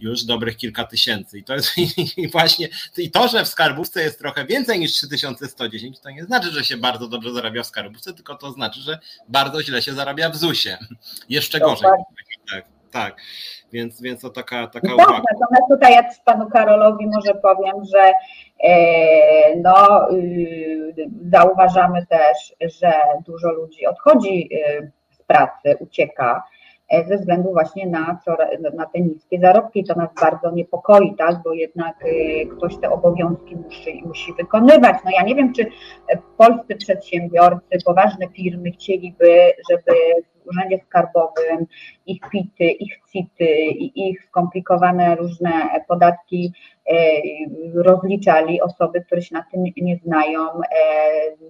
już 0.00 0.24
dobrych 0.24 0.56
kilka 0.56 0.84
tysięcy 0.84 1.38
i 1.38 1.44
to 1.44 1.54
jest 1.54 1.72
i 2.16 2.28
właśnie, 2.28 2.68
i 2.96 3.10
to, 3.10 3.28
że 3.28 3.44
w 3.44 3.48
skarbówce 3.48 4.02
jest 4.02 4.18
trochę 4.18 4.44
więcej 4.46 4.80
niż 4.80 4.92
3110, 4.92 6.00
to 6.00 6.10
nie 6.10 6.24
znaczy, 6.24 6.50
że 6.50 6.64
się 6.64 6.76
bardzo 6.76 7.08
dobrze 7.08 7.32
zarabia 7.32 7.62
w 7.62 7.66
skarbówce, 7.66 8.14
tylko 8.14 8.34
to 8.34 8.52
znaczy, 8.52 8.80
że 8.80 8.98
bardzo 9.28 9.62
źle 9.62 9.82
się 9.82 9.94
zarabia 9.94 10.30
w 10.30 10.36
ZUS-ie. 10.36 10.78
Jeszcze 11.42 11.60
gorzej. 11.60 11.90
Tak, 12.50 12.64
tak. 12.92 13.16
Więc, 13.72 14.02
więc 14.02 14.20
to 14.20 14.30
taka, 14.30 14.66
taka 14.66 14.88
no 14.88 14.94
uwaga. 14.94 15.12
natomiast 15.12 15.68
tutaj 15.70 15.94
ja 15.94 16.02
panu 16.24 16.50
Karolowi 16.50 17.06
może 17.06 17.34
powiem, 17.34 17.84
że 17.94 18.12
e, 18.64 19.56
no, 19.56 20.10
y, 20.12 20.94
zauważamy 21.32 22.06
też, 22.06 22.54
że 22.80 22.92
dużo 23.26 23.52
ludzi 23.52 23.86
odchodzi 23.86 24.48
y, 24.52 24.92
z 25.10 25.22
pracy, 25.22 25.76
ucieka 25.80 26.42
E, 26.92 27.04
ze 27.08 27.18
względu 27.18 27.52
właśnie 27.52 27.86
na, 27.86 28.20
na 28.74 28.86
te 28.86 29.00
niskie 29.00 29.40
zarobki. 29.40 29.84
To 29.84 29.94
nas 29.94 30.10
bardzo 30.20 30.50
niepokoi, 30.50 31.14
tak? 31.18 31.42
bo 31.44 31.52
jednak 31.52 31.96
e, 32.04 32.46
ktoś 32.46 32.76
te 32.76 32.90
obowiązki 32.90 33.56
musi, 33.56 34.02
musi 34.06 34.32
wykonywać. 34.32 34.96
No 35.04 35.10
ja 35.10 35.22
nie 35.22 35.34
wiem, 35.34 35.52
czy 35.54 35.66
polscy 36.36 36.76
przedsiębiorcy, 36.76 37.78
poważne 37.84 38.28
firmy 38.28 38.70
chcieliby, 38.70 39.52
żeby 39.70 39.92
w 40.44 40.48
urzędzie 40.48 40.78
skarbowym 40.86 41.66
ich 42.06 42.20
PIT-y, 42.30 42.64
ich 42.64 43.00
CIT-y 43.12 43.44
ich 43.94 44.24
skomplikowane 44.24 45.16
różne 45.16 45.84
podatki 45.88 46.52
rozliczali 47.74 48.60
osoby, 48.60 49.00
które 49.00 49.22
się 49.22 49.34
na 49.34 49.44
tym 49.52 49.64
nie 49.76 49.96
znają, 49.96 50.40
e, 50.50 50.62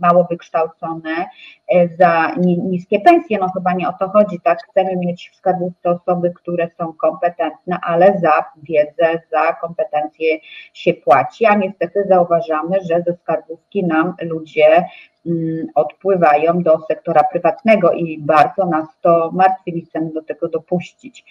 mało 0.00 0.26
wykształcone, 0.30 1.26
e, 1.68 1.88
za 1.88 2.34
niskie 2.38 3.00
pensje. 3.00 3.38
No 3.38 3.48
chyba 3.54 3.72
nie 3.72 3.88
o 3.88 3.92
to 4.00 4.08
chodzi, 4.08 4.40
tak? 4.40 4.58
Chcemy 4.70 4.96
mieć 4.96 5.30
w 5.32 5.36
skarbówce 5.36 5.90
osoby, 5.90 6.32
które 6.34 6.68
są 6.78 6.92
kompetentne, 6.92 7.78
ale 7.82 8.18
za 8.18 8.44
wiedzę, 8.62 9.22
za 9.30 9.52
kompetencje 9.52 10.38
się 10.72 10.94
płaci, 10.94 11.46
a 11.46 11.54
niestety 11.54 12.04
zauważamy, 12.08 12.78
że 12.90 13.02
ze 13.06 13.16
skarbówki 13.16 13.86
nam 13.86 14.14
ludzie 14.22 14.84
mm, 15.26 15.66
odpływają 15.74 16.62
do 16.62 16.78
sektora 16.88 17.24
prywatnego 17.24 17.92
i 17.92 18.18
bardzo 18.20 18.66
nas 18.66 18.86
to 19.00 19.30
martwi, 19.32 19.74
nie 19.74 19.82
chcemy 19.82 20.12
do 20.12 20.22
tego 20.22 20.48
dopuścić. 20.48 21.24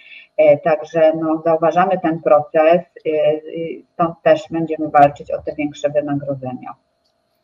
Także 0.64 1.12
no, 1.16 1.42
zauważamy 1.44 2.00
ten 2.00 2.20
proces 2.22 2.80
stąd 3.92 4.22
też 4.22 4.42
będziemy 4.50 4.88
walczyć 4.88 5.30
o 5.30 5.42
te 5.42 5.54
większe 5.54 5.90
wynagrodzenia. 5.90 6.74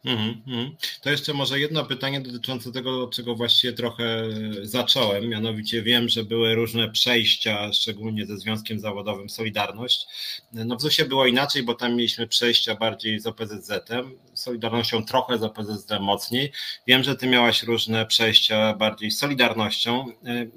Mm, 0.05 0.43
mm. 0.47 0.77
To 1.03 1.11
jeszcze 1.11 1.35
może 1.35 1.61
jedno 1.61 1.85
pytanie 1.85 2.21
dotyczące 2.21 2.73
tego, 2.73 3.05
od 3.05 3.15
czego 3.15 3.35
właściwie 3.35 3.73
trochę 3.73 4.25
zacząłem. 4.63 5.29
Mianowicie 5.29 5.83
wiem, 5.83 6.09
że 6.09 6.25
były 6.25 6.55
różne 6.55 6.91
przejścia, 6.91 7.73
szczególnie 7.73 8.27
ze 8.27 8.37
Związkiem 8.37 8.81
Zawodowym 8.81 9.31
Solidarność. 9.31 10.07
No 10.53 10.77
w 10.77 10.81
ZUS-ie 10.81 11.09
było 11.09 11.27
inaczej, 11.27 11.63
bo 11.63 11.75
tam 11.75 11.97
mieliśmy 11.97 12.27
przejścia 12.27 12.75
bardziej 12.75 13.21
z 13.21 13.27
OPZZ-em, 13.27 14.19
Solidarnością 14.35 15.05
trochę 15.05 15.39
z 15.39 15.43
OPZZ 15.43 15.91
mocniej. 16.01 16.53
Wiem, 16.87 17.03
że 17.03 17.17
ty 17.17 17.27
miałaś 17.27 17.63
różne 17.63 18.07
przejścia 18.07 18.75
bardziej 18.75 19.11
z 19.11 19.19
Solidarnością. 19.19 20.05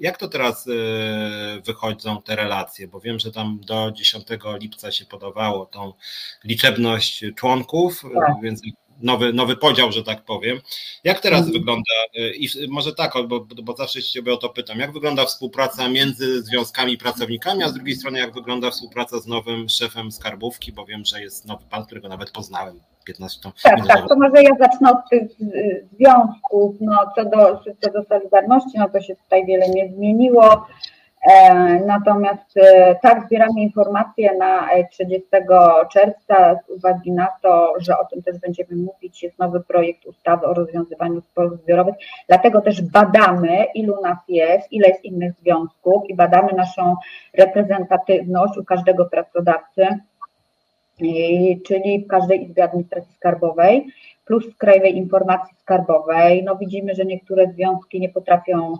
Jak 0.00 0.18
to 0.18 0.28
teraz 0.28 0.68
e, 0.68 1.60
wychodzą 1.60 2.22
te 2.22 2.36
relacje? 2.36 2.88
Bo 2.88 3.00
wiem, 3.00 3.18
że 3.18 3.32
tam 3.32 3.60
do 3.60 3.92
10 3.92 4.26
lipca 4.60 4.92
się 4.92 5.04
podawało 5.04 5.66
tą 5.66 5.92
liczebność 6.44 7.24
członków, 7.36 8.02
tak. 8.14 8.34
więc 8.42 8.62
nowy, 9.00 9.32
nowy 9.32 9.56
podział, 9.56 9.92
że 9.92 10.02
tak 10.02 10.24
powiem. 10.24 10.60
Jak 11.04 11.20
teraz 11.20 11.40
mhm. 11.40 11.58
wygląda, 11.58 11.92
y, 12.16 12.32
i 12.34 12.48
może 12.68 12.94
tak, 12.94 13.12
bo, 13.28 13.46
bo 13.62 13.76
zawsze 13.76 14.02
się 14.02 14.12
Ciebie 14.12 14.32
o 14.32 14.36
to 14.36 14.48
pytam, 14.48 14.78
jak 14.78 14.92
wygląda 14.92 15.24
współpraca 15.24 15.88
między 15.88 16.42
związkami 16.42 16.92
i 16.92 16.98
pracownikami, 16.98 17.62
a 17.62 17.68
z 17.68 17.74
drugiej 17.74 17.96
strony 17.96 18.18
jak 18.18 18.34
wygląda 18.34 18.70
współpraca 18.70 19.20
z 19.20 19.26
nowym 19.26 19.68
szefem 19.68 20.12
skarbówki, 20.12 20.72
bo 20.72 20.86
wiem, 20.86 21.04
że 21.04 21.22
jest 21.22 21.46
nowy 21.46 21.64
pan, 21.70 21.84
którego 21.84 22.08
nawet 22.08 22.30
poznałem 22.30 22.80
15 23.04 23.50
Tak, 23.62 23.86
tak, 23.86 24.08
to 24.08 24.16
może 24.16 24.42
ja 24.42 24.50
zacznę 24.58 24.90
od 24.90 25.10
tych 25.10 25.30
związków, 25.98 26.76
no 26.80 26.96
co 27.16 27.24
do, 27.24 27.60
co 27.80 27.90
do 27.92 28.04
Solidarności, 28.08 28.78
no 28.78 28.88
to 28.88 29.00
się 29.00 29.16
tutaj 29.16 29.46
wiele 29.46 29.68
nie 29.68 29.92
zmieniło. 29.96 30.66
E, 31.30 31.54
natomiast 31.86 32.56
e, 32.56 32.94
tak, 33.02 33.26
zbieramy 33.26 33.60
informacje 33.60 34.38
na 34.38 34.68
30 34.90 35.28
e, 35.32 35.42
czerwca 35.92 36.54
z 36.54 36.70
uwagi 36.70 37.12
na 37.12 37.28
to, 37.42 37.74
że 37.78 37.98
o 37.98 38.04
tym 38.04 38.22
też 38.22 38.38
będziemy 38.38 38.76
mówić, 38.76 39.22
jest 39.22 39.38
nowy 39.38 39.60
projekt 39.60 40.06
ustawy 40.06 40.46
o 40.46 40.54
rozwiązywaniu 40.54 41.20
sporów 41.20 41.60
zbiorowych, 41.62 41.94
dlatego 42.28 42.60
też 42.60 42.82
badamy, 42.82 43.64
ilu 43.74 44.00
nas 44.02 44.18
jest, 44.28 44.72
ile 44.72 44.88
jest 44.88 45.04
innych 45.04 45.32
związków 45.34 46.10
i 46.10 46.14
badamy 46.14 46.52
naszą 46.52 46.96
reprezentatywność 47.34 48.58
u 48.58 48.64
każdego 48.64 49.04
pracodawcy, 49.04 49.86
czyli 51.66 52.04
w 52.04 52.08
każdej 52.08 52.44
izbie 52.44 52.64
administracji 52.64 53.14
skarbowej, 53.14 53.86
plus 54.24 54.46
w 54.54 54.56
Krajowej 54.56 54.96
Informacji 54.96 55.56
Skarbowej. 55.56 56.44
No 56.44 56.56
widzimy, 56.56 56.94
że 56.94 57.04
niektóre 57.04 57.46
związki 57.46 58.00
nie 58.00 58.08
potrafią 58.08 58.76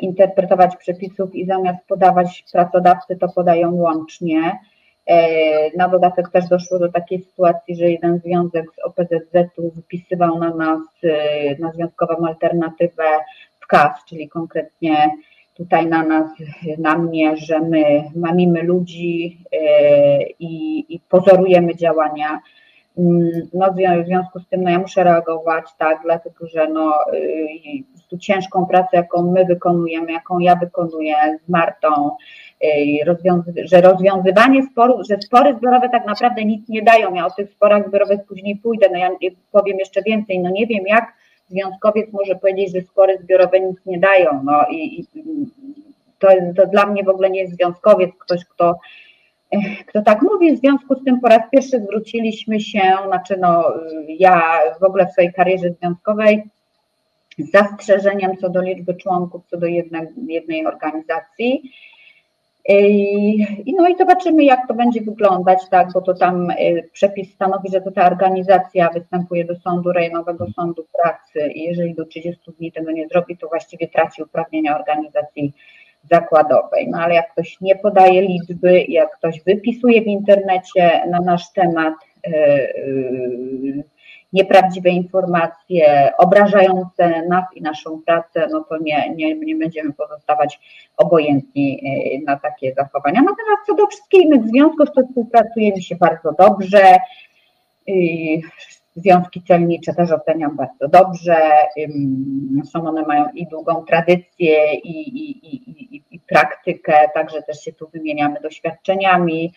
interpretować 0.00 0.76
przepisów 0.76 1.34
i 1.34 1.46
zamiast 1.46 1.86
podawać 1.88 2.44
pracodawcy, 2.52 3.16
to 3.16 3.28
podają 3.28 3.74
łącznie. 3.74 4.58
E, 5.06 5.76
na 5.76 5.88
dodatek 5.88 6.28
też 6.28 6.48
doszło 6.48 6.78
do 6.78 6.92
takiej 6.92 7.22
sytuacji, 7.22 7.76
że 7.76 7.90
jeden 7.90 8.18
związek 8.18 8.64
z 8.74 8.84
OPZZ-u 8.84 9.70
wypisywał 9.70 10.38
na 10.38 10.54
nas, 10.54 10.80
e, 11.04 11.58
na 11.58 11.72
związkową 11.72 12.26
alternatywę 12.26 13.04
w 13.60 13.66
KAS, 13.66 14.04
czyli 14.08 14.28
konkretnie 14.28 15.10
tutaj 15.54 15.86
na 15.86 16.02
nas, 16.02 16.26
na 16.78 16.98
mnie, 16.98 17.36
że 17.36 17.60
my 17.60 18.04
mamimy 18.16 18.62
ludzi 18.62 19.38
i, 20.38 20.84
i 20.94 21.00
pozorujemy 21.08 21.76
działania. 21.76 22.40
Mm, 22.98 23.30
no, 23.54 23.72
w 23.72 24.06
związku 24.06 24.40
z 24.40 24.48
tym 24.48 24.62
no, 24.62 24.70
ja 24.70 24.78
muszę 24.78 25.04
reagować, 25.04 25.64
tak, 25.78 26.00
dlatego 26.04 26.46
że 26.46 26.68
no, 26.68 26.94
tu 28.10 28.18
ciężką 28.18 28.66
pracę, 28.66 28.88
jaką 28.92 29.22
my 29.22 29.44
wykonujemy, 29.44 30.12
jaką 30.12 30.38
ja 30.38 30.56
wykonuję 30.56 31.14
z 31.46 31.48
Martą, 31.48 32.10
rozwiązy 33.06 33.52
że 33.64 33.80
rozwiązywanie 33.80 34.62
sporów, 34.62 35.06
że 35.10 35.16
spory 35.20 35.54
zbiorowe 35.54 35.88
tak 35.88 36.06
naprawdę 36.06 36.44
nic 36.44 36.68
nie 36.68 36.82
dają. 36.82 37.14
Ja 37.14 37.26
o 37.26 37.30
tych 37.30 37.50
sporach 37.50 37.88
zbiorowych 37.88 38.20
później 38.28 38.56
pójdę, 38.56 38.86
no 38.92 38.98
ja 38.98 39.10
powiem 39.52 39.78
jeszcze 39.78 40.02
więcej, 40.02 40.38
no 40.38 40.50
nie 40.50 40.66
wiem 40.66 40.86
jak 40.86 41.12
związkowiec 41.48 42.12
może 42.12 42.34
powiedzieć, 42.34 42.72
że 42.72 42.80
spory 42.80 43.18
zbiorowe 43.18 43.60
nic 43.60 43.86
nie 43.86 43.98
dają, 43.98 44.40
no 44.44 44.64
i, 44.70 45.00
i 45.00 45.06
to, 46.18 46.28
to 46.56 46.66
dla 46.66 46.86
mnie 46.86 47.04
w 47.04 47.08
ogóle 47.08 47.30
nie 47.30 47.40
jest 47.40 47.54
związkowiec, 47.54 48.10
ktoś, 48.18 48.44
kto 48.44 48.78
kto 49.86 50.02
tak 50.02 50.22
mówi, 50.22 50.56
w 50.56 50.60
związku 50.60 50.94
z 50.94 51.04
tym 51.04 51.20
po 51.20 51.28
raz 51.28 51.40
pierwszy 51.52 51.80
zwróciliśmy 51.80 52.60
się, 52.60 52.82
znaczy 53.06 53.36
no 53.40 53.72
ja 54.08 54.60
w 54.80 54.84
ogóle 54.84 55.06
w 55.06 55.12
swojej 55.12 55.32
karierze 55.32 55.70
związkowej 55.70 56.42
z 57.38 57.50
zastrzeżeniem 57.50 58.36
co 58.36 58.48
do 58.48 58.62
liczby 58.62 58.94
członków, 58.94 59.42
co 59.50 59.56
do 59.56 59.66
jednej, 59.66 60.08
jednej 60.26 60.66
organizacji. 60.66 61.72
I, 62.68 63.74
no 63.76 63.88
i 63.88 63.96
zobaczymy, 63.96 64.44
jak 64.44 64.68
to 64.68 64.74
będzie 64.74 65.00
wyglądać, 65.00 65.58
tak, 65.70 65.92
bo 65.92 66.00
to 66.00 66.14
tam 66.14 66.50
y, 66.50 66.88
przepis 66.92 67.34
stanowi, 67.34 67.68
że 67.72 67.80
to 67.80 67.90
ta 67.90 68.06
organizacja 68.06 68.90
występuje 68.90 69.44
do 69.44 69.56
sądu 69.56 69.92
rejonowego 69.92 70.46
sądu 70.56 70.86
pracy 71.02 71.52
i 71.52 71.62
jeżeli 71.62 71.94
do 71.94 72.04
30 72.04 72.52
dni 72.58 72.72
tego 72.72 72.92
nie 72.92 73.08
zrobi, 73.08 73.36
to 73.36 73.48
właściwie 73.48 73.88
traci 73.88 74.22
uprawnienia 74.22 74.78
organizacji 74.78 75.52
zakładowej. 76.10 76.88
No 76.90 76.98
ale 76.98 77.14
jak 77.14 77.32
ktoś 77.32 77.60
nie 77.60 77.76
podaje 77.76 78.22
liczby, 78.22 78.84
jak 78.88 79.16
ktoś 79.16 79.42
wypisuje 79.42 80.02
w 80.02 80.06
internecie 80.06 81.02
na 81.10 81.20
nasz 81.20 81.52
temat 81.52 81.94
yy, 82.26 82.32
yy, 82.32 83.84
nieprawdziwe 84.32 84.90
informacje 84.90 86.12
obrażające 86.18 87.22
nas 87.28 87.44
i 87.54 87.62
naszą 87.62 88.02
pracę, 88.06 88.48
no 88.50 88.64
to 88.64 88.78
nie, 88.78 89.14
nie, 89.14 89.34
nie 89.34 89.56
będziemy 89.56 89.92
pozostawać 89.92 90.60
obojętni 90.96 91.80
e, 91.84 92.24
na 92.24 92.38
takie 92.38 92.74
zachowania. 92.74 93.20
Natomiast 93.20 93.66
co 93.66 93.74
do 93.74 93.86
wszystkich 93.86 94.20
innych 94.22 94.48
związków, 94.48 94.88
to 94.94 95.02
współpracuje 95.06 95.72
mi 95.72 95.82
się 95.82 95.96
bardzo 95.96 96.32
dobrze. 96.38 96.96
Związki 98.96 99.42
celnicze 99.42 99.94
też 99.94 100.10
oceniam 100.10 100.56
bardzo 100.56 100.88
dobrze. 100.88 101.36
Są 102.72 102.88
one 102.88 103.02
mają 103.02 103.28
i 103.34 103.46
długą 103.46 103.84
tradycję, 103.84 104.74
i, 104.74 105.08
i, 105.08 105.50
i 105.81 105.81
praktykę, 106.32 107.08
także 107.14 107.42
też 107.42 107.60
się 107.64 107.72
tu 107.72 107.88
wymieniamy 107.88 108.40
doświadczeniami. 108.40 109.52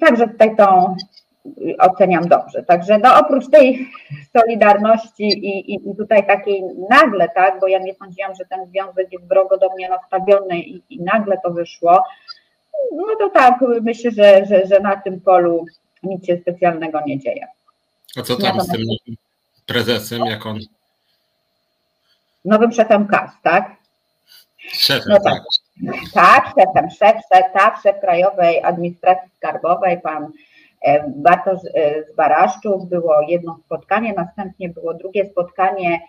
Także 0.00 0.28
tutaj 0.28 0.56
tą 0.56 0.96
oceniam 1.78 2.28
dobrze. 2.28 2.62
Także 2.62 2.98
no, 2.98 3.18
oprócz 3.18 3.50
tej 3.50 3.88
solidarności 4.36 5.24
i, 5.24 5.74
i, 5.74 5.96
tutaj 5.96 6.26
takiej 6.26 6.62
nagle, 6.90 7.28
tak, 7.34 7.60
bo 7.60 7.68
ja 7.68 7.78
nie 7.78 7.94
sądziłam, 7.94 8.34
że 8.34 8.44
ten 8.44 8.66
związek 8.66 9.12
jest 9.12 9.28
wrogo 9.28 9.58
do 9.58 9.70
mnie 9.74 9.88
nastawiony 9.88 10.58
i, 10.58 10.82
i 10.90 11.02
nagle 11.02 11.38
to 11.44 11.50
wyszło, 11.50 12.02
no 12.92 13.04
to 13.18 13.30
tak, 13.30 13.54
myślę, 13.82 14.10
że, 14.10 14.46
że, 14.46 14.66
że 14.66 14.80
na 14.80 14.96
tym 14.96 15.20
polu 15.20 15.64
nic 16.02 16.26
się 16.26 16.36
specjalnego 16.36 17.00
nie 17.06 17.18
dzieje. 17.18 17.46
A 18.16 18.22
co 18.22 18.36
tam 18.36 18.60
z 18.60 18.68
tym 18.68 18.82
prezesem, 19.66 20.26
jak 20.26 20.46
on? 20.46 20.58
Nowym 22.44 22.72
szefem 22.72 23.06
KAS, 23.06 23.30
tak? 23.42 23.76
Szefem, 24.72 25.08
no 25.08 25.18
tak. 25.20 25.42
Tak, 26.14 26.52
szefem, 26.58 26.90
szef, 26.90 27.16
szef, 27.32 27.52
tak, 27.52 27.80
szef 27.82 28.00
Krajowej 28.00 28.62
Administracji 28.62 29.30
Skarbowej, 29.36 30.00
pan 30.00 30.32
E, 30.84 31.04
Bartosz 31.16 31.64
e, 31.74 32.04
z 32.04 32.16
Baraszczuk, 32.16 32.88
było 32.88 33.14
jedno 33.28 33.58
spotkanie, 33.66 34.12
następnie 34.12 34.68
było 34.68 34.94
drugie 34.94 35.26
spotkanie, 35.26 36.00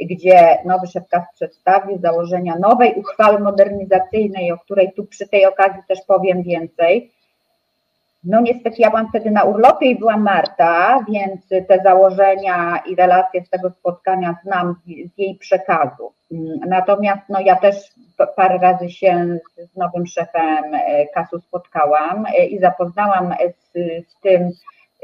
gdzie 0.00 0.58
nowy 0.64 0.86
szef 0.86 1.08
KAS 1.08 1.24
przedstawił 1.34 1.98
założenia 1.98 2.58
nowej 2.58 2.94
uchwały 2.94 3.40
modernizacyjnej, 3.40 4.52
o 4.52 4.58
której 4.58 4.92
tu 4.92 5.04
przy 5.04 5.28
tej 5.28 5.46
okazji 5.46 5.80
też 5.88 5.98
powiem 6.06 6.42
więcej. 6.42 7.12
No 8.24 8.40
niestety 8.40 8.76
ja 8.78 8.90
byłam 8.90 9.08
wtedy 9.08 9.30
na 9.30 9.44
urlopie 9.44 9.86
i 9.86 9.98
była 9.98 10.16
Marta, 10.16 11.04
więc 11.08 11.48
te 11.68 11.80
założenia 11.84 12.82
i 12.86 12.94
relacje 12.94 13.44
z 13.44 13.50
tego 13.50 13.70
spotkania 13.70 14.36
znam 14.44 14.74
z 14.86 15.18
jej 15.18 15.34
przekazu. 15.34 16.12
Natomiast 16.66 17.22
no, 17.28 17.40
ja 17.40 17.56
też 17.56 17.76
parę 18.36 18.58
razy 18.58 18.90
się 18.90 19.38
z 19.58 19.76
nowym 19.76 20.06
szefem 20.06 20.74
e, 20.74 21.06
kasu 21.06 21.40
spotkałam 21.40 22.26
e, 22.26 22.46
i 22.46 22.58
zapoznałam 22.58 23.34
z, 23.56 23.72
z 24.08 24.20
tym, 24.20 24.50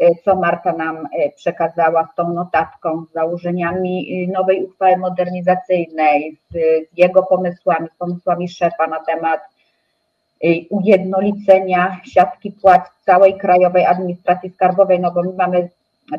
e, 0.00 0.10
co 0.24 0.36
Marta 0.36 0.72
nam 0.72 1.08
przekazała, 1.36 2.08
z 2.12 2.14
tą 2.14 2.32
notatką, 2.32 3.04
z 3.10 3.12
założeniami 3.12 4.28
nowej 4.32 4.64
uchwały 4.64 4.96
modernizacyjnej, 4.96 6.36
z, 6.50 6.54
z 6.94 6.98
jego 6.98 7.22
pomysłami, 7.22 7.88
z 7.94 7.98
pomysłami 7.98 8.48
szefa 8.48 8.86
na 8.86 9.04
temat 9.04 9.40
ujednolicenia 10.70 12.00
siatki 12.04 12.52
płac 12.52 12.90
całej 13.06 13.38
Krajowej 13.38 13.86
Administracji 13.86 14.50
Skarbowej, 14.50 15.00
no 15.00 15.12
bo 15.12 15.22
my 15.22 15.32
mamy 15.32 15.68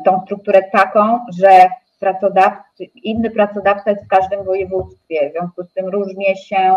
tą 0.04 0.20
strukturę 0.24 0.62
taką, 0.72 1.18
że 1.38 1.68
pracodawcy, 2.00 2.84
inny 2.84 3.30
pracodawca 3.30 3.90
jest 3.90 4.04
w 4.04 4.08
każdym 4.08 4.44
województwie, 4.44 5.30
w 5.30 5.32
związku 5.32 5.62
z 5.64 5.72
tym 5.72 5.88
różnie 5.88 6.36
się, 6.36 6.74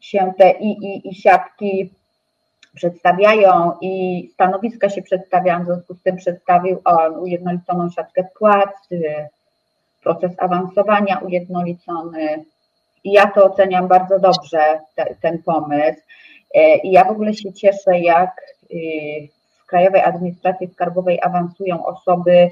się 0.00 0.32
te 0.38 0.50
i, 0.50 0.70
i, 0.70 1.08
i 1.08 1.14
siatki 1.14 1.90
przedstawiają 2.74 3.72
i 3.80 4.28
stanowiska 4.34 4.88
się 4.88 5.02
przedstawiają, 5.02 5.62
w 5.62 5.66
związku 5.66 5.94
z 5.94 6.02
tym 6.02 6.16
przedstawił 6.16 6.80
on 6.84 7.16
ujednoliconą 7.16 7.90
siatkę 7.90 8.24
płac, 8.38 8.88
proces 10.02 10.32
awansowania 10.38 11.18
ujednolicony 11.18 12.44
i 13.04 13.12
ja 13.12 13.26
to 13.26 13.44
oceniam 13.44 13.88
bardzo 13.88 14.18
dobrze, 14.18 14.80
te, 14.94 15.14
ten 15.20 15.42
pomysł. 15.42 16.00
E, 16.54 16.76
I 16.78 16.90
ja 16.90 17.04
w 17.04 17.10
ogóle 17.10 17.34
się 17.34 17.52
cieszę, 17.52 18.00
jak 18.00 18.40
y, 18.70 18.76
w 19.62 19.66
Krajowej 19.66 20.00
Administracji 20.00 20.68
Skarbowej 20.68 21.18
awansują 21.22 21.86
osoby, 21.86 22.50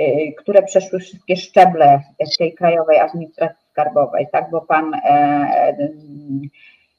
y, 0.00 0.32
które 0.38 0.62
przeszły 0.62 1.00
wszystkie 1.00 1.36
szczeble 1.36 2.02
tej 2.38 2.54
Krajowej 2.54 2.98
Administracji 2.98 3.66
Skarbowej, 3.70 4.26
tak, 4.32 4.50
bo 4.50 4.60
pan 4.60 4.94
e, 4.94 5.76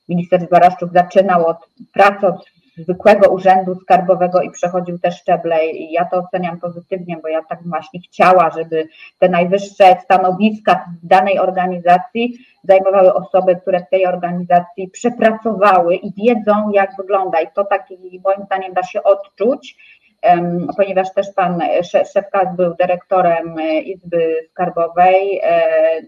minister 0.10 0.42
Zbaraszczuk 0.42 0.94
zaczynał 0.94 1.46
od 1.46 1.58
pracy 1.94 2.28
od 2.28 2.46
zwykłego 2.78 3.30
urzędu 3.30 3.76
skarbowego 3.76 4.42
i 4.42 4.52
przechodził 4.52 5.00
te 5.00 5.12
szczeble 5.12 5.68
i 5.68 5.92
ja 5.92 6.06
to 6.06 6.18
oceniam 6.18 6.60
pozytywnie, 6.60 7.18
bo 7.22 7.28
ja 7.28 7.44
tak 7.50 7.60
właśnie 7.66 8.00
chciała, 8.00 8.50
żeby 8.50 8.88
te 9.20 9.30
najwyższe 9.30 9.96
stanowiska 10.04 10.86
w 11.04 11.08
danej 11.08 11.40
organizacji 11.40 12.38
zajmowały 12.64 13.14
osoby, 13.14 13.56
które 13.56 13.80
w 13.80 13.90
tej 13.90 14.06
organizacji 14.06 14.90
przepracowały 14.90 15.96
i 15.96 16.14
wiedzą, 16.14 16.72
jak 16.74 16.92
wygląda 16.98 17.42
i 17.42 17.48
to 17.56 17.66
tak 17.66 17.88
moim 18.24 18.46
zdaniem 18.46 18.74
da 18.74 18.84
się 18.84 19.04
odczuć, 19.04 19.76
ponieważ 20.78 21.14
też 21.14 21.28
pan 21.36 21.62
szef 21.84 22.30
KAS 22.32 22.56
był 22.56 22.76
dyrektorem 22.76 23.56
Izby 23.84 24.48
Skarbowej, 24.52 25.42
e, 25.44 25.62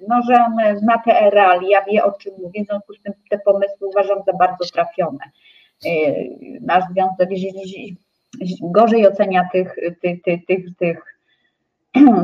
no, 0.07 0.21
że 0.29 0.35
on 0.35 0.77
zna 0.77 0.97
te 1.05 1.29
realia, 1.29 1.85
wie 1.91 2.03
o 2.03 2.11
czym 2.11 2.33
mówi, 2.41 2.63
w 2.63 2.67
związku 2.67 2.93
z 2.93 3.01
tym 3.01 3.13
te 3.29 3.39
pomysły 3.39 3.87
uważam 3.87 4.23
za 4.27 4.33
bardzo 4.33 4.65
trafione. 4.73 5.19
Y, 5.85 6.29
nasz 6.61 6.83
związek 6.91 7.29
gorzej 8.61 9.07
ocenia 9.07 9.49
tych, 9.51 9.75
tych, 10.01 10.21
tych, 10.21 10.45
tych, 10.45 10.75
tych 10.79 11.19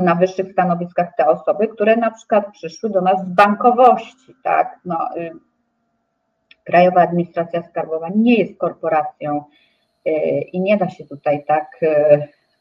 na 0.04 0.16
wyższych 0.16 0.52
stanowiskach 0.52 1.16
te 1.18 1.28
osoby, 1.28 1.68
które 1.68 1.96
na 1.96 2.12
przykład 2.12 2.52
przyszły 2.52 2.90
do 2.90 3.02
nas 3.02 3.26
z 3.26 3.30
bankowości, 3.30 4.36
tak, 4.44 4.80
no, 4.86 5.10
y, 5.18 5.32
Krajowa 6.64 7.02
Administracja 7.02 7.64
Skarbowa 7.64 8.10
nie 8.16 8.36
jest 8.36 8.58
korporacją 8.58 9.44
y, 10.08 10.12
i 10.54 10.60
nie 10.60 10.78
da 10.78 10.90
się 10.90 11.06
tutaj 11.06 11.46
tak 11.46 11.80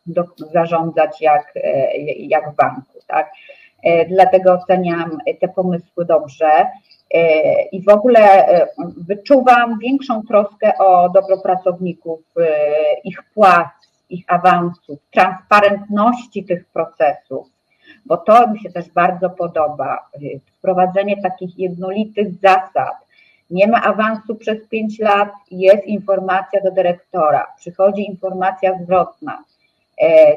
do, 0.06 0.24
zarządzać 0.52 1.20
jak, 1.20 1.54
jak 2.18 2.52
w 2.52 2.56
banku, 2.56 2.98
tak. 3.06 3.32
Dlatego 4.08 4.52
oceniam 4.52 5.18
te 5.40 5.48
pomysły 5.48 6.04
dobrze. 6.04 6.66
E, 7.14 7.62
I 7.62 7.82
w 7.82 7.88
ogóle 7.88 8.48
e, 8.48 8.68
wyczuwam 8.96 9.78
większą 9.78 10.22
troskę 10.22 10.78
o 10.78 11.08
dobro 11.08 11.38
pracowników, 11.38 12.20
e, 12.40 12.46
ich 13.04 13.22
płac, 13.34 13.68
ich 14.10 14.24
awansów, 14.28 14.98
transparentności 15.10 16.44
tych 16.44 16.66
procesów, 16.66 17.46
bo 18.06 18.16
to 18.16 18.50
mi 18.50 18.60
się 18.60 18.70
też 18.70 18.90
bardzo 18.90 19.30
podoba. 19.30 20.10
Wprowadzenie 20.58 21.22
takich 21.22 21.58
jednolitych 21.58 22.34
zasad. 22.34 23.06
Nie 23.50 23.68
ma 23.68 23.82
awansu 23.82 24.34
przez 24.34 24.68
5 24.68 24.98
lat, 24.98 25.30
jest 25.50 25.84
informacja 25.84 26.60
do 26.60 26.70
dyrektora, 26.70 27.46
przychodzi 27.56 28.06
informacja 28.06 28.78
zwrotna 28.82 29.44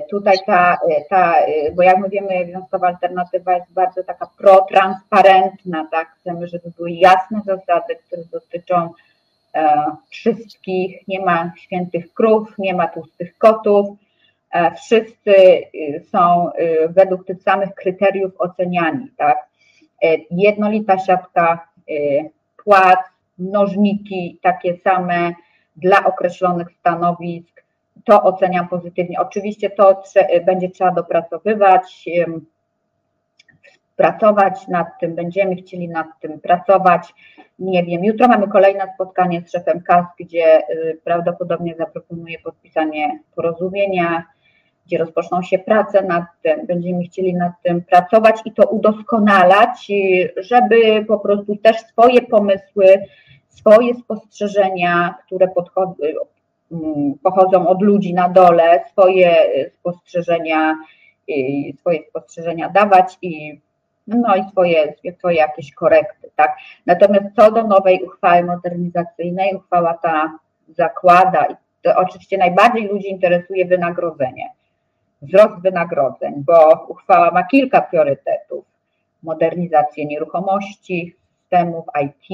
tutaj 0.09 0.37
ta, 0.45 0.77
e, 0.89 1.05
ta, 1.09 1.35
e, 1.39 1.71
bo 1.71 1.83
jak 1.83 1.97
my 1.97 2.09
wiemy, 2.09 2.45
wiązkowa 2.45 2.87
alternatywa 2.87 3.53
jest 3.53 3.73
bardzo 3.73 4.03
taka 4.03 4.29
protransparentna, 4.37 5.87
tak? 5.91 6.07
Chcemy, 6.19 6.47
żeby 6.47 6.71
były 6.77 6.91
jasne 6.91 7.41
zasady, 7.45 7.95
które 7.95 8.21
dotyczą 8.31 8.93
wszystkich, 10.09 11.07
nie 11.07 11.25
ma 11.25 11.51
świętych 11.57 12.13
krów, 12.13 12.53
nie 12.57 12.73
ma 12.73 12.87
tłustych 12.87 13.37
kotów, 13.37 13.87
wszyscy 14.75 15.33
są 16.11 16.49
według 16.89 17.25
tych 17.25 17.43
samych 17.43 17.73
kryteriów 17.75 18.31
oceniani, 18.37 19.07
tak? 19.17 19.37
Jednolita 20.31 20.99
siatka 20.99 21.67
płac, 22.63 22.99
mnożniki 23.39 24.39
takie 24.41 24.77
same 24.77 25.33
dla 25.75 26.05
określonych 26.05 26.67
stanowisk, 26.79 27.63
to 28.05 28.23
oceniam 28.23 28.67
pozytywnie. 28.67 29.19
Oczywiście 29.19 29.69
to 29.69 30.03
będzie 30.45 30.69
trzeba 30.69 30.91
dopracowywać. 30.91 32.05
pracować 33.99 34.67
nad 34.67 34.87
tym, 34.99 35.15
będziemy 35.15 35.55
chcieli 35.55 35.89
nad 35.89 36.07
tym 36.21 36.39
pracować. 36.39 37.13
Nie 37.59 37.83
wiem, 37.83 38.03
jutro 38.03 38.27
mamy 38.27 38.47
kolejne 38.47 38.93
spotkanie 38.95 39.41
z 39.41 39.51
szefem 39.51 39.81
KAS, 39.81 40.05
gdzie 40.19 40.61
y, 40.69 40.99
prawdopodobnie 41.03 41.75
zaproponuję 41.75 42.39
podpisanie 42.39 43.19
porozumienia, 43.35 44.23
gdzie 44.85 44.97
rozpoczną 44.97 45.41
się 45.41 45.59
prace 45.59 46.01
nad 46.01 46.23
tym, 46.41 46.65
będziemy 46.65 47.03
chcieli 47.03 47.33
nad 47.35 47.51
tym 47.63 47.81
pracować 47.81 48.41
i 48.45 48.51
to 48.51 48.69
udoskonalać, 48.69 49.87
żeby 50.37 51.05
po 51.07 51.19
prostu 51.19 51.55
też 51.55 51.77
swoje 51.77 52.21
pomysły, 52.21 52.85
swoje 53.49 53.95
spostrzeżenia, 53.95 55.15
które 55.25 55.47
podchodzą, 55.47 55.95
pochodzą 57.23 57.67
od 57.67 57.81
ludzi 57.81 58.13
na 58.13 58.29
dole, 58.29 58.83
swoje 58.91 59.35
spostrzeżenia, 59.79 60.75
swoje 61.79 61.99
spostrzeżenia 62.09 62.69
dawać 62.69 63.17
i 63.21 63.59
no 64.07 64.35
i 64.35 64.49
swoje, 64.51 64.93
swoje 65.17 65.37
jakieś 65.37 65.73
korekty, 65.73 66.29
tak. 66.35 66.57
Natomiast 66.85 67.25
co 67.35 67.51
do 67.51 67.63
nowej 67.63 68.03
uchwały 68.03 68.43
modernizacyjnej, 68.43 69.55
uchwała 69.55 69.93
ta 69.93 70.37
zakłada, 70.67 71.47
to 71.81 71.95
oczywiście 71.95 72.37
najbardziej 72.37 72.87
ludzi 72.87 73.09
interesuje 73.09 73.65
wynagrodzenie, 73.65 74.49
wzrost 75.21 75.61
wynagrodzeń, 75.61 76.33
bo 76.37 76.85
uchwała 76.87 77.31
ma 77.31 77.43
kilka 77.43 77.81
priorytetów, 77.81 78.65
modernizację 79.23 80.05
nieruchomości, 80.05 81.15
systemów 81.41 81.85
IT, 82.03 82.29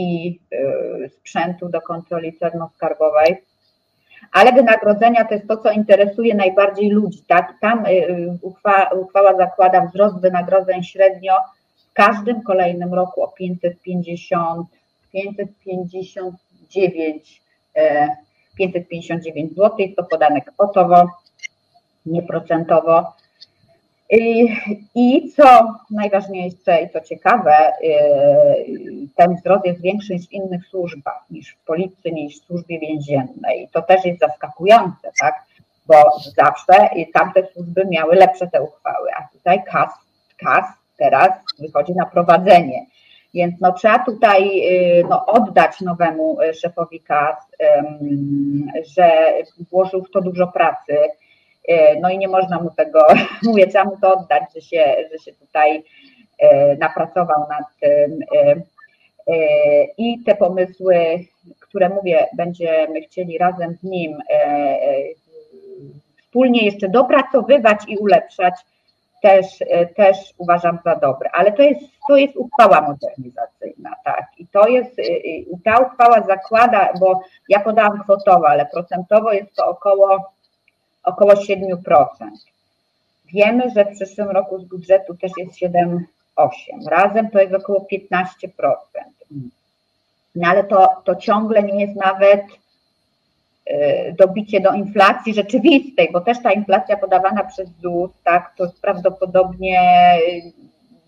yy, 0.52 1.10
sprzętu 1.10 1.70
do 1.70 1.82
kontroli 1.82 2.34
celno-skarbowej, 2.34 3.36
ale 4.32 4.54
wynagrodzenia 4.54 5.26
to 5.26 5.34
jest 5.34 5.48
to, 5.48 5.58
co 5.58 5.72
interesuje 5.72 6.36
najbardziej 6.36 6.90
ludzi, 6.90 7.24
tak? 7.28 7.54
Tam 7.62 7.86
yy, 7.86 8.38
uchwała, 8.42 8.90
uchwała 8.90 9.38
zakłada 9.38 9.86
wzrost 9.86 10.22
wynagrodzeń 10.22 10.84
średnio 10.84 11.34
każdym 11.96 12.42
kolejnym 12.42 12.94
roku 12.94 13.24
o 13.24 13.28
550, 13.28 14.68
559, 15.12 17.42
559 18.58 19.56
zł, 19.56 19.76
jest 19.78 19.96
to 19.96 20.04
podane 20.04 20.42
kwotowo, 20.42 21.10
nieprocentowo. 22.06 23.14
I, 24.10 25.32
co 25.36 25.76
najważniejsze 25.92 26.82
i 26.82 26.90
co 26.90 27.02
ciekawe, 27.02 27.74
y, 27.84 29.08
ten 29.16 29.36
wzrost 29.36 29.66
jest 29.66 29.82
większy 29.82 30.14
niż 30.14 30.28
w 30.28 30.32
innych 30.32 30.68
służbach, 30.68 31.26
niż 31.30 31.52
w 31.52 31.66
policji, 31.66 32.14
niż 32.14 32.42
w 32.42 32.46
służbie 32.46 32.80
więziennej. 32.80 33.70
To 33.72 33.82
też 33.82 34.06
jest 34.06 34.20
zaskakujące, 34.20 35.12
tak? 35.20 35.36
Bo 35.88 35.96
zawsze 36.38 36.90
tamte 37.14 37.48
służby 37.54 37.86
miały 37.86 38.16
lepsze 38.16 38.48
te 38.48 38.62
uchwały, 38.62 39.10
a 39.18 39.28
tutaj 39.34 39.64
KAS, 39.64 39.90
KAS 40.38 40.66
teraz 40.98 41.30
wychodzi 41.60 41.94
na 41.94 42.06
prowadzenie. 42.06 42.86
Więc 43.34 43.62
no, 43.62 43.74
trzeba 43.74 44.00
tutaj 44.00 44.62
y, 45.00 45.04
no, 45.10 45.26
oddać 45.26 45.82
nowemu 45.82 46.42
y, 46.42 46.54
szefowi 46.54 47.00
KAS, 47.00 47.36
że 48.96 49.34
włożył 49.72 50.04
w 50.04 50.12
to 50.12 50.22
dużo 50.22 50.48
pracy. 50.48 50.98
Y, 51.70 52.00
no 52.02 52.10
i 52.10 52.18
nie 52.18 52.28
można 52.28 52.62
mu 52.62 52.70
tego, 52.70 53.08
mówię, 53.44 53.68
trzeba 53.68 53.86
mu 53.86 53.98
to 54.02 54.14
oddać, 54.14 54.44
że 54.56 54.62
się, 54.62 54.96
że 55.12 55.20
się 55.20 55.34
tutaj 55.34 55.84
napracował 56.80 57.48
nad 57.50 57.64
tym. 57.80 58.20
I 59.98 60.24
te 60.24 60.36
pomysły, 60.36 60.96
które 61.60 61.90
mówię, 61.90 62.28
będziemy 62.34 63.02
chcieli 63.02 63.38
razem 63.38 63.76
z 63.76 63.84
nim 63.84 64.18
wspólnie 66.36 66.66
jeszcze 66.66 66.90
dopracowywać 66.90 67.80
i 67.88 67.98
ulepszać, 67.98 68.54
też, 69.22 69.62
e, 69.62 69.86
też 69.86 70.34
uważam 70.38 70.80
za 70.86 70.96
dobre. 70.96 71.30
Ale 71.34 71.52
to 71.52 71.62
jest, 71.62 71.82
to 72.08 72.18
jest 72.18 72.36
uchwała 72.36 72.82
modernizacyjna, 72.82 73.96
tak. 74.04 74.26
I 74.38 74.48
to 74.48 74.68
jest, 74.68 75.00
e, 75.00 75.04
i 75.04 75.60
ta 75.64 75.78
uchwała 75.78 76.22
zakłada, 76.22 76.94
bo 77.00 77.22
ja 77.50 77.60
podałam 77.60 78.04
kwotowo, 78.04 78.50
ale 78.50 78.66
procentowo 78.66 79.32
jest 79.34 79.56
to 79.56 79.66
około, 79.66 80.34
około 81.06 81.34
7%. 81.34 81.78
Wiemy, 83.34 83.70
że 83.76 83.86
w 83.86 83.96
przyszłym 83.96 84.30
roku 84.30 84.60
z 84.60 84.66
budżetu 84.66 85.16
też 85.16 85.32
jest 85.38 85.52
7,8. 85.62 86.50
Razem 86.88 87.30
to 87.30 87.40
jest 87.40 87.54
około 87.54 87.88
15%. 87.92 88.28
No 90.36 90.50
ale 90.50 90.64
to, 90.64 91.02
to 91.06 91.16
ciągle 91.16 91.64
nie 91.64 91.86
jest 91.86 91.96
nawet 91.96 92.42
Y, 93.72 94.14
dobicie 94.18 94.62
do 94.62 94.74
inflacji 94.74 95.34
rzeczywistej, 95.34 96.10
bo 96.12 96.22
też 96.22 96.42
ta 96.42 96.52
inflacja 96.52 96.98
podawana 96.98 97.44
przez 97.44 97.70
ZUS, 97.82 98.12
tak, 98.24 98.54
to 98.58 98.64
jest 98.64 98.82
prawdopodobnie 98.82 99.82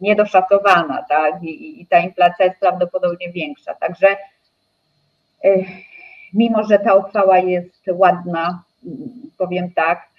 niedoszacowana, 0.01 1.05
tak, 1.09 1.43
i, 1.43 1.81
i 1.81 1.85
ta 1.85 1.99
inflacja 1.99 2.45
jest 2.45 2.59
prawdopodobnie 2.59 3.31
większa. 3.31 3.73
Także 3.73 4.07
y, 5.45 5.65
mimo, 6.33 6.63
że 6.63 6.79
ta 6.79 6.93
uchwała 6.93 7.37
jest 7.37 7.89
ładna, 7.91 8.63
powiem 9.37 9.71
tak, 9.71 10.09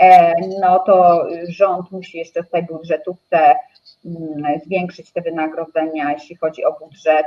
e, 0.00 0.34
no 0.60 0.78
to 0.78 1.26
rząd 1.48 1.90
musi 1.90 2.18
jeszcze 2.18 2.42
w 2.42 2.50
tej 2.50 2.62
budżetówce 2.62 3.54
mm, 4.04 4.60
zwiększyć 4.64 5.12
te 5.12 5.20
wynagrodzenia, 5.20 6.12
jeśli 6.12 6.36
chodzi 6.36 6.64
o 6.64 6.72
budżet. 6.72 7.26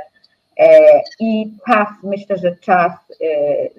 E, 0.58 1.00
I 1.20 1.52
pas, 1.66 1.88
myślę, 2.02 2.38
że 2.38 2.56
czas 2.56 2.92
e, 2.92 3.26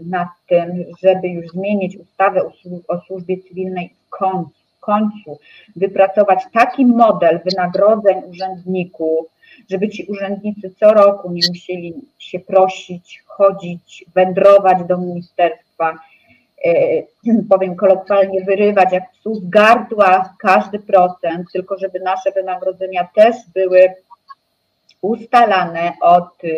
nad 0.02 0.28
tym, 0.48 0.86
żeby 1.04 1.28
już 1.28 1.48
zmienić 1.48 1.98
ustawę 1.98 2.42
o 2.88 3.02
służbie 3.02 3.38
cywilnej 3.38 3.90
w 4.08 4.10
końcu, 4.10 4.52
w 4.78 4.80
końcu 4.80 5.40
wypracować 5.76 6.44
taki 6.54 6.86
model 6.86 7.40
wynagrodzeń 7.46 8.22
urzędników, 8.30 9.26
żeby 9.70 9.90
ci 9.90 10.06
urzędnicy 10.06 10.74
co 10.80 10.94
roku 10.94 11.32
nie 11.32 11.42
musieli 11.50 11.94
się 12.20 12.40
prosić, 12.40 13.24
chodzić, 13.26 14.06
wędrować 14.16 14.84
do 14.84 14.98
ministerstwa, 14.98 16.00
powiem 17.50 17.76
kolokwialnie, 17.76 18.44
wyrywać 18.46 18.92
jak 18.92 19.12
psu 19.12 19.36
z 19.36 19.50
gardła 19.50 20.34
każdy 20.40 20.80
procent, 20.80 21.48
tylko 21.54 21.78
żeby 21.78 22.00
nasze 22.00 22.32
wynagrodzenia 22.32 23.08
też 23.16 23.36
były 23.54 23.94
ustalane 25.02 25.94
od 26.02 26.44
y, 26.44 26.58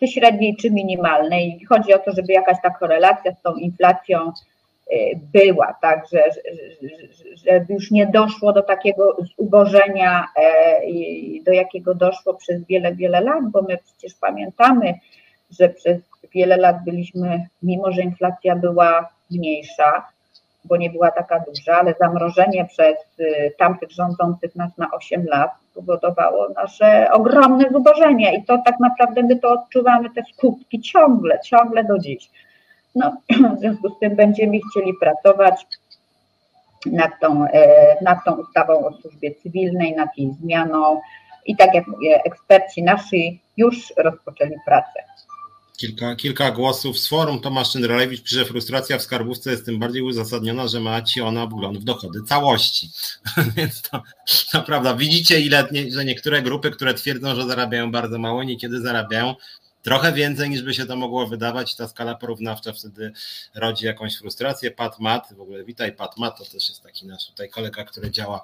czy 0.00 0.08
średniej, 0.08 0.56
czy 0.56 0.70
minimalnej. 0.70 1.64
Chodzi 1.68 1.94
o 1.94 1.98
to, 1.98 2.12
żeby 2.12 2.32
jakaś 2.32 2.56
ta 2.62 2.70
korelacja 2.70 3.32
z 3.32 3.42
tą 3.42 3.54
inflacją 3.54 4.32
y, 4.92 4.96
była, 5.32 5.74
tak, 5.82 6.06
że, 6.12 6.22
żeby 7.46 7.74
już 7.74 7.90
nie 7.90 8.06
doszło 8.06 8.52
do 8.52 8.62
takiego 8.62 9.16
zubożenia, 9.38 10.26
e, 10.36 10.80
do 11.42 11.52
jakiego 11.52 11.94
doszło 11.94 12.34
przez 12.34 12.64
wiele, 12.66 12.94
wiele 12.94 13.20
lat, 13.20 13.50
bo 13.50 13.62
my 13.62 13.78
przecież 13.78 14.14
pamiętamy, 14.20 14.94
że 15.50 15.68
przez 15.68 15.98
wiele 16.34 16.56
lat 16.56 16.76
byliśmy, 16.84 17.46
mimo 17.62 17.92
że 17.92 18.02
inflacja 18.02 18.56
była 18.56 19.08
mniejsza, 19.30 20.06
bo 20.64 20.76
nie 20.76 20.90
była 20.90 21.10
taka 21.10 21.40
duża, 21.40 21.76
ale 21.76 21.94
zamrożenie 22.00 22.64
przez 22.64 22.96
y, 23.20 23.52
tamtych 23.58 23.90
rządzących 23.90 24.56
nas 24.56 24.78
na 24.78 24.90
8 24.90 25.26
lat 25.26 25.50
spowodowało 25.70 26.48
nasze 26.48 27.08
ogromne 27.12 27.70
zubożenie 27.72 28.36
i 28.36 28.44
to 28.44 28.58
tak 28.64 28.80
naprawdę 28.80 29.22
my 29.22 29.36
to 29.36 29.52
odczuwamy 29.52 30.10
te 30.10 30.22
skutki 30.32 30.80
ciągle, 30.80 31.40
ciągle 31.44 31.84
do 31.84 31.98
dziś. 31.98 32.30
No, 32.94 33.16
w 33.56 33.58
związku 33.58 33.88
z 33.88 33.98
tym 34.00 34.16
będziemy 34.16 34.58
chcieli 34.70 34.92
pracować 35.00 35.66
nad 36.86 37.10
tą, 37.20 37.44
e, 37.44 37.96
nad 38.04 38.18
tą 38.24 38.32
ustawą 38.32 38.86
o 38.86 38.92
służbie 38.92 39.34
cywilnej, 39.34 39.96
nad 39.96 40.18
jej 40.18 40.32
zmianą 40.32 41.00
i 41.46 41.56
tak 41.56 41.74
jak 41.74 41.86
mówię, 41.86 42.22
eksperci 42.24 42.82
nasi 42.82 43.40
już 43.56 43.92
rozpoczęli 43.96 44.56
pracę. 44.66 45.07
Kilka, 45.78 46.16
kilka 46.16 46.50
głosów 46.50 46.98
z 46.98 47.08
forum. 47.08 47.40
Tomasz 47.40 47.72
Czyndralewicz 47.72 48.22
pisze, 48.22 48.44
frustracja 48.44 48.98
w 48.98 49.02
skarbówce 49.02 49.50
jest 49.50 49.64
tym 49.64 49.78
bardziej 49.78 50.02
uzasadniona, 50.02 50.68
że 50.68 50.80
ma 50.80 51.02
ci 51.02 51.20
ona 51.20 51.46
wgląd 51.46 51.78
w 51.78 51.84
dochody 51.84 52.22
całości. 52.22 52.90
Więc 53.56 53.82
to, 53.82 54.02
prawda. 54.66 54.94
Widzicie, 54.94 55.40
ile, 55.40 55.68
że 55.90 56.04
niektóre 56.04 56.42
grupy, 56.42 56.70
które 56.70 56.94
twierdzą, 56.94 57.34
że 57.34 57.46
zarabiają 57.46 57.92
bardzo 57.92 58.18
mało, 58.18 58.44
niekiedy 58.44 58.80
zarabiają 58.80 59.34
trochę 59.82 60.12
więcej 60.12 60.50
niż 60.50 60.62
by 60.62 60.74
się 60.74 60.86
to 60.86 60.96
mogło 60.96 61.26
wydawać. 61.26 61.76
Ta 61.76 61.88
skala 61.88 62.14
porównawcza 62.14 62.72
wtedy 62.72 63.12
rodzi 63.54 63.86
jakąś 63.86 64.16
frustrację. 64.16 64.70
Pat 64.70 65.00
Mat, 65.00 65.28
w 65.36 65.40
ogóle 65.40 65.64
witaj 65.64 65.92
Pat 65.92 66.16
Mat, 66.16 66.38
to 66.38 66.44
też 66.44 66.68
jest 66.68 66.82
taki 66.82 67.06
nasz 67.06 67.26
tutaj 67.26 67.48
kolega, 67.48 67.84
który 67.84 68.10
działa 68.10 68.42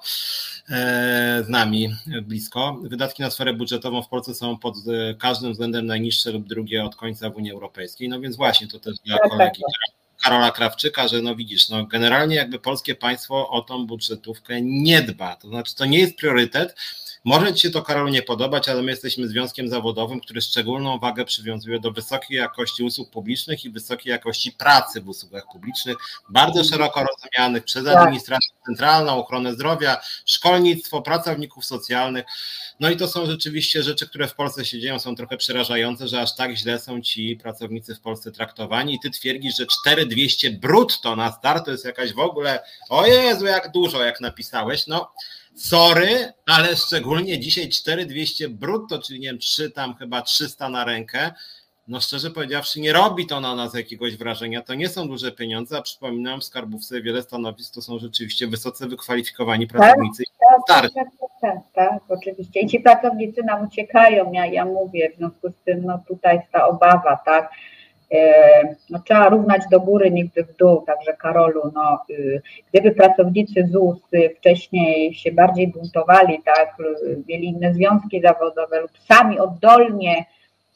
e, 0.69 1.43
z 1.45 1.49
nami 1.49 1.95
blisko. 2.23 2.79
Wydatki 2.83 3.21
na 3.21 3.31
sferę 3.31 3.53
budżetową 3.53 4.01
w 4.01 4.07
Polsce 4.07 4.35
są 4.35 4.57
pod 4.57 4.75
e, 4.75 5.13
każdym 5.13 5.51
względem 5.51 5.85
najniższe 5.85 6.31
lub 6.31 6.47
drugie 6.47 6.83
od 6.83 6.95
końca 6.95 7.29
w 7.29 7.35
Unii 7.35 7.51
Europejskiej. 7.51 8.09
No 8.09 8.19
więc 8.19 8.35
właśnie 8.35 8.67
to 8.67 8.79
też 8.79 8.95
dla 9.05 9.17
kolegi 9.17 9.61
Karola 10.23 10.51
Krawczyka, 10.51 11.07
że 11.07 11.21
no 11.21 11.35
widzisz, 11.35 11.69
no 11.69 11.85
generalnie 11.85 12.35
jakby 12.35 12.59
polskie 12.59 12.95
państwo 12.95 13.49
o 13.49 13.61
tą 13.61 13.87
budżetówkę 13.87 14.61
nie 14.61 15.01
dba. 15.01 15.35
To 15.35 15.47
znaczy 15.47 15.75
to 15.75 15.85
nie 15.85 15.99
jest 15.99 16.15
priorytet, 16.15 16.75
Może 17.25 17.53
Ci 17.53 17.61
się 17.61 17.69
to, 17.69 17.81
Karolu, 17.81 18.09
nie 18.09 18.21
podobać, 18.21 18.69
ale 18.69 18.81
my 18.81 18.91
jesteśmy 18.91 19.27
związkiem 19.27 19.69
zawodowym, 19.69 20.19
który 20.19 20.41
szczególną 20.41 20.99
wagę 20.99 21.25
przywiązuje 21.25 21.79
do 21.79 21.91
wysokiej 21.91 22.37
jakości 22.37 22.83
usług 22.83 23.09
publicznych 23.09 23.65
i 23.65 23.69
wysokiej 23.69 24.11
jakości 24.11 24.51
pracy 24.51 25.01
w 25.01 25.09
usługach 25.09 25.43
publicznych, 25.51 25.97
bardzo 26.29 26.63
szeroko 26.63 27.03
rozumianych 27.03 27.63
przez 27.63 27.85
tak. 27.85 27.95
administrację 27.95 28.49
centralną, 28.65 29.11
ochronę 29.11 29.53
zdrowia, 29.53 29.97
szkolnictwo, 30.25 31.01
pracowników 31.01 31.65
socjalnych. 31.65 32.25
No 32.79 32.89
i 32.89 32.97
to 32.97 33.07
są 33.07 33.25
rzeczywiście 33.25 33.83
rzeczy, 33.83 34.07
które 34.09 34.27
w 34.27 34.35
Polsce 34.35 34.65
się 34.65 34.79
dzieją, 34.79 34.99
są 34.99 35.15
trochę 35.15 35.37
przerażające, 35.37 36.07
że 36.07 36.21
aż 36.21 36.35
tak 36.35 36.55
źle 36.55 36.79
są 36.79 37.01
ci 37.01 37.35
pracownicy 37.35 37.95
w 37.95 38.01
Polsce 38.01 38.31
traktowani. 38.31 38.95
I 38.95 38.99
ty 38.99 39.09
twierdzisz, 39.09 39.57
że 39.57 39.65
4200 39.65 40.51
brutto 40.51 41.15
na 41.15 41.31
start 41.31 41.65
to 41.65 41.71
jest 41.71 41.85
jakaś 41.85 42.13
w 42.13 42.19
ogóle, 42.19 42.63
o 42.89 43.05
Jezu, 43.05 43.45
jak 43.45 43.71
dużo, 43.71 44.03
jak 44.03 44.21
napisałeś. 44.21 44.87
No, 44.87 45.11
sorry, 45.55 46.33
ale 46.47 46.75
szczególnie 46.75 47.39
dzisiaj 47.39 47.69
4200 47.69 48.49
brutto, 48.49 48.99
czyli 48.99 49.19
nie 49.19 49.27
wiem, 49.27 49.39
3 49.39 49.71
tam 49.71 49.95
chyba 49.95 50.21
300 50.21 50.69
na 50.69 50.85
rękę, 50.85 51.31
no 51.87 52.01
szczerze 52.01 52.31
powiedziawszy, 52.31 52.81
nie 52.81 52.93
robi 52.93 53.27
to 53.27 53.39
na 53.39 53.55
nas 53.55 53.73
jakiegoś 53.73 54.17
wrażenia. 54.17 54.61
To 54.61 54.73
nie 54.73 54.89
są 54.89 55.07
duże 55.07 55.31
pieniądze, 55.31 55.77
a 55.77 55.81
przypominam, 55.81 56.41
w 56.41 56.43
skarbówce 56.43 57.01
wiele 57.01 57.21
stanowisk 57.21 57.73
to 57.73 57.81
są 57.81 57.99
rzeczywiście 57.99 58.47
wysoce 58.47 58.87
wykwalifikowani 58.87 59.67
tak, 59.67 59.77
pracownicy. 59.77 60.23
Tak, 60.67 60.81
tak, 60.83 60.93
tak, 60.93 61.07
tak, 61.41 61.57
tak, 61.73 62.01
oczywiście. 62.09 62.59
I 62.59 62.67
ci 62.67 62.79
pracownicy 62.79 63.43
nam 63.43 63.67
uciekają, 63.67 64.31
ja, 64.31 64.45
ja 64.45 64.65
mówię, 64.65 65.11
w 65.13 65.17
związku 65.17 65.49
z 65.49 65.63
tym 65.65 65.85
no 65.85 66.03
tutaj 66.07 66.35
jest 66.35 66.51
ta 66.51 66.67
obawa, 66.67 67.19
tak. 67.25 67.51
E, 68.11 68.75
no, 68.89 68.99
trzeba 69.05 69.29
równać 69.29 69.61
do 69.71 69.79
góry, 69.79 70.11
nigdy 70.11 70.43
w 70.43 70.55
dół, 70.55 70.81
także 70.81 71.13
Karolu, 71.13 71.71
no, 71.75 71.99
y, 72.09 72.41
gdyby 72.71 72.91
pracownicy 72.91 73.67
ZUS 73.71 73.97
wcześniej 74.37 75.13
się 75.13 75.31
bardziej 75.31 75.67
buntowali, 75.67 76.41
tak, 76.45 76.75
mieli 77.27 77.47
inne 77.47 77.73
związki 77.73 78.21
zawodowe 78.21 78.81
lub 78.81 78.91
sami 79.07 79.39
oddolnie 79.39 80.25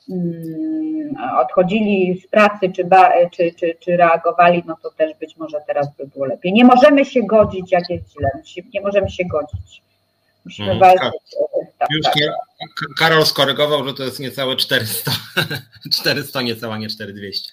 Mm, 0.09 1.15
odchodzili 1.37 2.21
z 2.21 2.27
pracy 2.27 2.71
czy, 2.75 2.83
czy, 3.31 3.51
czy, 3.51 3.75
czy 3.79 3.97
reagowali, 3.97 4.63
no 4.67 4.77
to 4.83 4.91
też 4.91 5.13
być 5.19 5.37
może 5.37 5.57
teraz 5.67 5.95
by 5.97 6.07
było 6.07 6.25
lepiej. 6.25 6.53
Nie 6.53 6.65
możemy 6.65 7.05
się 7.05 7.23
godzić, 7.23 7.71
jak 7.71 7.89
jest 7.89 8.13
źle, 8.13 8.29
nie 8.73 8.81
możemy 8.81 9.09
się 9.09 9.23
godzić. 9.25 9.81
Musimy 10.45 10.67
hmm, 10.67 10.79
walczyć. 10.79 11.21
Tak, 11.77 11.87
już 11.91 12.03
tak. 12.03 12.13
Karol 12.97 13.25
skorygował, 13.25 13.87
że 13.87 13.93
to 13.93 14.03
jest 14.03 14.19
niecałe 14.19 14.55
400. 14.55 15.11
400 15.93 16.41
niecała, 16.41 16.77
nie 16.77 16.89
4200. 16.89 17.51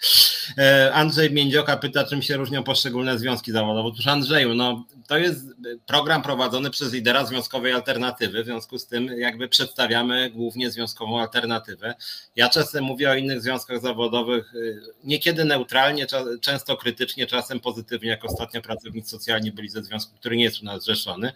E, 0.59 0.95
Andrzej 0.95 1.31
Międzioka 1.31 1.77
pyta, 1.77 2.05
czym 2.05 2.23
się 2.23 2.37
różnią 2.37 2.63
poszczególne 2.63 3.19
związki 3.19 3.53
zawodowe. 3.53 3.89
Otóż 3.89 4.07
Andrzeju, 4.07 4.55
no 4.55 4.85
to 5.09 5.19
jest 5.19 5.47
program 5.87 6.23
prowadzony 6.23 6.71
przez 6.71 6.93
lidera 6.93 7.27
Związkowej 7.27 7.73
Alternatywy, 7.73 8.43
w 8.43 8.47
związku 8.47 8.79
z 8.79 8.87
tym 8.87 9.07
jakby 9.07 9.49
przedstawiamy 9.49 10.31
głównie 10.31 10.71
Związkową 10.71 11.21
Alternatywę. 11.21 11.95
Ja 12.37 12.49
czasem 12.49 12.85
mówię 12.85 13.11
o 13.11 13.15
innych 13.15 13.43
związkach 13.43 13.81
zawodowych, 13.81 14.55
y, 14.55 14.81
niekiedy 15.05 15.45
neutralnie, 15.45 16.07
często 16.41 16.77
krytycznie, 16.77 17.27
czasem 17.27 17.61
pozytywnie, 17.61 18.09
jak 18.09 18.25
ostatnio 18.25 18.63
pracownicy 18.63 19.11
socjalni 19.11 19.53
byli 19.53 19.69
ze 19.69 19.85
związku, 19.85 20.17
który 20.17 20.37
nie 20.37 20.45
jest 20.45 20.63
u 20.63 20.65
nas 20.65 20.83
zrzeszony. 20.83 21.33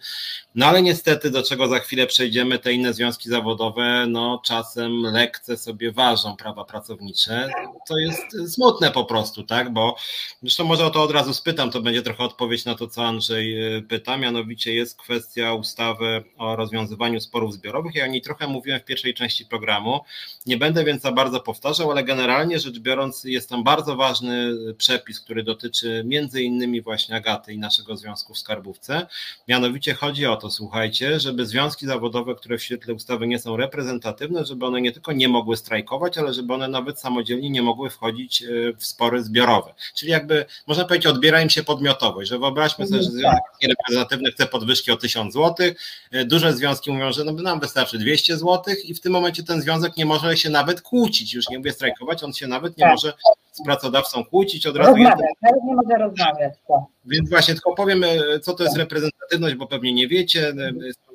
No 0.55 0.65
ale 0.65 0.81
niestety, 0.81 1.31
do 1.31 1.43
czego 1.43 1.67
za 1.67 1.79
chwilę 1.79 2.07
przejdziemy, 2.07 2.59
te 2.59 2.73
inne 2.73 2.93
związki 2.93 3.29
zawodowe, 3.29 3.60
no 4.07 4.41
czasem 4.45 5.01
lekce 5.01 5.57
sobie 5.57 5.91
ważą 5.91 6.35
prawa 6.35 6.65
pracownicze. 6.65 7.49
To 7.87 7.97
jest 7.97 8.53
smutne 8.53 8.91
po 8.91 9.05
prostu, 9.05 9.43
tak, 9.43 9.73
bo 9.73 9.95
zresztą 10.41 10.63
może 10.63 10.85
o 10.85 10.89
to 10.89 11.03
od 11.03 11.11
razu 11.11 11.33
spytam, 11.33 11.71
to 11.71 11.81
będzie 11.81 12.01
trochę 12.01 12.23
odpowiedź 12.23 12.65
na 12.65 12.75
to, 12.75 12.87
co 12.87 13.05
Andrzej 13.05 13.55
pyta, 13.89 14.17
mianowicie 14.17 14.73
jest 14.73 14.97
kwestia 14.97 15.53
ustawy 15.53 16.23
o 16.37 16.55
rozwiązywaniu 16.55 17.21
sporów 17.21 17.53
zbiorowych. 17.53 17.95
Ja 17.95 18.05
o 18.05 18.07
niej 18.07 18.21
trochę 18.21 18.47
mówiłem 18.47 18.79
w 18.79 18.85
pierwszej 18.85 19.13
części 19.13 19.45
programu. 19.45 19.99
Nie 20.45 20.57
będę 20.57 20.83
więc 20.83 21.01
za 21.01 21.11
bardzo 21.11 21.39
powtarzał, 21.39 21.91
ale 21.91 22.03
generalnie 22.03 22.59
rzecz 22.59 22.79
biorąc 22.79 23.23
jest 23.23 23.49
tam 23.49 23.63
bardzo 23.63 23.95
ważny 23.95 24.53
przepis, 24.77 25.19
który 25.19 25.43
dotyczy 25.43 26.03
między 26.05 26.43
innymi 26.43 26.81
właśnie 26.81 27.15
Agaty 27.15 27.53
i 27.53 27.57
naszego 27.57 27.97
związku 27.97 28.33
w 28.33 28.37
skarbówce. 28.37 29.07
Mianowicie 29.47 29.93
chodzi 29.93 30.25
o 30.25 30.35
to, 30.35 30.51
słuchajcie, 30.51 31.19
żeby 31.19 31.45
związki 31.45 31.85
zawodowe, 31.85 32.35
które 32.35 32.57
w 32.57 32.63
świetle 32.63 32.93
ustawy 32.93 33.27
nie 33.27 33.39
są 33.39 33.50
reprezentatywne, 33.57 34.45
żeby 34.45 34.65
one 34.65 34.81
nie 34.81 34.91
tylko 34.91 35.11
nie 35.11 35.27
mogły 35.27 35.57
strajkować, 35.57 36.17
ale 36.17 36.33
żeby 36.33 36.53
one 36.53 36.67
nawet 36.67 36.99
samodzielnie 36.99 37.49
nie 37.49 37.61
mogły 37.61 37.89
wchodzić 37.89 38.43
e, 38.43 38.47
w 38.77 38.85
spory 38.85 39.23
zbiorowe. 39.23 39.73
Czyli 39.95 40.11
jakby 40.11 40.45
można 40.67 40.85
powiedzieć, 40.85 41.07
odbiera 41.07 41.41
im 41.41 41.49
się 41.49 41.63
podmiotowość, 41.63 42.29
że 42.29 42.39
wyobraźmy 42.39 42.87
sobie, 42.87 43.03
że 43.03 43.09
związek 43.09 43.41
reprezentatywny 43.63 44.31
chce 44.31 44.45
podwyżki 44.45 44.91
o 44.91 44.97
1000 44.97 45.33
zł. 45.33 45.67
E, 46.11 46.25
duże 46.25 46.53
związki 46.53 46.91
mówią, 46.91 47.11
że 47.11 47.23
no, 47.23 47.31
nam 47.31 47.59
wystarczy 47.59 47.97
200 47.97 48.37
zł 48.37 48.75
i 48.83 48.93
w 48.93 48.99
tym 48.99 49.13
momencie 49.13 49.43
ten 49.43 49.61
związek 49.61 49.97
nie 49.97 50.05
może 50.05 50.37
się 50.37 50.49
nawet 50.49 50.81
kłócić, 50.81 51.33
już 51.33 51.49
nie 51.49 51.57
mówię 51.57 51.71
strajkować, 51.71 52.23
on 52.23 52.33
się 52.33 52.47
nawet 52.47 52.77
nie 52.77 52.83
tak. 52.83 52.91
może 52.91 53.13
z 53.51 53.63
pracodawcą 53.63 54.25
kłócić, 54.25 54.67
od 54.67 54.75
razu 54.75 54.97
jest... 54.97 55.11
nawet 55.41 55.63
nie 55.63 55.75
może 55.75 55.97
rozmawiać. 55.97 56.53
Tak. 56.67 56.79
Więc 57.05 57.29
właśnie 57.29 57.53
tylko 57.53 57.75
powiem, 57.75 58.03
e, 58.03 58.39
co 58.39 58.53
to 58.53 58.63
jest 58.63 58.77
reprezentatywność, 58.77 59.55
bo 59.55 59.67
pewnie 59.67 59.93
nie 59.93 60.07
wiecie. 60.07 60.53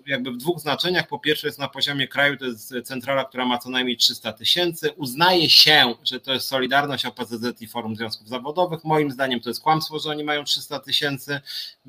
Jakby 0.06 0.30
w 0.30 0.36
dwóch 0.36 0.60
znaczeniach. 0.60 1.08
Po 1.08 1.18
pierwsze 1.18 1.46
jest 1.46 1.58
na 1.58 1.68
poziomie 1.68 2.08
kraju, 2.08 2.36
to 2.36 2.44
jest 2.44 2.74
centrala, 2.84 3.24
która 3.24 3.44
ma 3.44 3.58
co 3.58 3.70
najmniej 3.70 3.96
300 3.96 4.32
tysięcy. 4.32 4.90
Uznaje 4.90 5.50
się, 5.50 5.94
że 6.04 6.20
to 6.20 6.32
jest 6.32 6.46
Solidarność, 6.46 7.06
OPZZ 7.06 7.62
i 7.62 7.66
Forum 7.66 7.96
Związków 7.96 8.28
Zawodowych. 8.28 8.84
Moim 8.84 9.10
zdaniem 9.10 9.40
to 9.40 9.50
jest 9.50 9.60
kłamstwo, 9.60 9.98
że 9.98 10.10
oni 10.10 10.24
mają 10.24 10.44
300 10.44 10.78
tysięcy. 10.78 11.40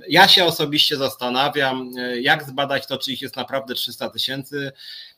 Ja 0.09 0.27
się 0.27 0.45
osobiście 0.45 0.97
zastanawiam, 0.97 1.91
e, 1.97 2.21
jak 2.21 2.43
zbadać 2.43 2.87
to, 2.87 2.97
czy 2.97 3.11
ich 3.11 3.21
jest 3.21 3.35
naprawdę 3.35 3.73
300 3.73 4.09
tysięcy. 4.09 4.71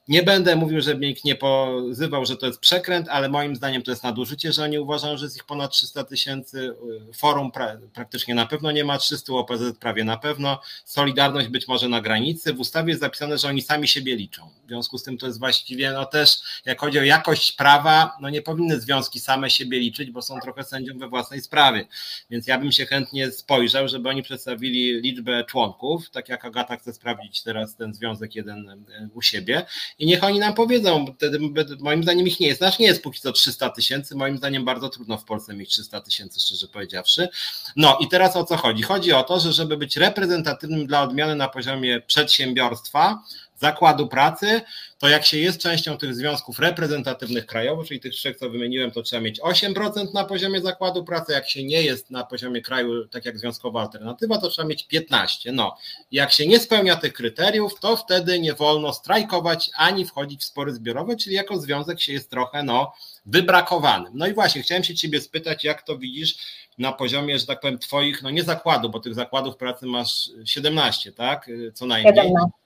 Nie 0.09 0.23
będę 0.23 0.55
mówił, 0.55 0.81
żeby 0.81 1.07
nikt 1.07 1.23
nie 1.23 1.35
pozywał, 1.35 2.25
że 2.25 2.37
to 2.37 2.45
jest 2.45 2.59
przekręt, 2.59 3.07
ale 3.09 3.29
moim 3.29 3.55
zdaniem 3.55 3.81
to 3.81 3.91
jest 3.91 4.03
nadużycie, 4.03 4.51
że 4.51 4.63
oni 4.63 4.79
uważają, 4.79 5.17
że 5.17 5.25
jest 5.25 5.35
ich 5.35 5.43
ponad 5.43 5.71
300 5.71 6.03
tysięcy. 6.03 6.75
Forum 7.15 7.51
pra 7.51 7.77
praktycznie 7.93 8.35
na 8.35 8.45
pewno 8.45 8.71
nie 8.71 8.83
ma 8.83 8.97
300, 8.97 9.33
OPZ 9.33 9.61
prawie 9.79 10.03
na 10.03 10.17
pewno. 10.17 10.61
Solidarność 10.85 11.47
być 11.47 11.67
może 11.67 11.89
na 11.89 12.01
granicy. 12.01 12.53
W 12.53 12.59
ustawie 12.59 12.89
jest 12.89 13.01
zapisane, 13.01 13.37
że 13.37 13.47
oni 13.47 13.61
sami 13.61 13.87
siebie 13.87 14.15
liczą. 14.15 14.49
W 14.65 14.67
związku 14.67 14.97
z 14.97 15.03
tym 15.03 15.17
to 15.17 15.25
jest 15.25 15.39
właściwie, 15.39 15.91
no 15.91 16.05
też, 16.05 16.41
jak 16.65 16.79
chodzi 16.79 16.99
o 16.99 17.03
jakość 17.03 17.51
prawa, 17.51 18.17
no 18.21 18.29
nie 18.29 18.41
powinny 18.41 18.79
związki 18.79 19.19
same 19.19 19.49
siebie 19.49 19.79
liczyć, 19.79 20.11
bo 20.11 20.21
są 20.21 20.39
trochę 20.39 20.63
sędzią 20.63 20.97
we 20.97 21.07
własnej 21.07 21.41
sprawie. 21.41 21.87
Więc 22.29 22.47
ja 22.47 22.59
bym 22.59 22.71
się 22.71 22.85
chętnie 22.85 23.31
spojrzał, 23.31 23.87
żeby 23.87 24.09
oni 24.09 24.23
przedstawili 24.23 25.01
liczbę 25.01 25.43
członków, 25.43 26.09
tak 26.09 26.29
jak 26.29 26.45
Agata 26.45 26.77
chce 26.77 26.93
sprawdzić 26.93 27.43
teraz 27.43 27.75
ten 27.75 27.93
związek 27.93 28.35
jeden 28.35 28.69
e, 28.69 29.09
u 29.13 29.21
siebie 29.21 29.65
i 29.99 30.05
niech 30.05 30.23
oni 30.23 30.39
nam 30.39 30.53
powiedzą, 30.53 31.05
wtedy 31.15 31.39
moim 31.79 32.03
zdaniem 32.03 32.27
ich 32.27 32.39
nie 32.39 32.47
jest, 32.47 32.61
nasz 32.61 32.79
nie 32.79 32.85
jest 32.87 33.03
póki 33.03 33.19
co 33.19 33.31
300 33.31 33.69
tysięcy, 33.69 34.15
moim 34.15 34.37
zdaniem 34.37 34.65
bardzo 34.65 34.89
trudno 34.89 35.17
w 35.17 35.25
Polsce 35.25 35.53
mieć 35.53 35.69
300 35.69 36.01
tysięcy, 36.01 36.39
szczerze 36.39 36.67
powiedziawszy. 36.67 37.29
No 37.75 37.97
i 38.01 38.07
teraz 38.07 38.35
o 38.35 38.43
co 38.43 38.57
chodzi? 38.57 38.83
Chodzi 38.83 39.13
o 39.13 39.23
to, 39.23 39.39
że 39.39 39.53
żeby 39.53 39.77
być 39.77 39.97
reprezentatywnym 39.97 40.87
dla 40.87 41.01
odmiany 41.03 41.35
na 41.35 41.47
poziomie 41.47 42.01
przedsiębiorstwa, 42.01 43.23
zakładu 43.59 44.07
pracy, 44.07 44.61
to 44.97 45.09
jak 45.09 45.25
się 45.25 45.37
jest 45.37 45.61
częścią 45.61 45.97
tych 45.97 46.15
związków 46.15 46.59
reprezentatywnych 46.59 47.45
krajowych, 47.45 47.87
czyli 47.87 47.99
tych 47.99 48.13
trzech, 48.13 48.37
co 48.37 48.49
wymieniłem, 48.49 48.91
to 48.91 49.01
trzeba 49.01 49.21
mieć 49.21 49.41
8% 49.41 50.13
na 50.13 50.23
poziomie 50.23 50.61
zakładu 50.61 51.03
pracy, 51.03 51.31
jak 51.31 51.49
się 51.49 51.63
nie 51.63 51.83
jest 51.83 52.11
na 52.11 52.23
poziomie 52.23 52.61
kraju, 52.61 53.07
tak 53.07 53.25
jak 53.25 53.39
związkowa 53.39 53.81
alternatywa, 53.81 54.37
to 54.37 54.49
trzeba 54.49 54.67
mieć 54.67 54.87
15%. 54.93 55.53
No, 55.53 55.77
jak 56.11 56.31
się 56.31 56.47
nie 56.47 56.59
spełnia 56.59 56.95
tych 56.95 57.13
kryteriów, 57.13 57.79
to 57.79 57.97
wtedy 57.97 58.39
nie 58.39 58.53
wolno 58.53 58.93
strajkować 58.93 59.71
ani 59.77 60.05
wchodzić 60.05 60.41
w 60.41 60.45
spory 60.45 60.73
zbiorowe, 60.73 61.15
czyli 61.15 61.35
jako 61.35 61.59
związek 61.59 62.01
się 62.01 62.13
jest 62.13 62.29
trochę, 62.29 62.63
no, 62.63 62.93
wybrakowanym. 63.29 64.11
No 64.15 64.27
i 64.27 64.33
właśnie, 64.33 64.61
chciałem 64.61 64.83
się 64.83 64.95
Ciebie 64.95 65.21
spytać, 65.21 65.63
jak 65.63 65.81
to 65.81 65.97
widzisz 65.97 66.35
na 66.77 66.91
poziomie, 66.91 67.39
że 67.39 67.45
tak 67.45 67.59
powiem, 67.59 67.79
Twoich, 67.79 68.23
no 68.23 68.29
nie 68.29 68.43
zakładu, 68.43 68.89
bo 68.89 68.99
tych 68.99 69.13
zakładów 69.13 69.57
pracy 69.57 69.85
masz 69.85 70.29
17, 70.45 71.11
tak? 71.11 71.49
Co 71.73 71.85
najmniej. 71.85 72.15
17. 72.15 72.59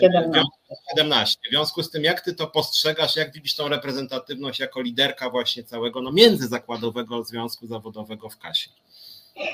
17. 0.00 0.48
17. 0.96 1.36
W 1.46 1.50
związku 1.50 1.82
z 1.82 1.90
tym, 1.90 2.04
jak 2.04 2.20
Ty 2.20 2.34
to 2.34 2.46
postrzegasz, 2.46 3.16
jak 3.16 3.32
widzisz 3.32 3.56
tą 3.56 3.68
reprezentatywność 3.68 4.60
jako 4.60 4.80
liderka 4.82 5.30
właśnie 5.30 5.64
całego 5.64 6.02
no, 6.02 6.12
międzyzakładowego 6.12 7.24
związku 7.24 7.66
zawodowego 7.66 8.28
w 8.28 8.38
Kasie? 8.38 8.70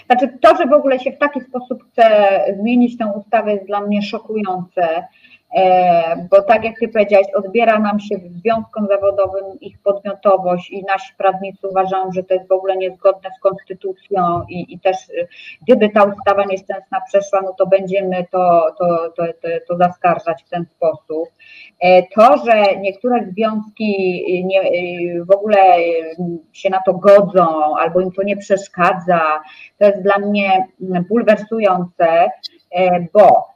Znaczy 0.07 0.39
to, 0.43 0.57
że 0.57 0.67
w 0.67 0.73
ogóle 0.73 1.01
się 1.01 1.13
w 1.13 1.19
taki 1.19 1.41
sposób 1.41 1.85
chce 1.93 2.39
zmienić 2.61 2.99
tę 2.99 3.13
ustawę 3.17 3.53
jest 3.53 3.67
dla 3.67 3.81
mnie 3.81 4.03
szokujące. 4.03 5.05
E, 5.55 6.27
bo 6.31 6.43
tak 6.43 6.65
jak 6.65 6.79
Ty 6.79 6.89
powiedziałeś, 6.89 7.27
odbiera 7.35 7.79
nam 7.79 8.01
się 8.01 8.17
związkom 8.31 8.87
zawodowym 8.87 9.61
ich 9.61 9.79
podmiotowość 9.79 10.71
i 10.71 10.85
nasi 10.85 11.15
prawnicy 11.19 11.69
uważają, 11.69 12.13
że 12.13 12.23
to 12.23 12.35
jest 12.35 12.49
w 12.49 12.53
ogóle 12.53 12.77
niezgodne 12.77 13.31
z 13.39 13.41
konstytucją 13.41 14.43
i, 14.49 14.75
i 14.75 14.81
też 14.81 15.09
y, 15.09 15.29
gdyby 15.63 15.89
ta 15.89 16.05
ustawa 16.05 16.45
nieszczęsna 16.45 17.01
przeszła, 17.09 17.41
no 17.43 17.53
to 17.59 17.67
będziemy 17.67 18.27
to, 18.31 18.67
to, 18.79 19.13
to, 19.17 19.27
to, 19.27 19.49
to 19.69 19.77
zaskarżać 19.77 20.43
w 20.47 20.51
ten 20.51 20.67
sposób. 20.77 21.29
E, 21.81 22.03
to, 22.03 22.37
że 22.37 22.77
niektóre 22.81 23.27
związki 23.33 24.45
nie, 24.45 24.63
w 25.25 25.31
ogóle 25.31 25.59
się 26.53 26.71
na 26.71 26.81
to 26.87 26.95
godzą 26.95 27.77
albo 27.79 28.01
im 28.01 28.13
to 28.13 28.23
nie 28.23 28.37
przeszkadza, 28.37 29.41
to 29.79 29.87
jest 29.87 30.03
dla 30.03 30.19
mnie 30.19 30.67
bulwersujące, 31.09 32.31
e, 32.71 33.07
bo 33.13 33.54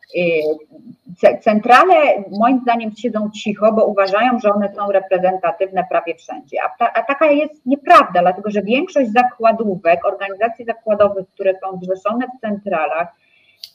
Centrale 1.41 1.95
moim 2.39 2.61
zdaniem 2.61 2.97
siedzą 2.97 3.31
cicho, 3.31 3.73
bo 3.73 3.85
uważają, 3.85 4.39
że 4.39 4.53
one 4.53 4.75
są 4.75 4.93
reprezentatywne 4.93 5.85
prawie 5.91 6.15
wszędzie. 6.15 6.57
A, 6.67 6.79
ta, 6.79 6.93
a, 6.93 7.03
taka 7.03 7.27
jest 7.27 7.67
nieprawda, 7.67 8.21
dlatego 8.21 8.51
że 8.51 8.63
większość 8.63 9.11
zakładówek, 9.13 10.05
organizacji 10.05 10.65
zakładowych, 10.65 11.29
które 11.29 11.55
są 11.55 11.81
zrzeszone 11.83 12.27
w 12.27 12.41
centralach, 12.41 13.09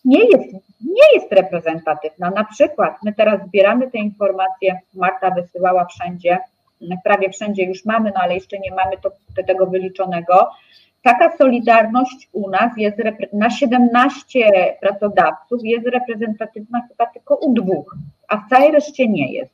nie 0.05 0.19
jest, 0.19 0.53
nie 0.81 1.14
jest 1.15 1.31
reprezentatywna. 1.31 2.30
Na 2.30 2.43
przykład 2.43 2.95
my 3.03 3.14
teraz 3.14 3.47
zbieramy 3.47 3.91
te 3.91 3.97
informacje, 3.97 4.80
Marta 4.93 5.31
wysyłała 5.31 5.85
wszędzie, 5.85 6.38
prawie 7.03 7.30
wszędzie 7.30 7.64
już 7.64 7.85
mamy, 7.85 8.11
no 8.15 8.22
ale 8.22 8.34
jeszcze 8.34 8.60
nie 8.60 8.72
mamy 8.72 8.97
to, 8.97 9.11
tego 9.47 9.68
wyliczonego. 9.68 10.51
Taka 11.03 11.38
solidarność 11.38 12.30
u 12.31 12.49
nas 12.49 12.71
jest 12.77 12.97
na 13.34 13.49
17 13.49 14.39
pracodawców 14.81 15.59
jest 15.63 15.88
reprezentatywna 15.88 16.81
chyba 16.88 17.05
tylko 17.05 17.35
u 17.35 17.53
dwóch, 17.53 17.95
a 18.27 18.38
w 18.38 18.49
całej 18.49 18.71
reszcie 18.71 19.07
nie 19.07 19.34
jest. 19.34 19.53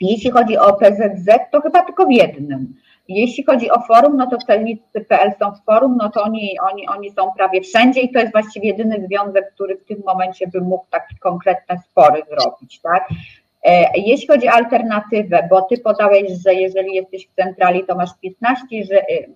Jeśli 0.00 0.30
chodzi 0.30 0.58
o 0.58 0.72
PZZ, 0.72 1.28
to 1.52 1.60
chyba 1.60 1.82
tylko 1.82 2.06
w 2.06 2.10
jednym. 2.10 2.74
Jeśli 3.08 3.44
chodzi 3.44 3.70
o 3.70 3.80
forum, 3.80 4.16
no 4.16 4.26
to 4.26 4.38
celnicy.pl 4.38 5.32
są 5.38 5.52
w 5.52 5.64
forum, 5.64 5.96
no 5.96 6.08
to 6.08 6.22
oni, 6.22 6.58
oni, 6.72 6.88
oni 6.88 7.10
są 7.10 7.32
prawie 7.36 7.60
wszędzie 7.60 8.00
i 8.00 8.12
to 8.12 8.18
jest 8.18 8.32
właściwie 8.32 8.68
jedyny 8.68 9.06
związek, 9.06 9.52
który 9.54 9.76
w 9.76 9.84
tym 9.84 10.02
momencie 10.06 10.46
by 10.46 10.60
mógł 10.60 10.84
takie 10.90 11.16
konkretne 11.20 11.78
spory 11.78 12.22
zrobić, 12.28 12.80
tak? 12.80 13.08
E, 13.64 13.98
jeśli 13.98 14.26
chodzi 14.26 14.48
o 14.48 14.52
alternatywę, 14.52 15.46
bo 15.50 15.62
ty 15.62 15.78
podałeś, 15.78 16.32
że 16.44 16.54
jeżeli 16.54 16.94
jesteś 16.94 17.28
w 17.28 17.34
centrali, 17.34 17.84
to 17.84 17.94
masz 17.94 18.10
15, 18.22 18.66
że 18.84 19.00
e, 19.00 19.28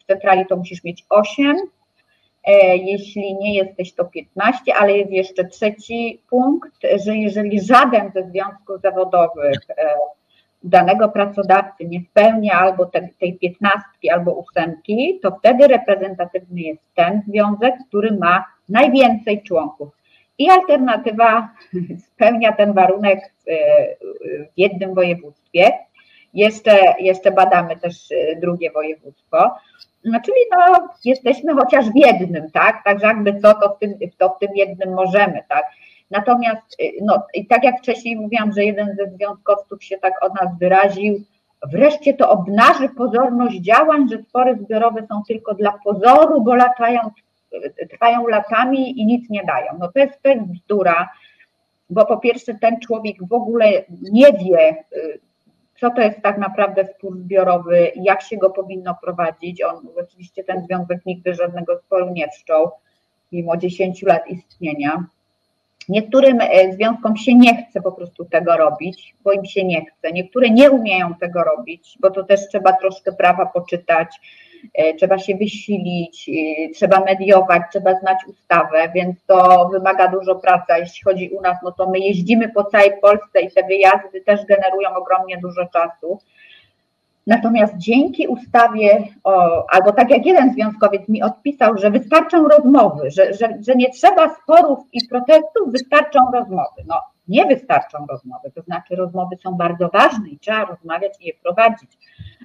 w 0.00 0.04
centrali 0.06 0.46
to 0.46 0.56
musisz 0.56 0.84
mieć 0.84 1.04
8, 1.08 1.56
e, 2.44 2.76
jeśli 2.76 3.34
nie 3.34 3.54
jesteś, 3.54 3.92
to 3.92 4.04
15, 4.04 4.74
ale 4.74 4.98
jest 4.98 5.10
jeszcze 5.10 5.44
trzeci 5.44 6.20
punkt, 6.30 6.72
że 7.04 7.16
jeżeli 7.16 7.60
żaden 7.60 8.10
ze 8.14 8.22
związków 8.22 8.80
zawodowych 8.80 9.58
danego 10.64 11.08
pracodawcy 11.08 11.84
nie 11.84 12.00
spełnia 12.10 12.52
albo 12.52 12.86
te, 12.86 13.08
tej 13.20 13.38
piętnastki, 13.38 14.10
albo 14.10 14.32
ósemki, 14.32 15.20
to 15.22 15.36
wtedy 15.38 15.66
reprezentatywny 15.66 16.60
jest 16.60 16.82
ten 16.94 17.22
związek, 17.28 17.74
który 17.88 18.16
ma 18.16 18.44
najwięcej 18.68 19.42
członków. 19.42 19.88
I 20.38 20.50
alternatywa 20.50 21.48
spełnia 22.12 22.52
ten 22.52 22.72
warunek 22.72 23.34
w 23.46 24.58
jednym 24.58 24.94
województwie. 24.94 25.72
Jeszcze, 26.34 26.94
jeszcze 27.00 27.30
badamy 27.30 27.76
też 27.76 28.12
e, 28.12 28.36
drugie 28.36 28.70
województwo. 28.70 29.54
No, 30.04 30.20
czyli 30.20 30.36
no, 30.50 30.88
jesteśmy 31.04 31.54
chociaż 31.54 31.90
w 31.90 31.96
jednym, 31.96 32.50
tak? 32.50 32.84
Także 32.84 33.06
jakby 33.06 33.40
co, 33.40 33.54
to 33.54 33.74
w 33.74 33.78
tym, 33.78 33.94
to 34.18 34.28
w 34.28 34.38
tym 34.38 34.50
jednym 34.54 34.94
możemy, 34.94 35.44
tak? 35.48 35.64
Natomiast, 36.10 36.76
no, 37.02 37.26
i 37.34 37.46
tak 37.46 37.64
jak 37.64 37.78
wcześniej 37.78 38.16
mówiłam, 38.16 38.52
że 38.52 38.64
jeden 38.64 38.96
ze 38.96 39.10
związkowców 39.10 39.84
się 39.84 39.98
tak 39.98 40.24
od 40.24 40.34
nas 40.34 40.58
wyraził, 40.58 41.24
wreszcie 41.72 42.14
to 42.14 42.30
obnaży 42.30 42.88
pozorność 42.88 43.56
działań, 43.56 44.08
że 44.08 44.22
spory 44.22 44.58
zbiorowe 44.60 45.06
są 45.06 45.22
tylko 45.28 45.54
dla 45.54 45.78
pozoru, 45.84 46.40
bo 46.40 46.54
latają, 46.54 47.00
trwają 47.90 48.26
latami 48.26 49.00
i 49.00 49.06
nic 49.06 49.30
nie 49.30 49.44
dają. 49.44 49.72
No 49.78 49.92
to 49.92 49.98
jest, 49.98 50.22
to 50.22 50.28
jest 50.28 50.42
bzdura, 50.42 51.08
bo 51.90 52.06
po 52.06 52.16
pierwsze 52.16 52.54
ten 52.54 52.80
człowiek 52.80 53.16
w 53.28 53.32
ogóle 53.32 53.84
nie 54.12 54.32
wie, 54.32 54.84
y, 54.96 55.20
co 55.80 55.90
to 55.90 56.00
jest 56.00 56.20
tak 56.22 56.38
naprawdę 56.38 56.84
spór 56.84 57.18
zbiorowy, 57.18 57.92
jak 57.96 58.22
się 58.22 58.36
go 58.36 58.50
powinno 58.50 58.96
prowadzić. 59.02 59.62
On 59.62 59.88
oczywiście 59.96 60.44
ten 60.44 60.64
związek 60.64 61.06
nigdy 61.06 61.34
żadnego 61.34 61.78
sporu 61.78 62.10
nie 62.10 62.28
wszczął, 62.28 62.70
mimo 63.32 63.56
10 63.56 64.02
lat 64.02 64.28
istnienia. 64.28 65.04
Niektórym 65.88 66.38
e, 66.40 66.72
związkom 66.72 67.16
się 67.16 67.34
nie 67.34 67.64
chce 67.64 67.82
po 67.82 67.92
prostu 67.92 68.24
tego 68.24 68.56
robić, 68.56 69.14
bo 69.24 69.32
im 69.32 69.44
się 69.44 69.64
nie 69.64 69.84
chce. 69.84 70.12
Niektóre 70.12 70.50
nie 70.50 70.70
umieją 70.70 71.14
tego 71.14 71.44
robić, 71.44 71.98
bo 72.00 72.10
to 72.10 72.24
też 72.24 72.48
trzeba 72.48 72.72
troszkę 72.72 73.12
prawa 73.12 73.46
poczytać, 73.46 74.08
trzeba 74.98 75.18
się 75.18 75.34
wysilić, 75.34 76.28
e, 76.28 76.68
trzeba 76.74 77.00
mediować, 77.00 77.62
trzeba 77.70 77.94
znać 77.94 78.18
ustawę, 78.28 78.90
więc 78.94 79.16
to 79.26 79.68
wymaga 79.72 80.08
dużo 80.08 80.34
pracy. 80.34 80.72
Jeśli 80.78 81.04
chodzi 81.04 81.30
u 81.30 81.40
nas, 81.40 81.56
no 81.64 81.72
to 81.72 81.90
my 81.90 81.98
jeździmy 81.98 82.48
po 82.48 82.64
całej 82.64 82.90
Polsce 83.02 83.40
i 83.40 83.50
te 83.50 83.62
wyjazdy 83.62 84.20
też 84.20 84.46
generują 84.46 84.94
ogromnie 84.96 85.38
dużo 85.38 85.66
czasu. 85.66 86.18
Natomiast 87.26 87.76
dzięki 87.76 88.28
ustawie, 88.28 89.08
o, 89.24 89.64
albo 89.70 89.92
tak 89.92 90.10
jak 90.10 90.26
jeden 90.26 90.52
związkowiec 90.52 91.08
mi 91.08 91.22
odpisał, 91.22 91.78
że 91.78 91.90
wystarczą 91.90 92.48
rozmowy, 92.48 93.10
że, 93.10 93.34
że, 93.34 93.58
że 93.60 93.74
nie 93.74 93.90
trzeba 93.90 94.34
sporów 94.34 94.78
i 94.92 95.08
protestów, 95.08 95.72
wystarczą 95.72 96.20
rozmowy. 96.32 96.84
No, 96.86 96.96
nie 97.28 97.46
wystarczą 97.46 98.06
rozmowy, 98.10 98.50
to 98.54 98.62
znaczy 98.62 98.96
rozmowy 98.96 99.36
są 99.36 99.54
bardzo 99.54 99.88
ważne 99.88 100.28
i 100.28 100.38
trzeba 100.38 100.64
rozmawiać 100.64 101.12
i 101.20 101.26
je 101.26 101.32
prowadzić, 101.42 101.90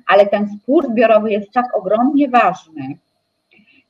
ale 0.07 0.26
ten 0.27 0.47
spór 0.47 0.88
zbiorowy 0.88 1.31
jest 1.31 1.51
tak 1.51 1.77
ogromnie 1.77 2.30
ważny, 2.30 2.97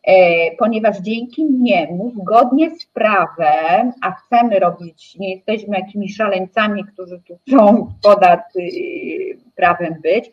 e, 0.04 0.14
ponieważ 0.56 1.00
dzięki 1.00 1.46
niemu 1.46 2.12
zgodnie 2.22 2.76
z 2.76 2.86
prawem, 2.86 3.94
a 4.02 4.12
chcemy 4.12 4.60
robić, 4.60 5.16
nie 5.20 5.36
jesteśmy 5.36 5.78
jakimiś 5.78 6.16
szaleńcami, 6.16 6.86
którzy 6.86 7.22
tu 7.28 7.38
chcą 7.38 7.94
ponad 8.04 8.56
y, 8.56 8.62
prawem 9.56 9.96
być, 10.04 10.32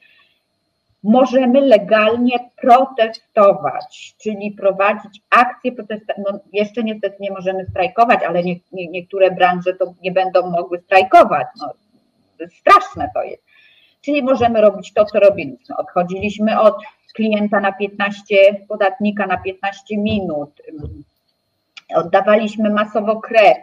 możemy 1.03 1.61
legalnie 1.61 2.51
protestować, 2.61 4.15
czyli 4.19 4.53
prowadzić 4.53 5.21
akcje 5.31 5.73
protestowe. 5.73 6.23
No, 6.33 6.39
jeszcze 6.53 6.83
niestety 6.83 7.17
nie 7.21 7.31
możemy 7.31 7.67
strajkować, 7.71 8.21
ale 8.25 8.43
nie, 8.43 8.57
nie, 8.73 8.89
niektóre 8.89 9.31
branże 9.31 9.75
to 9.75 9.95
nie 10.03 10.13
będą 10.13 10.51
mogły 10.51 10.79
strajkować. 10.79 11.47
No, 11.61 11.73
straszne 12.61 13.11
to 13.15 13.23
jest. 13.23 13.43
Czyli 14.01 14.23
możemy 14.23 14.61
robić 14.61 14.93
to, 14.93 15.05
co 15.05 15.21
robiliśmy. 15.21 15.77
Odchodziliśmy 15.77 16.61
od 16.61 16.77
klienta 17.15 17.61
na 17.61 17.73
15, 17.73 18.37
podatnika 18.69 19.27
na 19.27 19.37
15 19.37 19.99
minut, 19.99 20.63
oddawaliśmy 21.95 22.71
masowo 22.71 23.21
krew. 23.21 23.57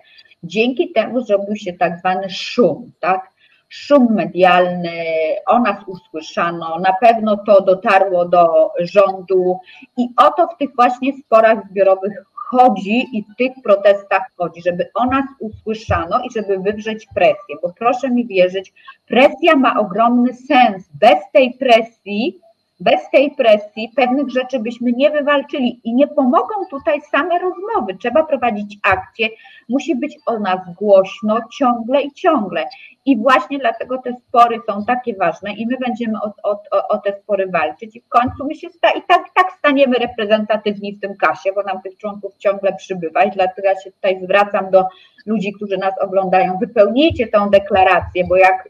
Dzięki 0.44 0.92
temu 0.92 1.22
zrobił 1.22 1.56
się 1.56 1.74
tak 1.74 2.00
zwany 2.00 2.30
szum, 2.30 2.92
tak? 3.00 3.33
Szum 3.74 4.14
medialny, 4.14 5.06
o 5.48 5.60
nas 5.60 5.78
usłyszano, 5.88 6.80
na 6.80 6.94
pewno 7.02 7.38
to 7.38 7.62
dotarło 7.62 8.26
do 8.26 8.72
rządu 8.80 9.60
i 9.98 10.10
o 10.18 10.32
to 10.32 10.48
w 10.48 10.58
tych 10.58 10.76
właśnie 10.76 11.14
sporach 11.14 11.70
zbiorowych 11.70 12.24
chodzi 12.34 13.18
i 13.18 13.24
w 13.24 13.36
tych 13.38 13.52
protestach 13.64 14.22
chodzi, 14.38 14.62
żeby 14.62 14.90
o 14.94 15.06
nas 15.06 15.26
usłyszano 15.40 16.20
i 16.20 16.32
żeby 16.32 16.60
wywrzeć 16.60 17.08
presję, 17.16 17.56
bo 17.62 17.74
proszę 17.80 18.10
mi 18.10 18.28
wierzyć, 18.28 18.74
presja 19.08 19.56
ma 19.56 19.80
ogromny 19.80 20.34
sens. 20.34 20.90
Bez 20.94 21.20
tej 21.34 21.54
presji 21.54 22.40
bez 22.84 23.10
tej 23.12 23.32
presji 23.32 23.92
pewnych 23.96 24.30
rzeczy 24.30 24.60
byśmy 24.60 24.92
nie 24.92 25.12
wywalczyli 25.12 25.82
i 25.84 25.96
nie 25.96 26.08
pomogą 26.08 26.54
tutaj 26.70 27.02
same 27.02 27.40
rozmowy. 27.40 27.98
Trzeba 28.00 28.24
prowadzić 28.24 28.78
akcje, 28.84 29.30
musi 29.70 29.96
być 29.96 30.18
o 30.26 30.40
nas 30.40 30.60
głośno 30.80 31.40
ciągle 31.58 32.02
i 32.02 32.12
ciągle. 32.12 32.66
I 33.06 33.18
właśnie 33.18 33.60
dlatego 33.60 33.98
te 33.98 34.14
spory 34.14 34.60
są 34.68 34.86
takie 34.86 35.16
ważne 35.16 35.54
i 35.54 35.68
my 35.68 35.78
będziemy 35.78 36.14
o, 36.22 36.34
o, 36.44 36.88
o 36.88 36.98
te 36.98 37.20
spory 37.22 37.48
walczyć 37.48 37.96
i 37.96 38.02
w 38.02 38.10
końcu 38.10 38.46
my 38.46 38.56
się 38.56 38.70
sta, 38.70 38.92
i 38.92 39.02
tak, 39.08 39.24
tak 39.34 39.52
staniemy 39.60 39.96
reprezentatywni 39.96 40.94
w 40.94 41.02
tym 41.02 41.16
kasie, 41.16 41.50
bo 41.56 41.64
nam 41.64 41.82
tych 41.82 41.98
członków 41.98 42.38
ciągle 42.38 42.74
przybywa 42.76 43.24
i 43.24 43.32
dlatego 43.32 43.68
ja 43.68 43.82
się 43.82 43.92
tutaj 43.92 44.20
zwracam 44.24 44.72
do 44.72 44.86
ludzi, 45.26 45.54
którzy 45.54 45.78
nas 45.78 45.94
oglądają. 46.02 46.58
Wypełnijcie 46.58 47.28
tą 47.28 47.50
deklarację, 47.50 48.24
bo 48.30 48.38
jak 48.38 48.70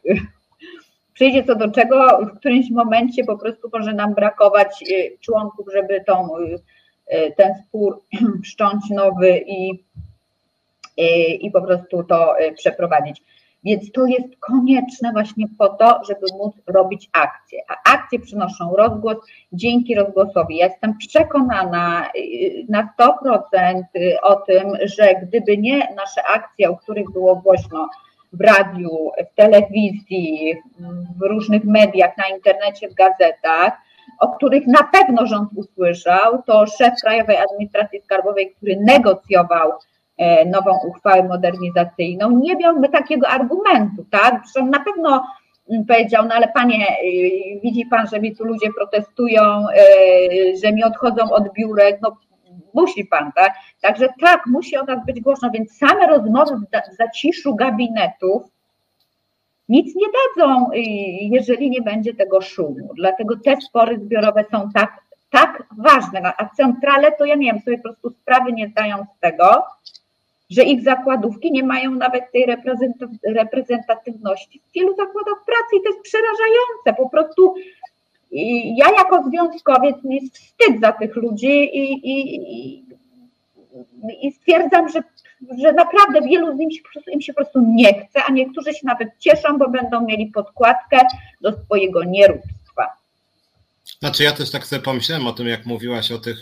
przyjdzie 1.14 1.44
co 1.44 1.56
do 1.56 1.72
czego, 1.72 2.26
w 2.26 2.40
którymś 2.40 2.72
momencie 2.72 3.24
po 3.24 3.38
prostu 3.38 3.70
może 3.74 3.94
nam 3.94 4.14
brakować 4.14 4.84
y, 4.92 5.18
członków, 5.20 5.68
żeby 5.74 6.04
tą, 6.08 6.38
y, 6.38 6.60
y, 7.18 7.34
ten 7.38 7.54
spór 7.68 8.02
wszcząć 8.44 8.90
nowy 8.90 9.44
i, 9.48 9.84
i, 11.42 11.52
po 11.52 11.62
prostu 11.62 12.04
to 12.04 12.36
przeprowadzić. 12.58 13.22
Więc 13.64 13.92
to 13.92 14.06
jest 14.06 14.28
konieczne 14.40 15.12
właśnie 15.12 15.46
po 15.58 15.70
to, 15.70 16.02
żeby 16.08 16.26
móc 16.38 16.56
robić 16.68 17.10
akcje. 17.14 17.60
A 17.68 17.94
akcje 17.94 18.20
przynoszą 18.20 18.76
rozgłos 18.76 19.18
dzięki 19.54 19.96
rozgłosowi. 19.96 20.58
Ja 20.58 20.68
jestem 20.68 20.98
przekonana 20.98 22.10
na 22.70 22.90
100% 23.00 23.84
o 24.22 24.36
tym, 24.36 24.78
że 24.84 25.16
gdyby 25.16 25.58
nie 25.58 25.78
nasze 25.78 26.24
akcje, 26.36 26.70
o 26.70 26.78
których 26.78 27.12
było 27.12 27.36
głośno, 27.36 27.90
w 28.34 28.42
radiu, 28.42 29.12
w 29.32 29.36
telewizji, 29.36 30.56
w 31.20 31.22
różnych 31.22 31.64
mediach, 31.64 32.18
na 32.18 32.28
internecie, 32.36 32.90
w 32.90 32.94
gazetach, 32.94 33.74
o 34.20 34.28
których 34.28 34.68
na 34.68 34.84
pewno 34.84 35.26
rząd 35.26 35.50
usłyszał, 35.56 36.44
to 36.46 36.66
szef 36.68 36.94
Krajowej 37.02 37.38
Administracji 37.38 38.02
Skarbowej, 38.02 38.52
który 38.52 38.78
negocjował 38.80 39.72
e, 40.18 40.46
nową 40.46 40.80
uchwałę 40.88 41.24
modernizacyjną, 41.24 42.32
nie 42.32 42.56
miałby 42.56 42.90
takiego 42.90 43.28
argumentu, 43.28 44.06
tak? 44.12 44.42
Zresztą 44.44 44.66
na 44.66 44.80
pewno 44.80 45.24
powiedział, 45.88 46.26
no 46.28 46.36
ale 46.36 46.48
panie, 46.48 46.88
y, 47.04 47.60
widzi 47.64 47.86
pan, 47.86 48.08
że 48.08 48.20
mi 48.20 48.36
tu 48.36 48.46
ludzie 48.46 48.68
protestują, 48.78 49.42
e, 49.42 50.58
że 50.64 50.72
mi 50.72 50.84
odchodzą 50.84 51.32
od 51.32 51.54
biurek, 51.54 52.00
no 52.02 52.18
musi 52.74 53.06
pan, 53.06 53.32
tak? 53.36 53.54
Także 53.82 54.08
tak, 54.22 54.46
musi 54.46 54.78
o 54.78 54.84
nas 54.84 55.06
być 55.06 55.22
głośno, 55.22 55.50
więc 55.52 55.78
same 55.78 56.08
rozmowy 56.08 56.56
w 56.56 56.96
zaciszu 56.98 57.56
gabinetów 57.56 58.44
nic 59.70 59.96
nie 59.96 60.08
dadzą, 60.08 60.72
y, 60.72 60.80
jeżeli 61.22 61.70
nie 61.70 61.82
będzie 61.82 62.14
tego 62.14 62.42
szumu. 62.42 62.90
Dlatego 62.96 63.36
te 63.46 63.62
spory 63.62 64.00
zbiorowe 64.00 64.46
są 64.52 64.70
tak, 64.74 65.00
tak 65.30 65.64
ważne. 65.78 66.34
A 66.38 66.50
centrale 66.50 67.12
to 67.12 67.26
ja 67.26 67.36
nie 67.36 67.52
wiem, 67.52 67.62
sobie 67.62 67.78
po 67.78 67.84
prostu 67.84 68.10
sprawy 68.10 68.54
nie 68.54 68.68
zdają 68.68 69.06
z 69.18 69.20
tego, 69.20 69.64
że 70.50 70.64
ich 70.64 70.84
zakładówki 70.84 71.52
nie 71.52 71.64
mają 71.64 71.92
nawet 71.92 72.32
tej 72.32 72.46
reprezentatywności 73.26 74.62
w 74.70 74.72
wielu 74.74 74.96
zakładach 74.96 75.46
pracy 75.46 75.76
i 75.76 75.84
to 75.84 75.90
jest 75.90 76.02
przerażające. 76.02 77.04
Po 77.04 77.10
prostu 77.10 77.56
ja 78.76 78.86
jako 78.98 79.24
związkowiec 79.30 80.04
mi 80.04 80.16
jest 80.16 80.38
wstyd 80.38 80.82
za 80.82 80.92
tych 80.92 81.16
ludzi 81.16 81.78
i, 81.78 81.94
i, 81.94 82.36
i, 82.36 82.84
i 84.22 84.32
stwierdzam, 84.32 84.90
że, 84.90 85.04
że 85.62 85.74
naprawdę 85.74 86.22
wielu 86.22 86.56
z 86.56 86.60
nich 86.60 86.82
im 87.14 87.22
się 87.22 87.34
po 87.34 87.38
prostu 87.38 87.62
nie 87.68 87.94
chce, 87.94 88.24
a 88.28 88.32
niektórzy 88.32 88.74
się 88.74 88.82
nawet 88.84 89.10
cieszą, 89.20 89.58
bo 89.58 89.70
będą 89.70 90.06
mieli 90.06 90.28
podkładkę 90.28 91.00
do 91.42 91.52
swojego 91.52 92.04
nieróbstwa. 92.04 92.64
Znaczy 94.00 94.24
ja 94.24 94.32
też 94.32 94.52
tak 94.52 94.68
sobie 94.68 94.82
pomyślałem 94.82 95.28
o 95.28 95.34
tym, 95.34 95.48
jak 95.48 95.66
mówiłaś 95.66 96.12
o 96.12 96.18
tych 96.18 96.42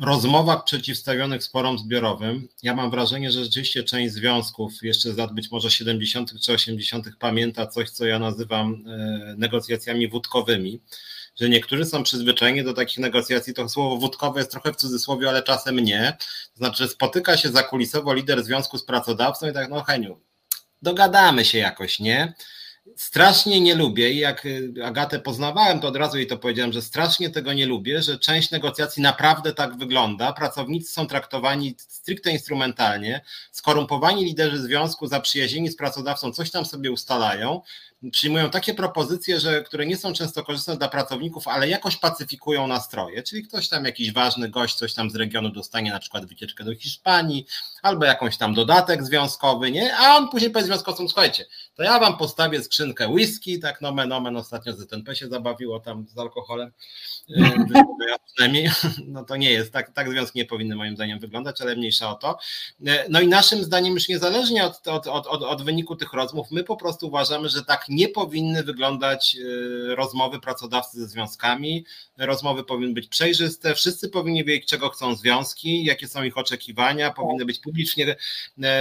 rozmowach 0.00 0.64
przeciwstawionych 0.64 1.44
sporom 1.44 1.78
zbiorowym. 1.78 2.48
Ja 2.62 2.74
mam 2.74 2.90
wrażenie, 2.90 3.30
że 3.30 3.44
rzeczywiście 3.44 3.84
część 3.84 4.14
związków 4.14 4.72
jeszcze 4.82 5.12
z 5.12 5.16
lat 5.16 5.32
być 5.32 5.50
może 5.50 5.70
70. 5.70 6.40
czy 6.40 6.52
80. 6.52 7.06
pamięta 7.18 7.66
coś, 7.66 7.90
co 7.90 8.06
ja 8.06 8.18
nazywam 8.18 8.84
e, 8.86 9.34
negocjacjami 9.38 10.08
wódkowymi 10.08 10.80
że 11.40 11.48
niektórzy 11.48 11.84
są 11.84 12.02
przyzwyczajeni 12.02 12.64
do 12.64 12.74
takich 12.74 12.98
negocjacji, 12.98 13.54
to 13.54 13.68
słowo 13.68 13.96
wódkowe 13.96 14.40
jest 14.40 14.50
trochę 14.50 14.72
w 14.72 14.76
cudzysłowie, 14.76 15.28
ale 15.28 15.42
czasem 15.42 15.80
nie. 15.80 16.16
To 16.52 16.58
znaczy, 16.58 16.88
spotyka 16.88 17.36
się 17.36 17.48
zakulisowo 17.48 18.14
lider 18.14 18.44
związku 18.44 18.78
z 18.78 18.84
pracodawcą 18.84 19.50
i 19.50 19.52
tak, 19.52 19.70
no 19.70 19.82
Heniu, 19.82 20.20
dogadamy 20.82 21.44
się 21.44 21.58
jakoś, 21.58 22.00
nie? 22.00 22.34
strasznie 22.96 23.60
nie 23.60 23.74
lubię 23.74 24.10
i 24.10 24.18
jak 24.18 24.46
y, 24.46 24.72
Agatę 24.84 25.18
poznawałem, 25.18 25.80
to 25.80 25.88
od 25.88 25.96
razu 25.96 26.18
jej 26.18 26.26
to 26.26 26.38
powiedziałem, 26.38 26.72
że 26.72 26.82
strasznie 26.82 27.30
tego 27.30 27.52
nie 27.52 27.66
lubię, 27.66 28.02
że 28.02 28.18
część 28.18 28.50
negocjacji 28.50 29.02
naprawdę 29.02 29.54
tak 29.54 29.76
wygląda. 29.76 30.32
Pracownicy 30.32 30.92
są 30.92 31.06
traktowani 31.06 31.74
stricte 31.78 32.30
instrumentalnie, 32.30 33.20
skorumpowani 33.52 34.24
liderzy 34.24 34.58
związku, 34.58 35.06
zaprzyjaźnieni 35.06 35.68
z 35.68 35.76
pracodawcą, 35.76 36.32
coś 36.32 36.50
tam 36.50 36.64
sobie 36.64 36.90
ustalają, 36.90 37.60
przyjmują 38.12 38.50
takie 38.50 38.74
propozycje, 38.74 39.40
że, 39.40 39.62
które 39.62 39.86
nie 39.86 39.96
są 39.96 40.12
często 40.12 40.44
korzystne 40.44 40.76
dla 40.76 40.88
pracowników, 40.88 41.48
ale 41.48 41.68
jakoś 41.68 41.96
pacyfikują 41.96 42.66
nastroje, 42.66 43.22
czyli 43.22 43.42
ktoś 43.42 43.68
tam, 43.68 43.84
jakiś 43.84 44.12
ważny 44.12 44.48
gość, 44.48 44.74
coś 44.74 44.94
tam 44.94 45.10
z 45.10 45.16
regionu 45.16 45.48
dostanie 45.48 45.90
na 45.90 45.98
przykład 45.98 46.26
wycieczkę 46.26 46.64
do 46.64 46.74
Hiszpanii, 46.74 47.46
albo 47.82 48.04
jakąś 48.04 48.36
tam 48.36 48.54
dodatek 48.54 49.04
związkowy, 49.04 49.70
nie? 49.70 49.96
A 49.96 50.16
on 50.16 50.28
później 50.28 50.50
powie 50.50 50.64
związkowcom, 50.64 51.08
słuchajcie, 51.08 51.44
to 51.74 51.82
ja 51.82 51.98
wam 51.98 52.16
postawię 52.16 52.62
skrzynkę 52.62 53.08
whisky, 53.08 53.58
tak 53.58 53.80
nomen 53.80 54.12
omen, 54.12 54.36
ostatnio 54.36 54.72
ZNP 54.72 55.16
się 55.16 55.28
zabawiło 55.28 55.80
tam 55.80 56.06
z 56.08 56.18
alkoholem, 56.18 56.72
ja 58.08 58.16
przynajmniej, 58.34 58.70
no 59.06 59.24
to 59.24 59.36
nie 59.36 59.50
jest, 59.50 59.72
tak, 59.72 59.92
tak 59.92 60.10
związki 60.10 60.38
nie 60.38 60.44
powinny 60.44 60.76
moim 60.76 60.94
zdaniem 60.94 61.18
wyglądać, 61.18 61.62
ale 61.62 61.76
mniejsza 61.76 62.10
o 62.10 62.14
to. 62.14 62.38
No 63.08 63.20
i 63.20 63.28
naszym 63.28 63.64
zdaniem 63.64 63.94
już 63.94 64.08
niezależnie 64.08 64.64
od, 64.64 64.88
od, 64.88 65.06
od, 65.06 65.42
od 65.42 65.62
wyniku 65.62 65.96
tych 65.96 66.12
rozmów, 66.12 66.50
my 66.50 66.64
po 66.64 66.76
prostu 66.76 67.06
uważamy, 67.06 67.48
że 67.48 67.64
tak 67.64 67.84
nie 67.88 68.08
powinny 68.08 68.62
wyglądać 68.62 69.36
e, 69.36 69.94
rozmowy 69.94 70.40
pracodawcy 70.40 71.00
ze 71.00 71.06
związkami, 71.06 71.84
rozmowy 72.18 72.64
powinny 72.64 72.94
być 72.94 73.08
przejrzyste, 73.08 73.74
wszyscy 73.74 74.08
powinni 74.08 74.44
wiedzieć, 74.44 74.68
czego 74.68 74.88
chcą 74.88 75.14
związki, 75.14 75.84
jakie 75.84 76.08
są 76.08 76.22
ich 76.22 76.38
oczekiwania, 76.38 77.10
powinny 77.10 77.44
być 77.44 77.58
publicznie 77.58 78.16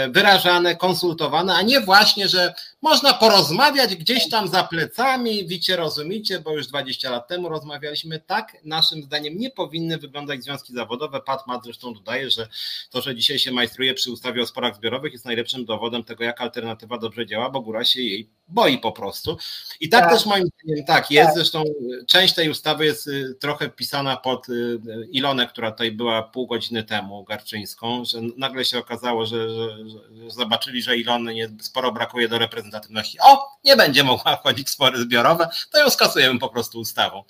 wyrażane, 0.10 0.76
konsultowane, 0.76 1.56
a 1.56 1.62
nie 1.62 1.82
właśnie, 1.82 2.28
że 2.28 2.54
można 2.90 3.14
porozmawiać 3.14 3.96
gdzieś 3.96 4.30
tam 4.30 4.48
za 4.48 4.64
plecami, 4.64 5.48
wicie, 5.48 5.76
rozumicie, 5.76 6.40
bo 6.40 6.58
już 6.58 6.68
20 6.68 7.10
lat 7.10 7.28
temu 7.28 7.50
rozmawialiśmy, 7.50 8.20
tak 8.20 8.58
naszym 8.64 9.04
zdaniem 9.04 9.38
nie 9.38 9.50
powinny 9.50 9.98
wyglądać 9.98 10.44
związki 10.44 10.74
zawodowe. 10.74 11.22
Pat 11.22 11.48
Mat 11.48 11.64
zresztą 11.64 11.94
dodaje, 11.94 12.30
że 12.30 12.48
to, 12.90 13.02
że 13.02 13.16
dzisiaj 13.16 13.40
się 13.40 13.52
majstruje 13.52 13.94
przy 13.94 14.12
ustawie 14.12 14.42
o 14.42 14.46
sporach 14.46 14.76
zbiorowych 14.76 15.14
jest 15.14 15.26
najlepszym 15.26 15.66
dowodem 15.66 16.04
tego, 16.04 16.24
jak 16.24 16.42
alternatywa 16.42 16.98
dobrze 16.98 17.26
działa, 17.26 17.50
bo 17.50 17.62
góra 17.62 17.84
się 17.86 18.02
jej 18.02 18.30
boi 18.50 18.78
po 18.78 18.92
prostu. 18.92 19.38
I 19.80 19.90
tak, 19.90 20.04
tak. 20.04 20.14
też 20.14 20.26
moim 20.26 20.48
zdaniem 20.64 20.86
tak 20.86 21.12
jest, 21.12 21.28
tak. 21.28 21.36
zresztą 21.36 21.64
część 22.08 22.34
tej 22.34 22.50
ustawy 22.50 22.86
jest 22.86 23.08
y, 23.08 23.36
trochę 23.40 23.70
pisana 23.70 24.18
pod 24.18 24.50
y, 24.50 24.80
Ilonę, 25.12 25.48
która 25.48 25.72
tutaj 25.72 25.92
była 25.92 26.24
pół 26.24 26.48
godziny 26.48 26.84
temu, 26.84 27.24
Garczyńską, 27.24 28.06
że 28.06 28.22
nagle 28.38 28.66
się 28.66 28.80
okazało, 28.80 29.26
że, 29.26 29.50
że, 29.50 29.90
że 29.90 30.32
zobaczyli, 30.32 30.82
że 30.82 30.98
Ilony 30.98 31.34
nie, 31.34 31.50
sporo 31.62 31.92
brakuje 31.92 32.28
do 32.28 32.38
reprezentatywności. 32.38 33.18
O, 33.22 33.48
nie 33.64 33.76
będzie 33.76 34.04
mogła 34.04 34.36
wchodzić 34.38 34.68
w 34.68 34.72
spory 34.72 35.02
zbiorowe, 35.02 35.50
to 35.72 35.80
ją 35.80 35.90
skasujemy 35.90 36.40
po 36.40 36.50
prostu 36.50 36.80
ustawą. 36.80 37.24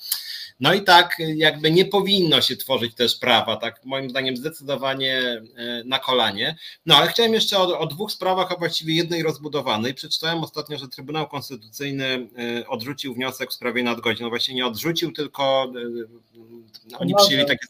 No 0.59 0.73
i 0.73 0.83
tak 0.83 1.17
jakby 1.35 1.71
nie 1.71 1.85
powinno 1.85 2.41
się 2.41 2.57
tworzyć 2.57 2.95
też 2.95 3.15
prawa, 3.15 3.57
tak 3.57 3.85
moim 3.85 4.09
zdaniem 4.09 4.37
zdecydowanie 4.37 5.41
e, 5.55 5.83
na 5.85 5.99
kolanie. 5.99 6.57
No 6.85 6.95
ale 6.95 7.07
chciałem 7.07 7.33
jeszcze 7.33 7.57
o, 7.57 7.79
o 7.79 7.87
dwóch 7.87 8.11
sprawach, 8.11 8.51
a 8.51 8.55
właściwie 8.55 8.95
jednej 8.95 9.23
rozbudowanej. 9.23 9.93
Przeczytałem 9.93 10.43
ostatnio, 10.43 10.77
że 10.77 10.87
Trybunał 10.87 11.09
Konstytucyjny 11.27 12.06
e, 12.06 12.68
odrzucił 12.68 13.14
wniosek 13.14 13.49
w 13.49 13.53
sprawie 13.53 13.84
nadgodzin. 13.84 14.23
No 14.23 14.30
właśnie 14.30 14.56
nie 14.56 14.65
odrzucił, 14.65 15.11
tylko 15.11 15.73
e, 16.91 16.98
oni 16.98 17.15
przyjęli 17.15 17.45
takie 17.45 17.68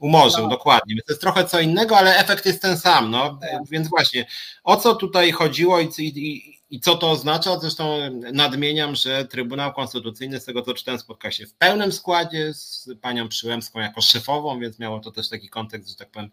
umorzył, 0.00 0.42
no. 0.42 0.48
dokładnie. 0.48 0.94
Więc 0.94 1.06
to 1.06 1.12
jest 1.12 1.20
trochę 1.20 1.44
co 1.44 1.60
innego, 1.60 1.98
ale 1.98 2.18
efekt 2.18 2.46
jest 2.46 2.62
ten 2.62 2.78
sam. 2.78 3.10
No. 3.10 3.38
Tak. 3.40 3.50
Więc 3.70 3.88
właśnie, 3.88 4.26
o 4.64 4.76
co 4.76 4.94
tutaj 4.94 5.32
chodziło 5.32 5.80
i, 5.80 5.88
i, 5.98 6.58
i 6.70 6.80
co 6.80 6.96
to 6.96 7.10
oznacza? 7.10 7.58
Zresztą 7.58 7.98
nadmieniam, 8.32 8.94
że 8.94 9.24
Trybunał 9.24 9.72
Konstytucyjny, 9.72 10.40
z 10.40 10.44
tego 10.44 10.62
co 10.62 10.74
czytałem, 10.74 11.00
spotka 11.00 11.30
się 11.30 11.46
w 11.46 11.54
pełnym 11.54 11.92
składzie 11.92 12.54
z 12.54 12.88
panią 13.00 13.28
Przyłębską 13.28 13.80
jako 13.80 14.00
szefową, 14.00 14.60
więc 14.60 14.78
miało 14.78 15.00
to 15.00 15.10
też 15.10 15.28
taki 15.28 15.48
kontekst, 15.48 15.88
że 15.88 15.96
tak 15.96 16.10
powiem, 16.10 16.30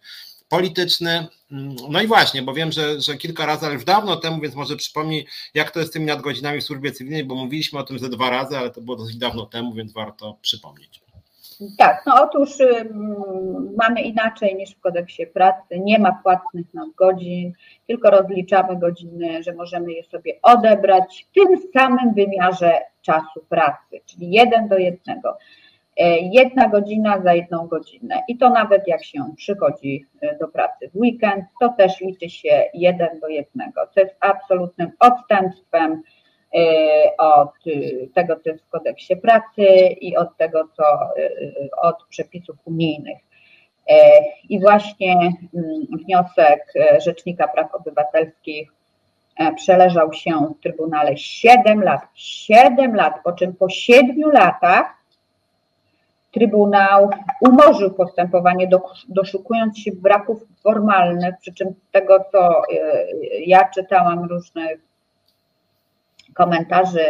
polityczny. 0.49 1.27
No 1.89 2.01
i 2.01 2.07
właśnie, 2.07 2.41
bo 2.41 2.53
wiem, 2.53 2.71
że, 2.71 3.01
że 3.01 3.17
kilka 3.17 3.45
razy, 3.45 3.65
ale 3.65 3.75
już 3.75 3.85
dawno 3.85 4.15
temu, 4.15 4.41
więc 4.41 4.55
może 4.55 4.75
przypomnij, 4.75 5.25
jak 5.53 5.71
to 5.71 5.79
jest 5.79 5.91
z 5.91 5.93
tymi 5.93 6.05
nadgodzinami 6.05 6.61
w 6.61 6.63
służbie 6.63 6.91
cywilnej, 6.91 7.25
bo 7.25 7.35
mówiliśmy 7.35 7.79
o 7.79 7.83
tym 7.83 7.99
ze 7.99 8.09
dwa 8.09 8.29
razy, 8.29 8.57
ale 8.57 8.69
to 8.69 8.81
było 8.81 8.97
dosyć 8.97 9.17
dawno 9.17 9.45
temu, 9.45 9.73
więc 9.73 9.93
warto 9.93 10.37
przypomnieć. 10.41 11.01
Tak, 11.77 12.03
no 12.05 12.23
otóż 12.23 12.59
y, 12.59 12.89
mamy 13.77 14.01
inaczej 14.01 14.55
niż 14.55 14.75
w 14.75 14.79
kodeksie 14.79 15.27
pracy, 15.27 15.79
nie 15.79 15.99
ma 15.99 16.19
płatnych 16.23 16.73
nadgodzin, 16.73 17.53
tylko 17.87 18.09
rozliczamy 18.09 18.79
godziny, 18.79 19.43
że 19.43 19.53
możemy 19.53 19.93
je 19.93 20.03
sobie 20.03 20.33
odebrać 20.41 21.27
w 21.29 21.33
tym 21.33 21.71
samym 21.73 22.13
wymiarze 22.13 22.79
czasu 23.01 23.45
pracy, 23.49 24.01
czyli 24.05 24.31
jeden 24.31 24.67
do 24.67 24.77
jednego. 24.77 25.37
E, 25.97 26.17
jedna 26.19 26.67
godzina 26.67 27.21
za 27.21 27.33
jedną 27.33 27.67
godzinę 27.67 28.23
i 28.27 28.37
to 28.37 28.49
nawet 28.49 28.87
jak 28.87 29.05
się 29.05 29.19
przychodzi 29.37 30.05
e, 30.21 30.37
do 30.37 30.47
pracy 30.47 30.89
w 30.93 30.95
weekend, 30.95 31.45
to 31.59 31.69
też 31.69 32.01
liczy 32.01 32.29
się 32.29 32.63
jeden 32.73 33.19
do 33.19 33.27
jednego, 33.27 33.87
co 33.93 33.99
jest 33.99 34.15
absolutnym 34.19 34.91
odstępstwem 34.99 36.01
E, 36.55 37.17
od 37.17 37.53
tego, 38.15 38.35
co 38.35 38.49
jest 38.49 38.63
w 38.63 38.69
kodeksie 38.69 39.15
pracy 39.15 39.65
i 40.01 40.17
od 40.17 40.37
tego, 40.37 40.67
co 40.77 40.83
od 41.81 41.95
przepisów 42.09 42.55
unijnych. 42.65 43.17
I 44.49 44.59
właśnie 44.59 45.13
mm, 45.13 45.85
wniosek 46.05 46.73
Rzecznika 46.97 47.47
Praw 47.47 47.75
Obywatelskich 47.75 48.71
przeleżał 49.55 50.13
się 50.13 50.31
w 50.31 50.63
Trybunale 50.63 51.17
7 51.17 51.83
lat. 51.83 52.01
7 52.15 52.95
lat, 52.95 53.13
po 53.23 53.31
czym 53.31 53.55
po 53.55 53.69
7 53.69 54.31
latach 54.31 54.96
Trybunał 56.37 57.09
umorzył 57.41 57.93
postępowanie, 57.93 58.69
doszukując 59.09 59.79
się 59.79 59.91
braków 59.91 60.43
formalnych, 60.63 61.35
przy 61.41 61.53
czym 61.53 61.75
tego, 61.91 62.25
co 62.31 62.61
ja 63.45 63.69
czytałam 63.69 64.23
różnych 64.23 64.79
komentarzy 66.33 67.05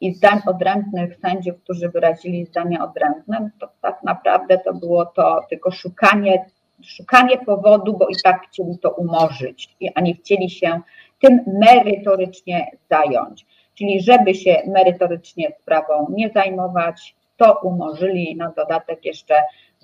i 0.00 0.14
zdań 0.14 0.40
odrębnych 0.46 1.16
sędziów, 1.16 1.62
którzy 1.62 1.88
wyrazili 1.88 2.46
zdania 2.46 2.84
odrębne, 2.84 3.50
to 3.60 3.68
tak 3.82 4.02
naprawdę 4.02 4.58
to 4.58 4.74
było 4.74 5.06
to 5.06 5.40
tylko 5.48 5.70
szukanie, 5.70 6.44
szukanie 6.82 7.38
powodu, 7.38 7.96
bo 7.96 8.08
i 8.08 8.14
tak 8.24 8.42
chcieli 8.46 8.78
to 8.78 8.90
umorzyć, 8.90 9.76
a 9.94 10.00
nie 10.00 10.14
chcieli 10.14 10.50
się 10.50 10.80
tym 11.20 11.40
merytorycznie 11.46 12.70
zająć. 12.90 13.46
Czyli 13.74 14.00
żeby 14.00 14.34
się 14.34 14.62
merytorycznie 14.66 15.52
sprawą 15.62 16.06
nie 16.10 16.30
zajmować, 16.30 17.14
to 17.40 17.58
umorzyli, 17.62 18.36
na 18.36 18.50
dodatek 18.50 19.04
jeszcze 19.04 19.34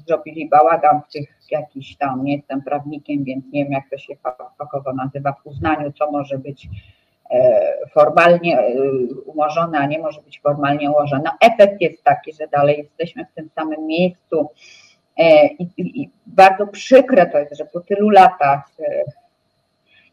zrobili 0.06 0.48
bałagan 0.48 1.00
w 1.08 1.12
tych 1.12 1.28
jakiś 1.50 1.96
tam, 1.96 2.24
nie 2.24 2.36
jestem 2.36 2.62
prawnikiem, 2.62 3.24
więc 3.24 3.44
nie 3.52 3.64
wiem 3.64 3.72
jak 3.72 3.90
to 3.90 3.98
się 3.98 4.14
fachowo 4.58 4.92
nazywa, 4.92 5.32
w 5.32 5.46
uznaniu, 5.46 5.92
co 5.92 6.10
może 6.10 6.38
być 6.38 6.68
E, 7.30 7.72
formalnie 7.94 8.58
e, 8.58 8.72
umorzone, 9.26 9.78
a 9.78 9.86
nie 9.86 9.98
może 9.98 10.22
być 10.22 10.40
formalnie 10.40 10.90
ułożone. 10.90 11.30
Efekt 11.40 11.80
jest 11.80 12.04
taki, 12.04 12.32
że 12.32 12.48
dalej 12.48 12.78
jesteśmy 12.78 13.24
w 13.24 13.34
tym 13.34 13.48
samym 13.54 13.86
miejscu 13.86 14.50
I, 15.58 15.62
i, 15.76 16.02
I, 16.02 16.10
bardzo 16.26 16.66
przykre 16.66 17.26
to 17.26 17.38
jest, 17.38 17.56
że 17.56 17.64
po 17.64 17.80
tylu 17.80 18.10
latach 18.10 18.70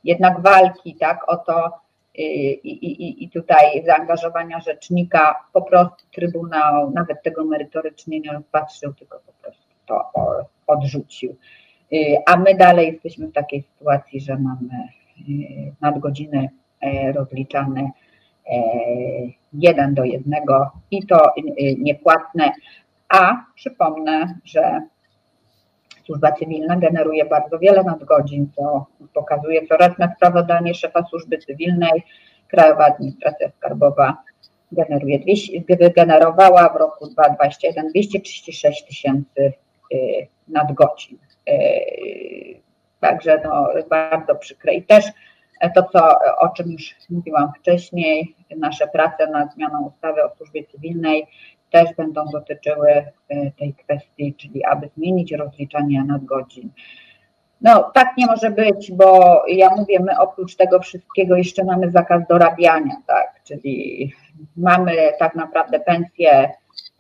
jednak 0.04 0.42
walki 0.42 0.96
tak, 0.96 1.30
o 1.30 1.38
to 1.38 1.72
i, 2.16 3.30
tutaj 3.34 3.84
zaangażowania 3.86 4.60
rzecznika 4.60 5.36
po 5.54 5.62
prostu 5.62 6.06
Trybunał 6.12 6.92
nawet 6.92 7.24
tego 7.24 7.46
merytorycznie 7.46 8.20
nie 8.20 8.32
rozpatrzył, 8.32 8.94
tylko 8.94 9.20
po 9.26 9.34
prostu 9.42 9.64
to 9.86 10.12
odrzucił. 10.68 11.36
A 12.26 12.38
my 12.38 12.56
dalej 12.56 12.88
jesteśmy 12.94 13.28
w 13.28 13.34
takiej 13.34 13.62
sytuacji, 13.62 14.20
że 14.20 14.38
mamy 14.38 14.88
nadgodziny 15.82 16.50
rozliczane 17.14 17.92
jeden 19.54 19.94
do 19.94 20.04
jednego 20.04 20.72
i 20.92 21.06
to 21.06 21.34
niepłatne. 21.78 22.52
A 23.10 23.46
przypomnę, 23.56 24.40
że 24.44 24.82
służba 26.06 26.32
cywilna 26.32 26.76
generuje 26.76 27.26
bardzo 27.26 27.60
wiele 27.60 27.84
nadgodzin, 27.84 28.50
co 28.56 28.86
pokazuje 29.14 29.68
coraz 29.68 29.92
sprawozdanie 30.16 30.74
szefa 30.74 31.04
służby 31.04 31.38
cywilnej. 31.38 32.04
Krajowa 32.48 32.86
Administracja 32.86 33.50
Skarbowa 33.50 34.18
generuje, 34.72 35.20
wygenerowała 35.70 36.70
w 36.70 36.76
roku 36.76 37.08
2021 37.08 37.88
236 37.88 38.84
tysięcy 38.84 39.54
nadgodzin. 40.48 41.18
Także 43.00 43.42
no, 43.44 43.68
bardzo 43.90 44.36
przykre. 44.36 44.74
I 44.74 44.84
też 44.84 45.06
to, 45.76 45.84
co, 45.84 46.20
o 46.40 46.50
czym 46.50 46.72
już 46.72 46.96
mówiłam 47.10 47.52
wcześniej, 47.60 48.36
nasze 48.58 48.88
prace 48.88 49.28
nad 49.28 49.54
zmianą 49.54 49.86
ustawy 49.86 50.24
o 50.24 50.36
służbie 50.36 50.64
cywilnej 50.64 51.28
też 51.74 51.96
będą 51.98 52.26
dotyczyły 52.26 52.90
e, 52.90 53.52
tej 53.52 53.74
kwestii, 53.74 54.36
czyli 54.38 54.66
aby 54.66 54.90
zmienić 54.98 55.32
rozliczanie 55.32 56.04
nadgodzin. 56.04 56.70
No 57.62 57.92
tak 57.94 58.18
nie 58.18 58.26
może 58.26 58.52
być, 58.52 58.92
bo 58.92 59.42
ja 59.48 59.70
mówię, 59.76 60.00
my 60.00 60.20
oprócz 60.20 60.56
tego 60.56 60.80
wszystkiego 60.80 61.36
jeszcze 61.36 61.64
mamy 61.64 61.92
zakaz 61.92 62.28
dorabiania, 62.30 62.96
tak, 63.08 63.42
czyli 63.44 64.12
mamy 64.58 64.96
tak 65.20 65.36
naprawdę 65.36 65.80
pensję 65.80 66.50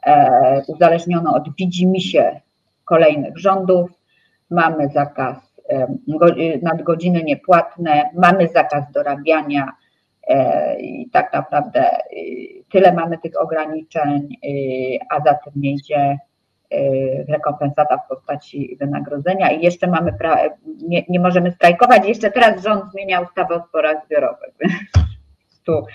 e, 0.05 0.61
uzależnioną 0.67 1.33
od 1.33 1.55
widzimisię 1.55 2.41
kolejnych 2.85 3.37
rządów, 3.37 3.89
mamy 4.49 4.89
zakaz 4.89 5.37
e, 5.69 5.87
nadgodziny 6.61 7.23
niepłatne, 7.23 8.09
mamy 8.13 8.47
zakaz 8.47 8.91
dorabiania, 8.91 9.67
E, 9.67 9.82
I 10.79 11.09
tak 11.09 11.33
naprawdę 11.33 11.97
y, 12.13 12.63
tyle 12.71 12.93
mamy 12.93 13.17
tych 13.17 13.41
ograniczeń, 13.41 14.37
y, 14.45 14.99
a 15.09 15.23
za 15.23 15.33
tym 15.33 15.53
nie 15.55 15.71
idzie 15.71 16.17
y, 16.73 17.25
rekompensata 17.29 17.97
w 17.97 18.07
postaci 18.07 18.77
wynagrodzenia 18.79 19.51
i 19.51 19.63
jeszcze 19.63 19.87
mamy, 19.87 20.11
pra- 20.11 20.49
nie, 20.87 21.03
nie 21.09 21.19
możemy 21.19 21.51
strajkować. 21.51 22.07
Jeszcze 22.07 22.31
teraz 22.31 22.63
rząd 22.63 22.91
zmienia 22.91 23.21
ustawę 23.21 23.55
o 23.55 23.67
sporach 23.67 24.05
zbiorowych. 24.05 24.53
tu. 25.65 25.85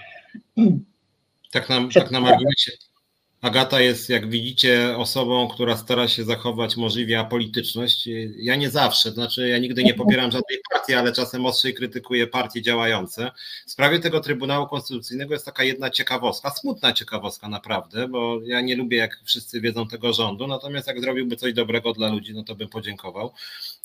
Tak 1.52 1.68
nam, 1.68 1.88
tak 1.94 2.10
na 2.10 2.20
marginesie. 2.20 2.72
Agata 3.43 3.81
jest, 3.81 4.09
jak 4.09 4.31
widzicie, 4.31 4.97
osobą, 4.97 5.48
która 5.48 5.77
stara 5.77 6.09
się 6.09 6.24
zachować 6.24 6.77
możliwie 6.77 7.20
apolityczność. 7.20 8.09
Ja 8.36 8.56
nie 8.56 8.70
zawsze, 8.70 9.10
znaczy 9.10 9.48
ja 9.48 9.59
nigdy 9.59 9.85
nie 9.85 9.94
popieram 9.94 10.31
żadnej 10.31 10.59
partii, 10.73 10.94
ale 10.94 11.12
czasem 11.12 11.47
ostrzej 11.47 11.74
krytykuję 11.74 12.27
partie 12.27 12.62
działające. 12.62 13.31
W 13.66 13.70
sprawie 13.70 14.01
tego 14.01 14.20
Trybunału 14.20 14.66
Konstytucyjnego 14.66 15.35
jest 15.35 15.44
taka 15.44 15.65
jedna 15.65 15.90
ciekawostka, 15.90 16.51
smutna 16.51 16.93
ciekawostka 16.93 17.48
naprawdę, 17.48 18.09
bo 18.09 18.40
ja 18.44 18.60
nie 18.60 18.77
lubię, 18.77 18.97
jak 18.97 19.20
wszyscy 19.24 19.60
wiedzą 19.60 19.89
tego 19.89 20.12
rządu, 20.12 20.47
natomiast 20.47 20.86
jak 20.86 21.01
zrobiłby 21.01 21.36
coś 21.36 21.52
dobrego 21.52 21.93
dla 21.93 22.09
ludzi, 22.09 22.35
no 22.35 22.44
to 22.44 22.55
bym 22.55 22.69
podziękował. 22.69 23.32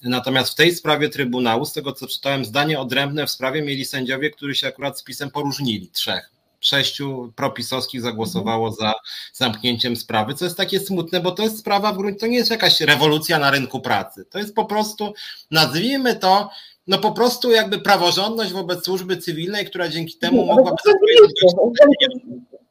Natomiast 0.03 0.51
w 0.51 0.55
tej 0.55 0.75
sprawie 0.75 1.09
Trybunału, 1.09 1.65
z 1.65 1.73
tego 1.73 1.91
co 1.91 2.07
czytałem, 2.07 2.45
zdanie 2.45 2.79
odrębne 2.79 3.27
w 3.27 3.31
sprawie 3.31 3.61
mieli 3.61 3.85
sędziowie, 3.85 4.29
którzy 4.29 4.55
się 4.55 4.67
akurat 4.67 4.99
z 4.99 5.03
pisem 5.03 5.31
poróżnili, 5.31 5.87
trzech 5.87 6.32
sześciu 6.63 7.33
propisowskich 7.35 8.01
zagłosowało 8.01 8.71
za 8.71 8.93
zamknięciem 9.33 9.95
sprawy, 9.95 10.33
co 10.33 10.45
jest 10.45 10.57
takie 10.57 10.79
smutne, 10.79 11.19
bo 11.19 11.31
to 11.31 11.43
jest 11.43 11.59
sprawa 11.59 11.93
w 11.93 11.97
gruncie, 11.97 12.19
to 12.19 12.27
nie 12.27 12.37
jest 12.37 12.51
jakaś 12.51 12.81
rewolucja 12.81 13.39
na 13.39 13.51
rynku 13.51 13.79
pracy. 13.79 14.25
To 14.25 14.37
jest 14.39 14.55
po 14.55 14.65
prostu, 14.65 15.13
nazwijmy 15.51 16.15
to, 16.15 16.49
no 16.87 16.97
po 16.97 17.11
prostu 17.11 17.51
jakby 17.51 17.79
praworządność 17.79 18.53
wobec 18.53 18.85
służby 18.85 19.17
cywilnej, 19.17 19.65
która 19.65 19.89
dzięki 19.89 20.17
temu 20.17 20.45
mogłaby... 20.45 20.77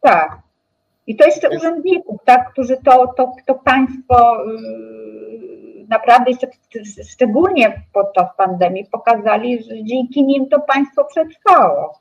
Tak. 0.01 0.39
I 1.07 1.17
to 1.17 1.27
jeszcze 1.27 1.51
urzędników, 1.51 2.21
tak, 2.25 2.53
którzy 2.53 2.77
to, 2.85 3.15
to, 3.17 3.33
to 3.47 3.55
państwo 3.55 4.45
yy, 4.45 5.87
naprawdę 5.89 6.31
jeszcze 6.31 6.47
szczególnie 7.13 7.83
podczas 7.93 8.29
pandemii 8.37 8.87
pokazali, 8.93 9.63
że 9.63 9.85
dzięki 9.85 10.25
nim 10.25 10.49
to 10.49 10.61
państwo 10.61 11.05
przetrwało. 11.05 11.99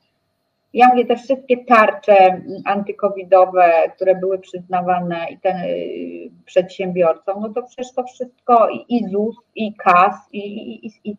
Ja 0.72 0.88
mówię, 0.88 1.06
te 1.06 1.16
wszystkie 1.16 1.64
tarcze 1.64 2.42
antykowidowe, 2.64 3.72
które 3.94 4.14
były 4.14 4.38
przyznawane 4.38 5.26
i 5.30 5.38
ten 5.38 5.56
y, 5.56 6.30
przedsiębiorcom, 6.44 7.40
no 7.40 7.48
to 7.48 7.62
przecież 7.62 7.94
to 7.94 8.04
wszystko 8.04 8.68
i 8.88 9.08
ZUS, 9.10 9.36
i 9.54 9.74
KAS, 9.74 10.14
i, 10.32 10.38
i, 10.86 10.92
i 11.04 11.16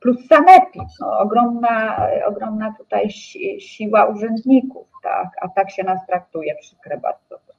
plus 0.00 0.26
sanepid, 0.28 0.82
no, 1.00 1.18
ogromna, 1.18 2.08
ogromna 2.26 2.74
tutaj 2.78 3.10
siła 3.58 4.04
urzędników, 4.04 4.86
tak, 5.02 5.28
a 5.40 5.48
tak 5.48 5.70
się 5.70 5.84
nas 5.84 6.06
traktuje, 6.06 6.54
przykre 6.60 6.98
bardzo. 6.98 7.55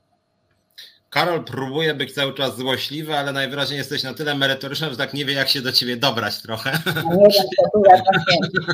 Karol 1.18 1.44
próbuje 1.44 1.94
być 1.94 2.14
cały 2.14 2.34
czas 2.34 2.58
złośliwy, 2.58 3.18
ale 3.18 3.32
najwyraźniej 3.32 3.78
jesteś 3.78 4.04
na 4.04 4.14
tyle 4.14 4.36
merytoryczny, 4.36 4.90
że 4.90 4.98
tak 4.98 5.14
nie 5.14 5.26
wie, 5.26 5.34
jak 5.34 5.50
się 5.50 5.62
do 5.62 5.72
ciebie 5.72 5.98
dobrać 5.98 6.42
trochę. 6.42 6.80
No 6.86 7.16
nie 7.16 7.28
wiem, 7.30 8.66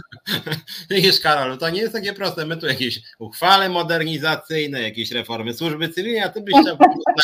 Widzisz, 0.90 1.20
Karol, 1.20 1.57
to 1.57 1.70
nie 1.70 1.82
jest 1.82 1.94
takie 1.94 2.14
proste. 2.14 2.45
My 2.45 2.57
tu 2.57 2.68
jakieś 2.68 3.02
uchwale 3.20 3.70
modernizacyjne, 3.70 4.82
jakieś 4.82 5.11
reformy 5.11 5.53
służby 5.53 5.90
cywilnej, 5.90 6.22
a 6.22 6.30
ty 6.30 6.41
byś 6.41 6.53
chciał 6.61 6.78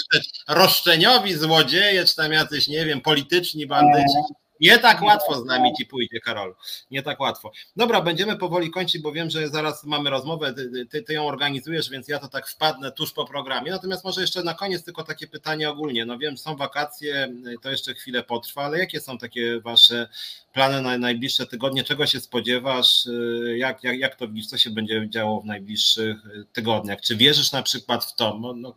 roszczeniowi 0.62 1.34
złodzieje, 1.34 2.06
czy 2.06 2.16
tam 2.16 2.32
jacyś, 2.32 2.68
nie 2.68 2.86
wiem, 2.86 3.02
polityczni 3.02 3.68
bandyci. 3.68 4.18
Nie 4.60 4.80
tak 4.80 5.02
łatwo 5.02 5.42
z 5.42 5.46
nami 5.46 5.74
ci 5.78 5.86
pójdzie, 5.86 6.20
Karol. 6.20 6.56
Nie 6.92 7.04
tak 7.04 7.20
łatwo. 7.20 7.52
Dobra, 7.76 8.02
będziemy 8.02 8.38
powoli 8.38 8.72
kończyć, 8.72 9.02
bo 9.02 9.12
wiem, 9.12 9.30
że 9.30 9.50
zaraz 9.50 9.84
mamy 9.84 10.10
rozmowę. 10.10 10.54
Ty, 10.54 10.86
ty, 10.86 11.04
ty, 11.04 11.14
ją 11.14 11.28
organizujesz, 11.28 11.90
więc 11.90 12.08
ja 12.08 12.20
to 12.20 12.28
tak 12.28 12.48
wpadnę 12.48 12.92
tuż 12.92 13.14
po 13.14 13.26
programie. 13.26 13.72
Natomiast 13.72 14.04
może 14.04 14.22
jeszcze 14.22 14.44
na 14.44 14.54
koniec 14.54 14.84
tylko 14.84 15.04
takie 15.04 15.28
pytanie 15.28 15.70
ogólnie. 15.70 16.06
No 16.06 16.18
wiem, 16.18 16.38
są 16.38 16.56
wakacje, 16.56 17.34
to 17.62 17.72
jeszcze 17.72 17.94
chwilę 17.94 18.24
potrwa, 18.24 18.64
ale 18.64 18.80
jakie 18.80 19.00
są 19.00 19.18
takie 19.18 19.62
wasze 19.62 20.10
plany 20.54 20.82
na 20.82 20.98
najbliższe 20.98 21.46
tygodnie? 21.46 21.84
Czego 21.84 22.08
się 22.08 22.20
spodziewasz? 22.20 23.08
Jak, 23.56 23.84
jak, 23.84 24.00
jak 24.00 24.16
to 24.16 24.28
widzisz? 24.28 24.48
Co 24.48 24.58
się 24.58 24.70
będzie 24.70 25.10
działo 25.10 25.42
w 25.42 25.46
najbliższych 25.46 26.18
tygodniach? 26.54 27.02
Czy 27.02 27.16
wierzysz 27.16 27.52
na 27.52 27.64
przykład 27.64 28.06
w 28.06 28.16
to? 28.16 28.38
No, 28.42 28.54
no, 28.54 28.76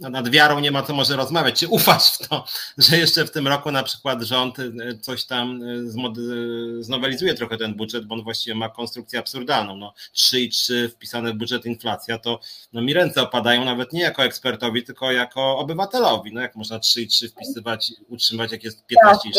nad 0.00 0.30
wiarą 0.30 0.60
nie 0.60 0.70
ma 0.70 0.82
co 0.82 0.94
może 0.94 1.16
rozmawiać. 1.16 1.60
Czy 1.60 1.68
ufasz 1.68 2.12
w 2.12 2.28
to, 2.28 2.44
że 2.78 2.98
jeszcze 2.98 3.24
w 3.24 3.30
tym 3.30 3.48
roku 3.48 3.70
na 3.70 3.82
przykład 3.82 4.22
rząd 4.22 4.58
e, 4.58 4.64
coś 5.00 5.24
tam 5.24 5.62
e, 5.62 5.66
e, 5.66 6.82
znowelizuje 6.82 7.34
trochę 7.34 7.56
ten 7.56 7.74
budżet, 7.74 8.06
bo 8.06 8.14
on 8.14 8.22
właściwie 8.22 8.54
ma 8.54 8.68
konstrukcję 8.68 9.18
absurdalną. 9.18 9.76
No, 9.76 9.94
3,3 10.14 10.88
wpisane 10.88 11.32
w 11.32 11.36
budżet 11.36 11.66
inflacja, 11.66 12.18
to 12.18 12.40
no, 12.72 12.82
mi 12.82 12.94
ręce 12.94 13.22
opadają 13.22 13.64
nawet 13.64 13.92
nie 13.92 14.02
jako 14.02 14.24
ekspertowi, 14.24 14.84
tylko 14.84 15.12
jako 15.12 15.58
obywatelowi. 15.58 16.34
No, 16.34 16.40
jak 16.40 16.56
można 16.56 16.78
3,3 16.78 17.28
wpisywać, 17.28 17.92
utrzymać, 18.08 18.52
jak 18.52 18.64
jest 18.64 18.86
15 18.86 19.30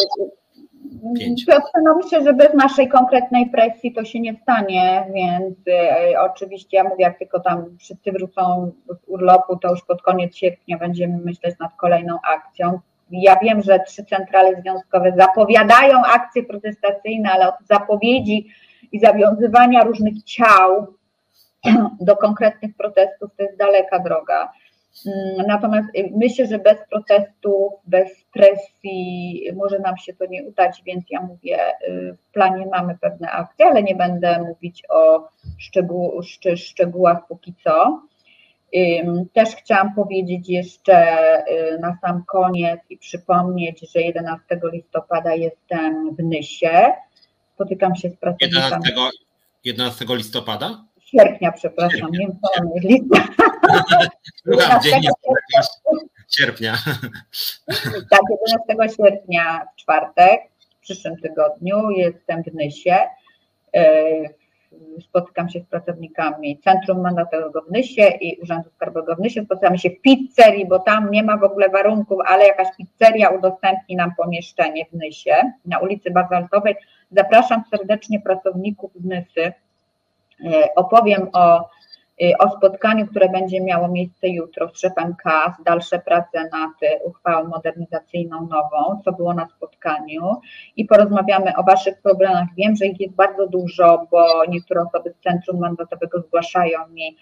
5. 1.19 1.45
Piotr, 1.45 1.69
no 1.83 1.95
myślę, 1.95 2.23
że 2.23 2.33
bez 2.33 2.53
naszej 2.53 2.89
konkretnej 2.89 3.49
presji 3.49 3.93
to 3.93 4.03
się 4.03 4.19
nie 4.19 4.35
stanie, 4.35 5.05
więc 5.13 5.57
y, 5.67 6.19
oczywiście 6.19 6.77
ja 6.77 6.83
mówię, 6.83 7.03
jak 7.03 7.19
tylko 7.19 7.39
tam 7.39 7.77
wszyscy 7.79 8.11
wrócą 8.11 8.71
z 8.89 9.07
urlopu, 9.07 9.57
to 9.57 9.69
już 9.69 9.81
pod 9.81 10.01
koniec 10.01 10.35
sierpnia 10.35 10.77
będziemy 10.77 11.17
myśleć 11.17 11.59
nad 11.59 11.73
kolejną 11.73 12.17
akcją. 12.23 12.79
Ja 13.11 13.39
wiem, 13.39 13.61
że 13.61 13.79
trzy 13.79 14.05
centrale 14.05 14.61
związkowe 14.61 15.13
zapowiadają 15.17 16.01
akcje 16.05 16.43
protestacyjne, 16.43 17.31
ale 17.31 17.47
od 17.47 17.55
zapowiedzi 17.69 18.47
i 18.91 18.99
zawiązywania 18.99 19.83
różnych 19.83 20.23
ciał 20.23 20.87
do 21.99 22.17
konkretnych 22.17 22.75
protestów 22.77 23.31
to 23.37 23.43
jest 23.43 23.57
daleka 23.57 23.99
droga. 23.99 24.51
Mm, 25.05 25.47
natomiast 25.47 25.87
y, 25.97 26.11
myślę, 26.15 26.47
że 26.47 26.59
bez 26.59 26.77
protestów, 26.89 27.73
bez 27.85 28.09
presji 28.33 29.41
może 29.55 29.79
nam 29.79 29.97
się 29.97 30.13
to 30.13 30.25
nie 30.25 30.43
udać, 30.43 30.81
więc 30.85 31.05
ja 31.09 31.21
mówię, 31.21 31.59
y, 31.87 32.17
w 32.29 32.31
planie 32.33 32.65
mamy 32.65 32.97
pewne 33.01 33.31
akcje, 33.31 33.65
ale 33.65 33.83
nie 33.83 33.95
będę 33.95 34.43
mówić 34.43 34.83
o 34.89 35.29
szczegół, 35.57 36.21
szczegółach 36.55 37.27
póki 37.27 37.53
co. 37.63 38.01
Też 39.33 39.55
chciałam 39.55 39.95
powiedzieć 39.95 40.49
jeszcze 40.49 41.17
y, 41.51 41.79
na 41.79 41.97
sam 42.01 42.23
koniec 42.27 42.79
i 42.89 42.97
przypomnieć, 42.97 43.91
że 43.93 44.01
11 44.01 44.59
listopada 44.73 45.35
jestem 45.35 46.15
w 46.15 46.23
Nysie. 46.23 46.93
Spotykam 47.53 47.95
się 47.95 48.09
z 48.09 48.15
pracownikami. 48.15 48.83
11, 48.85 49.11
11 49.63 50.05
listopada? 50.09 50.86
Sierpnia, 51.11 51.51
przepraszam, 51.51 52.11
nie 52.11 52.19
wiem 52.19 52.31
co 52.31 52.61
on 52.61 52.69
jest 52.75 52.87
lista. 52.87 53.27
sierpnia. 56.37 56.73
Tak, 58.09 58.21
11 58.69 58.95
sierpnia 58.97 59.67
w 59.73 59.81
czwartek, 59.81 60.41
w 60.77 60.81
przyszłym 60.81 61.17
tygodniu 61.17 61.91
jestem 61.91 62.43
w 62.43 62.53
Nysie. 62.53 62.97
E, 63.75 63.93
spotykam 65.01 65.49
się 65.49 65.59
z 65.59 65.65
pracownikami 65.65 66.59
Centrum 66.59 67.01
Mandatowego 67.01 67.61
w 67.61 67.71
Nysie 67.71 68.07
i 68.21 68.41
Urzędu 68.41 68.69
Skarbowego 68.69 69.15
w 69.15 69.19
Nysie. 69.19 69.43
Spotykamy 69.43 69.77
się 69.77 69.89
w 69.89 70.01
pizzerii, 70.01 70.67
bo 70.67 70.79
tam 70.79 71.11
nie 71.11 71.23
ma 71.23 71.37
w 71.37 71.43
ogóle 71.43 71.69
warunków, 71.69 72.19
ale 72.25 72.47
jakaś 72.47 72.67
pizzeria 72.77 73.29
udostępni 73.29 73.95
nam 73.95 74.11
pomieszczenie 74.17 74.85
w 74.85 74.93
Nysie 74.93 75.51
na 75.65 75.79
ulicy 75.79 76.11
Bazaltowej. 76.11 76.75
Zapraszam 77.11 77.63
serdecznie 77.71 78.19
pracowników 78.19 78.91
z 78.95 79.05
Nysy. 79.05 79.53
E, 80.45 80.67
opowiem 80.75 81.29
o 81.33 81.69
Y, 82.21 82.37
o 82.37 82.49
spotkaniu, 82.49 83.07
które 83.07 83.29
będzie 83.29 83.61
miało 83.61 83.87
miejsce 83.87 84.27
jutro 84.27 84.69
z 84.69 84.79
szefem 84.79 85.15
KAS, 85.15 85.53
dalsze 85.65 85.99
prace 85.99 86.49
nad 86.51 86.71
uchwałą 87.03 87.47
modernizacyjną 87.47 88.47
nową, 88.47 89.01
co 89.05 89.11
było 89.11 89.33
na 89.33 89.47
spotkaniu 89.47 90.35
i 90.75 90.85
porozmawiamy 90.85 91.55
o 91.55 91.63
Waszych 91.63 92.01
problemach. 92.01 92.47
Wiem, 92.57 92.75
że 92.75 92.85
ich 92.85 92.99
jest 92.99 93.15
bardzo 93.15 93.47
dużo, 93.47 94.07
bo 94.11 94.45
niektóre 94.45 94.81
osoby 94.81 95.13
z 95.19 95.23
Centrum 95.23 95.59
Mandatowego 95.59 96.21
zgłaszają 96.21 96.87
mi, 96.87 97.17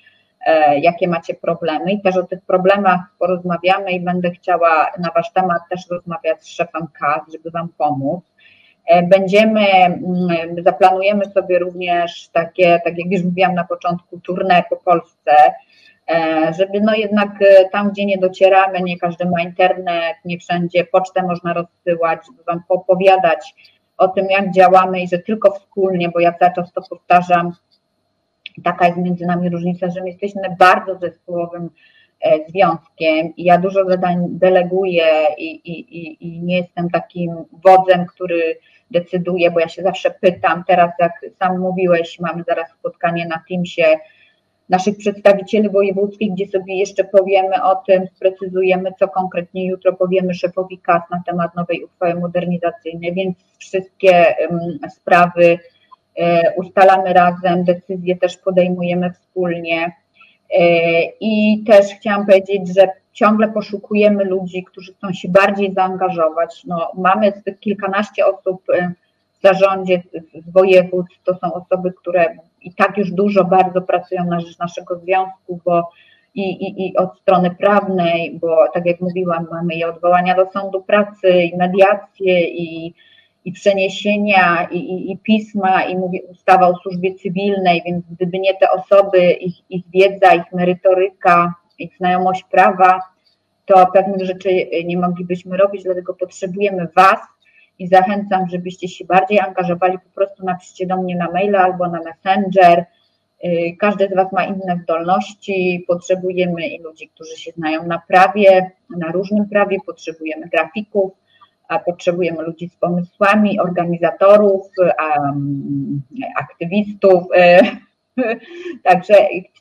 e, 0.46 0.80
jakie 0.80 1.08
macie 1.08 1.34
problemy 1.34 1.92
i 1.92 2.02
też 2.02 2.18
o 2.18 2.24
tych 2.24 2.42
problemach 2.42 3.00
porozmawiamy 3.20 3.92
i 3.92 4.00
będę 4.00 4.32
chciała 4.32 4.92
na 5.00 5.12
Wasz 5.16 5.34
temat 5.34 5.62
też 5.70 5.90
rozmawiać 5.90 6.44
z 6.44 6.48
szefem 6.48 6.88
KAS, 7.00 7.22
żeby 7.32 7.52
Wam 7.52 7.70
pomóc. 7.78 8.24
E, 8.86 9.04
będziemy, 9.04 9.62
mm, 9.70 10.30
zaplanujemy 10.58 11.26
sobie 11.26 11.60
również 11.60 12.30
takie, 12.34 12.82
tak 12.84 12.98
jak 12.98 13.12
już 13.12 13.24
mówiłam 13.24 13.56
na 13.56 13.64
początku, 13.64 14.20
tournée 14.28 14.64
po 14.70 14.78
Polsce, 14.78 15.32
e, 16.10 16.54
żeby 16.58 16.82
no 16.82 16.96
jednak 16.96 17.30
e, 17.42 17.70
tam, 17.70 17.90
gdzie 17.92 18.06
nie 18.06 18.18
docieramy, 18.18 18.82
nie 18.82 19.00
każdy 19.00 19.26
ma 19.26 19.42
internet, 19.42 20.16
nie 20.26 20.40
wszędzie 20.40 20.84
pocztę 20.84 21.24
można 21.24 21.54
rozsyłać, 21.54 22.20
żeby 22.28 22.44
Wam 22.44 22.64
opowiadać 22.70 23.56
o 23.98 24.08
tym, 24.08 24.26
jak 24.30 24.52
działamy 24.52 25.02
i 25.02 25.08
że 25.08 25.20
tylko 25.20 25.52
wspólnie, 25.52 26.10
bo 26.10 26.20
ja 26.20 26.34
cały 26.34 26.54
czas 26.56 26.74
to 26.74 26.82
powtarzam, 26.90 27.52
taka 28.64 28.86
jest 28.88 28.98
między 28.98 29.26
nami 29.26 29.50
różnica, 29.50 29.90
że 29.90 30.02
my 30.02 30.08
jesteśmy 30.08 30.42
bardzo 30.60 30.96
zespołowym 30.96 31.70
związkiem 32.48 33.36
i 33.38 33.44
ja 33.44 33.58
dużo 33.58 33.86
zadań 33.86 34.26
deleguję 34.30 35.06
i, 35.38 35.46
i, 35.46 35.98
i, 35.98 36.28
i 36.28 36.42
nie 36.42 36.58
jestem 36.58 36.90
takim 36.90 37.36
wodzem, 37.64 38.06
który 38.06 38.58
decyduje, 38.92 39.52
bo 39.52 39.60
ja 39.60 39.70
się 39.70 39.84
zawsze 39.84 40.12
pytam, 40.12 40.64
teraz 40.68 40.92
jak 41.00 41.26
sam 41.40 41.60
mówiłeś, 41.60 42.20
mamy 42.20 42.44
zaraz 42.48 42.72
spotkanie 42.72 43.28
na 43.28 43.44
Teamsie 43.50 44.00
naszych 44.70 44.98
przedstawicieli 44.98 45.70
wojewódzkich, 45.70 46.32
gdzie 46.32 46.48
sobie 46.48 46.78
jeszcze 46.78 47.04
powiemy 47.04 47.64
o 47.64 47.76
tym, 47.76 48.08
sprecyzujemy, 48.16 48.92
co 49.00 49.08
konkretnie 49.08 49.68
jutro 49.68 49.94
powiemy 49.94 50.34
szefowi 50.34 50.78
KAS 50.78 51.02
na 51.12 51.22
temat 51.26 51.56
nowej 51.56 51.84
uchwały 51.84 52.16
modernizacyjnej, 52.16 53.14
więc 53.14 53.38
wszystkie 53.58 54.36
sprawy 54.90 55.60
e, 56.18 56.54
ustalamy 56.56 57.14
razem, 57.14 57.64
decyzje 57.64 58.16
też 58.16 58.38
podejmujemy 58.38 59.14
wspólnie. 59.14 59.92
E, 60.52 60.62
I 61.20 61.64
też 61.68 61.86
chciałam 62.00 62.26
powiedzieć, 62.26 62.76
że 62.76 62.88
ciągle 63.14 63.48
poszukujemy 63.48 64.24
ludzi, 64.24 64.64
którzy 64.64 64.94
chcą 64.94 65.14
się 65.14 65.30
bardziej 65.30 65.74
zaangażować. 65.74 66.64
No, 66.66 66.92
mamy 66.98 67.34
kilkanaście 67.60 68.26
osób 68.26 68.70
y, 68.70 68.94
w 69.40 69.42
zarządzie 69.42 70.04
z 70.34 70.52
województw, 70.52 71.24
to 71.24 71.36
są 71.36 71.54
osoby, 71.54 71.94
które 72.02 72.36
i 72.62 72.74
tak 72.74 72.98
już 72.98 73.12
dużo 73.12 73.44
bardzo 73.44 73.82
pracują 73.82 74.26
na 74.26 74.40
rzecz 74.40 74.60
naszego 74.60 75.00
związku, 75.00 75.60
bo 75.66 75.90
i, 76.36 76.42
i, 76.42 76.88
i 76.88 76.98
od 76.98 77.20
strony 77.20 77.52
prawnej, 77.52 78.40
bo 78.42 78.58
tak 78.74 78.86
jak 78.86 79.02
mówiłam, 79.02 79.48
mamy 79.52 79.76
i 79.76 79.84
odwołania 79.84 80.36
do 80.36 80.52
sądu 80.52 80.84
pracy, 80.84 81.30
i 81.44 81.58
mediacje, 81.58 82.48
i, 82.48 82.94
i 83.46 83.52
przeniesienia, 83.52 84.68
i, 84.72 84.78
i, 84.78 85.12
i 85.12 85.18
pisma, 85.18 85.84
i 85.84 85.98
mówię, 85.98 86.20
ustawa 86.32 86.68
o 86.68 86.76
służbie 86.76 87.16
cywilnej, 87.16 87.82
więc 87.86 88.06
gdyby 88.12 88.40
nie 88.40 88.54
te 88.54 88.72
osoby, 88.72 89.32
ich, 89.32 89.56
ich 89.70 89.84
wiedza, 89.94 90.36
ich 90.36 90.52
merytoryka, 90.54 91.54
ich 91.80 91.98
znajomość 91.98 92.44
prawa, 92.52 93.00
to 93.66 93.88
pewnych 93.94 94.26
rzeczy 94.26 94.50
nie 94.86 94.98
moglibyśmy 94.98 95.58
robić, 95.58 95.84
dlatego 95.84 96.14
potrzebujemy 96.14 96.88
Was 96.96 97.20
i 97.80 97.88
zachęcam, 97.88 98.50
żebyście 98.50 98.88
się 98.88 99.06
bardziej 99.06 99.40
angażowali, 99.40 100.00
po 100.00 100.10
prostu 100.16 100.46
napiszcie 100.46 100.88
do 100.88 100.98
mnie 100.98 101.16
na 101.16 101.32
maila 101.32 101.60
albo 101.60 101.88
na 101.88 102.00
Messenger. 102.04 102.86
Y, 103.46 103.76
każdy 103.80 104.08
z 104.08 104.16
Was 104.16 104.32
ma 104.32 104.46
inne 104.46 104.80
zdolności, 104.84 105.86
potrzebujemy 105.88 106.68
i 106.68 106.82
ludzi, 106.82 107.10
którzy 107.10 107.38
się 107.38 107.52
znają 107.52 107.88
na 107.88 108.02
prawie, 108.08 108.72
na 108.98 109.12
różnym 109.12 109.50
prawie, 109.50 109.78
potrzebujemy 109.86 110.48
grafików, 110.48 111.12
potrzebujemy 111.86 112.44
ludzi 112.44 112.70
z 112.70 112.76
pomysłami, 112.76 113.60
organizatorów, 113.60 114.62
aktywistów. 116.38 117.24
Y, 117.36 117.86
Także 118.84 119.14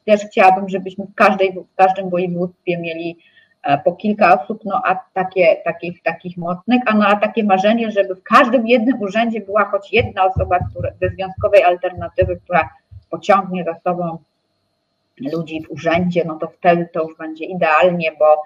też 0.05 0.21
chciałabym, 0.21 0.69
żebyśmy 0.69 1.05
w, 1.05 1.15
każdej, 1.15 1.53
w 1.53 1.75
każdym 1.77 2.11
województwie 2.11 2.79
mieli 2.79 3.19
e, 3.63 3.79
po 3.79 3.93
kilka 3.93 4.43
osób, 4.43 4.61
no 4.65 4.83
a 4.85 5.01
takie, 5.13 5.57
takich, 5.65 6.03
takich 6.03 6.37
mocnych, 6.37 6.83
a 6.87 6.95
no 6.95 7.07
a 7.07 7.17
takie 7.17 7.45
marzenie, 7.45 7.91
żeby 7.91 8.15
w 8.15 8.23
każdym 8.23 8.67
jednym 8.67 9.01
urzędzie 9.01 9.41
była 9.41 9.65
choć 9.65 9.93
jedna 9.93 10.25
osoba 10.25 10.59
która, 10.71 10.91
ze 11.01 11.09
związkowej 11.09 11.63
alternatywy, 11.63 12.41
która 12.45 12.71
pociągnie 13.11 13.65
za 13.65 13.75
sobą 13.75 14.19
ludzi 15.21 15.63
w 15.63 15.71
urzędzie, 15.71 16.25
no 16.27 16.35
to 16.35 16.49
wtedy 16.49 16.89
to 16.93 17.03
już 17.03 17.19
będzie 17.19 17.45
idealnie, 17.45 18.13
bo 18.19 18.43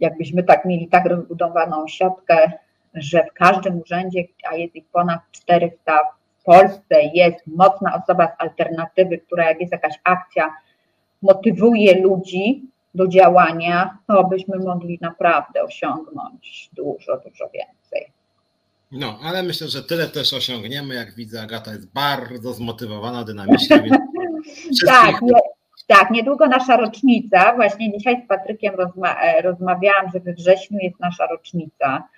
jakbyśmy 0.00 0.42
tak 0.42 0.64
mieli 0.64 0.88
tak 0.88 1.06
rozbudowaną 1.06 1.88
siatkę, 1.88 2.52
że 2.94 3.24
w 3.30 3.32
każdym 3.32 3.80
urzędzie, 3.80 4.24
a 4.50 4.56
jest 4.56 4.76
ich 4.76 4.84
ponad 4.92 5.20
400 5.32 6.00
Polsce 6.44 7.02
jest 7.14 7.46
mocna 7.46 8.02
osoba 8.02 8.26
z 8.26 8.42
alternatywy, 8.42 9.18
która 9.18 9.48
jak 9.48 9.60
jest 9.60 9.72
jakaś 9.72 9.94
akcja, 10.04 10.54
motywuje 11.22 12.02
ludzi 12.02 12.62
do 12.94 13.08
działania, 13.08 13.98
to 14.06 14.24
byśmy 14.24 14.58
mogli 14.58 14.98
naprawdę 15.02 15.62
osiągnąć 15.62 16.70
dużo, 16.72 17.16
dużo 17.16 17.48
więcej. 17.54 18.12
No, 18.92 19.18
ale 19.22 19.42
myślę, 19.42 19.68
że 19.68 19.82
tyle 19.82 20.08
też 20.08 20.32
osiągniemy. 20.32 20.94
Jak 20.94 21.14
widzę, 21.14 21.42
Agata 21.42 21.72
jest 21.72 21.92
bardzo 21.92 22.52
zmotywowana, 22.52 23.24
dynamiczna. 23.24 23.78
Więc 23.82 23.96
tak, 24.86 25.22
nie, 25.22 25.40
tak, 25.86 26.10
niedługo 26.10 26.46
nasza 26.46 26.76
rocznica. 26.76 27.54
Właśnie 27.54 27.92
dzisiaj 27.92 28.22
z 28.24 28.28
Patrykiem 28.28 28.74
rozma 28.74 29.16
e, 29.22 29.42
rozmawiałam, 29.42 30.10
że 30.14 30.20
we 30.20 30.32
wrześniu 30.32 30.78
jest 30.82 31.00
nasza 31.00 31.26
rocznica. 31.26 32.08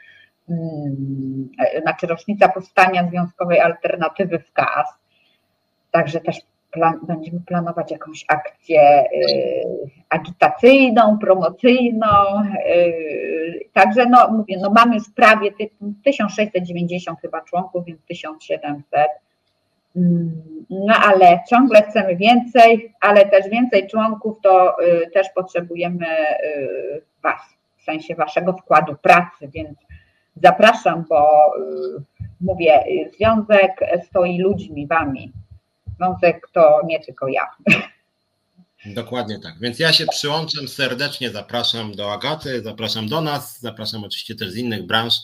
Mm, 0.51 1.49
znaczy 1.83 2.07
rocznica 2.07 2.49
powstania 2.49 3.09
Związkowej 3.09 3.61
Alternatywy 3.61 4.39
w 4.39 4.53
KAS. 4.53 4.89
Także 5.91 6.21
też 6.21 6.37
plan, 6.77 6.99
będziemy 7.03 7.41
planować 7.47 7.91
jakąś 7.91 8.25
akcję 8.29 9.05
y, 9.05 9.91
agitacyjną, 10.09 11.19
promocyjną. 11.19 12.07
Y, 12.69 13.69
także 13.73 14.07
no 14.07 14.29
mówię, 14.31 14.57
no 14.61 14.71
mamy 14.71 14.95
już 14.95 15.11
prawie 15.15 15.51
1690 16.05 17.21
chyba 17.21 17.41
członków, 17.41 17.85
więc 17.85 18.01
1700. 18.09 19.07
Mm, 19.97 20.43
no 20.71 20.95
ale 20.95 21.41
ciągle 21.51 21.83
chcemy 21.83 22.17
więcej, 22.17 22.93
ale 23.01 23.25
też 23.25 23.49
więcej 23.49 23.89
członków 23.89 24.41
to 24.43 24.83
y, 24.83 25.11
też 25.11 25.27
potrzebujemy 25.35 26.07
Was, 27.23 27.41
w 27.77 27.83
sensie 27.83 28.15
Waszego 28.15 28.53
wkładu 28.53 28.97
pracy, 29.03 29.49
więc 29.55 29.86
Zapraszam, 30.43 31.05
bo 31.09 31.53
y, 31.59 32.03
mówię, 32.41 32.85
związek 33.17 33.73
stoi 34.09 34.39
ludźmi, 34.39 34.87
wami. 34.87 35.33
Związek 35.97 36.49
to 36.53 36.81
nie 36.87 37.01
tylko 37.01 37.29
ja. 37.29 37.47
Dokładnie 38.95 39.39
tak. 39.39 39.59
Więc 39.61 39.79
ja 39.79 39.93
się 39.93 40.07
przyłączam 40.07 40.69
serdecznie, 40.69 41.31
zapraszam 41.31 41.93
do 41.93 42.13
Agaty, 42.13 42.63
zapraszam 42.63 43.09
do 43.09 43.21
nas, 43.21 43.61
zapraszam 43.61 44.05
oczywiście 44.05 44.35
też 44.35 44.51
z 44.51 44.57
innych 44.57 44.87
branż. 44.87 45.15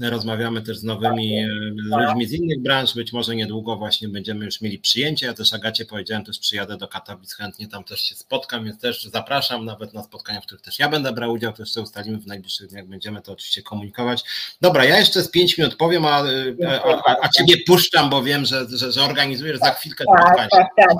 Rozmawiamy 0.00 0.62
też 0.62 0.78
z 0.78 0.84
nowymi 0.84 1.38
e, 1.38 1.48
ludźmi 1.76 2.26
z 2.26 2.32
innych 2.32 2.62
branż. 2.62 2.94
Być 2.94 3.12
może 3.12 3.36
niedługo 3.36 3.76
właśnie 3.76 4.08
będziemy 4.08 4.44
już 4.44 4.60
mieli 4.60 4.78
przyjęcie. 4.78 5.26
Ja 5.26 5.34
też 5.34 5.52
Agacie 5.52 5.84
powiedziałem, 5.84 6.24
też 6.24 6.38
przyjadę 6.38 6.76
do 6.76 6.88
Katowic, 6.88 7.34
chętnie 7.34 7.68
tam 7.68 7.84
też 7.84 8.00
się 8.00 8.14
spotkam, 8.14 8.64
więc 8.64 8.80
też 8.80 9.02
zapraszam 9.02 9.64
nawet 9.64 9.94
na 9.94 10.02
spotkania, 10.02 10.40
w 10.40 10.46
których 10.46 10.62
też 10.62 10.78
ja 10.78 10.88
będę 10.88 11.12
brał 11.12 11.32
udział, 11.32 11.52
to 11.52 11.62
jeszcze 11.62 11.80
ustalimy 11.80 12.18
w 12.18 12.26
najbliższych 12.26 12.68
dniach, 12.68 12.86
będziemy 12.86 13.22
to 13.22 13.32
oczywiście 13.32 13.62
komunikować. 13.62 14.24
Dobra, 14.60 14.84
ja 14.84 14.98
jeszcze 14.98 15.22
z 15.22 15.30
pięć 15.30 15.58
minut 15.58 15.76
powiem, 15.76 16.04
a, 16.04 16.22
a, 16.66 17.02
a, 17.06 17.16
a 17.22 17.28
Ciebie 17.28 17.54
puszczam, 17.66 18.10
bo 18.10 18.22
wiem, 18.22 18.44
że, 18.44 18.66
że, 18.68 18.92
że 18.92 19.02
organizujesz 19.02 19.58
za 19.58 19.70
chwilkę 19.70 20.04
tak, 20.04 20.20
spotkanie. 20.20 20.48
Tak, 20.50 20.68
tak. 20.76 20.96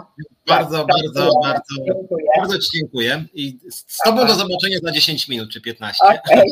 Bardzo, 0.47 0.78
tak, 0.78 0.86
bardzo, 0.86 1.31
bardzo, 1.43 1.74
dziękuję. 1.86 2.24
bardzo 2.39 2.59
Ci 2.59 2.69
dziękuję 2.74 3.24
i 3.35 3.59
z 3.70 3.97
Tobą 4.05 4.27
do 4.27 4.35
zobaczenia 4.35 4.78
za 4.82 4.93
10 4.93 5.28
minut 5.28 5.51
czy 5.51 5.60
15. 5.60 6.05
Okay. 6.05 6.43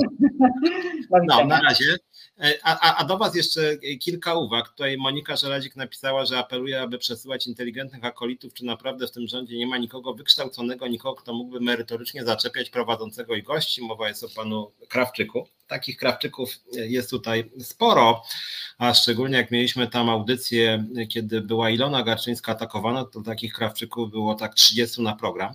No, 1.27 1.45
na 1.45 1.61
razie. 1.61 1.97
E, 2.41 2.59
a, 2.63 2.97
a, 2.97 3.05
do 3.05 3.19
Was 3.19 3.35
jeszcze 3.35 3.77
kilka 4.01 4.35
uwag. 4.35 4.69
Tutaj 4.69 4.97
Monika 4.97 5.37
Żelazik 5.37 5.77
napisała, 5.77 6.27
że 6.27 6.39
apeluje, 6.39 6.83
aby 6.83 6.99
przesyłać 6.99 7.47
inteligentnych 7.47 8.05
akolitów. 8.05 8.55
Czy 8.55 8.65
naprawdę 8.65 9.07
w 9.07 9.11
tym 9.11 9.29
rządzie 9.29 9.57
nie 9.57 9.67
ma 9.67 9.79
nikogo 9.79 10.15
wykształconego, 10.15 10.89
nikogo, 10.89 11.23
kto 11.23 11.35
mógłby 11.35 11.61
merytorycznie 11.61 12.25
zaczepiać 12.25 12.71
prowadzącego 12.71 13.35
i 13.35 13.43
gości? 13.43 13.83
Mowa 13.83 14.09
jest 14.09 14.25
o 14.25 14.29
panu 14.29 14.73
Krawczyku. 14.89 15.49
Takich 15.67 15.97
Krawczyków 15.97 16.51
jest 16.73 17.11
tutaj 17.11 17.51
sporo, 17.61 18.23
a 18.79 18.95
szczególnie 18.95 19.37
jak 19.37 19.51
mieliśmy 19.51 19.89
tam 19.89 20.09
audycję, 20.09 20.85
kiedy 21.09 21.41
była 21.41 21.71
Ilona 21.71 22.03
Garczyńska 22.03 22.53
atakowana, 22.53 23.05
to 23.05 23.21
takich 23.21 23.53
Krawczyków 23.53 24.11
było 24.11 24.35
tak 24.35 24.55
30 24.55 25.03
na 25.03 25.17
program. 25.17 25.55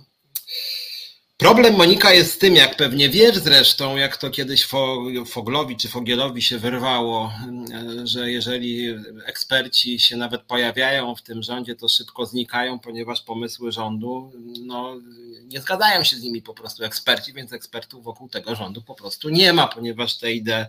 Problem 1.38 1.74
Monika 1.74 2.12
jest 2.12 2.32
z 2.32 2.38
tym, 2.38 2.54
jak 2.54 2.76
pewnie 2.76 3.08
wiesz 3.08 3.36
zresztą, 3.36 3.96
jak 3.96 4.16
to 4.16 4.30
kiedyś 4.30 4.66
Foglowi 5.26 5.76
czy 5.76 5.88
Fogielowi 5.88 6.42
się 6.42 6.58
wyrwało, 6.58 7.32
że 8.04 8.30
jeżeli 8.30 8.94
eksperci 9.26 10.00
się 10.00 10.16
nawet 10.16 10.42
pojawiają 10.42 11.14
w 11.14 11.22
tym 11.22 11.42
rządzie, 11.42 11.74
to 11.74 11.88
szybko 11.88 12.26
znikają, 12.26 12.78
ponieważ 12.78 13.22
pomysły 13.22 13.72
rządu 13.72 14.32
no, 14.66 15.00
nie 15.44 15.60
zgadzają 15.60 16.04
się 16.04 16.16
z 16.16 16.22
nimi 16.22 16.42
po 16.42 16.54
prostu 16.54 16.84
eksperci, 16.84 17.32
więc 17.32 17.52
ekspertów 17.52 18.04
wokół 18.04 18.28
tego 18.28 18.54
rządu 18.54 18.82
po 18.82 18.94
prostu 18.94 19.28
nie 19.28 19.52
ma, 19.52 19.68
ponieważ 19.68 20.18
te 20.18 20.32
idee, 20.32 20.66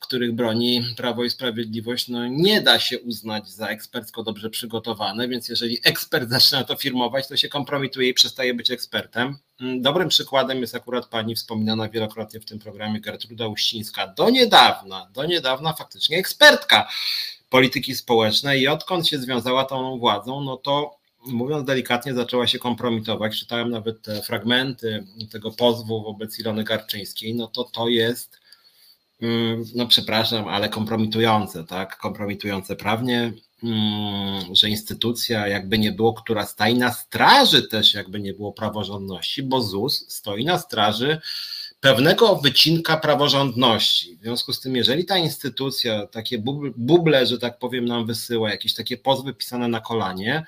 których 0.00 0.32
broni 0.32 0.82
Prawo 0.96 1.24
i 1.24 1.30
Sprawiedliwość, 1.30 2.08
no, 2.08 2.26
nie 2.26 2.60
da 2.60 2.78
się 2.78 2.98
uznać 2.98 3.50
za 3.50 3.68
ekspercko 3.68 4.22
dobrze 4.22 4.50
przygotowane, 4.50 5.28
więc 5.28 5.48
jeżeli 5.48 5.78
ekspert 5.84 6.30
zaczyna 6.30 6.64
to 6.64 6.76
firmować, 6.76 7.28
to 7.28 7.36
się 7.36 7.48
kompromituje 7.48 8.08
i 8.08 8.14
przestaje 8.14 8.54
być 8.54 8.70
ekspertem. 8.70 9.38
Mm, 9.60 9.82
dobrym 9.82 10.08
przykładem 10.08 10.60
jest 10.60 10.74
akurat 10.74 11.06
pani 11.06 11.34
wspominana 11.34 11.88
wielokrotnie 11.88 12.40
w 12.40 12.44
tym 12.44 12.58
programie 12.58 13.00
Gertruda 13.00 13.46
Uścińska. 13.46 14.06
Do 14.06 14.30
niedawna, 14.30 15.08
do 15.14 15.24
niedawna 15.24 15.72
faktycznie 15.72 16.18
ekspertka 16.18 16.88
polityki 17.50 17.94
społecznej 17.94 18.60
i 18.60 18.68
odkąd 18.68 19.08
się 19.08 19.18
związała 19.18 19.64
tą 19.64 19.98
władzą, 19.98 20.40
no 20.40 20.56
to 20.56 20.96
mówiąc 21.26 21.66
delikatnie, 21.66 22.14
zaczęła 22.14 22.46
się 22.46 22.58
kompromitować. 22.58 23.38
Czytałem 23.38 23.70
nawet 23.70 24.06
fragmenty 24.24 25.06
tego 25.32 25.50
pozwu 25.50 26.02
wobec 26.02 26.38
Ilony 26.38 26.64
Garczyńskiej, 26.64 27.34
no 27.34 27.46
to 27.46 27.64
to 27.64 27.88
jest, 27.88 28.39
no 29.74 29.86
przepraszam, 29.86 30.48
ale 30.48 30.68
kompromitujące, 30.68 31.64
tak? 31.64 31.96
Kompromitujące 31.96 32.76
prawnie, 32.76 33.32
Mm, 33.62 34.54
że 34.54 34.68
instytucja, 34.68 35.48
jakby 35.48 35.78
nie 35.78 35.92
było, 35.92 36.14
która 36.14 36.46
stoi 36.46 36.74
na 36.74 36.92
straży 36.92 37.62
też, 37.62 37.94
jakby 37.94 38.20
nie 38.20 38.32
było 38.32 38.52
praworządności, 38.52 39.42
bo 39.42 39.60
ZUS 39.62 40.04
stoi 40.08 40.44
na 40.44 40.58
straży 40.58 41.20
pewnego 41.80 42.36
wycinka 42.36 42.96
praworządności. 42.96 44.16
W 44.16 44.20
związku 44.20 44.52
z 44.52 44.60
tym, 44.60 44.76
jeżeli 44.76 45.04
ta 45.04 45.18
instytucja 45.18 46.06
takie 46.06 46.42
buble, 46.76 47.26
że 47.26 47.38
tak 47.38 47.58
powiem, 47.58 47.84
nam 47.84 48.06
wysyła, 48.06 48.50
jakieś 48.50 48.74
takie 48.74 48.96
pozwy 48.96 49.34
pisane 49.34 49.68
na 49.68 49.80
kolanie, 49.80 50.46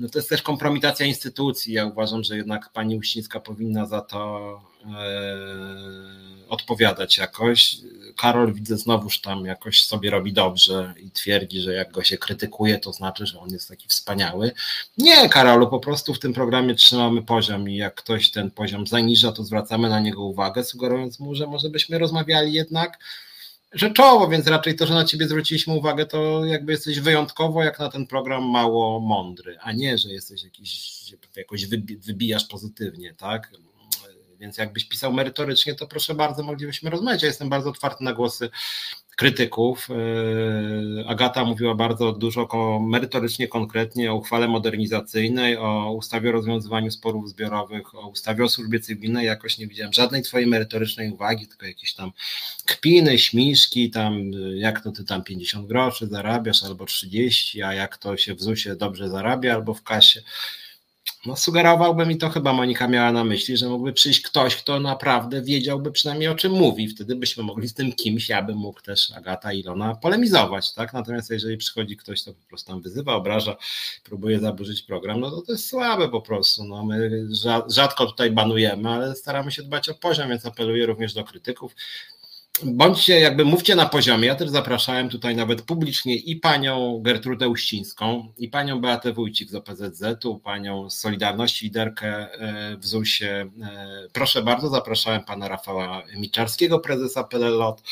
no 0.00 0.08
to 0.08 0.18
jest 0.18 0.28
też 0.28 0.42
kompromitacja 0.42 1.06
instytucji. 1.06 1.74
Ja 1.74 1.86
uważam, 1.86 2.24
że 2.24 2.36
jednak 2.36 2.72
pani 2.72 2.96
Uścińska 2.96 3.40
powinna 3.40 3.86
za 3.86 4.00
to 4.00 4.60
e, 4.84 4.90
odpowiadać 6.48 7.18
jakoś. 7.18 7.76
Karol 8.16 8.54
widzę 8.54 8.78
znowuż 8.78 9.20
tam 9.20 9.44
jakoś 9.44 9.86
sobie 9.86 10.10
robi 10.10 10.32
dobrze 10.32 10.94
i 10.96 11.10
twierdzi, 11.10 11.60
że 11.60 11.72
jak 11.72 11.92
go 11.92 12.04
się 12.04 12.18
krytykuje, 12.18 12.78
to 12.78 12.92
znaczy, 12.92 13.26
że 13.26 13.40
on 13.40 13.50
jest 13.50 13.68
taki 13.68 13.88
wspaniały. 13.88 14.52
Nie, 14.98 15.28
Karolu, 15.28 15.68
po 15.68 15.80
prostu 15.80 16.14
w 16.14 16.18
tym 16.18 16.32
programie 16.32 16.74
trzymamy 16.74 17.22
poziom 17.22 17.68
i 17.70 17.76
jak 17.76 17.94
ktoś 17.94 18.30
ten 18.30 18.50
poziom 18.50 18.86
zaniża, 18.86 19.32
to 19.32 19.44
zwracamy 19.44 19.88
na 19.88 20.00
niego 20.00 20.22
uwagę, 20.22 20.64
sugerując 20.64 21.20
mu, 21.20 21.34
że 21.34 21.46
może 21.46 21.70
byśmy 21.70 21.98
rozmawiali 21.98 22.52
jednak 22.52 22.98
rzeczowo, 23.72 24.28
więc 24.28 24.46
raczej 24.46 24.76
to, 24.76 24.86
że 24.86 24.94
na 24.94 25.04
ciebie 25.04 25.28
zwróciliśmy 25.28 25.74
uwagę, 25.74 26.06
to 26.06 26.44
jakby 26.44 26.72
jesteś 26.72 27.00
wyjątkowo 27.00 27.62
jak 27.62 27.78
na 27.78 27.88
ten 27.88 28.06
program 28.06 28.44
mało 28.44 29.00
mądry, 29.00 29.58
a 29.60 29.72
nie, 29.72 29.98
że 29.98 30.08
jesteś 30.08 30.44
jakiś, 30.44 31.00
jakoś 31.36 31.66
wybijasz 32.06 32.44
pozytywnie, 32.44 33.14
tak? 33.14 33.52
Więc 34.40 34.58
jakbyś 34.58 34.84
pisał 34.84 35.12
merytorycznie, 35.12 35.74
to 35.74 35.86
proszę 35.86 36.14
bardzo, 36.14 36.42
moglibyśmy 36.42 36.90
rozmawiać. 36.90 37.22
Ja 37.22 37.28
jestem 37.28 37.48
bardzo 37.48 37.70
otwarty 37.70 38.04
na 38.04 38.12
głosy 38.12 38.50
krytyków. 39.16 39.88
Yy, 39.88 41.04
Agata 41.08 41.44
mówiła 41.44 41.74
bardzo 41.74 42.12
dużo 42.12 42.48
merytorycznie, 42.80 43.48
konkretnie 43.48 44.12
o 44.12 44.14
uchwale 44.14 44.48
modernizacyjnej, 44.48 45.56
o 45.56 45.92
ustawie 45.92 46.28
o 46.28 46.32
rozwiązywaniu 46.32 46.90
sporów 46.90 47.28
zbiorowych, 47.28 47.94
o 47.94 48.08
ustawie 48.08 48.44
o 48.44 48.48
służbie 48.48 48.80
cywilnej. 48.80 49.26
Jakoś 49.26 49.58
nie 49.58 49.66
widziałem 49.66 49.92
żadnej 49.92 50.22
twojej 50.22 50.46
merytorycznej 50.46 51.10
uwagi, 51.10 51.46
tylko 51.46 51.66
jakieś 51.66 51.94
tam 51.94 52.12
kpiny, 52.66 53.18
śmiszki, 53.18 53.90
tam 53.90 54.30
jak 54.54 54.80
to 54.80 54.92
ty 54.92 55.04
tam 55.04 55.24
50 55.24 55.68
groszy 55.68 56.06
zarabiasz 56.06 56.64
albo 56.64 56.86
30, 56.86 57.62
a 57.62 57.74
jak 57.74 57.98
to 57.98 58.16
się 58.16 58.34
w 58.34 58.42
ZUS-ie 58.42 58.76
dobrze 58.76 59.08
zarabia 59.08 59.54
albo 59.54 59.74
w 59.74 59.82
kasie. 59.82 60.22
No, 61.26 61.36
sugerowałby 61.36 62.06
mi 62.06 62.16
to 62.18 62.28
chyba 62.30 62.52
Monika 62.52 62.88
miała 62.88 63.12
na 63.12 63.24
myśli, 63.24 63.56
że 63.56 63.68
mógłby 63.68 63.92
przyjść 63.92 64.22
ktoś, 64.22 64.56
kto 64.56 64.80
naprawdę 64.80 65.42
wiedziałby 65.42 65.92
przynajmniej 65.92 66.28
o 66.28 66.34
czym 66.34 66.52
mówi. 66.52 66.88
Wtedy 66.88 67.16
byśmy 67.16 67.42
mogli 67.42 67.68
z 67.68 67.74
tym 67.74 67.92
kimś, 67.92 68.28
ja 68.28 68.42
bym 68.42 68.56
mógł 68.56 68.80
też 68.80 69.10
Agata 69.10 69.52
Ilona 69.52 69.94
polemizować, 69.94 70.72
tak? 70.72 70.92
Natomiast 70.92 71.30
jeżeli 71.30 71.56
przychodzi 71.56 71.96
ktoś, 71.96 72.22
kto 72.22 72.32
po 72.32 72.48
prostu 72.48 72.72
tam 72.72 72.82
wyzywa, 72.82 73.14
obraża, 73.14 73.56
próbuje 74.04 74.40
zaburzyć 74.40 74.82
program, 74.82 75.20
no 75.20 75.30
to 75.30 75.42
to 75.42 75.52
jest 75.52 75.68
słabe 75.68 76.08
po 76.08 76.20
prostu. 76.20 76.64
No, 76.64 76.84
my 76.84 77.26
rzadko 77.68 78.06
tutaj 78.06 78.30
banujemy, 78.30 78.88
ale 78.88 79.16
staramy 79.16 79.52
się 79.52 79.62
dbać 79.62 79.88
o 79.88 79.94
poziom, 79.94 80.28
więc 80.28 80.46
apeluję 80.46 80.86
również 80.86 81.14
do 81.14 81.24
krytyków 81.24 81.74
bądźcie, 82.64 83.20
jakby 83.20 83.44
mówcie 83.44 83.74
na 83.76 83.86
poziomie. 83.86 84.26
Ja 84.26 84.34
też 84.34 84.50
zapraszałem 84.50 85.08
tutaj 85.08 85.36
nawet 85.36 85.62
publicznie 85.62 86.16
i 86.16 86.36
panią 86.36 87.00
Gertrudę 87.02 87.48
Uścińską, 87.48 88.32
i 88.38 88.48
panią 88.48 88.80
Beatę 88.80 89.12
Wójcik 89.12 89.50
z 89.50 89.54
OPZZ-u, 89.54 90.38
panią 90.38 90.90
z 90.90 90.98
Solidarności, 90.98 91.64
liderkę 91.64 92.08
e, 92.08 92.76
w 92.76 92.86
ZUS-ie. 92.86 93.50
E, 93.62 94.08
proszę 94.12 94.42
bardzo, 94.42 94.68
zapraszałem 94.68 95.24
pana 95.24 95.48
Rafała 95.48 96.02
Miczarskiego, 96.16 96.78
prezesa 96.78 97.24
PLLOT. 97.24 97.82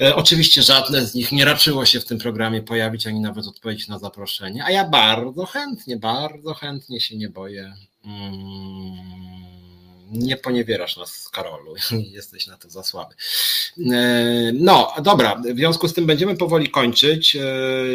E, 0.00 0.16
oczywiście 0.16 0.62
żadne 0.62 1.06
z 1.06 1.14
nich 1.14 1.32
nie 1.32 1.44
raczyło 1.44 1.84
się 1.84 2.00
w 2.00 2.04
tym 2.04 2.18
programie 2.18 2.62
pojawić, 2.62 3.06
ani 3.06 3.20
nawet 3.20 3.46
odpowiedzieć 3.46 3.88
na 3.88 3.98
zaproszenie, 3.98 4.64
a 4.64 4.70
ja 4.70 4.88
bardzo 4.88 5.46
chętnie, 5.46 5.96
bardzo 5.96 6.54
chętnie 6.54 7.00
się 7.00 7.16
nie 7.16 7.28
boję. 7.28 7.74
Hmm 8.02 9.53
nie 10.12 10.36
poniewierasz 10.36 10.96
nas, 10.96 11.28
Karolu, 11.28 11.74
jesteś 12.12 12.46
na 12.46 12.56
to 12.56 12.70
za 12.70 12.82
słaby. 12.82 13.14
E, 13.92 14.52
no, 14.54 14.94
dobra, 15.02 15.42
w 15.54 15.56
związku 15.56 15.88
z 15.88 15.94
tym 15.94 16.06
będziemy 16.06 16.36
powoli 16.36 16.70
kończyć. 16.70 17.36
E, 17.36 17.42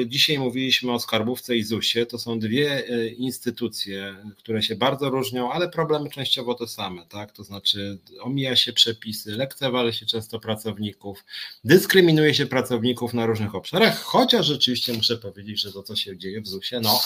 dzisiaj 0.06 0.40
mówiliśmy 0.40 0.92
o 0.92 1.00
Skarbówce 1.00 1.56
i 1.56 1.64
ZUS-ie. 1.64 2.06
To 2.06 2.20
są 2.20 2.40
dwie 2.40 2.88
e, 2.88 3.08
instytucje, 3.08 4.16
które 4.38 4.64
się 4.64 4.76
bardzo 4.76 5.10
różnią, 5.10 5.52
ale 5.52 5.70
problemy 5.70 6.10
częściowo 6.10 6.54
te 6.54 6.68
same, 6.68 7.06
tak? 7.06 7.32
To 7.32 7.44
znaczy 7.44 7.98
omija 8.20 8.56
się 8.56 8.74
przepisy, 8.74 9.32
lekceważy 9.32 9.94
się 9.94 10.06
często 10.06 10.40
pracowników, 10.40 11.24
dyskryminuje 11.64 12.34
się 12.34 12.46
pracowników 12.46 13.14
na 13.14 13.26
różnych 13.26 13.56
obszarach, 13.56 14.02
chociaż 14.02 14.46
rzeczywiście 14.46 14.94
muszę 14.94 15.18
powiedzieć, 15.18 15.62
że 15.62 15.72
to, 15.72 15.84
co 15.84 15.96
się 15.96 16.18
dzieje 16.18 16.42
w 16.42 16.48
ZUS-ie, 16.48 16.82
no 16.82 17.02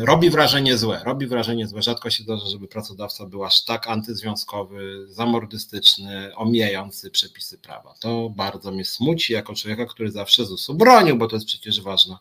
robi 0.00 0.30
wrażenie 0.30 0.78
złe, 0.78 1.00
robi 1.04 1.26
wrażenie 1.26 1.66
złe. 1.66 1.82
Rzadko 1.82 2.10
się 2.10 2.22
zdarza, 2.22 2.46
żeby 2.46 2.68
pracodawca 2.68 3.26
był 3.26 3.44
aż 3.44 3.64
tak 3.64 3.88
antyzwiązkowy, 3.88 5.06
zamordystyczny, 5.08 6.36
omijający 6.36 7.10
przepisy 7.10 7.58
prawa. 7.58 7.94
To 8.00 8.30
bardzo 8.36 8.72
mnie 8.72 8.84
smuci 8.84 9.32
jako 9.32 9.54
człowieka, 9.54 9.86
który 9.86 10.10
zawsze 10.10 10.44
ZUS-u 10.44 10.74
bronił, 10.74 11.16
bo 11.16 11.26
to 11.28 11.36
jest 11.36 11.46
przecież 11.46 11.80
ważna 11.80 12.18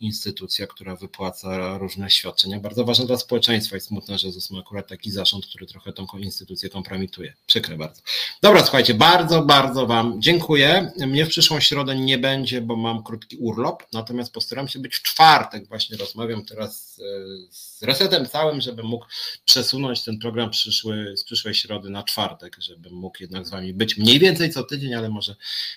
instytucja, 0.00 0.66
która 0.66 0.96
wypłaca 0.96 1.78
różne 1.78 2.10
świadczenia, 2.10 2.60
bardzo 2.60 2.84
ważna 2.84 3.06
dla 3.06 3.16
społeczeństwa 3.16 3.76
i 3.76 3.80
smutne, 3.80 4.18
że 4.18 4.32
ZUS 4.32 4.50
ma 4.50 4.58
akurat 4.60 4.88
taki 4.88 5.10
zarząd, 5.10 5.46
który 5.46 5.66
trochę 5.66 5.92
tą 5.92 6.06
instytucję 6.18 6.68
kompromituje. 6.68 7.34
Przykre 7.46 7.76
bardzo. 7.76 8.02
Dobra, 8.42 8.62
słuchajcie, 8.62 8.94
bardzo, 8.94 9.42
bardzo 9.42 9.86
Wam 9.86 10.22
dziękuję. 10.22 10.92
Mnie 11.06 11.26
w 11.26 11.28
przyszłą 11.28 11.60
środę 11.60 11.96
nie 11.96 12.18
będzie, 12.18 12.60
bo 12.60 12.76
mam 12.76 13.02
krótki 13.02 13.36
urlop, 13.36 13.82
natomiast 13.92 14.32
postaram 14.32 14.68
się 14.68 14.78
być 14.78 14.96
w 14.96 15.02
czwartek 15.02 15.68
właśnie 15.76 15.96
rozmawiam 15.96 16.44
teraz 16.44 17.00
e, 17.00 17.02
z 17.50 17.82
resetem 17.82 18.26
całym, 18.26 18.60
żebym 18.60 18.86
mógł 18.86 19.06
przesunąć 19.44 20.04
ten 20.04 20.18
program 20.18 20.50
przyszły, 20.50 21.16
z 21.16 21.24
przyszłej 21.24 21.54
środy 21.54 21.90
na 21.90 22.02
czwartek, 22.02 22.56
żebym 22.58 22.92
mógł 22.92 23.16
jednak 23.20 23.46
z 23.46 23.50
Wami 23.50 23.74
być 23.74 23.96
mniej 23.96 24.18
więcej 24.18 24.50
co 24.50 24.62
tydzień, 24.62 24.94
ale 24.94 25.08
może 25.08 25.36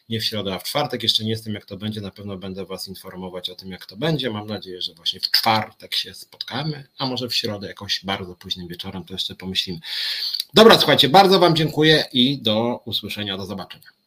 nie 0.09 0.19
w 0.19 0.25
środę, 0.25 0.53
a 0.53 0.59
w 0.59 0.63
czwartek. 0.63 1.03
Jeszcze 1.03 1.23
nie 1.23 1.29
jestem 1.29 1.53
jak 1.53 1.65
to 1.65 1.77
będzie, 1.77 2.01
na 2.01 2.11
pewno 2.11 2.37
będę 2.37 2.65
Was 2.65 2.87
informować 2.87 3.49
o 3.49 3.55
tym 3.55 3.71
jak 3.71 3.85
to 3.85 3.97
będzie. 3.97 4.29
Mam 4.29 4.47
nadzieję, 4.47 4.81
że 4.81 4.93
właśnie 4.93 5.19
w 5.19 5.31
czwartek 5.31 5.95
się 5.95 6.13
spotkamy, 6.13 6.87
a 6.97 7.05
może 7.05 7.29
w 7.29 7.35
środę 7.35 7.67
jakoś 7.67 8.05
bardzo 8.05 8.35
późnym 8.35 8.67
wieczorem, 8.67 9.05
to 9.05 9.13
jeszcze 9.13 9.35
pomyślimy. 9.35 9.79
Dobra, 10.53 10.77
słuchajcie, 10.77 11.09
bardzo 11.09 11.39
Wam 11.39 11.55
dziękuję 11.55 12.05
i 12.13 12.41
do 12.41 12.81
usłyszenia, 12.85 13.37
do 13.37 13.45
zobaczenia. 13.45 13.98